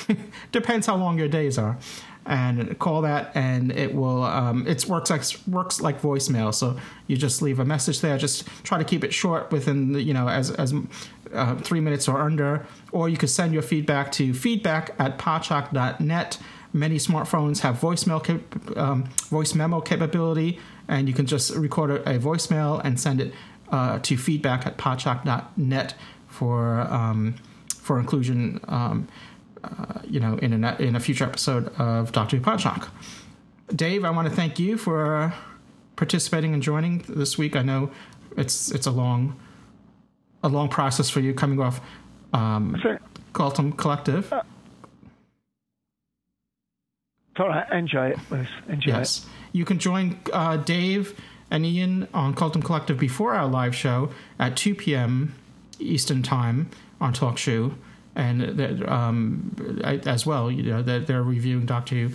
Depends 0.51 0.88
how 0.88 0.95
long 0.95 1.18
your 1.18 1.27
days 1.27 1.57
are. 1.57 1.77
And 2.26 2.77
call 2.77 3.03
that, 3.03 3.31
and 3.35 3.72
it 3.72 3.95
will. 3.95 4.22
Um, 4.22 4.68
it 4.68 4.85
works 4.85 5.09
like 5.09 5.23
works 5.47 5.80
like 5.80 6.01
voicemail. 6.01 6.53
So 6.53 6.77
you 7.07 7.15
just 7.15 7.41
leave 7.41 7.57
a 7.57 7.64
message 7.64 8.01
there. 8.01 8.18
Just 8.18 8.45
try 8.64 8.77
to 8.77 8.84
keep 8.84 9.05
it 9.05 9.14
short, 9.14 9.49
within 9.49 9.93
the, 9.93 10.01
you 10.01 10.14
know 10.14 10.27
as 10.27 10.51
as 10.51 10.73
uh, 11.31 11.55
three 11.55 11.80
minutes 11.80 12.05
or 12.09 12.19
under. 12.19 12.65
Or 12.91 13.07
you 13.07 13.15
could 13.15 13.30
send 13.30 13.53
your 13.53 13.61
feedback 13.61 14.11
to 14.14 14.34
feedback 14.34 14.93
at 14.99 15.18
podshock.net. 15.18 16.38
Many 16.77 16.97
smartphones 16.97 17.61
have 17.61 17.79
voicemail 17.79 18.23
cap- 18.23 18.77
um, 18.77 19.05
voice 19.29 19.55
memo 19.55 19.81
capability, 19.81 20.59
and 20.87 21.07
you 21.07 21.13
can 21.13 21.25
just 21.25 21.55
record 21.55 21.89
a, 21.89 22.15
a 22.15 22.19
voicemail 22.19 22.79
and 22.83 22.99
send 22.99 23.19
it 23.19 23.33
uh, 23.71 23.99
to 23.99 24.15
feedback 24.15 24.65
at 24.67 24.77
podshock.net 24.77 25.95
for 26.27 26.81
um, 26.81 27.35
for 27.77 27.99
inclusion. 27.99 28.59
Um, 28.67 29.07
uh, 29.63 29.99
you 30.05 30.19
know, 30.19 30.37
in 30.37 30.63
a 30.63 30.75
in 30.79 30.95
a 30.95 30.99
future 30.99 31.23
episode 31.23 31.69
of 31.79 32.11
Doctor 32.11 32.37
Who 32.37 32.43
Podshock. 32.43 32.89
Dave, 33.75 34.05
I 34.05 34.11
want 34.11 34.29
to 34.29 34.33
thank 34.33 34.59
you 34.59 34.77
for 34.77 35.33
participating 35.95 36.53
and 36.53 36.61
joining 36.61 36.99
this 37.09 37.37
week. 37.37 37.55
I 37.55 37.63
know 37.63 37.91
it's 38.37 38.71
it's 38.71 38.85
a 38.85 38.91
long 38.91 39.37
a 40.43 40.47
long 40.47 40.69
process 40.69 41.09
for 41.09 41.19
you 41.21 41.33
coming 41.33 41.59
off 41.59 41.81
um, 42.33 42.81
Cultum 43.33 43.75
Collective. 43.75 44.31
It's 44.31 44.56
all 47.39 47.47
right. 47.47 47.69
Enjoy 47.72 48.09
it, 48.09 48.19
Liz. 48.30 48.47
Enjoy 48.68 48.91
yes. 48.91 49.26
You 49.51 49.65
can 49.65 49.80
join 49.80 50.19
uh, 50.34 50.57
Dave 50.57 51.19
and 51.49 51.65
Ian 51.65 52.07
on 52.14 52.34
Cultum 52.34 52.64
Collective 52.64 52.99
before 52.99 53.34
our 53.34 53.47
live 53.47 53.76
show 53.76 54.11
at 54.39 54.57
2 54.57 54.76
p.m. 54.76 55.34
Eastern 55.80 56.23
Time 56.23 56.69
on 56.99 57.14
TalkShoe. 57.14 57.73
And 58.15 58.84
um, 58.88 59.81
as 60.05 60.26
well, 60.26 60.51
you 60.51 60.64
know, 60.64 60.81
they're, 60.81 60.99
they're 60.99 61.23
reviewing 61.23 61.65
Doctor 61.65 61.95
Who 61.95 62.09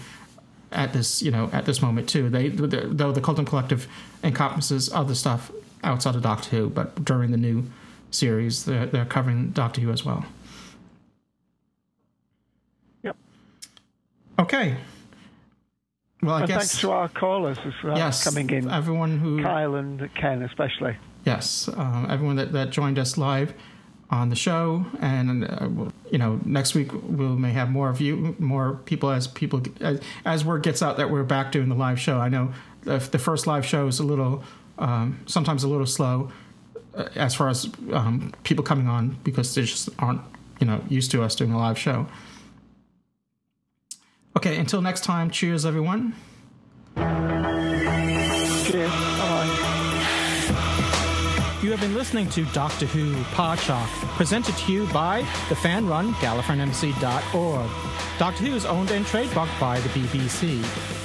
at 0.72 0.92
this, 0.92 1.22
you 1.22 1.30
know, 1.30 1.48
at 1.52 1.64
this 1.64 1.80
moment 1.80 2.08
too. 2.08 2.28
They, 2.28 2.48
though 2.48 3.12
the 3.12 3.20
Cultum 3.20 3.46
Collective 3.46 3.86
encompasses 4.24 4.92
other 4.92 5.14
stuff 5.14 5.50
outside 5.84 6.16
of 6.16 6.22
Doctor 6.22 6.50
Who, 6.50 6.70
but 6.70 7.04
during 7.04 7.30
the 7.30 7.36
new 7.36 7.64
series, 8.10 8.64
they're, 8.64 8.86
they're 8.86 9.04
covering 9.04 9.50
Doctor 9.50 9.80
Who 9.80 9.92
as 9.92 10.04
well. 10.04 10.24
Yep. 13.04 13.16
Okay. 14.40 14.76
Well, 16.22 16.36
I 16.36 16.40
and 16.40 16.48
guess 16.48 16.58
thanks 16.58 16.80
to 16.80 16.90
our 16.92 17.08
callers 17.08 17.58
as 17.64 17.72
well 17.82 17.96
Yes, 17.96 18.22
coming 18.22 18.48
in. 18.50 18.70
Everyone 18.70 19.18
who 19.18 19.42
Kyle 19.42 19.74
and 19.74 20.08
Ken 20.14 20.42
especially. 20.42 20.96
Yes, 21.24 21.68
um, 21.76 22.06
everyone 22.08 22.36
that, 22.36 22.52
that 22.52 22.70
joined 22.70 22.98
us 22.98 23.18
live 23.18 23.52
on 24.10 24.28
the 24.28 24.36
show, 24.36 24.84
and 25.00 25.44
uh, 25.44 25.68
we'll- 25.68 25.92
you 26.10 26.18
know, 26.18 26.38
next 26.44 26.74
week 26.74 26.92
we 26.92 27.24
may 27.26 27.52
have 27.52 27.70
more 27.70 27.88
of 27.88 28.00
you, 28.00 28.36
more 28.38 28.74
people 28.84 29.10
as 29.10 29.26
people 29.26 29.62
as, 29.80 30.00
as 30.24 30.44
word 30.44 30.62
gets 30.62 30.82
out 30.82 30.96
that 30.98 31.10
we're 31.10 31.22
back 31.24 31.50
doing 31.50 31.68
the 31.68 31.74
live 31.74 31.98
show. 31.98 32.18
I 32.18 32.28
know 32.28 32.52
the, 32.82 32.98
the 32.98 33.18
first 33.18 33.46
live 33.46 33.64
show 33.64 33.86
is 33.86 33.98
a 33.98 34.04
little, 34.04 34.44
um, 34.78 35.18
sometimes 35.26 35.64
a 35.64 35.68
little 35.68 35.86
slow 35.86 36.30
uh, 36.94 37.08
as 37.14 37.34
far 37.34 37.48
as 37.48 37.68
um, 37.92 38.32
people 38.44 38.62
coming 38.62 38.86
on 38.86 39.16
because 39.24 39.54
they 39.54 39.62
just 39.62 39.88
aren't 39.98 40.20
you 40.60 40.66
know 40.66 40.84
used 40.88 41.10
to 41.12 41.22
us 41.22 41.34
doing 41.34 41.50
a 41.52 41.58
live 41.58 41.78
show. 41.78 42.06
Okay, 44.36 44.56
until 44.56 44.80
next 44.80 45.04
time, 45.04 45.30
cheers, 45.30 45.66
everyone. 45.66 46.14
Cheers. 46.96 48.90
Bye. 48.90 49.58
You 51.62 51.70
have 51.70 51.80
been 51.80 51.94
listening 51.94 52.28
to 52.30 52.44
Doctor 52.46 52.86
Who 52.86 53.14
Podshock, 53.34 53.86
presented 54.16 54.56
to 54.56 54.72
you 54.72 54.86
by 54.88 55.20
the 55.48 55.54
fan-run 55.54 56.12
GallifreyanEmbassy.org. 56.14 57.70
Doctor 58.18 58.44
Who 58.44 58.56
is 58.56 58.64
owned 58.64 58.90
and 58.90 59.04
trademarked 59.06 59.60
by 59.60 59.78
the 59.80 59.88
BBC. 59.90 60.62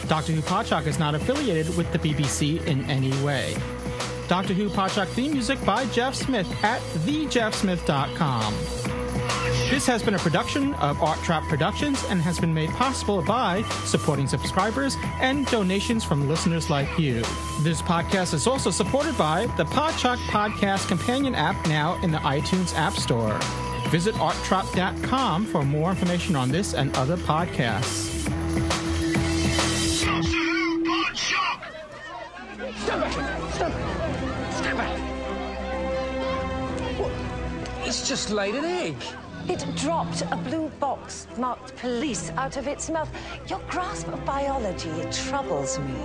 Doctor 0.08 0.32
Who 0.32 0.42
Podshock 0.42 0.88
is 0.88 0.98
not 0.98 1.14
affiliated 1.14 1.76
with 1.78 1.92
the 1.92 2.00
BBC 2.00 2.66
in 2.66 2.84
any 2.90 3.12
way. 3.24 3.56
Doctor 4.28 4.54
Who 4.54 4.70
Podshock 4.70 5.08
theme 5.10 5.34
music 5.34 5.64
by 5.66 5.86
Jeff 5.88 6.16
Smith 6.16 6.48
at 6.64 6.82
thejeffsmith.com. 7.06 8.54
This 9.70 9.86
has 9.86 10.02
been 10.02 10.16
a 10.16 10.20
production 10.20 10.74
of 10.76 11.02
Art 11.04 11.20
Trap 11.24 11.44
Productions 11.44 12.04
and 12.06 12.22
has 12.22 12.40
been 12.40 12.54
made 12.54 12.70
possible 12.72 13.22
by 13.22 13.64
supporting 13.84 14.26
subscribers 14.26 14.98
and 15.20 15.46
donations 15.48 16.04
from 16.04 16.28
listeners 16.28 16.70
like 16.70 16.98
you. 16.98 17.22
This 17.62 17.82
podcast 17.82 18.34
is 18.34 18.48
also 18.48 18.72
supported 18.72 19.18
by 19.18 19.48
the 19.58 19.66
Podshock 19.66 20.18
Podcast 20.30 20.88
Companion 20.88 21.36
app 21.36 21.68
now 21.68 22.02
in 22.02 22.12
the 22.12 22.18
iTunes 22.20 22.74
App 22.76 22.94
Store. 22.94 23.38
Visit 23.90 24.16
arttrap.com 24.16 25.46
for 25.46 25.64
more 25.64 25.90
information 25.92 26.36
on 26.36 26.50
this 26.50 26.74
and 26.74 26.96
other 26.98 27.18
podcasts. 27.18 28.08
Stand 32.84 33.02
back! 33.02 33.47
It's 37.88 38.06
just 38.06 38.32
laid 38.32 38.54
an 38.54 38.66
egg. 38.66 38.98
It 39.48 39.66
dropped 39.78 40.22
a 40.24 40.36
blue 40.36 40.68
box 40.78 41.26
marked 41.38 41.74
police 41.78 42.32
out 42.32 42.58
of 42.58 42.68
its 42.68 42.90
mouth. 42.90 43.10
Your 43.48 43.62
grasp 43.70 44.10
of 44.10 44.26
biology, 44.26 44.92
troubles 45.10 45.80
me. 45.80 45.96